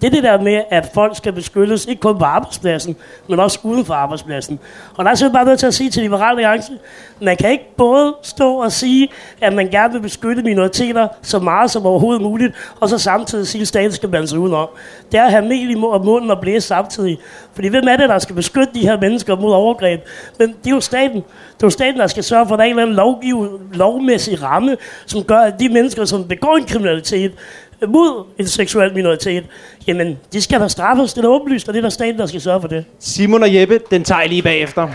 det 0.00 0.06
er 0.06 0.10
det 0.10 0.22
der 0.22 0.40
med, 0.40 0.62
at 0.70 0.90
folk 0.94 1.16
skal 1.16 1.32
beskyttes, 1.32 1.86
ikke 1.86 2.00
kun 2.00 2.18
på 2.18 2.24
arbejdspladsen, 2.24 2.96
men 3.28 3.40
også 3.40 3.58
uden 3.62 3.84
for 3.84 3.94
arbejdspladsen. 3.94 4.58
Og 4.96 5.04
der 5.04 5.10
er 5.10 5.18
jeg 5.20 5.32
bare 5.32 5.44
nødt 5.44 5.58
til 5.58 5.66
at 5.66 5.74
sige 5.74 5.90
til 5.90 6.02
Liberale 6.02 6.30
Alliance, 6.30 6.72
man 7.20 7.36
kan 7.36 7.50
ikke 7.50 7.74
både 7.76 8.14
stå 8.22 8.54
og 8.54 8.72
sige, 8.72 9.08
at 9.40 9.52
man 9.52 9.68
gerne 9.68 9.92
vil 9.92 10.00
beskytte 10.00 10.42
minoriteter 10.42 11.08
så 11.22 11.38
meget 11.38 11.70
som 11.70 11.86
overhovedet 11.86 12.22
muligt, 12.22 12.54
og 12.80 12.88
så 12.88 12.98
samtidig 12.98 13.46
sige, 13.46 13.62
at 13.62 13.68
staten 13.68 13.92
skal 13.92 14.08
blande 14.08 14.28
sig 14.28 14.38
udenom. 14.38 14.68
Det 15.12 15.20
er 15.20 15.24
at 15.24 15.30
have 15.30 15.44
mel 15.44 15.70
i 15.70 15.76
og 15.82 16.04
munden 16.04 16.30
og 16.30 16.40
blæse 16.40 16.66
samtidig. 16.66 17.18
Fordi 17.54 17.68
hvem 17.68 17.88
er 17.88 17.96
det, 17.96 18.08
der 18.08 18.18
skal 18.18 18.34
beskytte 18.34 18.74
de 18.74 18.80
her 18.80 19.00
mennesker 19.00 19.36
mod 19.36 19.52
overgreb? 19.52 20.00
Men 20.38 20.48
det 20.48 20.70
er 20.70 20.74
jo 20.74 20.80
staten. 20.80 21.16
Det 21.16 21.62
er 21.62 21.66
jo 21.66 21.70
staten, 21.70 22.00
der 22.00 22.06
skal 22.06 22.24
sørge 22.24 22.46
for, 22.46 22.54
at 22.54 22.58
der 22.58 22.64
er 22.64 22.66
en 22.66 22.70
eller 22.70 22.82
anden 22.82 22.96
lovgiv, 22.96 23.60
lovmæssig 23.72 24.42
ramme, 24.42 24.76
som 25.06 25.24
gør, 25.24 25.38
at 25.38 25.60
de 25.60 25.68
mennesker, 25.68 26.04
som 26.04 26.28
begår 26.28 26.56
en 26.56 26.64
kriminalitet, 26.64 27.32
mod 27.86 28.24
en 28.38 28.46
seksuel 28.46 28.94
minoritet, 28.94 29.46
jamen, 29.86 30.18
de 30.32 30.42
skal 30.42 30.60
der 30.60 30.68
straffes. 30.68 31.12
Det 31.12 31.18
er 31.18 31.22
da 31.22 31.28
åbenlyst, 31.28 31.68
og 31.68 31.74
det 31.74 31.78
er 31.78 31.82
der 31.82 31.90
staten, 31.90 32.18
der 32.18 32.26
skal 32.26 32.40
sørge 32.40 32.60
for 32.60 32.68
det. 32.68 32.84
Simon 33.00 33.42
og 33.42 33.54
Jeppe, 33.54 33.80
den 33.90 34.04
tager 34.04 34.20
jeg 34.20 34.28
lige 34.28 34.42
bagefter. 34.42 34.88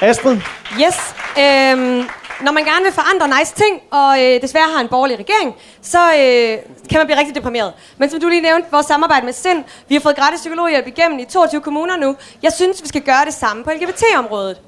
Astrid? 0.00 0.36
Yes. 0.80 1.14
Øhm, 1.38 2.08
når 2.40 2.52
man 2.52 2.64
gerne 2.64 2.84
vil 2.84 2.92
forandre 2.92 3.38
nice 3.38 3.54
ting, 3.54 3.80
og 3.90 4.24
øh, 4.24 4.42
desværre 4.42 4.68
har 4.74 4.80
en 4.80 4.88
borgerlig 4.88 5.18
regering, 5.18 5.54
så 5.82 5.98
øh, 5.98 6.58
kan 6.90 6.98
man 6.98 7.06
blive 7.06 7.18
rigtig 7.18 7.34
deprimeret. 7.34 7.72
Men 7.98 8.10
som 8.10 8.20
du 8.20 8.28
lige 8.28 8.40
nævnte, 8.40 8.68
vores 8.70 8.86
samarbejde 8.86 9.24
med 9.24 9.32
SIND, 9.32 9.64
vi 9.88 9.94
har 9.94 10.00
fået 10.00 10.16
gratis 10.16 10.40
psykologhjælp 10.40 10.86
igennem 10.86 11.18
i 11.18 11.24
22 11.24 11.60
kommuner 11.60 11.96
nu. 11.96 12.16
Jeg 12.42 12.52
synes, 12.52 12.82
vi 12.82 12.88
skal 12.88 13.02
gøre 13.02 13.24
det 13.26 13.34
samme 13.34 13.64
på 13.64 13.70
LGBT-området. 13.70 14.60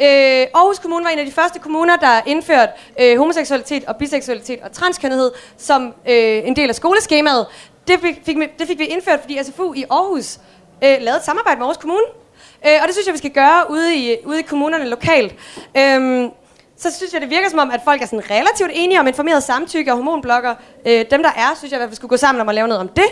Øh, 0.00 0.46
Aarhus 0.54 0.78
Kommune 0.78 1.04
var 1.04 1.10
en 1.10 1.18
af 1.18 1.26
de 1.26 1.32
første 1.32 1.58
kommuner, 1.58 1.96
der 1.96 2.20
indførte 2.26 2.72
øh, 3.00 3.18
homoseksualitet 3.18 3.84
og 3.84 3.96
biseksualitet 3.96 4.60
og 4.62 4.72
transkønnethed 4.72 5.32
som 5.58 5.82
øh, 6.08 6.42
en 6.48 6.56
del 6.56 6.68
af 6.68 6.74
skoleskemaet. 6.74 7.46
Det 7.88 8.00
fik, 8.00 8.22
fik, 8.26 8.38
vi- 8.38 8.48
det 8.58 8.66
fik 8.66 8.78
vi 8.78 8.84
indført, 8.84 9.20
fordi 9.20 9.38
SFU 9.42 9.72
i 9.74 9.84
Aarhus 9.90 10.36
øh, 10.84 10.96
lavede 11.00 11.16
et 11.16 11.24
samarbejde 11.24 11.58
med 11.58 11.66
Aarhus 11.66 11.76
Kommune. 11.80 12.04
Øh, 12.66 12.72
og 12.82 12.86
det 12.86 12.94
synes 12.94 13.06
jeg, 13.06 13.12
vi 13.12 13.18
skal 13.18 13.30
gøre 13.30 13.70
ude 13.70 13.96
i, 13.96 14.16
ude 14.24 14.38
i 14.38 14.42
kommunerne 14.42 14.88
lokalt. 14.88 15.34
Øh, 15.76 16.28
så 16.78 16.96
synes 16.96 17.12
jeg, 17.12 17.20
det 17.20 17.30
virker 17.30 17.48
som 17.50 17.58
om, 17.58 17.70
at 17.70 17.80
folk 17.84 18.02
er 18.02 18.06
sådan 18.06 18.30
relativt 18.30 18.70
enige 18.74 19.00
om 19.00 19.06
informeret 19.06 19.42
samtykke 19.42 19.90
og 19.92 19.96
hormonblokker. 19.96 20.54
Øh, 20.86 21.04
dem, 21.10 21.22
der 21.22 21.30
er, 21.36 21.54
synes 21.58 21.72
jeg, 21.72 21.80
at 21.80 21.90
vi 21.90 21.96
skulle 21.96 22.08
gå 22.08 22.16
sammen 22.16 22.40
om 22.40 22.48
at 22.48 22.54
lave 22.54 22.68
noget 22.68 22.80
om 22.80 22.88
det. 22.88 23.06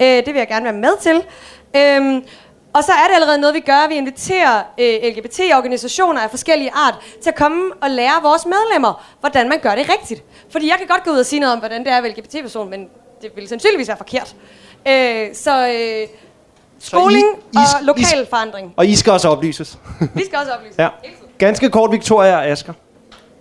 Øh, 0.00 0.06
det 0.06 0.26
vil 0.26 0.34
jeg 0.36 0.48
gerne 0.48 0.64
være 0.64 0.72
med 0.74 0.92
til. 1.00 1.16
Øh, 1.76 2.22
og 2.72 2.84
så 2.84 2.92
er 2.92 3.06
det 3.08 3.14
allerede 3.14 3.38
noget, 3.38 3.54
vi 3.54 3.60
gør. 3.60 3.88
Vi 3.88 3.94
inviterer 3.94 4.62
øh, 4.80 5.16
LGBT-organisationer 5.16 6.20
af 6.20 6.30
forskellige 6.30 6.70
art 6.74 6.94
til 7.22 7.30
at 7.30 7.36
komme 7.36 7.62
og 7.80 7.90
lære 7.90 8.22
vores 8.22 8.46
medlemmer, 8.46 9.06
hvordan 9.20 9.48
man 9.48 9.58
gør 9.58 9.74
det 9.74 9.88
rigtigt. 9.92 10.22
Fordi 10.50 10.68
jeg 10.68 10.76
kan 10.78 10.86
godt 10.86 11.04
gå 11.04 11.10
ud 11.10 11.18
og 11.18 11.26
sige 11.26 11.40
noget 11.40 11.52
om, 11.52 11.58
hvordan 11.58 11.84
det 11.84 11.92
er 11.92 11.96
at 11.96 12.04
LGBT-person, 12.18 12.70
men 12.70 12.88
det 13.22 13.30
vil 13.36 13.48
sandsynligvis 13.48 13.88
være 13.88 13.96
forkert. 13.96 14.36
Øh, 14.88 15.34
så 15.34 15.68
øh, 15.68 16.08
skoling 16.80 17.26
I- 17.52 17.56
I- 17.56 17.56
og 17.56 17.82
I- 17.82 17.84
lokal 17.84 18.26
forandring. 18.30 18.74
Og 18.76 18.86
I 18.86 18.96
skal 18.96 19.12
også 19.12 19.28
oplyses. 19.28 19.78
Vi 20.14 20.24
skal 20.24 20.38
også 20.38 20.52
oplyse. 20.52 20.74
ja. 20.82 20.88
Ganske 21.38 21.70
kort, 21.70 21.92
Victoria 21.92 22.36
og 22.36 22.46
Asger. 22.46 22.72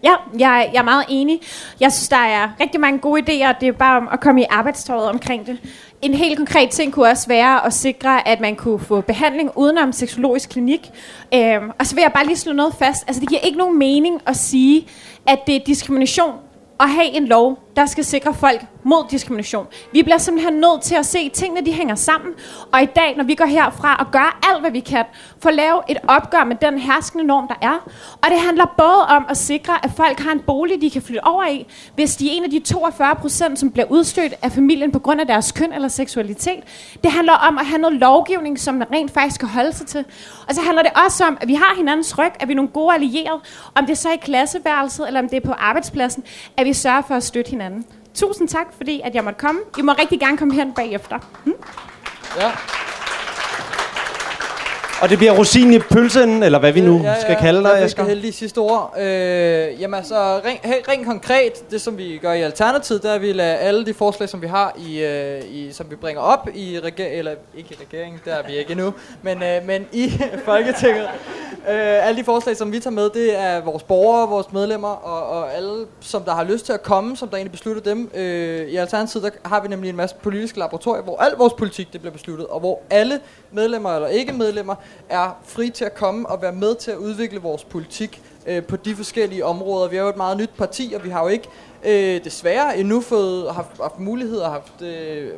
Ja, 0.03 0.13
jeg, 0.39 0.69
jeg 0.73 0.79
er 0.79 0.83
meget 0.83 1.05
enig. 1.09 1.39
Jeg 1.79 1.91
synes, 1.91 2.09
der 2.09 2.17
er 2.17 2.49
rigtig 2.59 2.79
mange 2.79 2.99
gode 2.99 3.21
idéer. 3.21 3.59
Det 3.59 3.67
er 3.67 3.71
bare 3.71 3.97
om 3.97 4.09
at 4.11 4.19
komme 4.19 4.41
i 4.41 4.45
arbejdstøjet 4.49 5.09
omkring 5.09 5.45
det. 5.47 5.57
En 6.01 6.13
helt 6.13 6.37
konkret 6.37 6.69
ting 6.69 6.93
kunne 6.93 7.09
også 7.09 7.27
være 7.27 7.65
at 7.65 7.73
sikre, 7.73 8.27
at 8.27 8.39
man 8.39 8.55
kunne 8.55 8.79
få 8.79 9.01
behandling 9.01 9.51
udenom 9.55 9.91
seksologisk 9.91 10.49
klinik. 10.49 10.89
Øhm, 11.33 11.71
og 11.79 11.85
så 11.85 11.95
vil 11.95 12.01
jeg 12.01 12.11
bare 12.13 12.25
lige 12.25 12.37
slå 12.37 12.53
noget 12.53 12.73
fast. 12.73 13.03
Altså, 13.07 13.19
det 13.19 13.29
giver 13.29 13.41
ikke 13.41 13.57
nogen 13.57 13.79
mening 13.79 14.21
at 14.27 14.35
sige, 14.35 14.87
at 15.27 15.39
det 15.47 15.55
er 15.55 15.59
diskrimination 15.65 16.33
at 16.79 16.89
have 16.89 17.07
en 17.07 17.27
lov, 17.27 17.59
der 17.78 17.86
skal 17.86 18.05
sikre 18.05 18.34
folk 18.34 18.65
mod 18.84 19.09
diskrimination. 19.11 19.67
Vi 19.91 20.03
bliver 20.03 20.17
simpelthen 20.17 20.53
nødt 20.53 20.82
til 20.82 20.95
at 20.95 21.05
se, 21.05 21.19
at 21.19 21.32
tingene 21.32 21.65
de 21.65 21.73
hænger 21.73 21.95
sammen. 21.95 22.34
Og 22.73 22.82
i 22.82 22.86
dag, 22.86 23.17
når 23.17 23.23
vi 23.23 23.36
går 23.36 23.45
herfra 23.45 23.95
og 23.99 24.11
gør 24.11 24.39
alt, 24.49 24.61
hvad 24.61 24.71
vi 24.71 24.80
kan, 24.80 25.05
for 25.41 25.49
at 25.49 25.55
lave 25.55 25.82
et 25.89 25.97
opgør 26.07 26.43
med 26.43 26.55
den 26.55 26.80
herskende 26.80 27.23
norm, 27.23 27.47
der 27.47 27.55
er. 27.61 27.89
Og 28.23 28.30
det 28.30 28.39
handler 28.39 28.65
både 28.78 29.05
om 29.09 29.25
at 29.30 29.38
sikre, 29.38 29.86
at 29.86 29.91
folk 29.97 30.19
har 30.19 30.32
en 30.32 30.39
bolig, 30.39 30.82
de 30.82 30.89
kan 30.89 31.01
flytte 31.01 31.25
over 31.25 31.47
i, 31.47 31.67
hvis 31.95 32.15
de 32.15 32.28
er 32.28 32.32
en 32.38 32.43
af 32.43 32.49
de 32.49 32.59
42 32.59 33.15
procent, 33.15 33.59
som 33.59 33.71
bliver 33.71 33.86
udstødt 33.91 34.34
af 34.41 34.51
familien 34.51 34.91
på 34.91 34.99
grund 34.99 35.21
af 35.21 35.28
deres 35.28 35.51
køn 35.51 35.73
eller 35.73 35.88
seksualitet. 35.88 36.63
Det 37.03 37.11
handler 37.11 37.34
om 37.34 37.57
at 37.57 37.65
have 37.65 37.82
noget 37.82 37.97
lovgivning, 37.99 38.59
som 38.59 38.75
man 38.75 38.88
rent 38.91 39.11
faktisk 39.11 39.39
kan 39.39 39.49
holde 39.49 39.73
sig 39.73 39.88
til. 39.88 40.05
Og 40.47 40.55
så 40.55 40.61
handler 40.61 40.84
det 40.84 40.91
også 41.05 41.25
om, 41.25 41.38
at 41.41 41.47
vi 41.47 41.53
har 41.53 41.75
hinandens 41.78 42.17
ryg, 42.17 42.32
at 42.39 42.47
vi 42.47 42.53
er 42.53 42.55
nogle 42.55 42.71
gode 42.71 42.93
allierede, 42.93 43.41
om 43.75 43.86
det 43.86 43.91
er 43.91 43.95
så 43.95 44.09
i 44.09 44.17
klasseværelset, 44.17 45.07
eller 45.07 45.19
om 45.19 45.30
det 45.30 45.38
er 45.38 45.47
på 45.47 45.51
arbejdspladsen, 45.51 46.23
at 46.57 46.65
vi 46.65 46.73
sørger 46.73 47.01
for 47.01 47.15
at 47.15 47.23
støtte 47.23 47.49
hinanden. 47.49 47.66
Tusind 48.13 48.47
tak, 48.47 48.68
fordi 48.78 49.01
at 49.03 49.15
jeg 49.15 49.24
måtte 49.24 49.39
komme. 49.39 49.59
I 49.78 49.82
må 49.82 49.91
rigtig 49.91 50.20
gerne 50.20 50.38
komme 50.38 50.53
hen 50.53 50.74
bagefter. 50.74 51.20
Hm? 51.45 51.53
Ja. 52.38 52.51
Og 55.01 55.09
det 55.09 55.17
bliver 55.17 55.31
rosinen 55.37 55.73
i 55.73 55.79
pølsen, 55.79 56.43
eller 56.43 56.59
hvad 56.59 56.71
vi 56.71 56.81
nu 56.81 56.97
ja, 57.03 57.09
ja, 57.11 57.21
skal 57.21 57.35
kalde 57.35 57.59
dig, 57.63 57.67
Jeg 57.69 57.75
Asger. 57.77 57.87
skal 57.87 58.05
heldige 58.05 58.31
sidste 58.33 58.57
ord. 58.57 58.93
Øh, 58.99 59.05
jamen 59.81 59.93
altså, 59.93 60.15
rent, 60.45 60.59
he- 60.65 60.91
rent 60.91 61.05
konkret, 61.05 61.71
det 61.71 61.81
som 61.81 61.97
vi 61.97 62.17
gør 62.21 62.33
i 62.33 62.41
Alternativet, 62.41 63.03
der 63.03 63.11
er, 63.11 63.19
vi 63.19 63.31
lader 63.33 63.55
alle 63.55 63.85
de 63.85 63.93
forslag, 63.93 64.29
som 64.29 64.41
vi 64.41 64.47
har, 64.47 64.75
i, 64.87 64.99
øh, 65.03 65.41
i 65.51 65.69
som 65.71 65.85
vi 65.89 65.95
bringer 65.95 66.21
op 66.21 66.49
i 66.55 66.79
regeringen, 66.83 67.19
eller 67.19 67.31
ikke 67.57 67.69
i 67.71 67.77
regeringen, 67.87 68.19
der 68.25 68.33
er 68.33 68.47
vi 68.47 68.55
ikke 68.57 68.71
endnu, 68.71 68.93
men, 69.21 69.43
øh, 69.43 69.65
men 69.65 69.85
i 69.91 70.11
Folketinget. 70.45 71.03
Øh, 71.69 72.07
alle 72.07 72.19
de 72.19 72.23
forslag, 72.25 72.57
som 72.57 72.71
vi 72.71 72.79
tager 72.79 72.93
med, 72.93 73.09
det 73.09 73.39
er 73.39 73.61
vores 73.61 73.83
borgere, 73.83 74.29
vores 74.29 74.47
medlemmer, 74.53 74.87
og, 74.87 75.29
og 75.39 75.55
alle, 75.55 75.85
som 75.99 76.21
der 76.23 76.31
har 76.35 76.43
lyst 76.43 76.65
til 76.65 76.73
at 76.73 76.83
komme, 76.83 77.17
som 77.17 77.27
der 77.29 77.35
egentlig 77.37 77.51
beslutter 77.51 77.81
dem. 77.81 78.11
Øh, 78.15 78.67
I 78.67 78.75
Alternativet, 78.75 79.23
der 79.43 79.49
har 79.49 79.61
vi 79.61 79.67
nemlig 79.67 79.89
en 79.89 79.95
masse 79.95 80.15
politiske 80.23 80.59
laboratorier, 80.59 81.01
hvor 81.03 81.21
al 81.21 81.31
vores 81.37 81.53
politik 81.53 81.93
det 81.93 82.01
bliver 82.01 82.13
besluttet, 82.13 82.47
og 82.47 82.59
hvor 82.59 82.79
alle 82.89 83.19
medlemmer 83.51 83.95
eller 83.95 84.07
ikke 84.07 84.33
medlemmer 84.33 84.75
er 85.09 85.39
fri 85.43 85.69
til 85.69 85.85
at 85.85 85.95
komme 85.95 86.29
og 86.29 86.41
være 86.41 86.51
med 86.51 86.75
til 86.75 86.91
at 86.91 86.97
udvikle 86.97 87.39
vores 87.39 87.63
politik 87.63 88.21
øh, 88.47 88.63
på 88.63 88.75
de 88.75 88.95
forskellige 88.95 89.45
områder. 89.45 89.89
Vi 89.89 89.97
er 89.97 90.01
jo 90.01 90.09
et 90.09 90.17
meget 90.17 90.37
nyt 90.37 90.51
parti, 90.57 90.93
og 90.95 91.03
vi 91.03 91.09
har 91.09 91.21
jo 91.21 91.27
ikke 91.27 91.47
øh, 91.83 92.23
desværre 92.23 92.77
endnu 92.77 93.01
fået, 93.01 93.53
haft, 93.53 93.81
haft 93.81 93.99
mulighed 93.99 94.37
og 94.37 94.51
haft 94.51 94.81
øh, 94.81 95.31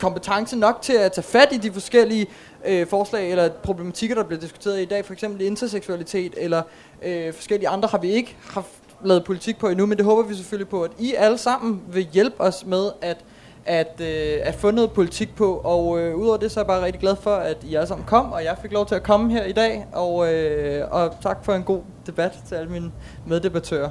kompetence 0.00 0.56
nok 0.56 0.82
til 0.82 0.92
at 0.92 1.12
tage 1.12 1.24
fat 1.24 1.48
i 1.52 1.56
de 1.56 1.72
forskellige 1.72 2.26
øh, 2.66 2.86
forslag 2.86 3.30
eller 3.30 3.48
problematikker, 3.48 4.16
der 4.16 4.22
bliver 4.22 4.40
diskuteret 4.40 4.82
i 4.82 4.84
dag. 4.84 5.04
For 5.04 5.12
eksempel 5.12 5.40
interseksualitet 5.40 6.34
eller 6.36 6.62
øh, 7.02 7.34
forskellige 7.34 7.68
andre 7.68 7.88
har 7.88 7.98
vi 7.98 8.10
ikke 8.10 8.36
haft 8.50 8.68
lavet 9.04 9.24
politik 9.24 9.58
på 9.58 9.68
endnu, 9.68 9.86
men 9.86 9.98
det 9.98 10.04
håber 10.04 10.22
vi 10.22 10.34
selvfølgelig 10.34 10.68
på, 10.68 10.82
at 10.82 10.90
I 10.98 11.14
alle 11.14 11.38
sammen 11.38 11.82
vil 11.88 12.08
hjælpe 12.12 12.40
os 12.40 12.66
med 12.66 12.90
at 13.00 13.24
at, 13.66 14.00
øh, 14.00 14.38
at 14.42 14.54
få 14.54 14.70
noget 14.70 14.90
politik 14.90 15.36
på, 15.36 15.60
og 15.64 16.00
øh, 16.00 16.16
udover 16.16 16.36
det, 16.36 16.52
så 16.52 16.60
er 16.60 16.64
jeg 16.64 16.66
bare 16.66 16.84
rigtig 16.84 17.00
glad 17.00 17.16
for, 17.22 17.30
at 17.30 17.56
I 17.62 17.74
alle 17.74 17.86
sammen 17.88 18.06
kom, 18.06 18.32
og 18.32 18.44
jeg 18.44 18.56
fik 18.62 18.72
lov 18.72 18.86
til 18.86 18.94
at 18.94 19.02
komme 19.02 19.32
her 19.32 19.44
i 19.44 19.52
dag, 19.52 19.86
og, 19.92 20.34
øh, 20.34 20.84
og 20.90 21.10
tak 21.22 21.44
for 21.44 21.52
en 21.54 21.62
god 21.62 21.80
debat 22.06 22.32
til 22.48 22.54
alle 22.54 22.70
mine 22.70 22.90
meddebattører. 23.26 23.88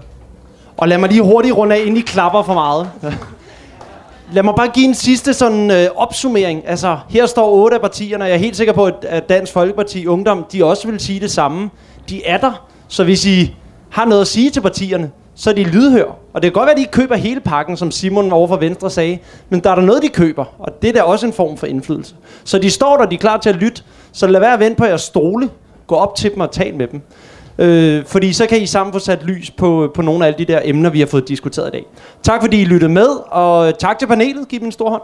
Og 0.78 0.88
lad 0.88 0.98
mig 0.98 1.10
lige 1.10 1.22
hurtigt 1.22 1.56
runde 1.56 1.76
af, 1.76 1.80
inden 1.80 1.98
I 1.98 2.02
klapper 2.02 2.44
for 2.44 2.54
meget. 2.54 2.92
Lad 4.32 4.44
mig 4.44 4.54
bare 4.56 4.68
give 4.68 4.86
en 4.86 4.94
sidste 4.94 5.34
sådan 5.34 5.72
øh, 5.72 5.88
opsummering. 5.96 6.68
Altså, 6.68 6.98
her 7.10 7.26
står 7.26 7.50
otte 7.50 7.76
af 7.76 7.82
partierne, 7.82 8.24
og 8.24 8.28
jeg 8.28 8.36
er 8.36 8.40
helt 8.40 8.58
sikker 8.58 8.74
på, 8.74 8.86
at, 8.86 9.06
at 9.06 9.30
Dansk 9.30 9.54
Folkeparti 9.54 10.08
Ungdom, 10.08 10.46
de 10.52 10.66
også 10.66 10.88
vil 10.88 11.00
sige 11.00 11.20
det 11.20 11.32
samme. 11.32 11.70
De 12.10 12.26
er 12.26 12.38
der, 12.38 12.66
så 12.88 13.04
hvis 13.04 13.26
I 13.26 13.56
har 13.90 14.06
noget 14.06 14.22
at 14.22 14.28
sige 14.28 14.50
til 14.50 14.62
partierne, 14.62 15.12
så 15.36 15.50
er 15.50 15.54
de 15.54 15.64
lydhør. 15.64 16.06
Og 16.34 16.42
det 16.42 16.44
kan 16.44 16.54
godt 16.54 16.66
være, 16.66 16.72
at 16.72 16.78
de 16.78 16.82
ikke 16.82 16.92
køber 16.92 17.16
hele 17.16 17.40
pakken, 17.40 17.78
som 17.78 17.92
Simon 17.92 18.32
over 18.32 18.48
for 18.48 18.58
Venstre 18.58 18.90
sagde, 18.90 19.20
men 19.50 19.60
der 19.60 19.70
er 19.70 19.76
der 19.76 19.82
noget, 19.82 20.04
de 20.04 20.10
køber, 20.10 20.46
og 20.60 20.82
det 20.82 20.88
er 20.88 20.94
da 20.94 21.02
også 21.02 21.26
en 21.26 21.34
form 21.34 21.58
for 21.58 21.68
indflydelse. 21.68 22.16
Så 22.44 22.60
de 22.60 22.70
står 22.72 22.98
der, 22.98 23.06
de 23.06 23.16
er 23.16 23.20
klar 23.20 23.38
til 23.38 23.50
at 23.50 23.56
lytte, 23.56 23.84
så 24.12 24.28
lad 24.28 24.40
være 24.40 24.54
at 24.54 24.60
vente 24.60 24.78
på 24.78 24.86
jeres 24.86 25.02
stole. 25.02 25.50
Gå 25.88 25.96
op 25.96 26.16
til 26.16 26.32
dem 26.32 26.40
og 26.40 26.52
tal 26.52 26.76
med 26.76 26.88
dem. 26.88 27.02
Øh, 27.58 28.06
fordi 28.06 28.34
så 28.34 28.46
kan 28.46 28.62
I 28.62 28.66
sammen 28.66 28.94
få 28.94 29.00
sat 29.00 29.24
lys 29.24 29.52
på, 29.52 29.92
på 29.96 30.02
nogle 30.02 30.26
af 30.26 30.28
alle 30.28 30.38
de 30.38 30.54
der 30.54 30.62
emner, 30.64 30.90
vi 30.90 31.00
har 31.00 31.08
fået 31.08 31.28
diskuteret 31.28 31.68
i 31.68 31.72
dag. 31.72 31.86
Tak 32.24 32.42
fordi 32.42 32.62
I 32.62 32.66
lyttede 32.66 32.92
med, 32.92 33.08
og 33.32 33.80
tak 33.80 34.00
til 34.00 34.08
panelet. 34.08 34.48
Giv 34.48 34.60
dem 34.60 34.66
en 34.66 34.72
stor 34.72 34.90
hånd. 34.90 35.02